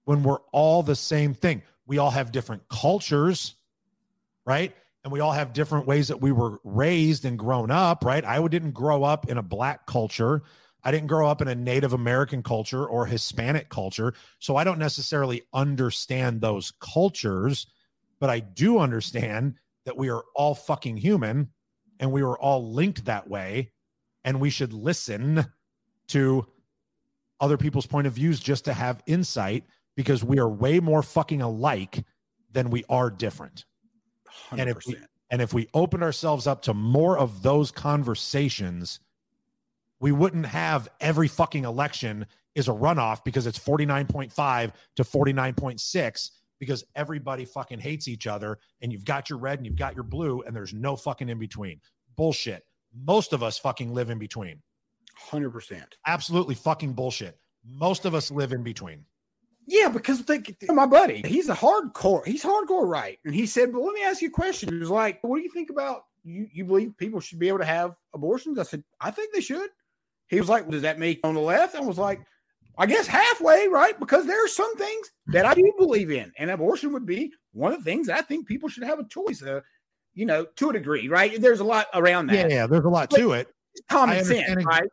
when 0.04 0.22
we're 0.22 0.40
all 0.52 0.82
the 0.82 0.96
same 0.96 1.34
thing. 1.34 1.62
We 1.86 1.98
all 1.98 2.10
have 2.10 2.32
different 2.32 2.68
cultures, 2.68 3.54
right? 4.44 4.74
And 5.04 5.12
we 5.12 5.20
all 5.20 5.32
have 5.32 5.52
different 5.52 5.86
ways 5.86 6.08
that 6.08 6.20
we 6.20 6.32
were 6.32 6.60
raised 6.64 7.24
and 7.24 7.38
grown 7.38 7.70
up, 7.70 8.04
right? 8.04 8.24
I 8.24 8.46
didn't 8.46 8.72
grow 8.72 9.02
up 9.02 9.28
in 9.28 9.38
a 9.38 9.42
black 9.42 9.86
culture. 9.86 10.42
I 10.84 10.90
didn't 10.90 11.08
grow 11.08 11.28
up 11.28 11.40
in 11.40 11.48
a 11.48 11.54
Native 11.54 11.92
American 11.92 12.42
culture 12.42 12.84
or 12.84 13.06
Hispanic 13.06 13.68
culture. 13.68 14.14
So 14.38 14.56
I 14.56 14.64
don't 14.64 14.78
necessarily 14.78 15.42
understand 15.52 16.40
those 16.40 16.72
cultures, 16.80 17.66
but 18.20 18.30
I 18.30 18.40
do 18.40 18.78
understand 18.78 19.54
that 19.84 19.96
we 19.96 20.10
are 20.10 20.24
all 20.34 20.54
fucking 20.54 20.96
human 20.96 21.50
and 21.98 22.12
we 22.12 22.22
were 22.22 22.38
all 22.38 22.72
linked 22.72 23.04
that 23.04 23.28
way. 23.28 23.72
And 24.24 24.40
we 24.40 24.50
should 24.50 24.72
listen 24.72 25.46
to 26.08 26.46
other 27.40 27.56
people's 27.56 27.86
point 27.86 28.06
of 28.06 28.12
views 28.12 28.38
just 28.38 28.66
to 28.66 28.72
have 28.72 29.02
insight 29.06 29.64
because 29.96 30.24
we 30.24 30.38
are 30.38 30.48
way 30.48 30.80
more 30.80 31.02
fucking 31.02 31.42
alike 31.42 32.04
than 32.50 32.70
we 32.70 32.84
are 32.88 33.10
different. 33.10 33.64
100%. 34.50 34.60
And 34.60 34.70
if 34.70 34.78
we, 34.86 34.96
and 35.30 35.42
if 35.42 35.52
we 35.52 35.68
open 35.74 36.02
ourselves 36.02 36.46
up 36.46 36.62
to 36.62 36.74
more 36.74 37.18
of 37.18 37.42
those 37.42 37.70
conversations, 37.70 39.00
we 40.00 40.12
wouldn't 40.12 40.46
have 40.46 40.88
every 41.00 41.28
fucking 41.28 41.64
election 41.64 42.26
is 42.54 42.68
a 42.68 42.72
runoff 42.72 43.24
because 43.24 43.46
it's 43.46 43.58
49.5 43.58 44.72
to 44.96 45.04
49.6 45.04 46.30
because 46.58 46.84
everybody 46.94 47.44
fucking 47.44 47.80
hates 47.80 48.08
each 48.08 48.26
other 48.26 48.58
and 48.82 48.92
you've 48.92 49.04
got 49.04 49.30
your 49.30 49.38
red 49.38 49.58
and 49.58 49.66
you've 49.66 49.76
got 49.76 49.94
your 49.94 50.04
blue 50.04 50.42
and 50.42 50.54
there's 50.54 50.74
no 50.74 50.96
fucking 50.96 51.28
in 51.28 51.38
between. 51.38 51.80
Bullshit. 52.16 52.64
Most 52.94 53.32
of 53.32 53.42
us 53.42 53.58
fucking 53.58 53.92
live 53.92 54.10
in 54.10 54.18
between. 54.18 54.60
100%. 55.30 55.82
Absolutely 56.06 56.54
fucking 56.54 56.92
bullshit. 56.92 57.38
Most 57.64 58.04
of 58.04 58.14
us 58.14 58.30
live 58.30 58.52
in 58.52 58.62
between. 58.62 59.04
Yeah, 59.66 59.88
because 59.88 60.20
think 60.20 60.56
my 60.68 60.86
buddy, 60.86 61.22
he's 61.24 61.48
a 61.48 61.54
hardcore, 61.54 62.26
he's 62.26 62.42
hardcore 62.42 62.86
right. 62.86 63.18
And 63.24 63.34
he 63.34 63.46
said, 63.46 63.72
But 63.72 63.82
let 63.82 63.94
me 63.94 64.02
ask 64.02 64.20
you 64.20 64.28
a 64.28 64.32
question. 64.32 64.72
He 64.72 64.78
was 64.78 64.90
like, 64.90 65.22
What 65.22 65.36
do 65.36 65.42
you 65.42 65.50
think 65.50 65.70
about 65.70 66.04
you 66.24 66.48
you 66.52 66.64
believe 66.64 66.96
people 66.96 67.20
should 67.20 67.38
be 67.38 67.48
able 67.48 67.58
to 67.58 67.64
have 67.64 67.94
abortions? 68.14 68.58
I 68.58 68.64
said, 68.64 68.82
I 69.00 69.10
think 69.10 69.32
they 69.32 69.40
should. 69.40 69.70
He 70.28 70.38
was 70.38 70.48
like, 70.48 70.68
Does 70.68 70.82
that 70.82 70.98
make 70.98 71.20
on 71.24 71.34
the 71.34 71.40
left? 71.40 71.76
I 71.76 71.80
was 71.80 71.98
like, 71.98 72.20
I 72.78 72.86
guess 72.86 73.06
halfway, 73.06 73.68
right? 73.68 73.98
Because 73.98 74.26
there 74.26 74.44
are 74.44 74.48
some 74.48 74.76
things 74.76 75.10
that 75.28 75.44
I 75.44 75.54
do 75.54 75.72
believe 75.78 76.10
in, 76.10 76.32
and 76.38 76.50
abortion 76.50 76.92
would 76.92 77.06
be 77.06 77.32
one 77.52 77.72
of 77.72 77.78
the 77.78 77.84
things 77.84 78.08
I 78.08 78.22
think 78.22 78.48
people 78.48 78.68
should 78.68 78.84
have 78.84 78.98
a 78.98 79.04
choice. 79.04 79.42
Uh, 79.42 79.60
you 80.14 80.26
know, 80.26 80.44
to 80.56 80.70
a 80.70 80.72
degree, 80.72 81.08
right? 81.08 81.40
There's 81.40 81.60
a 81.60 81.64
lot 81.64 81.86
around 81.94 82.26
that. 82.26 82.50
Yeah, 82.50 82.56
yeah 82.56 82.66
there's 82.66 82.84
a 82.84 82.88
lot 82.88 83.10
but 83.10 83.18
to 83.18 83.32
it. 83.32 83.48
Common 83.88 84.24
sense, 84.24 84.64
right? 84.64 84.88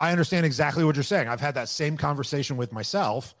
I 0.00 0.12
understand 0.12 0.46
exactly 0.46 0.84
what 0.84 0.96
you're 0.96 1.02
saying. 1.02 1.28
I've 1.28 1.40
had 1.40 1.54
that 1.56 1.68
same 1.68 1.96
conversation 1.96 2.56
with 2.56 2.72
myself, 2.72 3.34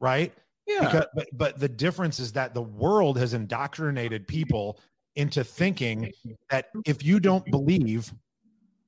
right? 0.00 0.32
Yeah. 0.66 0.80
Because, 0.80 1.06
but, 1.14 1.28
but 1.32 1.58
the 1.58 1.68
difference 1.68 2.18
is 2.18 2.32
that 2.32 2.54
the 2.54 2.62
world 2.62 3.18
has 3.18 3.34
indoctrinated 3.34 4.26
people 4.26 4.78
into 5.16 5.44
thinking 5.44 6.12
that 6.50 6.68
if 6.86 7.04
you 7.04 7.20
don't 7.20 7.44
believe 7.50 8.12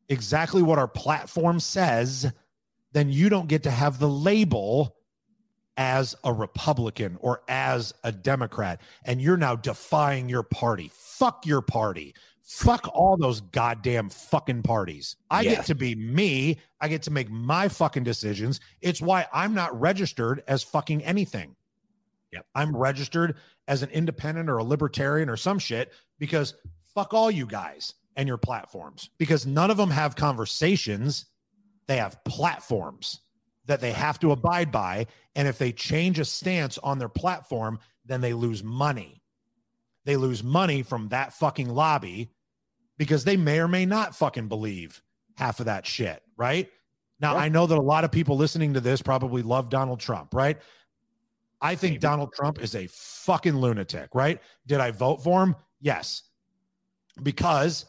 exactly 0.09 0.63
what 0.63 0.79
our 0.79 0.89
platform 0.89 1.59
says, 1.61 2.33
then 2.93 3.11
you 3.11 3.29
don't 3.29 3.49
get 3.49 3.63
to 3.65 3.71
have 3.71 3.99
the 3.99 4.09
label 4.09 4.97
as 5.77 6.15
a 6.25 6.33
Republican 6.33 7.17
or 7.21 7.43
as 7.49 7.95
a 8.05 8.13
Democrat. 8.13 8.81
And 9.05 9.21
you're 9.21 9.37
now 9.37 9.57
defying 9.57 10.29
your 10.29 10.43
party. 10.43 10.91
Fuck 10.93 11.47
your 11.47 11.63
party. 11.63 12.15
Fuck 12.43 12.89
all 12.93 13.17
those 13.17 13.41
goddamn 13.41 14.09
fucking 14.11 14.63
parties. 14.63 15.17
I 15.31 15.43
yes. 15.43 15.57
get 15.57 15.67
to 15.67 15.75
be 15.75 15.95
me. 15.95 16.59
I 16.81 16.89
get 16.89 17.03
to 17.03 17.11
make 17.11 17.31
my 17.31 17.69
fucking 17.69 18.03
decisions. 18.03 18.61
It's 18.81 19.01
why 19.01 19.27
I'm 19.33 19.55
not 19.55 19.79
registered 19.81 20.43
as 20.49 20.63
fucking 20.63 21.05
anything. 21.05 21.55
Yep. 22.33 22.47
I'm 22.55 22.77
registered 22.77 23.37
as 23.69 23.83
an 23.83 23.91
independent 23.91 24.51
or 24.51 24.59
a 24.59 24.65
libertarian 24.65 25.29
or 25.29 25.37
some 25.37 25.59
shit 25.59 25.93
because 26.19 26.55
fuck 26.95 27.15
all 27.15 27.31
you 27.31 27.47
guys 27.47 27.95
and 28.17 28.27
your 28.27 28.39
platforms 28.39 29.11
because 29.19 29.47
none 29.47 29.71
of 29.71 29.77
them 29.77 29.91
have 29.91 30.17
conversations. 30.17 31.27
They 31.87 31.97
have 31.99 32.23
platforms 32.25 33.21
that 33.67 33.81
they 33.81 33.93
have 33.93 34.19
to 34.21 34.33
abide 34.33 34.73
by. 34.73 35.07
And 35.37 35.47
if 35.47 35.59
they 35.59 35.73
change 35.73 36.19
a 36.19 36.25
stance 36.25 36.79
on 36.79 36.99
their 36.99 37.09
platform, 37.09 37.79
then 38.05 38.21
they 38.21 38.33
lose 38.33 38.65
money. 38.65 39.22
They 40.05 40.17
lose 40.17 40.43
money 40.43 40.83
from 40.83 41.09
that 41.09 41.33
fucking 41.33 41.69
lobby 41.69 42.31
because 42.99 43.25
they 43.25 43.37
may 43.37 43.61
or 43.61 43.69
may 43.69 43.87
not 43.87 44.17
fucking 44.17 44.49
believe 44.49 45.03
half 45.37 45.61
of 45.61 45.67
that 45.67 45.87
shit, 45.87 46.23
right? 46.37 46.69
Now, 47.21 47.37
I 47.37 47.49
know 47.49 47.67
that 47.67 47.79
a 47.79 47.81
lot 47.81 48.03
of 48.03 48.11
people 48.11 48.37
listening 48.37 48.75
to 48.75 48.81
this 48.81 49.01
probably 49.01 49.43
love 49.43 49.71
Donald 49.71 50.01
Trump, 50.01 50.35
right? 50.35 50.59
I 51.61 51.77
think 51.77 51.93
Maybe. 51.93 52.01
Donald 52.01 52.33
Trump 52.33 52.61
is 52.61 52.75
a 52.75 52.89
fucking 52.89 53.57
lunatic, 53.57 54.09
right? 54.13 54.41
Did 54.67 54.81
I 54.81 54.91
vote 54.91 55.23
for 55.23 55.43
him? 55.43 55.55
Yes. 55.81 56.25
Because 57.23 57.87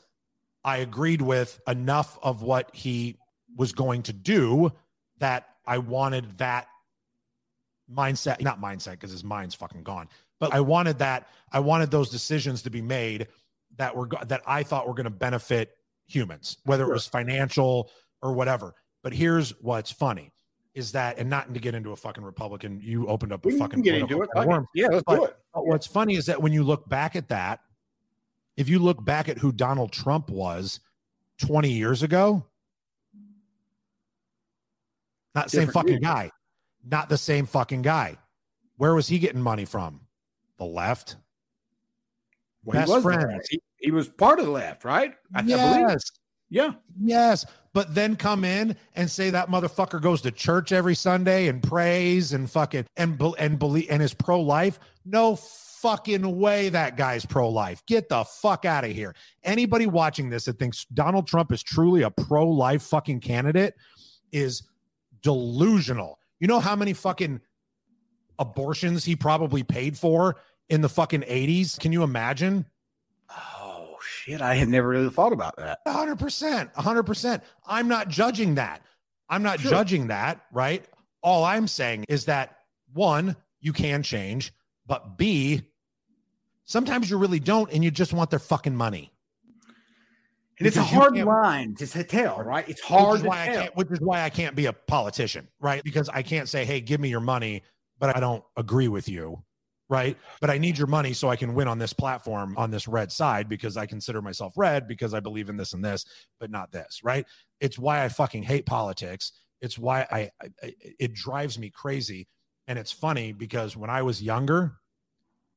I 0.63 0.77
agreed 0.77 1.21
with 1.21 1.59
enough 1.67 2.19
of 2.21 2.43
what 2.43 2.69
he 2.75 3.17
was 3.57 3.71
going 3.71 4.03
to 4.03 4.13
do 4.13 4.71
that 5.17 5.47
I 5.65 5.79
wanted 5.79 6.37
that 6.37 6.67
mindset, 7.91 8.41
not 8.41 8.61
mindset, 8.61 8.91
because 8.91 9.11
his 9.11 9.23
mind's 9.23 9.55
fucking 9.55 9.83
gone, 9.83 10.09
but 10.43 10.53
I 10.53 10.59
wanted 10.59 10.99
that, 10.99 11.29
I 11.53 11.61
wanted 11.61 11.89
those 11.89 12.09
decisions 12.09 12.63
to 12.63 12.69
be 12.69 12.81
made 12.81 13.27
that 13.77 13.95
were, 13.95 14.09
that 14.25 14.41
I 14.45 14.63
thought 14.63 14.89
were 14.89 14.93
going 14.93 15.05
to 15.05 15.09
benefit 15.09 15.71
humans, 16.05 16.57
whether 16.65 16.83
it 16.83 16.91
was 16.91 17.07
financial 17.07 17.89
or 18.21 18.33
whatever. 18.33 18.75
But 19.03 19.13
here's 19.13 19.51
what's 19.61 19.89
funny 19.89 20.33
is 20.73 20.91
that, 20.91 21.17
and 21.17 21.29
not 21.29 21.53
to 21.53 21.61
get 21.61 21.75
into 21.75 21.93
a 21.93 21.95
fucking 21.95 22.25
Republican, 22.25 22.81
you 22.83 23.07
opened 23.07 23.31
up 23.31 23.45
a 23.45 23.47
we 23.47 23.57
fucking 23.57 23.83
get 23.83 23.95
into 23.95 24.21
it. 24.21 24.29
Worm, 24.35 24.67
yeah, 24.75 24.87
let's 24.87 25.03
but, 25.07 25.15
do 25.15 25.25
it. 25.25 25.37
What's 25.53 25.87
funny 25.87 26.15
is 26.15 26.25
that 26.25 26.41
when 26.41 26.51
you 26.51 26.63
look 26.63 26.89
back 26.89 27.15
at 27.15 27.29
that, 27.29 27.61
if 28.57 28.67
you 28.67 28.79
look 28.79 29.03
back 29.05 29.29
at 29.29 29.37
who 29.37 29.53
Donald 29.53 29.93
Trump 29.93 30.29
was 30.29 30.81
20 31.37 31.69
years 31.69 32.03
ago, 32.03 32.45
not 35.33 35.45
the 35.45 35.51
same 35.51 35.69
fucking 35.69 36.01
guy. 36.01 36.31
Not 36.85 37.07
the 37.07 37.17
same 37.17 37.45
fucking 37.45 37.81
guy. 37.81 38.17
Where 38.75 38.93
was 38.93 39.07
he 39.07 39.19
getting 39.19 39.41
money 39.41 39.63
from? 39.63 40.01
The 40.63 40.69
left. 40.69 41.17
Well, 42.63 42.85
Best 42.85 43.03
friend. 43.03 43.41
He, 43.49 43.61
he, 43.77 43.91
was 43.91 44.07
part 44.07 44.39
of 44.39 44.45
the 44.45 44.51
left, 44.51 44.85
right? 44.85 45.13
I, 45.35 45.41
yes. 45.41 46.01
Yeah. 46.49 46.71
Yes. 47.01 47.45
But 47.73 47.93
then 47.93 48.15
come 48.15 48.45
in 48.45 48.77
and 48.95 49.09
say 49.11 49.29
that 49.31 49.49
motherfucker 49.49 50.01
goes 50.01 50.21
to 50.21 50.31
church 50.31 50.71
every 50.71 50.95
Sunday 50.95 51.47
and 51.47 51.61
prays 51.61 52.31
and 52.31 52.49
fucking 52.49 52.85
and 52.95 53.21
and 53.37 53.59
believe 53.59 53.87
and 53.89 54.01
is 54.01 54.13
pro 54.13 54.39
life. 54.39 54.79
No 55.03 55.35
fucking 55.35 56.37
way 56.39 56.69
that 56.69 56.95
guy's 56.95 57.25
pro 57.25 57.49
life. 57.49 57.83
Get 57.87 58.07
the 58.07 58.23
fuck 58.23 58.63
out 58.63 58.85
of 58.85 58.91
here. 58.91 59.15
Anybody 59.43 59.87
watching 59.87 60.29
this 60.29 60.45
that 60.45 60.59
thinks 60.59 60.85
Donald 60.93 61.27
Trump 61.27 61.51
is 61.51 61.61
truly 61.61 62.03
a 62.03 62.11
pro 62.11 62.47
life 62.47 62.83
fucking 62.83 63.19
candidate 63.19 63.73
is 64.31 64.63
delusional. 65.23 66.19
You 66.39 66.47
know 66.47 66.61
how 66.61 66.75
many 66.75 66.93
fucking 66.93 67.41
abortions 68.39 69.03
he 69.03 69.15
probably 69.15 69.63
paid 69.63 69.97
for 69.97 70.37
in 70.69 70.81
the 70.81 70.89
fucking 70.89 71.21
80s? 71.21 71.79
Can 71.79 71.91
you 71.91 72.03
imagine? 72.03 72.65
Oh 73.29 73.97
shit, 74.01 74.41
I 74.41 74.55
had 74.55 74.69
never 74.69 74.87
really 74.87 75.09
thought 75.09 75.33
about 75.33 75.55
that. 75.57 75.79
100%. 75.85 76.73
100%. 76.73 77.41
I'm 77.65 77.87
not 77.87 78.09
judging 78.09 78.55
that. 78.55 78.81
I'm 79.29 79.43
not 79.43 79.59
sure. 79.59 79.71
judging 79.71 80.07
that, 80.07 80.45
right? 80.51 80.85
All 81.21 81.43
I'm 81.43 81.67
saying 81.67 82.05
is 82.09 82.25
that 82.25 82.57
one, 82.93 83.35
you 83.61 83.73
can 83.73 84.03
change, 84.03 84.53
but 84.85 85.17
B, 85.17 85.61
sometimes 86.65 87.09
you 87.09 87.17
really 87.17 87.39
don't 87.39 87.71
and 87.71 87.83
you 87.83 87.91
just 87.91 88.13
want 88.13 88.29
their 88.29 88.39
fucking 88.39 88.75
money. 88.75 89.11
And 90.59 90.67
it's 90.67 90.77
a 90.77 90.83
hard 90.83 91.17
line 91.17 91.73
to 91.75 92.03
tell, 92.03 92.41
right? 92.43 92.67
It's 92.69 92.79
hard 92.79 93.13
which 93.13 93.21
is, 93.21 93.25
why 93.25 93.69
which 93.73 93.91
is 93.91 93.99
why 94.01 94.21
I 94.21 94.29
can't 94.29 94.55
be 94.55 94.67
a 94.67 94.73
politician, 94.73 95.47
right? 95.59 95.83
Because 95.83 96.09
I 96.09 96.21
can't 96.21 96.47
say, 96.47 96.63
hey, 96.63 96.79
give 96.79 96.99
me 96.99 97.09
your 97.09 97.21
money, 97.21 97.63
but 97.99 98.15
I 98.15 98.19
don't 98.19 98.43
agree 98.55 98.87
with 98.87 99.09
you, 99.09 99.43
right? 99.93 100.17
But 100.41 100.49
I 100.49 100.57
need 100.57 100.77
your 100.77 100.87
money 100.87 101.13
so 101.13 101.29
I 101.29 101.35
can 101.35 101.53
win 101.53 101.67
on 101.67 101.77
this 101.77 101.93
platform 101.93 102.55
on 102.57 102.71
this 102.71 102.87
red 102.87 103.11
side 103.11 103.47
because 103.47 103.77
I 103.77 103.85
consider 103.85 104.21
myself 104.21 104.53
red 104.57 104.87
because 104.87 105.13
I 105.13 105.19
believe 105.19 105.49
in 105.49 105.57
this 105.57 105.73
and 105.73 105.85
this, 105.85 106.05
but 106.39 106.49
not 106.49 106.71
this, 106.71 107.01
right? 107.03 107.25
It's 107.61 107.77
why 107.77 108.03
I 108.03 108.09
fucking 108.09 108.43
hate 108.43 108.65
politics. 108.65 109.33
It's 109.61 109.77
why 109.77 110.07
I, 110.11 110.31
I 110.41 110.73
it 110.99 111.13
drives 111.13 111.59
me 111.59 111.69
crazy. 111.69 112.27
And 112.67 112.79
it's 112.79 112.91
funny 112.91 113.33
because 113.33 113.77
when 113.77 113.89
I 113.89 114.01
was 114.01 114.21
younger, 114.21 114.73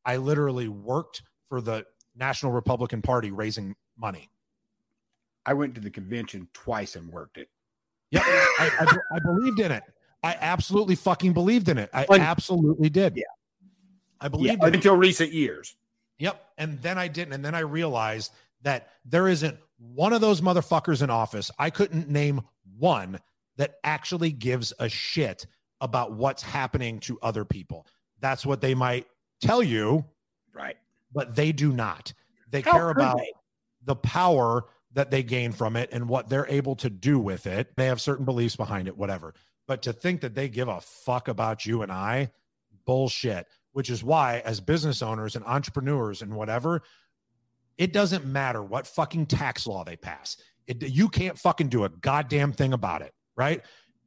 I 0.05 0.19
literally 0.19 0.69
worked 0.69 1.23
for 1.49 1.61
the 1.61 1.87
National 2.15 2.53
Republican 2.53 3.01
Party 3.01 3.31
raising 3.31 3.75
money 3.97 4.29
I 5.47 5.55
went 5.55 5.77
to 5.77 5.81
the 5.81 5.91
convention 5.91 6.49
twice 6.53 6.97
and 6.97 7.09
worked 7.09 7.39
it. 7.39 7.49
Yeah, 8.11 8.21
I, 8.25 8.71
I, 8.81 9.17
I, 9.17 9.19
believed 9.21 9.61
in 9.61 9.73
it. 9.73 9.83
I 10.23 10.37
absolutely 10.41 10.97
fucking 10.97 11.33
believed 11.33 11.69
in 11.69 11.79
it. 11.79 11.89
I 11.95 12.07
absolutely 12.11 12.89
did. 12.89 13.17
Yeah, 13.17 13.23
I 14.21 14.29
believed 14.29 14.59
yeah, 14.61 14.69
until 14.69 14.97
recent 14.97 15.33
years. 15.33 15.77
Yep, 16.19 16.43
and 16.59 16.81
then 16.81 16.99
I 16.99 17.09
didn't, 17.09 17.35
and 17.35 17.45
then 17.45 17.55
I 17.55 17.61
realized 17.61 18.33
that 18.63 18.89
there 19.05 19.29
isn't 19.29 19.59
one 19.79 20.13
of 20.13 20.21
those 20.21 20.41
motherfuckers 20.41 21.03
in 21.03 21.11
office. 21.11 21.51
I 21.59 21.71
couldn't 21.71 22.09
name 22.09 22.41
one 22.79 23.21
that 23.57 23.77
actually 23.85 24.33
gives 24.33 24.73
a 24.79 24.89
shit 24.89 25.47
about 25.81 26.13
what's 26.13 26.43
happening 26.43 27.01
to 27.01 27.19
other 27.23 27.45
people. 27.45 27.87
That's 28.21 28.47
what 28.47 28.61
they 28.61 28.75
might 28.75 29.07
tell 29.41 29.63
you, 29.63 30.05
right? 30.55 30.77
But 31.13 31.37
they 31.37 31.53
do 31.53 31.73
not. 31.73 32.13
They 32.51 32.63
How 32.63 32.73
care 32.73 32.91
about 32.91 33.19
they? 33.19 33.33
the 33.85 33.97
power 33.97 34.65
that 34.93 35.11
they 35.11 35.23
gain 35.23 35.53
from 35.53 35.77
it 35.77 35.91
and 35.93 36.09
what 36.09 36.29
they're 36.29 36.49
able 36.49 36.77
to 36.77 36.89
do 36.89 37.19
with 37.19 37.47
it. 37.47 37.77
They 37.77 37.87
have 37.87 38.01
certain 38.01 38.25
beliefs 38.25 38.57
behind 38.57 38.89
it, 38.89 38.97
whatever. 38.97 39.35
But 39.69 39.83
to 39.83 39.93
think 39.93 40.23
that 40.23 40.35
they 40.35 40.49
give 40.49 40.69
a 40.69 40.81
fuck 40.81 41.29
about 41.29 41.67
you 41.67 41.83
and 41.83 41.93
I, 41.93 42.31
bullshit. 42.87 43.47
Which 43.77 43.91
is 43.91 44.03
why, 44.03 44.41
as 44.47 44.59
business 44.59 45.03
owners 45.03 45.37
and 45.37 45.45
entrepreneurs 45.45 46.23
and 46.23 46.35
whatever, 46.35 46.81
it 47.77 47.93
doesn't 47.93 48.25
matter 48.25 48.63
what 48.63 48.87
fucking 48.87 49.27
tax 49.27 49.67
law 49.67 49.85
they 49.85 49.97
pass. 49.97 50.39
It, 50.67 50.83
you 50.89 51.11
can't 51.11 51.39
fucking 51.39 51.69
do 51.69 51.85
a 51.85 51.91
goddamn 51.91 52.55
thing 52.55 52.73
about 52.73 53.03
it, 53.03 53.13
right? 53.37 53.63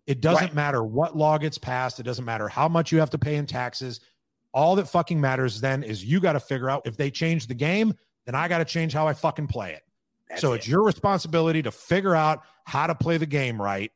It 0.08 0.22
doesn't 0.22 0.48
right. 0.48 0.56
matter 0.56 0.84
what 0.84 1.16
law 1.16 1.38
gets 1.38 1.60
passed. 1.60 2.00
It 2.00 2.04
doesn't 2.04 2.26
matter 2.26 2.48
how 2.48 2.68
much 2.68 2.91
you 2.91 2.98
have 2.98 3.12
to 3.12 3.20
pay 3.20 3.36
in 3.36 3.46
taxes. 3.46 4.00
All 4.56 4.76
that 4.78 4.88
fucking 4.90 5.22
matters 5.22 5.62
then 5.62 5.84
is 5.84 6.04
you 6.04 6.20
got 6.20 6.34
to 6.34 6.40
figure 6.40 6.68
out 6.68 6.82
if 6.86 6.98
they 6.98 7.12
change 7.12 7.46
the 7.46 7.54
game, 7.54 7.94
then 8.26 8.34
I 8.34 8.48
got 8.48 8.58
to 8.58 8.66
change 8.66 8.91
how 8.91 9.08
I 9.08 9.14
fucking 9.14 9.46
play 9.46 9.74
it. 9.74 9.84
That's 10.30 10.41
so 10.41 10.54
it's 10.54 10.68
your 10.68 10.82
responsibility 10.82 11.62
to 11.62 11.70
figure 11.70 12.16
out 12.16 12.41
how 12.66 12.88
to 12.88 12.96
play 12.96 13.18
the 13.18 13.28
game 13.28 13.62
right. 13.62 13.91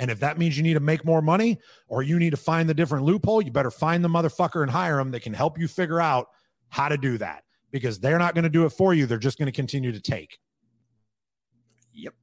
And 0.00 0.10
if 0.10 0.18
that 0.20 0.38
means 0.38 0.56
you 0.56 0.62
need 0.62 0.74
to 0.74 0.80
make 0.80 1.04
more 1.04 1.20
money 1.20 1.58
or 1.86 2.02
you 2.02 2.18
need 2.18 2.30
to 2.30 2.36
find 2.36 2.68
the 2.68 2.74
different 2.74 3.04
loophole, 3.04 3.42
you 3.42 3.52
better 3.52 3.70
find 3.70 4.02
the 4.02 4.08
motherfucker 4.08 4.62
and 4.62 4.70
hire 4.70 4.96
them 4.96 5.10
that 5.12 5.20
can 5.20 5.34
help 5.34 5.58
you 5.58 5.68
figure 5.68 6.00
out 6.00 6.28
how 6.70 6.88
to 6.88 6.96
do 6.96 7.18
that 7.18 7.44
because 7.70 8.00
they're 8.00 8.18
not 8.18 8.34
going 8.34 8.44
to 8.44 8.50
do 8.50 8.64
it 8.64 8.70
for 8.70 8.94
you. 8.94 9.06
They're 9.06 9.18
just 9.18 9.38
going 9.38 9.46
to 9.46 9.52
continue 9.52 9.92
to 9.92 10.00
take. 10.00 10.38
Yep. 11.92 12.14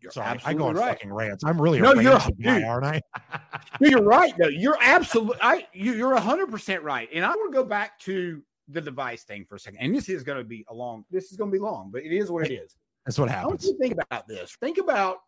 You're 0.00 0.10
Sorry, 0.10 0.40
I 0.44 0.52
go 0.52 0.66
on 0.66 0.74
right. 0.74 0.88
fucking 0.88 1.12
rants. 1.12 1.44
I'm 1.44 1.62
really 1.62 1.80
no, 1.80 1.94
you're 1.94 2.18
guy, 2.42 2.64
aren't 2.64 2.86
I? 2.86 3.00
you're 3.80 4.02
right. 4.02 4.36
No, 4.36 4.48
you're 4.48 4.76
absolutely. 4.80 5.38
I 5.40 5.68
you, 5.72 5.94
you're 5.94 6.16
hundred 6.16 6.50
percent 6.50 6.82
right. 6.82 7.08
And 7.14 7.24
I 7.24 7.28
want 7.28 7.52
to 7.52 7.56
go 7.56 7.62
back 7.62 8.00
to 8.00 8.42
the 8.66 8.80
device 8.80 9.22
thing 9.22 9.44
for 9.44 9.54
a 9.54 9.60
second. 9.60 9.78
And 9.80 9.94
this 9.94 10.08
is 10.08 10.24
going 10.24 10.38
to 10.38 10.44
be 10.44 10.64
a 10.68 10.74
long, 10.74 11.04
this 11.12 11.30
is 11.30 11.36
going 11.36 11.52
to 11.52 11.54
be 11.54 11.60
long, 11.60 11.90
but 11.92 12.02
it 12.02 12.12
is 12.12 12.32
what 12.32 12.50
it 12.50 12.52
is. 12.52 12.76
That's 13.06 13.18
what 13.18 13.30
happens. 13.30 13.64
you 13.64 13.78
think 13.78 13.94
about 13.94 14.26
this. 14.26 14.56
Think 14.60 14.78
about, 14.78 15.18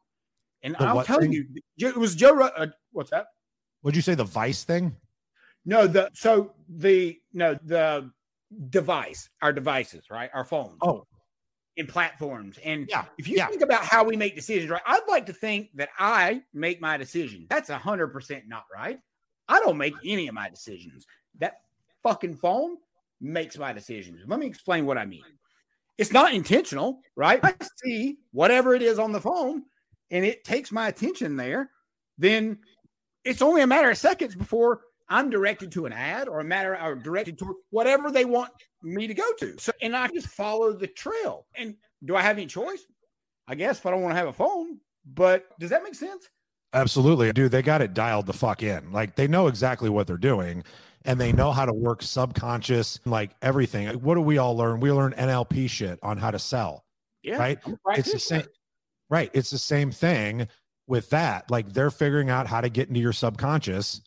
and 0.65 0.75
the 0.75 0.85
I'll 0.85 1.05
tell 1.05 1.21
thing? 1.21 1.33
you, 1.33 1.47
it 1.79 1.97
was 1.97 2.17
Joe. 2.17 2.41
Uh, 2.41 2.67
what's 2.91 3.11
that? 3.11 3.27
Would 3.83 3.95
you 3.95 4.03
say 4.03 4.15
the 4.15 4.25
Vice 4.25 4.65
thing? 4.65 4.97
No, 5.65 5.87
the 5.87 6.11
so 6.15 6.55
the 6.69 7.19
no 7.33 7.57
the 7.65 8.11
device, 8.71 9.29
our 9.43 9.53
devices, 9.53 10.11
right, 10.11 10.31
our 10.35 10.45
phones. 10.45 10.79
Oh, 10.83 11.07
in 11.77 11.87
platforms. 11.87 12.59
And 12.65 12.87
yeah, 12.89 13.05
if 13.19 13.29
you 13.29 13.37
yeah. 13.37 13.47
think 13.47 13.63
about 13.63 13.85
how 13.85 14.05
we 14.05 14.17
make 14.17 14.35
decisions, 14.35 14.71
right, 14.71 14.83
I'd 14.87 15.09
like 15.09 15.27
to 15.27 15.33
think 15.33 15.71
that 15.75 15.91
I 15.99 16.43
make 16.53 16.81
my 16.81 16.97
decisions. 16.97 17.47
That's 17.51 17.71
a 17.71 17.79
hundred 17.79 18.09
percent 18.09 18.45
not 18.49 18.65
right. 18.73 18.99
I 19.49 19.61
don't 19.61 19.77
make 19.77 19.95
any 20.05 20.29
of 20.29 20.35
my 20.35 20.49
decisions. 20.49 21.07
That 21.41 21.55
fucking 22.03 22.37
phone 22.37 22.77
makes 23.21 23.59
my 23.59 23.73
decisions. 23.73 24.21
Let 24.27 24.39
me 24.39 24.47
explain 24.47 24.87
what 24.87 24.99
I 24.99 25.05
mean. 25.05 25.25
It's 25.99 26.13
not 26.13 26.33
intentional, 26.35 27.01
right? 27.17 27.41
I 27.43 27.55
see 27.85 28.19
whatever 28.33 28.75
it 28.75 28.83
is 28.83 28.99
on 28.99 29.13
the 29.13 29.21
phone 29.21 29.65
and 30.11 30.25
it 30.25 30.45
takes 30.45 30.73
my 30.73 30.89
attention 30.89 31.37
there, 31.37 31.71
then 32.19 32.59
it's 33.25 33.43
only 33.43 33.63
a 33.63 33.67
matter 33.67 33.91
of 33.91 33.99
seconds 33.99 34.35
before 34.35 34.83
I'm 35.09 35.31
directed 35.31 35.73
to 35.73 35.87
an 35.87 35.93
ad 35.93 36.29
or 36.29 36.41
a 36.41 36.45
matter 36.45 36.81
or 36.81 36.95
directed 36.95 37.39
to 37.39 37.57
whatever 37.71 38.11
they 38.11 38.25
want 38.25 38.51
me 38.83 39.07
to 39.07 39.15
go 39.15 39.33
to. 39.41 39.59
So 39.59 39.73
and 39.83 39.97
I 39.97 40.09
just 40.09 40.29
follow 40.29 40.73
the 40.73 40.87
trail. 40.87 41.47
And 41.57 41.77
do 42.05 42.17
I 42.17 42.23
have 42.23 42.37
any 42.37 42.47
choice? 42.47 42.85
I 43.47 43.55
guess 43.55 43.79
if 43.79 43.87
I 43.87 43.91
don't 43.91 44.03
want 44.03 44.13
to 44.13 44.19
have 44.19 44.29
a 44.29 44.33
phone, 44.33 44.79
but 45.05 45.47
does 45.59 45.71
that 45.71 45.83
make 45.83 45.95
sense? 45.95 46.29
Absolutely. 46.73 47.33
Dude, 47.33 47.53
they 47.53 47.63
got 47.63 47.83
it 47.83 47.95
dialed 47.95 48.27
the 48.27 48.33
fuck 48.33 48.63
in. 48.63 48.93
Like 48.93 49.17
they 49.17 49.29
know 49.29 49.47
exactly 49.47 49.91
what 49.91 50.07
they're 50.07 50.17
doing 50.17 50.65
and 51.05 51.21
they 51.21 51.33
know 51.33 51.53
how 51.53 51.67
to 51.67 51.73
work 51.73 52.03
subconscious, 52.03 52.99
like 53.05 53.31
everything. 53.43 53.89
What 54.01 54.15
do 54.15 54.23
we 54.23 54.39
all 54.39 54.57
learn? 54.57 54.81
We 54.81 54.91
learn 54.91 55.13
NLP 55.13 55.69
shit 55.69 55.99
on 56.03 56.17
how 56.17 56.31
to 56.31 56.39
sell. 56.39 56.85
Yeah, 57.23 57.39
right. 57.39 57.59
It's 57.91 58.13
the 58.13 58.19
same. 58.19 58.43
Right. 59.15 59.31
It's 59.33 59.51
the 59.51 59.59
same 59.59 59.93
thing 59.93 60.49
with 60.89 61.11
that. 61.11 61.49
Like 61.49 61.73
they're 61.73 61.93
figuring 61.93 62.31
out 62.31 62.49
how 62.49 62.61
to 62.61 62.69
get 62.69 62.89
into 62.89 62.99
your 62.99 63.13
subconscious 63.13 64.01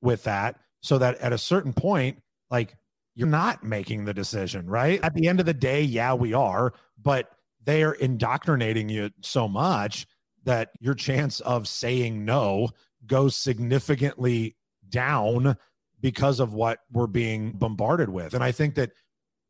with 0.00 0.22
that 0.22 0.60
so 0.82 0.98
that 0.98 1.18
at 1.18 1.32
a 1.32 1.38
certain 1.38 1.72
point, 1.72 2.22
like 2.48 2.76
you're 3.16 3.26
not 3.26 3.64
making 3.64 4.04
the 4.04 4.14
decision, 4.14 4.68
right? 4.68 5.02
At 5.02 5.14
the 5.14 5.26
end 5.26 5.40
of 5.40 5.46
the 5.46 5.52
day, 5.52 5.82
yeah, 5.82 6.14
we 6.14 6.32
are, 6.32 6.74
but 7.02 7.28
they 7.64 7.82
are 7.82 7.94
indoctrinating 7.94 8.88
you 8.88 9.10
so 9.20 9.48
much 9.48 10.06
that 10.44 10.68
your 10.78 10.94
chance 10.94 11.40
of 11.40 11.66
saying 11.66 12.24
no 12.24 12.68
goes 13.04 13.34
significantly 13.34 14.54
down 14.88 15.56
because 16.00 16.38
of 16.38 16.54
what 16.54 16.78
we're 16.92 17.08
being 17.08 17.50
bombarded 17.50 18.10
with. 18.10 18.32
And 18.32 18.44
I 18.44 18.52
think 18.52 18.76
that 18.76 18.92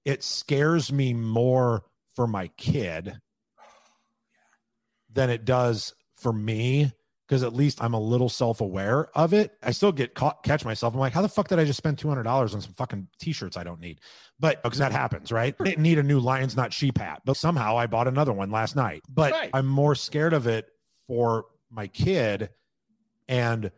it 0.07 0.25
scares 0.25 0.91
me 0.91 1.13
more 1.13 1.83
for 2.15 2.27
my 2.27 2.49
kid 2.57 3.21
than 5.17 5.31
it 5.31 5.45
does 5.45 5.95
for 6.15 6.33
me 6.33 6.93
because 7.27 7.43
at 7.43 7.53
least 7.53 7.83
I'm 7.83 7.95
a 7.95 8.01
little 8.01 8.29
self-aware 8.29 9.09
of 9.17 9.33
it. 9.33 9.53
I 9.63 9.73
still 9.73 9.91
get 9.91 10.15
caught, 10.15 10.45
catch 10.45 10.65
myself. 10.65 10.95
I'm 10.95 11.01
like, 11.01 11.13
how 11.13 11.23
the 11.23 11.29
fuck 11.29 11.49
did 11.49 11.59
I 11.59 11.65
just 11.65 11.77
spend 11.77 11.99
two 11.99 12.09
hundred 12.09 12.23
dollars 12.23 12.55
on 12.55 12.61
some 12.61 12.73
fucking 12.75 13.09
t-shirts 13.19 13.57
I 13.57 13.65
don't 13.65 13.81
need? 13.81 14.01
But 14.39 14.63
because 14.63 14.79
that 14.79 14.93
happens, 14.93 15.33
right? 15.33 15.55
I 15.59 15.65
didn't 15.65 15.83
need 15.83 15.99
a 15.99 16.05
new 16.05 16.21
Lions 16.21 16.57
Not 16.57 16.73
Sheep 16.73 16.99
hat, 16.99 17.23
but 17.25 17.37
somehow 17.37 17.77
I 17.77 17.87
bought 17.87 18.07
another 18.07 18.33
one 18.33 18.51
last 18.51 18.77
night. 18.77 19.03
But 19.09 19.33
right. 19.33 19.51
I'm 19.53 19.67
more 19.67 19.95
scared 19.97 20.35
of 20.35 20.47
it 20.47 20.69
for 21.09 21.47
my 21.71 21.89
kid 21.89 22.51
and 23.29 23.73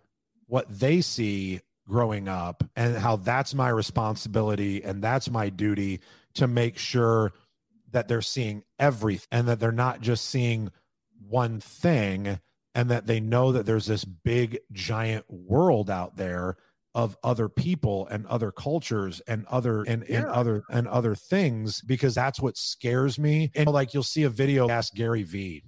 what 0.47 0.67
they 0.69 1.01
see 1.01 1.61
growing 1.87 2.29
up 2.29 2.63
and 2.77 2.97
how 2.99 3.17
that's 3.17 3.55
my 3.55 3.71
responsibility 3.71 4.83
and 4.83 5.03
that's 5.03 5.31
my 5.31 5.49
duty 5.49 6.01
to 6.35 6.47
make 6.47 6.77
sure 6.77 7.33
that 7.93 8.09
they're 8.09 8.21
seeing 8.21 8.63
everything 8.79 9.27
and 9.33 9.49
that 9.49 9.59
they're 9.59 9.73
not 9.73 10.03
just 10.03 10.27
seeing 10.27 10.71
one 11.29 11.61
thing 11.61 12.41
and 12.75 12.91
that 12.91 13.07
they 13.07 13.21
know 13.21 13.53
that 13.53 13.67
there's 13.67 13.87
this 13.87 14.05
big 14.05 14.59
giant 14.73 15.25
world 15.29 15.91
out 15.91 16.17
there 16.17 16.57
of 16.95 17.17
other 17.23 17.49
people 17.49 18.09
and 18.11 18.27
other 18.27 18.51
cultures 18.51 19.21
and 19.29 19.47
other 19.47 19.83
and, 19.83 20.05
and 20.05 20.27
other 20.27 20.63
and 20.71 20.89
other 20.89 21.15
things 21.15 21.81
because 21.83 22.15
that's 22.15 22.41
what 22.41 22.57
scares 22.57 23.19
me. 23.19 23.51
And 23.55 23.69
like 23.69 23.95
you'll 23.95 24.03
see 24.03 24.25
a 24.25 24.31
video 24.31 24.69
ask 24.69 24.95
Gary 24.95 25.23
Vee 25.23 25.65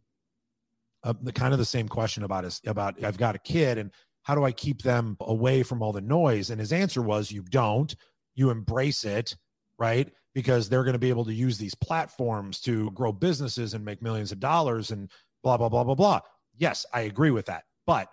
uh, 1.03 1.15
the 1.21 1.33
kind 1.33 1.53
of 1.53 1.59
the 1.59 1.65
same 1.65 1.89
question 1.89 2.25
about 2.25 2.45
his 2.45 2.61
about 2.67 3.03
I've 3.03 3.19
got 3.19 3.35
a 3.35 3.39
kid 3.39 3.79
and 3.79 3.91
how 4.23 4.35
do 4.35 4.45
I 4.45 4.53
keep 4.53 4.83
them 4.83 5.17
away 5.21 5.63
from 5.63 5.83
all 5.83 5.93
the 5.93 6.01
noise? 6.01 6.51
And 6.51 6.61
his 6.61 6.73
answer 6.73 7.01
was 7.03 7.33
you 7.33 7.43
don't, 7.43 7.95
you 8.35 8.51
embrace 8.51 9.05
it, 9.05 9.37
right? 9.79 10.11
Because 10.35 10.69
they're 10.69 10.85
going 10.85 10.93
to 10.93 10.99
be 10.99 11.09
able 11.09 11.25
to 11.25 11.35
use 11.35 11.59
these 11.59 11.75
platforms 11.75 12.61
to 12.61 12.91
grow 12.91 13.13
businesses 13.13 13.75
and 13.75 13.85
make 13.85 14.03
millions 14.03 14.31
of 14.31 14.39
dollars 14.39 14.91
and 14.91 15.11
blah 15.43 15.57
blah 15.57 15.69
blah 15.69 15.85
blah 15.85 15.95
blah. 15.95 16.21
Yes, 16.57 16.87
I 16.93 17.03
agree 17.03 17.31
with 17.31 17.47
that. 17.47 17.65
But 17.87 18.09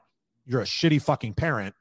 you're 0.46 0.62
a 0.62 0.66
shitty 0.66 1.02
fucking 1.02 1.34
parent 1.34 1.76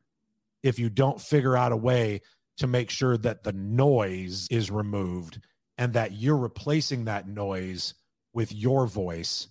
if 0.63 0.79
you 0.79 0.91
don't 0.91 1.21
figure 1.21 1.57
out 1.57 1.73
a 1.73 1.77
way 1.77 2.21
to 2.59 2.67
make 2.67 2.91
sure 2.91 3.17
that 3.19 3.45
the 3.45 3.53
noise 3.53 4.49
is 4.51 4.71
removed 4.71 5.41
and 5.79 5.93
that 5.93 6.13
you're 6.13 6.37
replacing 6.37 7.05
that 7.05 7.29
noise 7.29 7.95
with 8.33 8.53
your 8.53 8.87
voice 8.87 9.49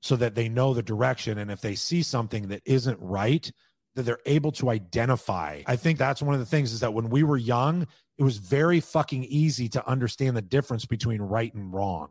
so 0.00 0.16
that 0.16 0.34
they 0.34 0.48
know 0.48 0.74
the 0.74 0.82
direction 0.82 1.38
and 1.38 1.50
if 1.50 1.60
they 1.60 1.74
see 1.74 2.02
something 2.02 2.48
that 2.48 2.62
isn't 2.64 2.98
right 3.00 3.50
that 3.94 4.02
they're 4.02 4.18
able 4.26 4.52
to 4.52 4.70
identify 4.70 5.62
i 5.66 5.76
think 5.76 5.98
that's 5.98 6.22
one 6.22 6.34
of 6.34 6.40
the 6.40 6.46
things 6.46 6.72
is 6.72 6.80
that 6.80 6.92
when 6.94 7.08
we 7.08 7.22
were 7.22 7.36
young 7.36 7.86
it 8.18 8.22
was 8.22 8.36
very 8.36 8.80
fucking 8.80 9.24
easy 9.24 9.68
to 9.68 9.86
understand 9.88 10.36
the 10.36 10.42
difference 10.42 10.84
between 10.84 11.20
right 11.22 11.54
and 11.54 11.72
wrong 11.72 12.08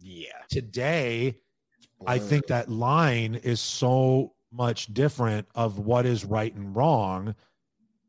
yeah 0.00 0.28
today 0.50 1.36
i 2.06 2.18
think 2.18 2.46
that 2.46 2.68
line 2.68 3.34
is 3.34 3.60
so 3.60 4.32
much 4.52 4.92
different 4.92 5.46
of 5.54 5.78
what 5.78 6.06
is 6.06 6.24
right 6.24 6.54
and 6.54 6.74
wrong 6.74 7.34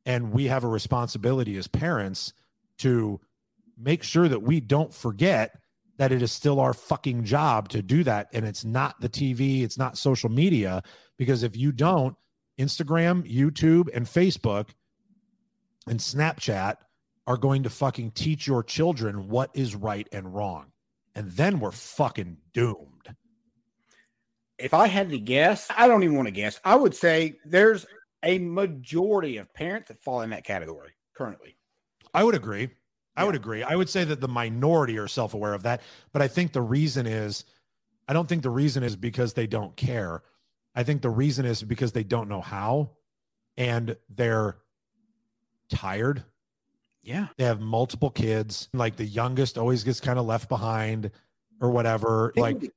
and 0.06 0.32
we 0.32 0.46
have 0.46 0.64
a 0.64 0.68
responsibility 0.68 1.58
as 1.58 1.68
parents 1.68 2.34
to 2.80 3.20
make 3.78 4.04
sure 4.04 4.28
that 4.28 4.42
we 4.42 4.60
don't 4.60 4.94
forget 4.94 5.60
that 5.98 6.12
it 6.12 6.22
is 6.22 6.32
still 6.32 6.60
our 6.60 6.74
fucking 6.74 7.24
job 7.24 7.70
to 7.70 7.82
do 7.82 8.04
that. 8.04 8.30
And 8.34 8.46
it's 8.46 8.66
not 8.66 9.00
the 9.02 9.10
TV, 9.10 9.64
it's 9.64 9.78
not 9.78 9.98
social 9.98 10.30
media. 10.30 10.84
Because 11.18 11.44
if 11.44 11.56
you 11.56 11.72
don't, 11.72 12.16
Instagram, 12.58 13.32
YouTube, 13.32 13.88
and 13.94 14.06
Facebook 14.06 14.70
and 15.88 16.00
Snapchat 16.00 16.78
are 17.28 17.38
going 17.38 17.64
to 17.64 17.70
fucking 17.70 18.12
teach 18.12 18.48
your 18.48 18.64
children 18.64 19.30
what 19.30 19.52
is 19.54 19.76
right 19.76 20.08
and 20.12 20.34
wrong. 20.34 20.72
And 21.14 21.30
then 21.32 21.60
we're 21.60 21.72
fucking 21.72 22.38
doomed. 22.54 22.91
If 24.62 24.74
I 24.74 24.88
had 24.88 25.10
to 25.10 25.20
guess, 25.20 25.68
I 25.76 25.88
don't 25.88 26.04
even 26.04 26.16
want 26.16 26.28
to 26.28 26.32
guess. 26.32 26.60
I 26.64 26.76
would 26.76 26.96
say 26.96 27.38
there's 27.46 27.86
a 28.24 28.38
majority 28.40 29.38
of 29.38 29.54
parents 29.54 29.88
that 29.88 30.04
fall 30.04 30.22
in 30.22 30.30
that 30.30 30.44
category 30.44 30.92
currently. 31.16 31.58
I 32.14 32.24
would 32.24 32.36
agree. 32.36 32.70
I 33.16 33.26
would 33.26 33.36
agree. 33.36 33.64
I 33.64 33.76
would 33.76 33.90
say 33.90 34.04
that 34.04 34.22
the 34.22 34.28
minority 34.28 34.98
are 34.98 35.08
self 35.08 35.34
aware 35.34 35.54
of 35.54 35.64
that. 35.64 35.82
But 36.14 36.22
I 36.22 36.28
think 36.28 36.54
the 36.54 36.62
reason 36.62 37.08
is, 37.08 37.46
I 38.08 38.14
don't 38.14 38.28
think 38.28 38.44
the 38.44 38.50
reason 38.50 38.84
is 38.84 38.96
because 38.96 39.34
they 39.34 39.48
don't 39.48 39.76
care. 39.76 40.24
I 40.76 40.84
think 40.84 41.02
the 41.02 41.10
reason 41.10 41.46
is 41.46 41.64
because 41.64 41.92
they 41.92 42.04
don't 42.04 42.30
know 42.30 42.42
how 42.42 42.92
and 43.58 43.96
they're 44.10 44.58
tired. 45.70 46.24
Yeah. 47.04 47.28
They 47.38 47.44
have 47.44 47.60
multiple 47.60 48.10
kids. 48.10 48.70
Like 48.74 48.96
the 48.96 49.06
youngest 49.06 49.58
always 49.58 49.84
gets 49.84 50.00
kind 50.00 50.20
of 50.20 50.26
left 50.26 50.48
behind 50.50 51.12
or 51.60 51.72
whatever. 51.72 52.32
Like, 52.36 52.72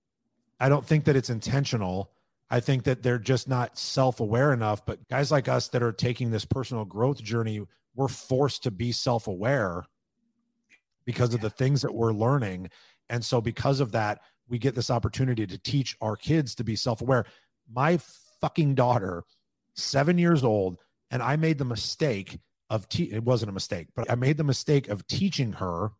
I 0.61 0.69
don't 0.69 0.85
think 0.85 1.05
that 1.05 1.17
it's 1.17 1.31
intentional. 1.31 2.11
I 2.51 2.61
think 2.61 2.85
that 2.85 3.03
they're 3.03 3.19
just 3.19 3.49
not 3.49 3.79
self 3.79 4.21
aware 4.21 4.53
enough. 4.53 4.85
But 4.87 5.09
guys 5.09 5.31
like 5.31 5.49
us 5.49 5.69
that 5.69 5.83
are 5.83 5.93
taking 5.93 6.31
this 6.31 6.45
personal 6.45 6.85
growth 6.85 7.23
journey, 7.23 7.63
we're 7.95 8.09
forced 8.09 8.63
to 8.65 8.71
be 8.71 8.93
self 8.93 9.27
aware 9.27 9.85
because 11.05 11.35
of 11.35 11.41
the 11.41 11.51
things 11.51 11.83
that 11.83 11.95
we're 11.95 12.13
learning. 12.13 12.71
And 13.09 13.25
so, 13.25 13.41
because 13.41 13.81
of 13.81 13.93
that, 13.93 14.21
we 14.49 14.59
get 14.59 14.75
this 14.75 14.91
opportunity 14.91 15.47
to 15.47 15.59
teach 15.59 15.97
our 16.01 16.17
kids 16.17 16.55
to 16.57 16.65
be 16.65 16.77
self 16.77 17.01
aware. 17.01 17.25
My 17.71 17.99
fucking 18.41 18.75
daughter, 18.75 19.25
seven 19.75 20.19
years 20.19 20.45
old, 20.45 20.79
and 21.11 21.23
I 21.23 21.37
made 21.37 21.59
the 21.59 21.65
mistake 21.65 22.39
of, 22.71 22.89
te- 22.89 23.13
it 23.13 23.25
wasn't 23.25 23.51
a 23.51 23.53
mistake, 23.55 23.89
but 23.95 24.11
I 24.11 24.15
made 24.15 24.37
the 24.37 24.45
mistake 24.45 24.89
of 24.89 25.07
teaching 25.07 25.53
her 25.55 25.93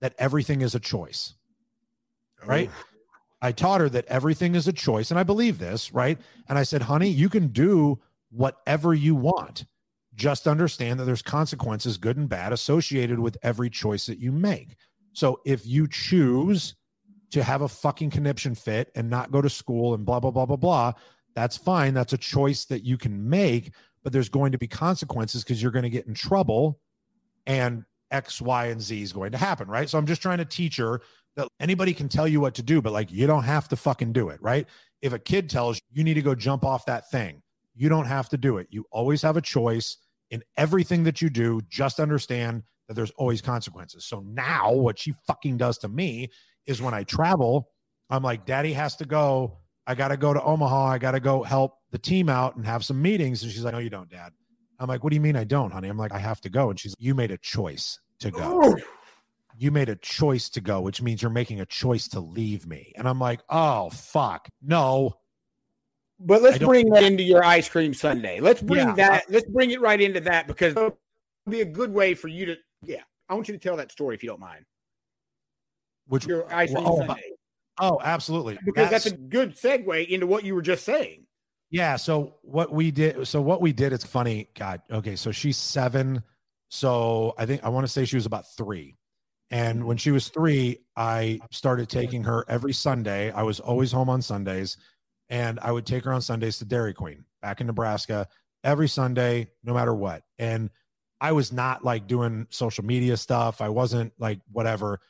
that 0.00 0.14
everything 0.18 0.60
is 0.60 0.74
a 0.74 0.80
choice. 0.80 1.34
Right. 2.44 2.68
Oh. 2.72 2.91
I 3.42 3.52
taught 3.52 3.80
her 3.80 3.88
that 3.90 4.06
everything 4.06 4.54
is 4.54 4.68
a 4.68 4.72
choice. 4.72 5.10
And 5.10 5.20
I 5.20 5.24
believe 5.24 5.58
this. 5.58 5.92
Right. 5.92 6.18
And 6.48 6.58
I 6.58 6.62
said, 6.62 6.82
honey, 6.82 7.08
you 7.08 7.28
can 7.28 7.48
do 7.48 8.00
whatever 8.30 8.94
you 8.94 9.14
want. 9.14 9.66
Just 10.14 10.46
understand 10.46 11.00
that 11.00 11.04
there's 11.04 11.22
consequences, 11.22 11.96
good 11.98 12.16
and 12.16 12.28
bad, 12.28 12.52
associated 12.52 13.18
with 13.18 13.36
every 13.42 13.68
choice 13.68 14.06
that 14.06 14.18
you 14.18 14.30
make. 14.30 14.76
So 15.12 15.40
if 15.44 15.66
you 15.66 15.88
choose 15.88 16.76
to 17.32 17.42
have 17.42 17.62
a 17.62 17.68
fucking 17.68 18.10
conniption 18.10 18.54
fit 18.54 18.92
and 18.94 19.10
not 19.10 19.32
go 19.32 19.40
to 19.42 19.50
school 19.50 19.94
and 19.94 20.04
blah, 20.04 20.20
blah, 20.20 20.30
blah, 20.30 20.46
blah, 20.46 20.56
blah, 20.56 20.92
that's 21.34 21.56
fine. 21.56 21.94
That's 21.94 22.12
a 22.12 22.18
choice 22.18 22.66
that 22.66 22.84
you 22.84 22.98
can 22.98 23.28
make, 23.28 23.72
but 24.04 24.12
there's 24.12 24.28
going 24.28 24.52
to 24.52 24.58
be 24.58 24.68
consequences 24.68 25.42
because 25.42 25.62
you're 25.62 25.72
going 25.72 25.82
to 25.84 25.90
get 25.90 26.06
in 26.06 26.14
trouble 26.14 26.78
and 27.46 27.84
X, 28.10 28.40
Y, 28.42 28.66
and 28.66 28.80
Z 28.80 29.00
is 29.00 29.12
going 29.12 29.32
to 29.32 29.38
happen, 29.38 29.66
right? 29.66 29.88
So 29.88 29.98
I'm 29.98 30.06
just 30.06 30.20
trying 30.20 30.38
to 30.38 30.44
teach 30.44 30.76
her 30.76 31.00
that 31.36 31.48
anybody 31.60 31.94
can 31.94 32.08
tell 32.08 32.28
you 32.28 32.40
what 32.40 32.54
to 32.56 32.62
do, 32.62 32.82
but 32.82 32.92
like 32.92 33.10
you 33.10 33.26
don't 33.26 33.44
have 33.44 33.68
to 33.68 33.76
fucking 33.76 34.12
do 34.12 34.28
it, 34.28 34.40
right? 34.42 34.66
If 35.00 35.12
a 35.12 35.18
kid 35.18 35.48
tells 35.50 35.76
you 35.76 35.98
you 35.98 36.04
need 36.04 36.14
to 36.14 36.22
go 36.22 36.34
jump 36.34 36.64
off 36.64 36.86
that 36.86 37.10
thing, 37.10 37.42
you 37.74 37.88
don't 37.88 38.06
have 38.06 38.28
to 38.30 38.36
do 38.36 38.58
it. 38.58 38.68
You 38.70 38.84
always 38.90 39.22
have 39.22 39.36
a 39.36 39.40
choice 39.40 39.96
in 40.30 40.42
everything 40.56 41.04
that 41.04 41.22
you 41.22 41.30
do. 41.30 41.60
Just 41.68 42.00
understand 42.00 42.62
that 42.88 42.94
there's 42.94 43.10
always 43.12 43.40
consequences. 43.40 44.04
So 44.04 44.20
now 44.20 44.72
what 44.72 44.98
she 44.98 45.14
fucking 45.26 45.56
does 45.56 45.78
to 45.78 45.88
me 45.88 46.30
is 46.66 46.82
when 46.82 46.94
I 46.94 47.04
travel, 47.04 47.70
I'm 48.10 48.22
like, 48.22 48.44
Daddy 48.44 48.72
has 48.74 48.96
to 48.96 49.04
go. 49.04 49.58
I 49.86 49.94
got 49.94 50.08
to 50.08 50.16
go 50.16 50.32
to 50.32 50.42
Omaha. 50.42 50.86
I 50.86 50.98
got 50.98 51.12
to 51.12 51.20
go 51.20 51.42
help 51.42 51.78
the 51.90 51.98
team 51.98 52.28
out 52.28 52.56
and 52.56 52.64
have 52.64 52.84
some 52.84 53.00
meetings. 53.00 53.42
And 53.42 53.50
she's 53.50 53.64
like, 53.64 53.72
No, 53.72 53.80
you 53.80 53.90
don't, 53.90 54.08
Dad. 54.08 54.32
I'm 54.78 54.88
like, 54.88 55.02
What 55.02 55.10
do 55.10 55.16
you 55.16 55.20
mean 55.20 55.36
I 55.36 55.44
don't, 55.44 55.72
honey? 55.72 55.88
I'm 55.88 55.98
like, 55.98 56.12
I 56.12 56.18
have 56.18 56.40
to 56.42 56.50
go. 56.50 56.70
And 56.70 56.78
she's 56.78 56.92
like, 56.92 57.00
You 57.00 57.14
made 57.14 57.30
a 57.30 57.38
choice 57.38 57.98
to 58.20 58.30
go. 58.30 58.76
You 59.58 59.70
made 59.70 59.88
a 59.88 59.96
choice 59.96 60.48
to 60.50 60.60
go, 60.60 60.80
which 60.80 61.02
means 61.02 61.22
you're 61.22 61.30
making 61.30 61.60
a 61.60 61.66
choice 61.66 62.08
to 62.08 62.20
leave 62.20 62.66
me. 62.66 62.92
And 62.96 63.08
I'm 63.08 63.18
like, 63.18 63.40
Oh, 63.48 63.90
fuck. 63.90 64.48
No, 64.62 65.16
but 66.24 66.42
let's 66.42 66.58
bring 66.58 66.88
that 66.90 67.02
into 67.02 67.22
your 67.22 67.44
ice 67.44 67.68
cream 67.68 67.92
sundae. 67.92 68.40
Let's 68.40 68.62
bring 68.62 68.86
yeah. 68.86 68.94
that. 68.94 69.24
Let's 69.28 69.48
bring 69.48 69.70
it 69.70 69.80
right 69.80 70.00
into 70.00 70.20
that 70.20 70.46
because 70.46 70.72
it'll 70.76 70.98
be 71.48 71.62
a 71.62 71.66
good 71.66 71.92
way 71.92 72.14
for 72.14 72.28
you 72.28 72.46
to. 72.46 72.56
Yeah, 72.84 73.02
I 73.28 73.34
want 73.34 73.48
you 73.48 73.54
to 73.54 73.60
tell 73.60 73.76
that 73.76 73.90
story 73.90 74.14
if 74.14 74.22
you 74.22 74.28
don't 74.28 74.40
mind. 74.40 74.64
Which 76.06 76.26
your 76.26 76.52
ice 76.52 76.72
cream 76.72 76.84
oh, 76.86 76.98
sundae. 76.98 77.20
Oh, 77.80 77.98
absolutely. 78.02 78.58
Because 78.64 78.90
that's, 78.90 79.04
that's, 79.04 79.16
a 79.16 79.18
good 79.18 79.56
segue 79.56 80.08
into 80.08 80.26
what 80.26 80.44
you 80.44 80.54
were 80.54 80.62
just 80.62 80.84
saying. 80.84 81.26
Yeah. 81.70 81.96
So 81.96 82.36
what 82.42 82.72
we 82.72 82.90
did. 82.90 83.26
So 83.26 83.40
what 83.40 83.60
we 83.60 83.72
did. 83.72 83.92
It's 83.92 84.04
funny. 84.04 84.48
God. 84.54 84.82
Okay. 84.90 85.16
So 85.16 85.32
she's 85.32 85.56
seven. 85.56 86.22
So 86.68 87.34
I 87.36 87.46
think 87.46 87.64
I 87.64 87.68
want 87.68 87.84
to 87.84 87.92
say 87.92 88.04
she 88.04 88.16
was 88.16 88.26
about 88.26 88.44
three. 88.56 88.96
And 89.52 89.84
when 89.84 89.98
she 89.98 90.10
was 90.10 90.28
three, 90.28 90.78
I 90.96 91.38
started 91.50 91.90
taking 91.90 92.24
her 92.24 92.44
every 92.48 92.72
Sunday. 92.72 93.30
I 93.30 93.42
was 93.42 93.60
always 93.60 93.92
home 93.92 94.08
on 94.08 94.22
Sundays 94.22 94.78
and 95.28 95.60
I 95.60 95.70
would 95.70 95.86
take 95.86 96.04
her 96.04 96.12
on 96.12 96.22
Sundays 96.22 96.58
to 96.58 96.64
Dairy 96.64 96.94
Queen 96.94 97.24
back 97.42 97.60
in 97.60 97.66
Nebraska 97.66 98.26
every 98.64 98.88
Sunday, 98.88 99.50
no 99.62 99.74
matter 99.74 99.94
what. 99.94 100.22
And 100.38 100.70
I 101.20 101.32
was 101.32 101.52
not 101.52 101.84
like 101.84 102.06
doing 102.06 102.46
social 102.48 102.84
media 102.84 103.16
stuff. 103.16 103.60
I 103.60 103.68
wasn't 103.68 104.14
like 104.18 104.40
whatever. 104.50 105.00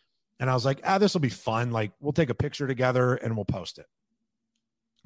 And 0.40 0.50
I 0.50 0.54
was 0.54 0.64
like, 0.64 0.80
ah, 0.84 0.98
this 0.98 1.14
will 1.14 1.20
be 1.20 1.28
fun. 1.28 1.70
Like, 1.70 1.92
we'll 2.00 2.12
take 2.12 2.30
a 2.30 2.34
picture 2.34 2.66
together 2.66 3.14
and 3.14 3.36
we'll 3.36 3.44
post 3.44 3.78
it. 3.78 3.86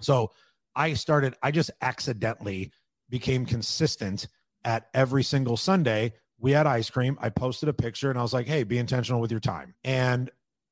So 0.00 0.32
I 0.74 0.94
started, 0.94 1.34
I 1.42 1.50
just 1.50 1.70
accidentally 1.82 2.72
became 3.10 3.44
consistent 3.44 4.28
at 4.64 4.88
every 4.94 5.22
single 5.22 5.56
Sunday. 5.56 6.14
We 6.38 6.52
had 6.52 6.66
ice 6.66 6.90
cream. 6.90 7.18
I 7.20 7.30
posted 7.30 7.68
a 7.68 7.72
picture 7.72 8.10
and 8.10 8.18
I 8.18 8.22
was 8.22 8.32
like, 8.34 8.46
hey, 8.46 8.62
be 8.62 8.78
intentional 8.78 9.20
with 9.20 9.30
your 9.30 9.40
time. 9.40 9.74
And 9.84 10.30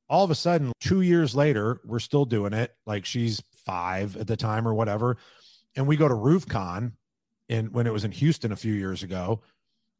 all 0.08 0.24
of 0.24 0.30
a 0.30 0.34
sudden, 0.34 0.72
two 0.80 1.00
years 1.00 1.34
later, 1.34 1.80
we're 1.84 1.98
still 1.98 2.24
doing 2.24 2.52
it. 2.52 2.74
Like 2.86 3.04
she's 3.06 3.42
five 3.64 4.16
at 4.16 4.26
the 4.26 4.36
time 4.36 4.68
or 4.68 4.74
whatever. 4.74 5.16
And 5.76 5.86
we 5.86 5.96
go 5.96 6.08
to 6.08 6.14
RoofCon 6.14 6.92
in 7.48 7.72
when 7.72 7.86
it 7.86 7.92
was 7.92 8.04
in 8.04 8.12
Houston 8.12 8.52
a 8.52 8.56
few 8.56 8.74
years 8.74 9.02
ago. 9.02 9.40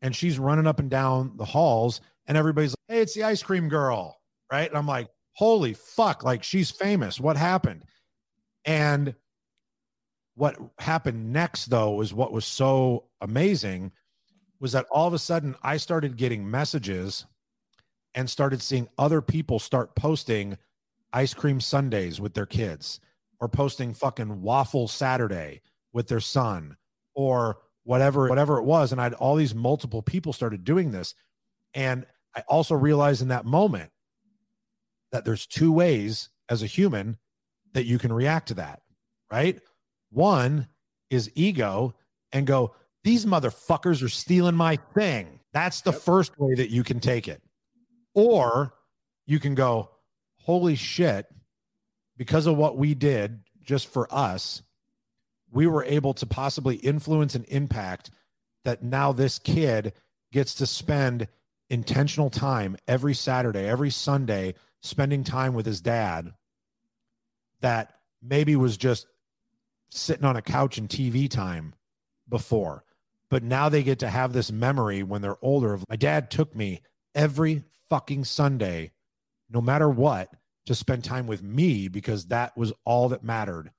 And 0.02 0.14
she's 0.14 0.38
running 0.38 0.66
up 0.66 0.80
and 0.80 0.90
down 0.90 1.36
the 1.36 1.46
halls, 1.46 2.02
and 2.26 2.36
everybody's 2.36 2.72
like, 2.72 2.96
Hey, 2.96 3.02
it's 3.02 3.14
the 3.14 3.24
ice 3.24 3.42
cream 3.42 3.68
girl. 3.68 4.20
Right. 4.52 4.68
And 4.68 4.76
I'm 4.76 4.86
like, 4.86 5.08
Holy 5.32 5.72
fuck, 5.72 6.22
like 6.22 6.44
she's 6.44 6.70
famous. 6.70 7.18
What 7.18 7.36
happened? 7.36 7.84
And 8.64 9.14
what 10.36 10.56
happened 10.78 11.32
next, 11.32 11.66
though, 11.66 12.00
is 12.00 12.12
what 12.12 12.32
was 12.32 12.44
so 12.44 13.04
amazing 13.20 13.92
was 14.64 14.72
that 14.72 14.86
all 14.90 15.06
of 15.06 15.12
a 15.12 15.18
sudden 15.18 15.54
I 15.62 15.76
started 15.76 16.16
getting 16.16 16.50
messages 16.50 17.26
and 18.14 18.30
started 18.30 18.62
seeing 18.62 18.88
other 18.96 19.20
people 19.20 19.58
start 19.58 19.94
posting 19.94 20.56
ice 21.12 21.34
cream 21.34 21.60
sundaes 21.60 22.18
with 22.18 22.32
their 22.32 22.46
kids 22.46 22.98
or 23.40 23.46
posting 23.46 23.92
fucking 23.92 24.40
waffle 24.40 24.88
Saturday 24.88 25.60
with 25.92 26.08
their 26.08 26.18
son 26.18 26.78
or 27.14 27.58
whatever, 27.82 28.26
whatever 28.26 28.56
it 28.56 28.64
was. 28.64 28.90
And 28.90 29.02
I 29.02 29.04
had 29.04 29.12
all 29.12 29.36
these 29.36 29.54
multiple 29.54 30.00
people 30.00 30.32
started 30.32 30.64
doing 30.64 30.92
this. 30.92 31.14
And 31.74 32.06
I 32.34 32.42
also 32.48 32.74
realized 32.74 33.20
in 33.20 33.28
that 33.28 33.44
moment 33.44 33.90
that 35.12 35.26
there's 35.26 35.46
two 35.46 35.72
ways 35.72 36.30
as 36.48 36.62
a 36.62 36.66
human 36.66 37.18
that 37.74 37.84
you 37.84 37.98
can 37.98 38.14
react 38.14 38.48
to 38.48 38.54
that, 38.54 38.80
right? 39.30 39.60
One 40.08 40.68
is 41.10 41.30
ego 41.34 41.96
and 42.32 42.46
go, 42.46 42.74
these 43.04 43.26
motherfuckers 43.26 44.02
are 44.02 44.08
stealing 44.08 44.56
my 44.56 44.76
thing. 44.94 45.38
That's 45.52 45.82
the 45.82 45.92
yep. 45.92 46.00
first 46.00 46.32
way 46.38 46.54
that 46.54 46.70
you 46.70 46.82
can 46.82 46.98
take 46.98 47.28
it. 47.28 47.40
Or 48.14 48.74
you 49.26 49.38
can 49.38 49.54
go, 49.54 49.90
holy 50.38 50.74
shit, 50.74 51.26
because 52.16 52.46
of 52.46 52.56
what 52.56 52.76
we 52.78 52.94
did 52.94 53.40
just 53.62 53.88
for 53.92 54.12
us, 54.12 54.62
we 55.52 55.66
were 55.66 55.84
able 55.84 56.14
to 56.14 56.26
possibly 56.26 56.76
influence 56.76 57.34
and 57.34 57.44
impact 57.48 58.10
that 58.64 58.82
now 58.82 59.12
this 59.12 59.38
kid 59.38 59.92
gets 60.32 60.54
to 60.54 60.66
spend 60.66 61.28
intentional 61.68 62.30
time 62.30 62.76
every 62.88 63.14
Saturday, 63.14 63.66
every 63.66 63.90
Sunday, 63.90 64.54
spending 64.82 65.24
time 65.24 65.54
with 65.54 65.66
his 65.66 65.80
dad 65.80 66.32
that 67.60 67.94
maybe 68.22 68.56
was 68.56 68.76
just 68.76 69.06
sitting 69.90 70.24
on 70.24 70.36
a 70.36 70.42
couch 70.42 70.78
and 70.78 70.88
TV 70.88 71.30
time 71.30 71.74
before. 72.28 72.84
But 73.30 73.42
now 73.42 73.68
they 73.68 73.82
get 73.82 74.00
to 74.00 74.08
have 74.08 74.32
this 74.32 74.52
memory 74.52 75.02
when 75.02 75.22
they're 75.22 75.42
older 75.42 75.72
of 75.72 75.84
my 75.88 75.96
dad 75.96 76.30
took 76.30 76.54
me 76.54 76.82
every 77.14 77.64
fucking 77.90 78.24
Sunday, 78.24 78.92
no 79.50 79.60
matter 79.60 79.88
what, 79.88 80.30
to 80.66 80.74
spend 80.74 81.04
time 81.04 81.26
with 81.26 81.42
me 81.42 81.88
because 81.88 82.26
that 82.26 82.56
was 82.56 82.72
all 82.84 83.08
that 83.10 83.24
mattered 83.24 83.70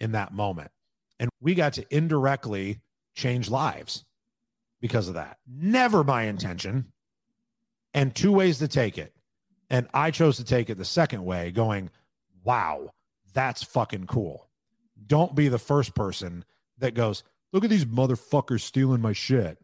in 0.00 0.12
that 0.12 0.32
moment. 0.32 0.70
And 1.18 1.30
we 1.40 1.54
got 1.54 1.74
to 1.74 1.86
indirectly 1.94 2.80
change 3.14 3.48
lives 3.48 4.04
because 4.80 5.08
of 5.08 5.14
that. 5.14 5.38
Never 5.46 6.04
my 6.04 6.24
intention. 6.24 6.92
And 7.94 8.14
two 8.14 8.32
ways 8.32 8.58
to 8.58 8.68
take 8.68 8.98
it. 8.98 9.14
And 9.70 9.88
I 9.94 10.10
chose 10.10 10.36
to 10.36 10.44
take 10.44 10.68
it 10.68 10.76
the 10.76 10.84
second 10.84 11.24
way, 11.24 11.50
going, 11.50 11.90
wow, 12.42 12.90
that's 13.32 13.62
fucking 13.62 14.06
cool. 14.06 14.48
Don't 15.06 15.34
be 15.34 15.48
the 15.48 15.58
first 15.58 15.94
person 15.94 16.44
that 16.78 16.94
goes, 16.94 17.22
look 17.54 17.64
at 17.64 17.70
these 17.70 17.86
motherfuckers 17.86 18.60
stealing 18.60 19.00
my 19.00 19.12
shit. 19.12 19.56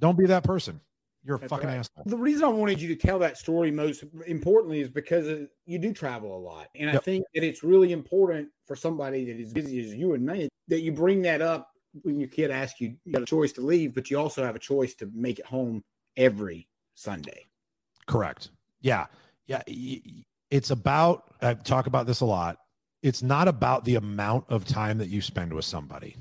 Don't 0.00 0.18
be 0.18 0.26
that 0.26 0.42
person. 0.42 0.80
You're 1.24 1.36
a 1.36 1.38
That's 1.38 1.50
fucking 1.50 1.68
right. 1.68 1.76
asshole. 1.76 2.04
The 2.06 2.16
reason 2.16 2.42
I 2.42 2.48
wanted 2.48 2.80
you 2.80 2.88
to 2.88 2.96
tell 2.96 3.20
that 3.20 3.38
story 3.38 3.70
most 3.70 4.02
importantly 4.26 4.80
is 4.80 4.88
because 4.88 5.28
uh, 5.28 5.44
you 5.66 5.78
do 5.78 5.92
travel 5.92 6.36
a 6.36 6.40
lot. 6.40 6.66
And 6.74 6.86
yep. 6.86 6.96
I 6.96 6.98
think 6.98 7.24
that 7.34 7.44
it's 7.44 7.62
really 7.62 7.92
important 7.92 8.48
for 8.66 8.74
somebody 8.74 9.24
that 9.26 9.38
is 9.38 9.52
busy 9.52 9.78
as 9.84 9.94
you 9.94 10.14
and 10.14 10.26
me 10.26 10.48
that 10.66 10.80
you 10.80 10.90
bring 10.90 11.22
that 11.22 11.40
up 11.40 11.68
when 12.02 12.18
your 12.18 12.28
kid 12.28 12.50
asks 12.50 12.80
you, 12.80 12.96
you 13.04 13.12
got 13.12 13.22
a 13.22 13.26
choice 13.26 13.52
to 13.52 13.60
leave, 13.60 13.94
but 13.94 14.10
you 14.10 14.18
also 14.18 14.42
have 14.42 14.56
a 14.56 14.58
choice 14.58 14.94
to 14.94 15.08
make 15.14 15.38
it 15.38 15.46
home 15.46 15.84
every 16.16 16.66
Sunday. 16.94 17.46
Correct. 18.06 18.50
Yeah. 18.80 19.06
Yeah. 19.46 19.62
It's 20.50 20.70
about, 20.70 21.34
I 21.40 21.54
talk 21.54 21.86
about 21.86 22.06
this 22.06 22.20
a 22.20 22.24
lot. 22.26 22.56
It's 23.02 23.22
not 23.22 23.48
about 23.48 23.84
the 23.84 23.96
amount 23.96 24.44
of 24.48 24.64
time 24.64 24.98
that 24.98 25.08
you 25.08 25.20
spend 25.20 25.52
with 25.52 25.64
somebody, 25.64 26.16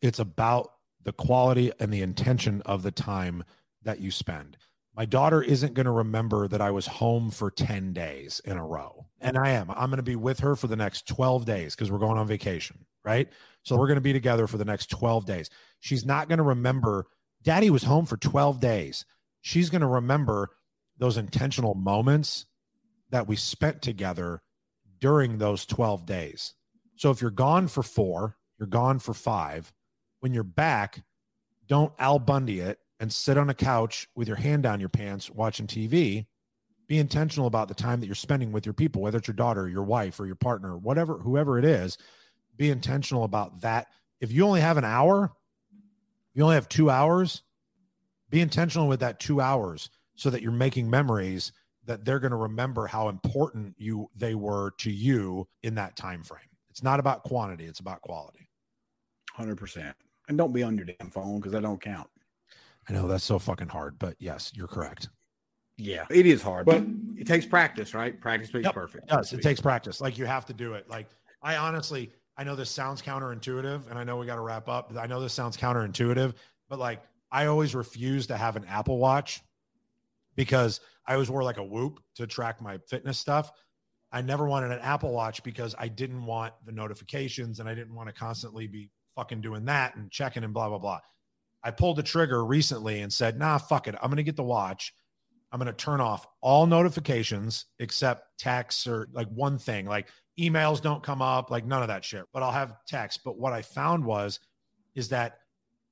it's 0.00 0.18
about 0.18 0.72
the 1.02 1.12
quality 1.12 1.72
and 1.78 1.92
the 1.92 2.02
intention 2.02 2.62
of 2.62 2.82
the 2.82 2.90
time 2.90 3.44
that 3.82 4.00
you 4.00 4.10
spend. 4.10 4.56
My 4.96 5.04
daughter 5.04 5.42
isn't 5.42 5.74
going 5.74 5.84
to 5.84 5.92
remember 5.92 6.48
that 6.48 6.60
I 6.60 6.70
was 6.70 6.86
home 6.86 7.30
for 7.30 7.50
10 7.50 7.92
days 7.92 8.40
in 8.44 8.56
a 8.56 8.66
row. 8.66 9.06
And 9.20 9.36
I 9.36 9.50
am. 9.50 9.70
I'm 9.70 9.90
going 9.90 9.98
to 9.98 10.02
be 10.02 10.16
with 10.16 10.40
her 10.40 10.56
for 10.56 10.66
the 10.66 10.76
next 10.76 11.06
12 11.06 11.44
days 11.44 11.74
because 11.74 11.92
we're 11.92 11.98
going 11.98 12.18
on 12.18 12.26
vacation, 12.26 12.86
right? 13.04 13.28
So 13.62 13.76
we're 13.76 13.86
going 13.86 13.96
to 13.96 14.02
be 14.02 14.14
together 14.14 14.46
for 14.46 14.56
the 14.56 14.64
next 14.64 14.90
12 14.90 15.26
days. 15.26 15.50
She's 15.80 16.06
not 16.06 16.28
going 16.28 16.38
to 16.38 16.44
remember, 16.44 17.06
Daddy 17.42 17.68
was 17.68 17.84
home 17.84 18.06
for 18.06 18.16
12 18.16 18.58
days. 18.58 19.04
She's 19.42 19.70
going 19.70 19.82
to 19.82 19.86
remember 19.86 20.50
those 20.98 21.18
intentional 21.18 21.74
moments 21.74 22.46
that 23.10 23.28
we 23.28 23.36
spent 23.36 23.82
together 23.82 24.42
during 24.98 25.38
those 25.38 25.66
12 25.66 26.06
days. 26.06 26.54
So 26.96 27.10
if 27.10 27.20
you're 27.20 27.30
gone 27.30 27.68
for 27.68 27.82
four, 27.82 28.36
you're 28.58 28.66
gone 28.66 28.98
for 28.98 29.14
five. 29.14 29.72
When 30.20 30.32
you're 30.32 30.42
back, 30.42 31.02
don't 31.66 31.92
Al 31.98 32.18
Bundy 32.18 32.60
it 32.60 32.78
and 33.00 33.12
sit 33.12 33.36
on 33.36 33.50
a 33.50 33.54
couch 33.54 34.08
with 34.14 34.28
your 34.28 34.36
hand 34.36 34.62
down 34.62 34.80
your 34.80 34.88
pants 34.88 35.30
watching 35.30 35.66
TV, 35.66 36.26
be 36.86 36.98
intentional 36.98 37.46
about 37.46 37.68
the 37.68 37.74
time 37.74 38.00
that 38.00 38.06
you're 38.06 38.14
spending 38.14 38.52
with 38.52 38.64
your 38.64 38.72
people, 38.72 39.02
whether 39.02 39.18
it's 39.18 39.28
your 39.28 39.34
daughter, 39.34 39.68
your 39.68 39.82
wife, 39.82 40.18
or 40.20 40.26
your 40.26 40.36
partner, 40.36 40.76
whatever, 40.76 41.18
whoever 41.18 41.58
it 41.58 41.64
is. 41.64 41.98
Be 42.56 42.70
intentional 42.70 43.24
about 43.24 43.60
that. 43.60 43.88
If 44.20 44.32
you 44.32 44.46
only 44.46 44.60
have 44.60 44.78
an 44.78 44.84
hour, 44.84 45.32
you 46.32 46.42
only 46.42 46.54
have 46.54 46.68
two 46.68 46.88
hours, 46.88 47.42
be 48.30 48.40
intentional 48.40 48.88
with 48.88 49.00
that 49.00 49.20
two 49.20 49.40
hours 49.40 49.90
so 50.14 50.30
that 50.30 50.42
you're 50.42 50.52
making 50.52 50.88
memories 50.88 51.52
that 51.86 52.04
they're 52.04 52.20
going 52.20 52.32
to 52.32 52.36
remember 52.36 52.86
how 52.86 53.08
important 53.08 53.74
you 53.78 54.10
they 54.14 54.34
were 54.34 54.72
to 54.78 54.90
you 54.90 55.48
in 55.62 55.74
that 55.76 55.96
time 55.96 56.22
frame. 56.22 56.40
It's 56.70 56.82
not 56.82 57.00
about 57.00 57.22
quantity, 57.22 57.64
it's 57.64 57.80
about 57.80 58.02
quality. 58.02 58.48
100%. 59.38 59.94
And 60.28 60.36
don't 60.36 60.52
be 60.52 60.62
on 60.62 60.76
your 60.76 60.86
damn 60.86 61.10
phone 61.10 61.38
because 61.38 61.52
that 61.52 61.62
don't 61.62 61.80
count. 61.80 62.08
I 62.88 62.92
know 62.92 63.08
that's 63.08 63.24
so 63.24 63.38
fucking 63.38 63.68
hard, 63.68 63.98
but 63.98 64.16
yes, 64.18 64.52
you're 64.54 64.68
correct. 64.68 65.08
Yeah, 65.78 66.06
it 66.10 66.26
is 66.26 66.42
hard, 66.42 66.66
but 66.66 66.82
it 67.16 67.26
takes 67.26 67.44
practice, 67.44 67.94
right? 67.94 68.18
Practice 68.18 68.52
makes 68.52 68.64
yep, 68.64 68.74
perfect. 68.74 69.06
Yes. 69.10 69.32
It 69.32 69.42
takes 69.42 69.60
practice. 69.60 70.00
Like 70.00 70.16
you 70.16 70.24
have 70.24 70.46
to 70.46 70.54
do 70.54 70.72
it. 70.74 70.88
Like 70.88 71.06
I 71.42 71.56
honestly, 71.56 72.12
I 72.38 72.44
know 72.44 72.56
this 72.56 72.70
sounds 72.70 73.02
counterintuitive, 73.02 73.90
and 73.90 73.98
I 73.98 74.04
know 74.04 74.16
we 74.16 74.26
got 74.26 74.36
to 74.36 74.40
wrap 74.40 74.68
up. 74.68 74.92
I 74.98 75.06
know 75.06 75.20
this 75.20 75.34
sounds 75.34 75.56
counterintuitive, 75.56 76.34
but 76.68 76.78
like 76.78 77.02
I 77.30 77.46
always 77.46 77.74
refuse 77.74 78.26
to 78.28 78.36
have 78.36 78.56
an 78.56 78.64
Apple 78.66 78.98
Watch 78.98 79.42
because 80.34 80.80
I 81.06 81.14
always 81.14 81.30
wore 81.30 81.42
like 81.42 81.58
a 81.58 81.64
Whoop 81.64 82.00
to 82.16 82.26
track 82.26 82.60
my 82.60 82.78
fitness 82.88 83.18
stuff. 83.18 83.50
I 84.12 84.22
never 84.22 84.46
wanted 84.46 84.72
an 84.72 84.78
Apple 84.80 85.12
Watch 85.12 85.42
because 85.42 85.74
I 85.78 85.88
didn't 85.88 86.24
want 86.24 86.54
the 86.64 86.72
notifications 86.72 87.60
and 87.60 87.68
I 87.68 87.74
didn't 87.74 87.94
want 87.94 88.08
to 88.08 88.14
constantly 88.14 88.66
be 88.66 88.90
fucking 89.14 89.40
doing 89.40 89.64
that 89.66 89.96
and 89.96 90.10
checking 90.10 90.44
and 90.44 90.54
blah 90.54 90.68
blah 90.68 90.78
blah. 90.78 91.00
I 91.62 91.70
pulled 91.70 91.96
the 91.96 92.02
trigger 92.02 92.44
recently 92.44 93.00
and 93.00 93.12
said, 93.12 93.38
nah, 93.38 93.58
fuck 93.58 93.88
it. 93.88 93.96
I'm 94.00 94.08
going 94.08 94.18
to 94.18 94.22
get 94.22 94.36
the 94.36 94.44
watch. 94.44 94.94
I'm 95.50 95.58
going 95.58 95.66
to 95.66 95.72
turn 95.72 96.00
off 96.00 96.26
all 96.40 96.66
notifications 96.66 97.66
except 97.78 98.38
texts 98.38 98.86
or 98.86 99.08
like 99.12 99.28
one 99.28 99.58
thing, 99.58 99.86
like 99.86 100.08
emails 100.38 100.80
don't 100.80 101.02
come 101.02 101.22
up, 101.22 101.50
like 101.50 101.64
none 101.64 101.82
of 101.82 101.88
that 101.88 102.04
shit, 102.04 102.24
but 102.32 102.42
I'll 102.42 102.52
have 102.52 102.76
text. 102.86 103.20
But 103.24 103.38
what 103.38 103.52
I 103.52 103.62
found 103.62 104.04
was, 104.04 104.38
is 104.94 105.08
that 105.10 105.38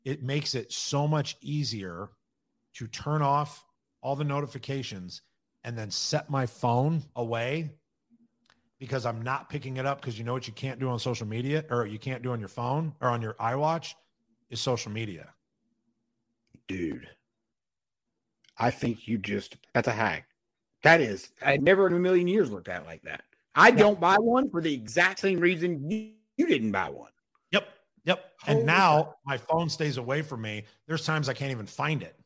it 0.05 0.23
makes 0.23 0.55
it 0.55 0.73
so 0.73 1.09
much 1.09 1.36
easier 1.41 2.11
to 2.74 2.86
turn 2.86 3.23
off 3.23 3.65
all 4.05 4.14
the 4.14 4.22
notifications 4.22 5.22
and 5.64 5.76
then 5.76 5.90
set 5.90 6.31
my 6.31 6.47
phone 6.47 7.02
away 7.16 7.72
because 8.78 9.05
I'm 9.05 9.22
not 9.22 9.48
picking 9.48 9.78
it 9.78 9.86
up 9.86 10.01
because 10.01 10.16
you 10.16 10.24
know 10.24 10.32
what 10.32 10.47
you 10.47 10.52
can't 10.52 10.78
do 10.78 10.89
on 10.89 11.01
social 11.01 11.26
media 11.26 11.64
or 11.70 11.86
you 11.86 11.98
can't 11.98 12.22
do 12.22 12.31
on 12.31 12.39
your 12.39 12.48
phone 12.48 12.94
or 13.01 13.09
on 13.09 13.20
your 13.20 13.35
iWatch 13.35 13.94
is 14.51 14.60
social 14.60 14.93
media 14.93 15.35
dude, 16.68 17.09
I 18.59 18.70
think 18.70 19.09
you 19.09 19.18
just 19.18 19.56
that's 19.72 19.89
a 19.89 19.93
hack. 19.93 20.26
That 20.82 21.01
is, 21.01 21.32
I 21.43 21.56
never 21.56 21.86
in 21.86 21.94
a 21.94 21.98
million 21.98 22.28
years 22.28 22.51
looked 22.51 22.68
at 22.68 22.85
like 22.85 23.02
that. 23.02 23.22
I 23.55 23.68
yeah. 23.68 23.76
don't 23.76 24.01
buy 24.01 24.16
one 24.16 24.51
for 24.51 24.60
the 24.60 24.72
exact 24.72 25.20
same 25.20 25.40
reason 25.40 25.90
you, 25.90 26.10
you 26.36 26.47
didn't 26.47 26.72
buy 26.72 26.90
one. 26.90 27.10
Yep. 27.52 27.68
Yep. 28.05 28.24
Holy 28.43 28.59
and 28.59 28.66
now 28.66 29.02
God. 29.02 29.14
my 29.24 29.36
phone 29.39 29.68
stays 29.68 29.97
away 29.97 30.22
from 30.22 30.43
me. 30.43 30.64
There's 30.86 31.06
times 31.06 31.28
I 31.28 31.35
can't 31.35 31.52
even 31.52 31.66
find 31.66 32.02
it. 32.02 32.16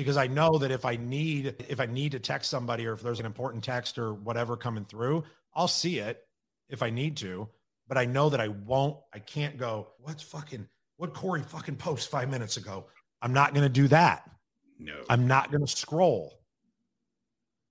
Because 0.00 0.16
I 0.16 0.28
know 0.28 0.56
that 0.56 0.70
if 0.70 0.86
I 0.86 0.96
need 0.96 1.54
if 1.68 1.78
I 1.78 1.84
need 1.84 2.12
to 2.12 2.18
text 2.18 2.48
somebody 2.48 2.86
or 2.86 2.94
if 2.94 3.02
there's 3.02 3.20
an 3.20 3.26
important 3.26 3.62
text 3.62 3.98
or 3.98 4.14
whatever 4.14 4.56
coming 4.56 4.86
through, 4.86 5.24
I'll 5.54 5.68
see 5.68 5.98
it 5.98 6.26
if 6.70 6.82
I 6.82 6.88
need 6.88 7.18
to. 7.18 7.46
But 7.86 7.98
I 7.98 8.06
know 8.06 8.30
that 8.30 8.40
I 8.40 8.48
won't, 8.48 8.96
I 9.12 9.18
can't 9.18 9.58
go, 9.58 9.88
what's 9.98 10.22
fucking 10.22 10.66
what 10.96 11.12
Corey 11.12 11.42
fucking 11.42 11.76
post 11.76 12.10
five 12.10 12.30
minutes 12.30 12.56
ago. 12.56 12.86
I'm 13.20 13.34
not 13.34 13.52
going 13.52 13.64
to 13.64 13.68
do 13.68 13.88
that. 13.88 14.30
No, 14.78 14.94
I'm 15.10 15.26
not 15.26 15.50
going 15.50 15.66
to 15.66 15.70
scroll. 15.70 16.40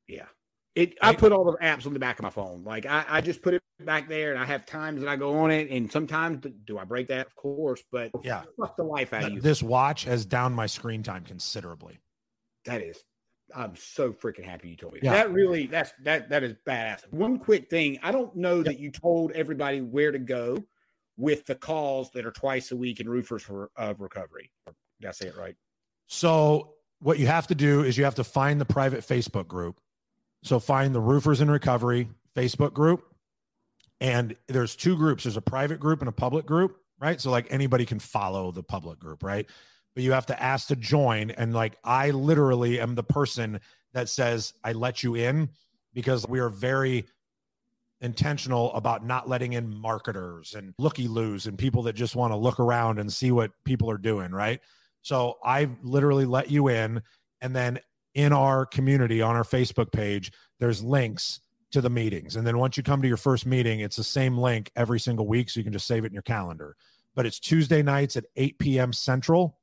Yeah. 0.08 0.26
It, 0.76 1.00
I 1.02 1.16
put 1.16 1.32
all 1.32 1.44
the 1.46 1.58
apps 1.58 1.88
on 1.88 1.94
the 1.94 2.00
back 2.00 2.20
of 2.20 2.24
my 2.24 2.30
phone. 2.30 2.64
Like 2.64 2.86
I, 2.86 3.06
I 3.10 3.22
just 3.22 3.42
put 3.42 3.56
it 3.56 3.64
back 3.80 4.08
there, 4.08 4.32
and 4.34 4.40
I 4.40 4.46
have 4.46 4.68
times 4.68 5.02
that 5.02 5.10
I 5.10 5.16
go 5.16 5.40
on 5.40 5.50
it, 5.50 5.72
and 5.72 5.92
sometimes 5.92 6.46
do 6.66 6.78
I 6.78 6.84
break 6.84 7.08
that? 7.08 7.26
Of 7.26 7.36
course, 7.36 7.84
but 7.92 8.12
yeah, 8.22 8.44
fuck 8.56 8.78
the 8.78 8.84
life 8.84 9.14
out 9.14 9.24
of 9.24 9.34
you. 9.34 9.42
This 9.42 9.64
watch 9.64 10.04
has 10.04 10.26
down 10.26 10.54
my 10.54 10.68
screen 10.68 11.02
time 11.02 11.24
considerably. 11.26 11.98
That 12.70 12.82
is, 12.82 13.04
I'm 13.56 13.76
so 13.76 14.14
freaking 14.14 14.46
happy 14.46 14.70
you 14.70 14.76
told 14.76 14.94
me. 14.94 15.00
Yeah. 15.02 15.14
That 15.14 15.32
really, 15.32 15.66
that's 15.68 15.92
that 16.04 16.30
that 16.30 16.44
is 16.44 16.54
badass. 16.68 17.12
One 17.12 17.40
quick 17.40 17.70
thing, 17.70 18.00
I 18.04 18.12
don't 18.12 18.36
know 18.36 18.58
yep. 18.58 18.66
that 18.66 18.80
you 18.80 18.92
told 18.92 19.32
everybody 19.32 19.82
where 19.82 20.12
to 20.12 20.20
go 20.20 20.64
with 21.18 21.46
the 21.46 21.56
calls 21.56 22.12
that 22.12 22.26
are 22.26 22.32
twice 22.32 22.72
a 22.72 22.76
week 22.76 23.00
in 23.00 23.10
roofers 23.10 23.44
for 23.44 23.72
of 23.76 24.00
recovery. 24.02 24.52
Did 25.02 25.08
I 25.08 25.12
say 25.12 25.28
it 25.28 25.38
right? 25.38 25.56
So 26.08 26.76
what 27.00 27.20
you 27.20 27.28
have 27.28 27.48
to 27.48 27.56
do 27.56 27.84
is 27.84 27.98
you 27.98 28.04
have 28.04 28.16
to 28.16 28.24
find 28.24 28.62
the 28.62 28.66
private 28.66 29.02
Facebook 29.02 29.48
group. 29.48 29.80
So 30.44 30.60
find 30.60 30.94
the 30.94 31.00
roofers 31.00 31.42
in 31.42 31.50
recovery 31.50 32.10
Facebook 32.36 32.74
group. 32.74 33.04
And 34.02 34.36
there's 34.48 34.76
two 34.76 34.96
groups. 34.96 35.24
There's 35.24 35.38
a 35.38 35.42
private 35.42 35.80
group 35.80 36.00
and 36.02 36.08
a 36.08 36.14
public 36.14 36.46
group. 36.46 36.78
right? 37.00 37.20
So 37.20 37.32
like 37.32 37.48
anybody 37.50 37.86
can 37.86 38.00
follow 38.00 38.52
the 38.52 38.64
public 38.64 39.00
group, 39.00 39.24
right? 39.24 39.48
But 40.00 40.06
you 40.06 40.14
have 40.14 40.28
to 40.28 40.42
ask 40.42 40.70
to 40.70 40.78
join. 40.78 41.30
And 41.32 41.54
like 41.54 41.78
I 41.84 42.12
literally 42.12 42.80
am 42.80 42.96
the 42.96 43.04
person 43.04 43.60
that 43.92 44.08
says 44.08 44.54
I 44.64 44.72
let 44.72 45.04
you 45.04 45.16
in 45.16 45.50
because 45.94 46.26
we 46.26 46.40
are 46.40 46.48
very 46.48 47.06
intentional 48.00 48.74
about 48.76 49.06
not 49.06 49.28
letting 49.28 49.52
in 49.52 49.76
marketers 49.76 50.54
and 50.54 50.74
looky 50.78 51.10
loos 51.10 51.48
and 51.48 51.58
people 51.58 51.84
that 51.84 51.98
just 51.98 52.16
want 52.16 52.32
to 52.32 52.38
look 52.38 52.62
around 52.62 52.98
and 52.98 53.12
see 53.12 53.30
what 53.30 53.52
people 53.66 53.92
are 53.92 53.98
doing, 53.98 54.32
right? 54.32 54.62
So 55.02 55.38
I 55.44 55.68
literally 55.84 56.24
let 56.24 56.50
you 56.50 56.70
in. 56.70 57.02
And 57.42 57.54
then 57.54 57.80
in 58.14 58.32
our 58.32 58.66
community 58.66 59.22
on 59.22 59.36
our 59.36 59.44
Facebook 59.44 59.92
page, 59.92 60.32
there's 60.62 60.82
links 60.82 61.42
to 61.72 61.82
the 61.82 61.90
meetings. 61.90 62.38
And 62.38 62.48
then 62.48 62.58
once 62.58 62.78
you 62.78 62.84
come 62.84 63.02
to 63.02 63.08
your 63.10 63.18
first 63.18 63.46
meeting, 63.46 63.82
it's 63.82 63.98
the 63.98 64.06
same 64.06 64.38
link 64.38 64.72
every 64.78 65.02
single 65.02 65.28
week. 65.28 65.50
So 65.50 65.60
you 65.60 65.66
can 65.66 65.74
just 65.74 65.88
save 65.88 66.06
it 66.06 66.08
in 66.08 66.14
your 66.14 66.22
calendar. 66.22 66.78
But 67.16 67.26
it's 67.26 67.38
Tuesday 67.38 67.82
nights 67.82 68.16
at 68.16 68.24
8 68.38 68.60
p.m. 68.60 68.94
Central 68.94 69.58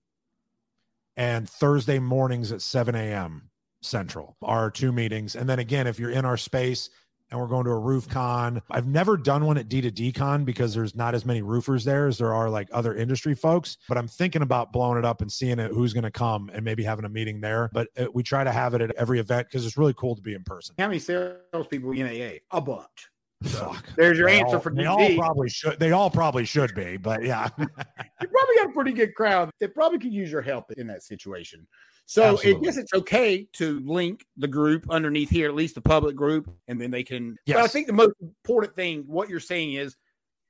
and 1.16 1.48
Thursday 1.48 1.98
mornings 1.98 2.52
at 2.52 2.62
7 2.62 2.94
a.m. 2.94 3.50
Central 3.82 4.36
are 4.42 4.70
two 4.70 4.92
meetings. 4.92 5.36
And 5.36 5.48
then 5.48 5.58
again, 5.58 5.86
if 5.86 5.98
you're 5.98 6.10
in 6.10 6.24
our 6.24 6.36
space, 6.36 6.90
and 7.30 7.40
we're 7.40 7.46
going 7.46 7.64
to 7.64 7.70
a 7.70 7.78
roof 7.78 8.08
con. 8.08 8.62
I've 8.70 8.86
never 8.86 9.16
done 9.16 9.44
one 9.44 9.58
at 9.58 9.68
D2D 9.68 10.14
con 10.14 10.44
because 10.44 10.74
there's 10.74 10.94
not 10.94 11.14
as 11.14 11.24
many 11.24 11.42
roofers 11.42 11.84
there 11.84 12.06
as 12.06 12.18
there 12.18 12.32
are 12.32 12.48
like 12.48 12.68
other 12.72 12.94
industry 12.94 13.34
folks, 13.34 13.78
but 13.88 13.98
I'm 13.98 14.08
thinking 14.08 14.42
about 14.42 14.72
blowing 14.72 14.98
it 14.98 15.04
up 15.04 15.22
and 15.22 15.30
seeing 15.30 15.58
it, 15.58 15.72
who's 15.72 15.92
going 15.92 16.04
to 16.04 16.10
come 16.10 16.50
and 16.52 16.64
maybe 16.64 16.84
having 16.84 17.04
a 17.04 17.08
meeting 17.08 17.40
there. 17.40 17.70
But 17.72 17.88
it, 17.96 18.08
uh, 18.08 18.10
we 18.14 18.22
try 18.22 18.44
to 18.44 18.52
have 18.52 18.74
it 18.74 18.80
at 18.80 18.94
every 18.94 19.18
event 19.18 19.48
because 19.48 19.66
it's 19.66 19.76
really 19.76 19.94
cool 19.94 20.14
to 20.14 20.22
be 20.22 20.34
in 20.34 20.44
person. 20.44 20.74
How 20.78 20.86
many 20.86 21.00
salespeople 21.00 21.92
in 21.92 22.06
AA? 22.06 22.38
A 22.56 22.60
bunch. 22.60 23.08
So 23.42 23.72
Fuck. 23.72 23.84
There's 23.96 24.18
your 24.18 24.28
they 24.28 24.40
answer 24.40 24.56
all, 24.56 24.62
for 24.62 24.70
D2D. 24.70 24.76
They 24.76 24.86
all 24.86 25.16
probably 25.16 25.48
should. 25.50 25.78
They 25.78 25.92
all 25.92 26.10
probably 26.10 26.44
should 26.46 26.74
be, 26.74 26.96
but 26.96 27.22
yeah. 27.22 27.48
you 27.58 27.66
probably 27.68 28.56
got 28.56 28.70
a 28.70 28.72
pretty 28.72 28.92
good 28.92 29.14
crowd 29.14 29.50
that 29.60 29.74
probably 29.74 29.98
could 29.98 30.12
use 30.12 30.30
your 30.30 30.40
help 30.40 30.72
in 30.72 30.86
that 30.86 31.02
situation. 31.02 31.66
So 32.06 32.38
it, 32.44 32.58
yes, 32.62 32.76
it's 32.76 32.94
okay 32.94 33.48
to 33.54 33.80
link 33.80 34.24
the 34.36 34.46
group 34.46 34.86
underneath 34.88 35.28
here, 35.28 35.48
at 35.48 35.54
least 35.56 35.74
the 35.74 35.80
public 35.80 36.14
group, 36.14 36.50
and 36.68 36.80
then 36.80 36.90
they 36.90 37.02
can. 37.02 37.36
Yes. 37.46 37.56
But 37.56 37.64
I 37.64 37.66
think 37.66 37.88
the 37.88 37.92
most 37.92 38.14
important 38.20 38.76
thing, 38.76 39.04
what 39.08 39.28
you're 39.28 39.40
saying 39.40 39.74
is, 39.74 39.96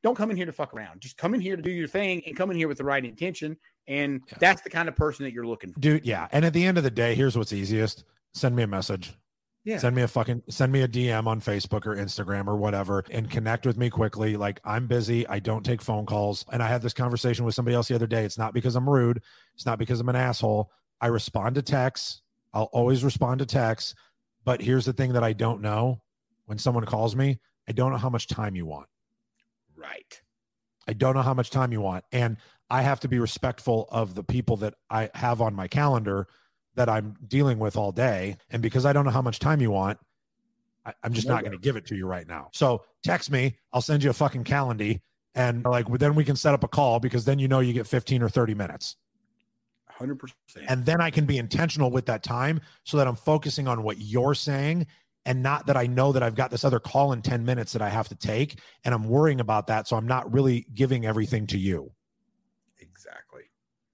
don't 0.02 0.14
come 0.14 0.30
in 0.30 0.36
here 0.36 0.46
to 0.46 0.52
fuck 0.52 0.74
around. 0.74 1.00
Just 1.00 1.16
come 1.16 1.34
in 1.34 1.40
here 1.40 1.56
to 1.56 1.62
do 1.62 1.70
your 1.70 1.88
thing 1.88 2.22
and 2.26 2.36
come 2.36 2.50
in 2.50 2.56
here 2.56 2.68
with 2.68 2.78
the 2.78 2.84
right 2.84 3.04
intention. 3.04 3.56
And 3.88 4.20
yeah. 4.28 4.36
that's 4.38 4.60
the 4.60 4.70
kind 4.70 4.88
of 4.88 4.94
person 4.94 5.24
that 5.24 5.32
you're 5.32 5.46
looking 5.46 5.72
for. 5.72 5.80
Dude, 5.80 6.04
yeah. 6.04 6.28
And 6.30 6.44
at 6.44 6.52
the 6.52 6.64
end 6.64 6.76
of 6.76 6.84
the 6.84 6.90
day, 6.90 7.14
here's 7.14 7.36
what's 7.36 7.52
easiest. 7.52 8.04
Send 8.34 8.54
me 8.54 8.62
a 8.62 8.66
message. 8.66 9.14
Yeah. 9.66 9.78
Send 9.78 9.96
me 9.96 10.02
a 10.02 10.08
fucking 10.08 10.44
send 10.48 10.70
me 10.70 10.82
a 10.82 10.88
DM 10.88 11.26
on 11.26 11.40
Facebook 11.40 11.86
or 11.86 11.96
Instagram 11.96 12.46
or 12.46 12.54
whatever 12.54 13.04
and 13.10 13.28
connect 13.28 13.66
with 13.66 13.76
me 13.76 13.90
quickly. 13.90 14.36
Like 14.36 14.60
I'm 14.64 14.86
busy. 14.86 15.26
I 15.26 15.40
don't 15.40 15.64
take 15.64 15.82
phone 15.82 16.06
calls. 16.06 16.44
And 16.52 16.62
I 16.62 16.68
had 16.68 16.82
this 16.82 16.92
conversation 16.92 17.44
with 17.44 17.56
somebody 17.56 17.74
else 17.74 17.88
the 17.88 17.96
other 17.96 18.06
day. 18.06 18.24
It's 18.24 18.38
not 18.38 18.54
because 18.54 18.76
I'm 18.76 18.88
rude. 18.88 19.20
It's 19.56 19.66
not 19.66 19.80
because 19.80 19.98
I'm 19.98 20.08
an 20.08 20.14
asshole. 20.14 20.70
I 21.00 21.08
respond 21.08 21.56
to 21.56 21.62
texts. 21.62 22.22
I'll 22.54 22.70
always 22.72 23.02
respond 23.02 23.40
to 23.40 23.46
texts. 23.46 23.96
But 24.44 24.62
here's 24.62 24.84
the 24.84 24.92
thing 24.92 25.14
that 25.14 25.24
I 25.24 25.32
don't 25.32 25.60
know 25.60 26.00
when 26.44 26.58
someone 26.58 26.84
calls 26.84 27.16
me, 27.16 27.40
I 27.68 27.72
don't 27.72 27.90
know 27.90 27.98
how 27.98 28.08
much 28.08 28.28
time 28.28 28.54
you 28.54 28.66
want. 28.66 28.86
Right. 29.74 30.22
I 30.86 30.92
don't 30.92 31.16
know 31.16 31.22
how 31.22 31.34
much 31.34 31.50
time 31.50 31.72
you 31.72 31.80
want. 31.80 32.04
And 32.12 32.36
I 32.70 32.82
have 32.82 33.00
to 33.00 33.08
be 33.08 33.18
respectful 33.18 33.88
of 33.90 34.14
the 34.14 34.22
people 34.22 34.58
that 34.58 34.74
I 34.88 35.10
have 35.14 35.40
on 35.40 35.54
my 35.54 35.66
calendar 35.66 36.28
that 36.76 36.88
I'm 36.88 37.16
dealing 37.26 37.58
with 37.58 37.76
all 37.76 37.92
day. 37.92 38.36
And 38.50 38.62
because 38.62 38.86
I 38.86 38.92
don't 38.92 39.04
know 39.04 39.10
how 39.10 39.22
much 39.22 39.38
time 39.38 39.60
you 39.60 39.70
want, 39.70 39.98
I, 40.84 40.92
am 41.02 41.12
just 41.12 41.26
not 41.26 41.40
going 41.40 41.52
to 41.52 41.58
give 41.58 41.76
it 41.76 41.86
to 41.86 41.96
you 41.96 42.06
right 42.06 42.26
now. 42.26 42.48
So 42.52 42.84
text 43.02 43.30
me. 43.30 43.56
I'll 43.72 43.82
send 43.82 44.04
you 44.04 44.10
a 44.10 44.14
fucking 44.14 44.44
calendar. 44.44 44.94
And 45.34 45.64
like, 45.64 45.86
then 45.98 46.14
we 46.14 46.24
can 46.24 46.36
set 46.36 46.54
up 46.54 46.64
a 46.64 46.68
call 46.68 47.00
because 47.00 47.24
then 47.24 47.38
you 47.38 47.48
know 47.48 47.60
you 47.60 47.72
get 47.72 47.86
15 47.86 48.22
or 48.22 48.28
30 48.28 48.54
minutes. 48.54 48.96
100%. 49.98 50.32
And 50.68 50.84
then 50.84 51.00
I 51.00 51.10
can 51.10 51.26
be 51.26 51.38
intentional 51.38 51.90
with 51.90 52.06
that 52.06 52.22
time 52.22 52.60
so 52.84 52.96
that 52.98 53.08
I'm 53.08 53.16
focusing 53.16 53.66
on 53.66 53.82
what 53.82 53.98
you're 53.98 54.34
saying 54.34 54.86
and 55.24 55.42
not 55.42 55.66
that 55.66 55.76
I 55.76 55.86
know 55.86 56.12
that 56.12 56.22
I've 56.22 56.34
got 56.34 56.50
this 56.50 56.64
other 56.64 56.78
call 56.78 57.12
in 57.12 57.22
10 57.22 57.44
minutes 57.44 57.72
that 57.72 57.82
I 57.82 57.88
have 57.88 58.08
to 58.08 58.14
take 58.14 58.60
and 58.84 58.94
I'm 58.94 59.08
worrying 59.08 59.40
about 59.40 59.66
that. 59.68 59.88
So 59.88 59.96
I'm 59.96 60.06
not 60.06 60.32
really 60.32 60.66
giving 60.74 61.04
everything 61.06 61.46
to 61.48 61.58
you. 61.58 61.92
Exactly. 62.78 63.42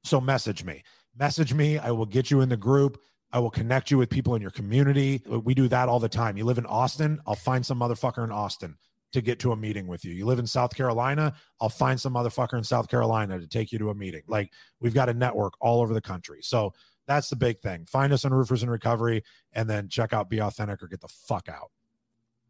So 0.05 0.21
message 0.21 0.65
me. 0.65 0.83
Message 1.19 1.53
me. 1.53 1.79
I 1.79 1.91
will 1.91 2.07
get 2.07 2.31
you 2.31 2.41
in 2.41 2.49
the 2.49 2.57
group. 2.57 3.01
I 3.33 3.39
will 3.39 3.51
connect 3.51 3.91
you 3.91 3.99
with 3.99 4.11
people 4.11 4.35
in 4.35 4.43
your 4.43 4.51
community. 4.51 5.23
We 5.27 5.55
do 5.55 5.69
that 5.69 5.89
all 5.89 5.99
the 5.99 6.09
time. 6.09 6.37
You 6.37 6.45
live 6.45 6.59
in 6.59 6.67
Austin, 6.67 7.21
I'll 7.27 7.35
find 7.35 7.65
some 7.65 7.81
motherfucker 7.81 8.25
in 8.25 8.31
Austin 8.31 8.77
to 9.13 9.21
get 9.21 9.39
to 9.41 9.53
a 9.53 9.57
meeting 9.57 9.87
with 9.87 10.05
you. 10.05 10.13
You 10.13 10.27
live 10.27 10.39
in 10.39 10.47
South 10.47 10.75
Carolina, 10.75 11.35
I'll 11.61 11.69
find 11.69 12.01
some 12.01 12.15
motherfucker 12.15 12.59
in 12.59 12.65
South 12.65 12.89
Carolina 12.89 13.39
to 13.39 13.47
take 13.47 13.73
you 13.73 13.79
to 13.79 13.91
a 13.91 13.95
meeting. 13.95 14.23
Like 14.27 14.51
we've 14.81 14.95
got 14.95 15.09
a 15.09 15.15
network 15.15 15.55
all 15.61 15.81
over 15.81 15.95
the 15.95 16.01
country. 16.01 16.41
So 16.43 16.73
that's 17.07 17.29
the 17.29 17.37
big 17.37 17.61
thing. 17.61 17.85
Find 17.87 18.13
us 18.13 18.25
on 18.25 18.33
Roofers 18.33 18.63
in 18.63 18.71
Recovery 18.71 19.23
and 19.53 19.69
then 19.69 19.89
check 19.89 20.13
out 20.13 20.31
Be 20.31 20.41
Authentic 20.41 20.83
or 20.83 20.87
get 20.87 21.01
the 21.01 21.09
fuck 21.09 21.49
out. 21.49 21.71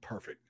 Perfect. 0.01 0.42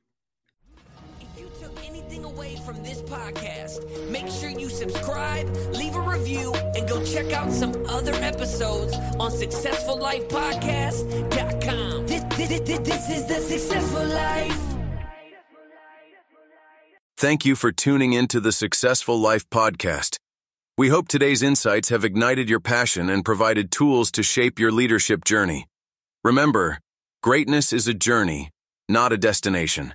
Anything 2.13 2.31
away 2.31 2.57
from 2.57 2.83
this 2.83 3.01
podcast, 3.01 4.11
make 4.11 4.29
sure 4.29 4.51
you 4.51 4.69
subscribe, 4.69 5.49
leave 5.73 5.97
a 5.97 6.01
review, 6.01 6.53
and 6.53 6.87
go 6.87 7.03
check 7.03 7.33
out 7.33 7.51
some 7.51 7.73
other 7.89 8.13
episodes 8.13 8.95
on 9.19 9.31
successfullifepodcast.com. 9.31 12.07
This, 12.07 12.23
this, 12.37 12.61
this 12.81 13.09
is 13.09 13.27
the 13.27 13.41
Successful 13.41 14.05
Life. 14.05 14.61
Thank 17.17 17.47
you 17.47 17.57
for 17.57 17.73
tuning 17.73 18.13
in 18.13 18.29
to 18.29 18.41
the 18.41 18.53
Successful 18.53 19.19
Life 19.19 19.49
podcast. 19.49 20.17
We 20.77 20.91
hope 20.91 21.09
today's 21.09 21.43
insights 21.43 21.89
have 21.89 22.05
ignited 22.05 22.51
your 22.51 22.61
passion 22.61 23.09
and 23.09 23.25
provided 23.25 23.71
tools 23.71 24.11
to 24.13 24.23
shape 24.23 24.59
your 24.59 24.71
leadership 24.71 25.25
journey. 25.25 25.65
Remember, 26.23 26.79
greatness 27.23 27.73
is 27.73 27.89
a 27.89 27.95
journey, 27.95 28.51
not 28.87 29.15
a 29.15 29.17
destination. 29.17 29.95